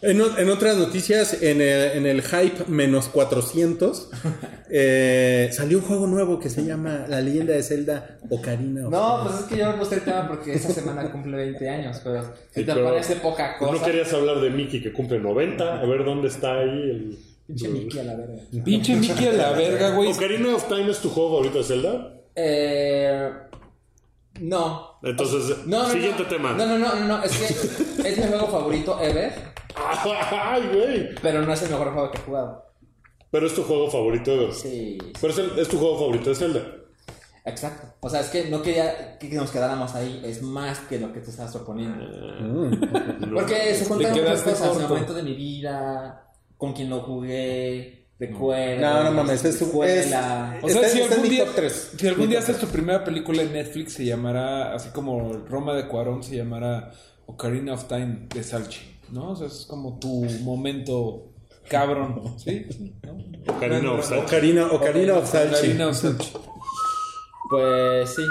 En, 0.01 0.49
otras 0.49 0.77
noticias, 0.77 1.41
en 1.41 1.59
el, 1.59 1.97
en 1.97 2.05
el 2.05 2.21
hype 2.21 2.65
menos 2.67 3.07
400, 3.07 4.09
eh, 4.69 5.49
salió 5.51 5.79
un 5.79 5.83
juego 5.85 6.05
nuevo 6.05 6.39
que 6.39 6.49
se 6.51 6.63
llama 6.63 7.05
La 7.07 7.19
leyenda 7.19 7.53
de 7.53 7.63
Zelda 7.63 8.19
Ocarina 8.29 8.85
of 8.87 8.91
No, 8.91 9.21
pues 9.23 9.39
es 9.39 9.45
que 9.47 9.57
yo 9.57 9.71
me 9.71 9.77
puse 9.79 9.95
el 9.95 10.01
tema 10.01 10.27
porque 10.27 10.53
esta 10.53 10.69
semana 10.71 11.11
cumple 11.11 11.35
20 11.37 11.69
años, 11.69 11.99
pero 12.03 12.21
si 12.23 12.29
Sí, 12.61 12.65
te 12.65 12.73
pero- 12.73 12.85
parece 12.85 13.15
poca 13.15 13.57
cosa. 13.57 13.71
no 13.73 13.81
querías 13.83 14.13
hablar 14.13 14.39
de 14.39 14.49
Mickey 14.51 14.83
que 14.83 14.93
cumple 14.93 15.19
90. 15.19 15.79
A 15.81 15.85
ver 15.85 16.05
dónde 16.05 16.27
está 16.27 16.59
ahí 16.59 16.69
el. 16.69 17.17
Pinche 17.47 17.69
Mickey 17.69 17.99
a 17.99 18.03
la 18.03 18.15
verga. 18.15 18.35
Pinche 18.63 18.95
Mickey 18.97 19.27
a 19.27 19.33
la 19.33 19.51
verga, 19.57 19.89
güey. 19.95 20.11
¿Ocarina 20.11 20.53
of 20.55 20.67
Time 20.67 20.91
es 20.91 20.99
tu 20.99 21.09
juego 21.09 21.29
favorito 21.37 21.57
de 21.59 21.63
Zelda? 21.63 22.13
Eh. 22.35 23.29
No. 24.41 24.99
Entonces, 25.01 25.65
No, 25.65 25.83
no, 25.83 25.89
siguiente 25.89 26.23
no. 26.23 26.29
tema. 26.29 26.53
No, 26.53 26.65
no, 26.67 26.77
no, 26.77 26.95
no, 26.95 27.07
no, 27.07 27.23
es 27.23 27.31
que 27.35 28.09
es 28.09 28.17
mi 28.17 28.23
juego 28.27 28.47
favorito 28.47 28.99
ever, 29.01 29.31
¡Ay, 30.31 30.69
güey! 30.73 31.15
pero 31.21 31.41
no 31.41 31.53
es 31.53 31.61
el 31.63 31.69
mejor 31.71 31.93
juego 31.93 32.11
que 32.11 32.17
he 32.17 32.21
jugado. 32.21 32.65
Pero 33.31 33.45
es 33.47 33.53
tu 33.53 33.63
juego 33.63 33.89
favorito 33.91 34.51
Sí, 34.53 34.97
Pero 35.19 35.33
es, 35.33 35.39
el- 35.39 35.59
es 35.59 35.67
tu 35.67 35.77
juego 35.77 35.97
favorito 35.99 36.29
de 36.29 36.35
Zelda. 36.35 36.61
exacto. 37.45 37.87
O 37.99 38.09
sea, 38.09 38.21
es 38.21 38.27
que 38.29 38.45
no 38.49 38.61
quería 38.61 39.17
que 39.17 39.29
nos 39.29 39.51
quedáramos 39.51 39.93
ahí, 39.95 40.21
es 40.25 40.41
más 40.41 40.79
que 40.79 40.99
lo 40.99 41.11
que 41.13 41.19
te 41.19 41.29
estás 41.31 41.51
proponiendo. 41.51 42.03
Mm. 42.39 43.29
Porque 43.33 43.73
se 43.75 43.85
juntan 43.85 44.11
muchas 44.13 44.41
cosas, 44.41 44.77
el 44.77 44.87
momento 44.87 45.13
de 45.13 45.23
mi 45.23 45.33
vida, 45.33 46.23
con 46.57 46.73
quien 46.73 46.89
lo 46.89 47.01
jugué, 47.01 48.07
recuerdos. 48.19 48.81
No, 48.81 49.03
no 49.03 49.11
mames, 49.11 49.43
es 49.43 49.59
tu- 49.59 49.65
escuela. 49.65 50.57
O 50.61 50.69
sea, 50.69 50.87
si 50.87 51.01
algún 51.01 51.29
día, 51.29 51.45
si 51.97 52.07
algún 52.07 52.23
Mi 52.25 52.29
día 52.31 52.39
haces 52.39 52.57
tu 52.59 52.67
primera 52.67 53.03
película 53.03 53.41
en 53.41 53.51
Netflix, 53.53 53.93
se 53.93 54.05
llamará, 54.05 54.73
así 54.73 54.89
como 54.89 55.33
Roma 55.49 55.73
de 55.73 55.87
Cuarón, 55.87 56.23
se 56.23 56.37
llamará 56.37 56.91
Ocarina 57.25 57.73
of 57.73 57.85
Time 57.89 58.27
de 58.33 58.41
Salchi, 58.43 58.96
¿no? 59.11 59.31
O 59.31 59.35
sea, 59.35 59.47
es 59.47 59.65
como 59.67 59.97
tu 59.99 60.25
momento 60.43 61.31
cabrón, 61.69 62.35
¿sí? 62.37 62.65
¿No? 63.03 63.53
Ocarina 63.53 63.91
of. 63.93 64.11
Ocarina, 64.11 64.67
Ocarina 64.71 65.13
of 65.17 65.29
Salchi. 65.29 65.55
Ocarina 65.55 65.87
of 65.87 65.97
Salchi. 65.97 66.33
Pues 67.49 68.09
sí. 68.15 68.21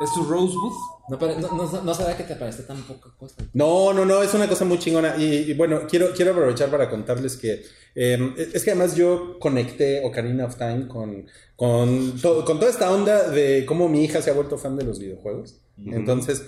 ¿Es 0.00 0.12
tu 0.14 0.24
Rosebud? 0.24 0.72
No, 1.10 1.16
no, 1.18 1.48
no, 1.66 1.82
no 1.82 1.94
sabía 1.94 2.16
que 2.16 2.22
te 2.22 2.36
parecía 2.36 2.66
tan 2.66 2.80
poca 2.82 3.10
cosa. 3.18 3.34
No, 3.52 3.92
no, 3.92 4.04
no, 4.04 4.22
es 4.22 4.32
una 4.32 4.48
cosa 4.48 4.64
muy 4.64 4.78
chingona. 4.78 5.16
Y, 5.16 5.50
y 5.50 5.54
bueno, 5.54 5.80
quiero, 5.88 6.12
quiero 6.14 6.30
aprovechar 6.32 6.70
para 6.70 6.88
contarles 6.88 7.36
que 7.36 7.64
eh, 7.96 8.34
es 8.54 8.62
que 8.64 8.70
además 8.70 8.94
yo 8.96 9.38
conecté 9.40 10.04
Ocarina 10.04 10.46
of 10.46 10.56
Time 10.56 10.86
con, 10.86 11.26
con, 11.56 12.12
to- 12.20 12.44
con 12.44 12.58
toda 12.60 12.70
esta 12.70 12.92
onda 12.92 13.28
de 13.28 13.66
cómo 13.66 13.88
mi 13.88 14.04
hija 14.04 14.22
se 14.22 14.30
ha 14.30 14.34
vuelto 14.34 14.56
fan 14.56 14.76
de 14.76 14.84
los 14.84 14.98
videojuegos. 15.00 15.56
Entonces, 15.84 16.46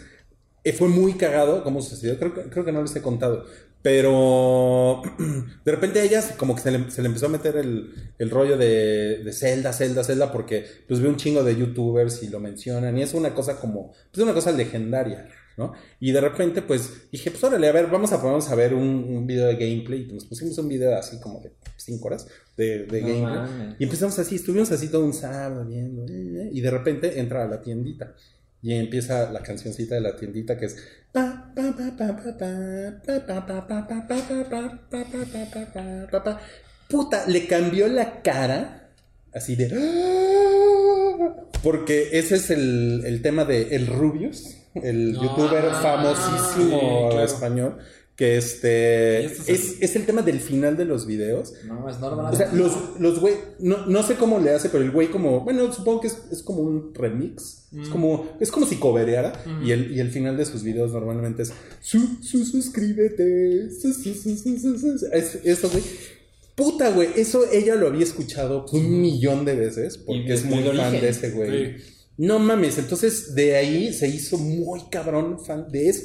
fue 0.72 0.89
muy 0.89 1.14
cagado 1.14 1.64
cómo 1.64 1.82
sucedió. 1.82 2.18
Creo, 2.18 2.34
que- 2.34 2.43
creo 2.51 2.64
que 2.64 2.72
no 2.72 2.82
les 2.82 2.94
he 2.94 3.02
contado. 3.02 3.44
Pero 3.82 5.02
de 5.64 5.72
repente 5.72 6.01
a 6.01 6.05
ellas 6.05 6.34
como 6.36 6.55
que 6.55 6.60
se 6.62 6.70
le, 6.70 6.90
se 6.90 7.02
le 7.02 7.09
empezó 7.09 7.26
a 7.26 7.30
meter 7.30 7.56
el, 7.56 7.93
el 8.18 8.30
rollo 8.30 8.56
de, 8.56 9.22
de 9.24 9.32
Zelda, 9.32 9.72
Zelda, 9.72 10.05
Zelda, 10.05 10.30
porque 10.30 10.64
pues 10.86 11.01
ve 11.01 11.09
un 11.09 11.16
chingo 11.16 11.43
de 11.43 11.56
youtubers 11.56 12.22
y 12.22 12.28
lo 12.28 12.39
mencionan. 12.39 12.97
Y 12.97 13.02
es 13.02 13.12
una 13.12 13.34
cosa 13.34 13.59
como, 13.59 13.93
pues 14.12 14.22
una 14.22 14.34
cosa 14.34 14.52
legendaria. 14.52 15.28
¿no? 15.56 15.72
Y 16.01 16.12
de 16.12 16.20
repente, 16.22 16.62
pues 16.62 17.10
dije, 17.10 17.30
pues 17.30 17.44
órale, 17.44 17.68
a 17.68 17.72
ver, 17.72 17.89
vamos 17.89 18.10
a 18.12 18.20
ponernos 18.22 18.48
a 18.48 18.55
ver 18.55 18.72
un, 18.72 18.86
un 18.86 19.26
video 19.26 19.48
de 19.48 19.56
gameplay. 19.56 20.06
Y 20.09 20.12
nos 20.14 20.24
pusimos 20.24 20.56
un 20.59 20.68
video 20.68 20.97
así 20.97 21.20
como 21.20 21.40
de 21.40 21.52
5 21.76 22.06
horas 22.06 22.26
de, 22.56 22.86
de 22.86 23.02
No 23.02 23.09
gameplay. 23.09 23.76
Y 23.78 23.84
empezamos 23.84 24.18
así, 24.18 24.36
estuvimos 24.36 24.70
así 24.72 24.89
todo 24.89 25.05
un 25.05 25.12
sábado 25.12 25.64
viendo. 25.66 26.06
Y 26.52 26.60
de 26.60 26.70
repente 26.70 27.18
entra 27.20 27.43
a 27.44 27.48
la 27.48 27.60
tiendita. 27.60 28.14
Y 28.62 28.74
empieza 28.74 29.30
la 29.30 29.43
cancioncita 29.43 29.97
de 29.97 30.01
la 30.01 30.16
tiendita 30.16 30.56
que 30.56 30.66
es. 30.66 30.76
Puta, 36.89 37.26
le 37.26 37.47
cambió 37.47 37.89
la 37.89 38.22
cara. 38.22 38.90
Así 39.34 39.56
de. 39.56 39.68
Porque 41.62 42.10
ese 42.12 42.36
es 42.36 42.51
el, 42.51 43.02
el 43.05 43.20
tema 43.20 43.44
de 43.44 43.74
El 43.74 43.89
Rubius, 43.89 44.56
el 44.74 45.14
youtuber 45.14 45.64
famosísimo 45.82 47.20
español 47.20 47.78
que 48.16 48.36
este. 48.36 49.24
Es 49.24 49.48
Es, 49.48 49.76
es 49.80 49.97
el 49.97 50.05
tema 50.05 50.20
del 50.22 50.39
final 50.40 50.76
de 50.76 50.84
los 50.84 51.06
videos. 51.06 51.55
No, 51.66 51.89
es 51.89 51.98
normal. 51.98 52.32
O 52.32 52.36
sea, 52.36 52.52
los, 52.52 52.72
los 53.01 53.20
güey, 53.20 53.34
no, 53.59 53.86
no 53.86 54.02
sé 54.02 54.16
cómo 54.16 54.39
le 54.39 54.51
hace, 54.51 54.68
pero 54.68 54.84
el 54.84 54.90
güey 54.90 55.09
como, 55.10 55.40
bueno, 55.40 55.72
supongo 55.72 56.02
que 56.02 56.09
es, 56.09 56.18
es 56.30 56.43
como 56.43 56.60
un 56.60 56.94
remix. 56.94 57.68
Es 57.80 57.89
como, 57.89 58.26
es 58.39 58.51
como 58.51 58.66
si 58.66 58.76
cobereara. 58.76 59.32
y, 59.64 59.70
el, 59.70 59.93
y 59.97 60.01
el 60.01 60.10
final 60.10 60.36
de 60.36 60.44
sus 60.44 60.62
videos 60.62 60.93
normalmente 60.93 61.43
es, 61.44 61.52
su, 61.80 62.01
su, 62.22 62.44
suscríbete. 62.44 63.70
Su, 63.70 63.94
su, 63.94 64.14
su, 64.14 64.36
su, 64.36 64.59
su, 64.59 64.78
su". 64.78 65.06
Es, 65.12 65.39
eso, 65.44 65.70
güey. 65.70 65.82
Puta, 66.55 66.90
güey, 66.90 67.09
eso 67.16 67.44
ella 67.51 67.74
lo 67.76 67.86
había 67.86 68.05
escuchado 68.05 68.66
un 68.72 69.01
millón 69.01 69.47
de 69.47 69.55
veces 69.55 69.97
porque 69.97 70.26
Y 70.28 70.32
es 70.32 70.44
muy 70.44 70.59
fan 70.62 70.68
origen. 70.68 71.01
de 71.01 71.09
ese 71.09 71.30
güey. 71.30 71.76
Sí. 71.78 71.84
No 72.18 72.39
mames, 72.39 72.76
entonces 72.76 73.34
de 73.34 73.56
ahí 73.56 73.93
se 73.94 74.06
hizo 74.06 74.36
muy 74.36 74.82
cabrón 74.90 75.43
fan 75.43 75.66
de 75.72 75.89
eso. 75.89 76.02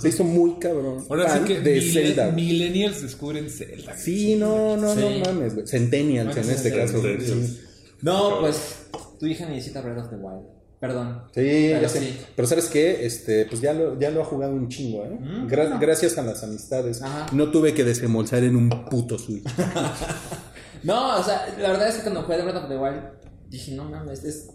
Se 0.00 0.08
hizo 0.08 0.24
muy 0.24 0.54
cabrón 0.58 1.04
Ahora 1.10 1.28
sí 1.38 1.44
que 1.44 1.60
de 1.60 1.76
mille- 1.76 1.92
Zelda. 1.92 2.30
millennials 2.30 3.02
descubren 3.02 3.50
Zelda. 3.50 3.96
Sí, 3.96 4.36
no, 4.36 4.76
no, 4.76 4.94
Sí. 4.94 5.00
no 5.00 5.24
mames, 5.32 5.54
güey. 5.54 5.66
Centennials 5.66 6.36
en 6.36 6.50
este 6.50 6.74
caso. 6.74 7.02
Sí. 7.02 7.60
No, 8.02 8.40
pues 8.40 8.86
tu 9.20 9.26
hija 9.26 9.46
necesita 9.48 9.80
Breath 9.82 9.98
of 10.04 10.10
the 10.10 10.16
Wild. 10.16 10.46
Perdón. 10.80 11.22
Sí, 11.34 11.40
Pero 11.70 11.80
ya 11.80 11.88
sé. 11.88 12.00
sí. 12.00 12.18
Pero 12.36 12.46
¿sabes 12.48 12.66
qué? 12.66 13.06
Este, 13.06 13.46
pues 13.46 13.60
ya 13.62 13.72
lo, 13.72 13.98
ya 13.98 14.10
lo 14.10 14.20
ha 14.22 14.24
jugado 14.24 14.52
un 14.54 14.68
chingo, 14.68 15.04
¿eh? 15.04 15.18
Gra- 15.46 15.78
Gracias 15.80 16.18
a 16.18 16.22
las 16.22 16.42
amistades. 16.44 17.00
Ajá. 17.00 17.26
No 17.32 17.50
tuve 17.50 17.72
que 17.72 17.84
desembolsar 17.84 18.42
en 18.44 18.56
un 18.56 18.68
puto 18.90 19.18
Switch. 19.18 19.44
No, 20.82 21.18
o 21.18 21.22
sea, 21.22 21.46
la 21.58 21.70
verdad 21.70 21.88
es 21.88 21.94
que 21.96 22.02
cuando 22.02 22.22
jugué 22.24 22.42
Breath 22.42 22.56
of 22.56 22.68
the 22.68 22.76
Wild 22.76 23.00
dije, 23.48 23.72
no 23.72 23.84
mames, 23.84 24.22
es, 24.24 24.50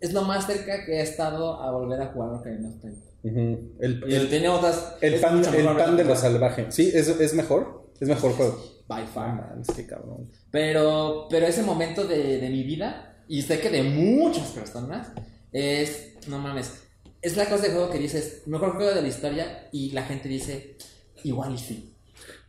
es 0.00 0.12
lo 0.12 0.22
más 0.22 0.44
cerca 0.46 0.84
que 0.84 0.94
he 0.98 1.02
estado 1.02 1.62
a 1.62 1.70
volver 1.70 2.00
a 2.00 2.06
jugar 2.12 2.30
Ocarina 2.34 2.68
of 2.68 2.80
Time. 2.80 2.96
El, 3.28 4.04
Y 4.08 4.14
el, 4.14 4.28
tiene 4.28 4.48
otras. 4.48 4.94
el 5.00 5.14
es 5.14 5.20
pan, 5.20 5.44
el 5.44 5.50
mejor 5.64 5.76
pan 5.78 5.96
de 5.96 6.04
lo 6.04 6.16
salvaje. 6.16 6.66
Sí, 6.70 6.90
es, 6.94 7.08
es 7.08 7.34
mejor. 7.34 7.90
Es 8.00 8.08
mejor 8.08 8.32
juego. 8.32 8.62
By 8.88 9.06
far. 9.06 9.34
mames, 9.34 9.66
qué 9.74 9.86
cabrón. 9.86 10.30
Pero, 10.50 11.26
pero 11.30 11.46
ese 11.46 11.62
momento 11.62 12.06
de, 12.06 12.38
de 12.38 12.50
mi 12.50 12.62
vida, 12.62 13.22
y 13.28 13.42
sé 13.42 13.58
que 13.60 13.70
de 13.70 13.82
muchas 13.82 14.48
personas, 14.50 15.08
es, 15.52 16.14
no 16.28 16.38
mames, 16.38 16.82
es 17.22 17.36
la 17.36 17.46
cosa 17.48 17.64
de 17.64 17.70
juego 17.70 17.90
que 17.90 17.98
dices, 17.98 18.42
mejor 18.46 18.76
juego 18.76 18.94
de 18.94 19.02
la 19.02 19.08
historia, 19.08 19.68
y 19.72 19.90
la 19.92 20.02
gente 20.04 20.28
dice, 20.28 20.76
igual 21.24 21.54
y 21.54 21.58
sí. 21.58 21.92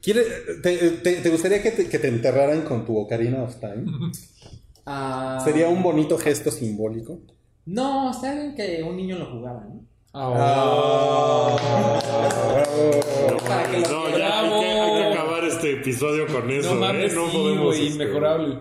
¿Quiere, 0.02 0.24
te, 0.62 0.78
te- 0.78 1.16
te 1.22 1.30
gustaría 1.30 1.62
que 1.64 1.72
te, 1.72 1.90
que 1.90 1.98
te 2.00 2.08
enterraran 2.08 2.62
con 2.64 2.86
tu 2.86 2.98
Ocarina 2.98 3.42
of 3.44 3.56
Time? 3.60 3.86
Ah, 4.86 5.42
Sería 5.44 5.68
un 5.70 5.82
bonito 5.84 6.18
gesto 6.18 6.52
simbólico. 6.52 7.20
No, 7.66 8.12
está 8.12 8.34
bien 8.34 8.56
que 8.56 8.84
un 8.84 8.96
niño 8.96 9.18
lo 9.18 9.26
jugara, 9.32 9.62
¿no? 9.62 9.86
Lo 10.14 10.20
No, 12.70 13.48
ya 13.48 13.60
hay 13.62 13.72
que, 13.72 14.18
Bravo. 14.18 14.56
hay 14.62 15.02
que 15.02 15.14
acabar 15.14 15.44
este 15.46 15.74
episodio 15.74 16.28
con 16.28 16.50
eso. 16.50 16.74
No 16.74 16.80
mames, 16.82 17.12
¿eh? 17.14 17.16
No 17.16 17.30
sí, 17.30 17.38
podemos. 17.38 17.76
este, 17.76 17.86
inmejorable. 17.88 18.60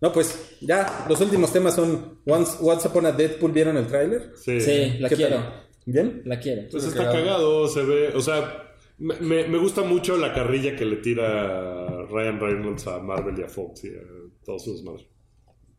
No, 0.00 0.12
pues 0.12 0.56
ya, 0.60 1.04
los 1.08 1.20
últimos 1.20 1.52
temas 1.52 1.74
son 1.74 2.20
Once, 2.26 2.56
Once 2.62 2.88
Upon 2.88 3.06
a 3.06 3.12
Deadpool, 3.12 3.52
¿vieron 3.52 3.76
el 3.76 3.86
tráiler? 3.86 4.32
Sí. 4.34 4.60
Sí, 4.60 4.96
la 4.98 5.08
¿Qué 5.10 5.16
quiero. 5.16 5.36
tal? 5.36 5.66
¿Bien? 5.84 6.22
La 6.24 6.38
quiero. 6.40 6.62
Pues 6.70 6.84
está 6.84 7.04
cagado. 7.04 7.22
cagado, 7.24 7.68
se 7.68 7.82
ve. 7.82 8.08
O 8.14 8.20
sea, 8.20 8.72
me, 8.98 9.16
me- 9.20 9.46
me 9.48 9.58
gusta 9.58 9.82
mucho 9.82 10.16
la 10.16 10.32
carrilla 10.32 10.74
que 10.74 10.84
le 10.86 10.96
tira 10.96 11.86
Ryan 12.06 12.40
Reynolds 12.40 12.86
a 12.86 12.98
Marvel 13.00 13.38
y 13.38 13.42
a 13.42 13.48
Fox 13.48 13.84
y 13.84 13.88
a 13.88 14.00
todos 14.44 14.64
sus 14.64 14.82
madres. 14.82 15.04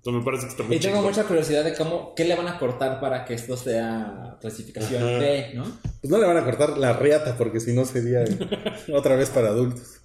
Entonces 0.02 0.19
me 0.19 0.26
parece 0.26 0.45
que 0.45 0.49
está 0.49 0.64
muy 0.64 0.76
Y 0.78 0.80
tengo 0.80 0.99
mucha 1.03 1.26
curiosidad 1.26 1.64
de 1.64 1.76
cómo, 1.76 2.15
qué 2.15 2.26
le 2.26 2.36
van 2.36 2.48
a 2.48 2.57
cortar 2.57 2.99
para 2.99 3.23
que 3.23 3.36
esto 3.36 3.56
sea 3.56 4.36
clasificación 4.41 5.03
Ajá. 5.03 5.19
B, 5.19 5.52
¿no? 5.53 5.64
Pues 6.02 6.10
no 6.10 6.18
le 6.18 6.26
van 6.26 6.38
a 6.38 6.44
cortar 6.44 6.76
la 6.80 6.94
riata 6.94 7.36
porque 7.38 7.60
si 7.60 7.72
no 7.72 7.86
sería 7.86 8.23
otra 8.95 9.15
vez 9.15 9.30
para 9.30 9.49
adultos. 9.49 9.99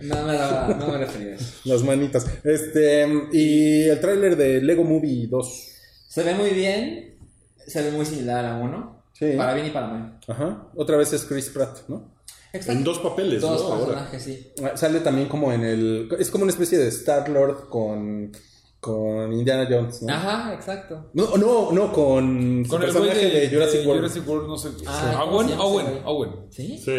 No 0.00 0.22
me, 0.24 0.34
la, 0.34 0.76
no 0.78 0.86
me 0.86 0.98
refería. 0.98 1.36
Las 1.64 1.82
manitas. 1.82 2.24
Este, 2.44 3.08
y 3.32 3.88
el 3.88 3.98
tráiler 3.98 4.36
de 4.36 4.62
Lego 4.62 4.84
Movie 4.84 5.26
2. 5.26 5.72
Se 6.06 6.22
ve 6.22 6.34
muy 6.34 6.50
bien, 6.50 7.18
se 7.66 7.82
ve 7.82 7.90
muy 7.90 8.06
similar 8.06 8.44
a 8.44 8.58
uno. 8.58 9.02
Sí. 9.12 9.32
Para 9.36 9.54
bien 9.54 9.66
y 9.66 9.70
para 9.70 9.88
mal. 9.88 10.20
Ajá. 10.28 10.68
Otra 10.76 10.96
vez 10.96 11.12
es 11.12 11.24
Chris 11.24 11.48
Pratt, 11.48 11.80
¿no? 11.88 12.14
En 12.52 12.84
dos 12.84 13.00
papeles, 13.00 13.40
Dos 13.40 13.60
¿no? 13.60 13.66
Ahora. 13.66 13.86
personajes, 13.86 14.22
sí. 14.22 14.52
Ah, 14.62 14.76
Sale 14.76 15.00
también 15.00 15.28
como 15.28 15.52
en 15.52 15.64
el... 15.64 16.08
Es 16.18 16.30
como 16.30 16.42
una 16.44 16.52
especie 16.52 16.78
de 16.78 16.88
Star-Lord 16.88 17.68
con, 17.68 18.32
con 18.80 19.32
Indiana 19.32 19.68
Jones, 19.70 20.02
¿no? 20.02 20.12
Ajá, 20.12 20.54
exacto. 20.54 21.10
No, 21.12 21.36
no, 21.36 21.70
no, 21.70 21.92
con 21.92 22.64
su 22.64 22.70
Con 22.70 22.82
el 22.82 22.88
personaje 22.88 23.26
de, 23.26 23.40
de, 23.40 23.48
Jurassic 23.50 23.86
World. 23.86 24.00
Jurassic 24.00 24.28
World, 24.28 24.48
no 24.48 24.56
sé. 24.56 24.68
Ah, 24.86 25.20
¿cómo 25.24 25.36
Owen, 25.36 25.50
Owen? 25.58 25.86
Owen. 26.04 26.30
¿Sí? 26.50 26.78
Sí, 26.78 26.92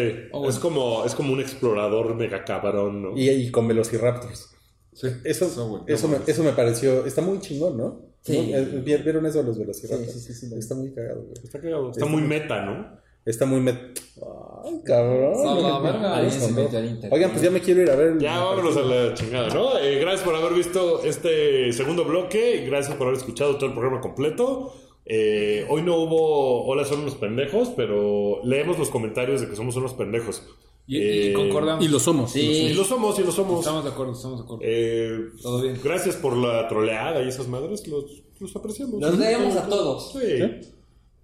es, 0.48 0.58
como, 0.60 1.04
es 1.04 1.14
como 1.14 1.32
un 1.32 1.40
explorador 1.40 2.14
mega 2.14 2.44
cabrón, 2.44 3.02
¿no? 3.02 3.18
Y, 3.18 3.28
y 3.28 3.50
con 3.50 3.66
Velociraptors. 3.66 4.50
Sí. 4.92 5.08
Eso, 5.24 5.46
Eso, 5.46 5.68
güey, 5.68 5.82
eso, 5.86 6.06
no 6.06 6.18
me, 6.18 6.24
eso 6.30 6.42
me 6.44 6.52
pareció... 6.52 7.04
Está 7.04 7.20
muy 7.22 7.40
chingón, 7.40 7.76
¿no? 7.76 8.00
Sí. 8.20 8.36
Eh, 8.54 8.82
¿vi- 8.84 8.96
¿Vieron 8.98 9.26
eso 9.26 9.38
de 9.38 9.44
los 9.44 9.58
Velociraptors? 9.58 10.12
Sí, 10.12 10.20
sí, 10.20 10.34
sí, 10.34 10.48
sí. 10.48 10.54
Está 10.56 10.74
muy 10.76 10.92
cagado, 10.94 11.22
güey. 11.22 11.34
Está 11.42 11.60
cagado. 11.60 11.90
Está 11.90 12.06
muy 12.06 12.22
meta, 12.22 12.64
¿no? 12.64 13.00
Está 13.24 13.46
muy... 13.46 13.60
met- 13.60 14.00
Ay, 14.64 14.80
cabrón. 14.84 15.32
No, 15.44 15.82
verga. 15.82 16.16
Alguien 16.16 16.32
se 16.40 16.52
metió 16.52 16.78
internet. 16.84 17.12
Oigan, 17.12 17.30
pues 17.30 17.42
ya 17.42 17.50
me 17.50 17.60
quiero 17.60 17.82
ir 17.82 17.90
a 17.90 17.96
ver... 17.96 18.18
Ya 18.18 18.38
vámonos 18.40 18.76
a 18.76 18.82
la 18.82 19.14
chingada, 19.14 19.48
¿no? 19.48 19.78
Eh, 19.78 19.98
gracias 20.00 20.22
por 20.22 20.34
haber 20.34 20.54
visto 20.54 21.02
este 21.04 21.72
segundo 21.72 22.04
bloque. 22.04 22.64
Gracias 22.66 22.94
por 22.96 23.08
haber 23.08 23.18
escuchado 23.18 23.56
todo 23.56 23.66
el 23.66 23.72
programa 23.72 24.00
completo. 24.00 24.72
Eh, 25.04 25.66
hoy 25.68 25.82
no 25.82 25.96
hubo 25.96 26.64
Hola, 26.64 26.84
son 26.84 27.00
unos 27.00 27.16
pendejos, 27.16 27.70
pero 27.76 28.40
leemos 28.44 28.78
los 28.78 28.88
comentarios 28.90 29.40
de 29.40 29.48
que 29.48 29.56
somos 29.56 29.74
unos 29.76 29.94
pendejos. 29.94 30.44
Y, 30.86 30.98
y 30.98 31.00
Eh, 31.30 31.32
concordamos. 31.34 31.84
Y 31.84 31.88
lo 31.88 31.98
somos. 31.98 32.30
Sí. 32.32 32.40
Y 32.40 32.74
lo 32.74 32.84
somos, 32.84 33.18
y 33.18 33.22
lo 33.24 33.32
somos. 33.32 33.60
Estamos 33.60 33.84
de 33.84 33.90
acuerdo, 33.90 34.12
estamos 34.12 34.38
de 34.38 34.44
acuerdo. 34.44 34.62
Eh, 34.64 35.18
Todo 35.42 35.60
bien. 35.62 35.78
Gracias 35.82 36.16
por 36.16 36.36
la 36.36 36.68
troleada 36.68 37.22
y 37.22 37.28
esas 37.28 37.48
madres, 37.48 37.86
los, 37.88 38.04
los 38.38 38.54
apreciamos. 38.56 39.00
Los 39.00 39.18
leemos 39.18 39.56
a 39.56 39.68
todos. 39.68 40.12
Sí. 40.12 40.18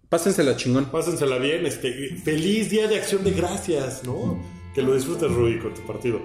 Pásensela 0.09 0.56
chingón. 0.56 0.86
Pásensela 0.86 1.39
bien. 1.39 1.66
Este, 1.66 2.16
feliz 2.16 2.70
día 2.70 2.89
de 2.89 2.97
acción 2.97 3.24
de 3.24 3.32
gracias, 3.32 4.05
¿no? 4.05 4.39
Que 4.74 4.82
lo 4.82 4.94
disfrutes, 4.94 5.30
Rui, 5.30 5.59
con 5.59 5.74
tu 5.74 5.82
partido. 5.82 6.20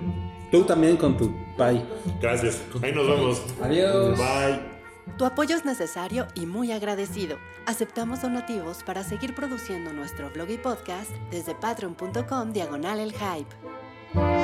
Tú 0.52 0.64
también 0.64 0.98
con 0.98 1.18
tu 1.18 1.34
pie. 1.58 1.84
Gracias. 2.22 2.62
Ahí 2.82 2.94
nos 2.94 3.08
vemos. 3.08 3.42
Adiós. 3.62 4.18
Bye. 4.18 4.74
Tu 5.18 5.26
apoyo 5.26 5.56
es 5.56 5.66
necesario 5.66 6.28
y 6.34 6.46
muy 6.46 6.72
agradecido. 6.72 7.38
Aceptamos 7.66 8.22
donativos 8.22 8.84
para 8.84 9.04
seguir 9.04 9.36
produciendo 9.36 9.92
nuestro 9.92 10.30
blog 10.30 10.50
y 10.50 10.58
podcast 10.58 11.12
desde 11.30 11.56
patreon.com 11.56 12.54
diagonal 12.54 13.00
el 13.00 13.12
hype. 13.12 14.43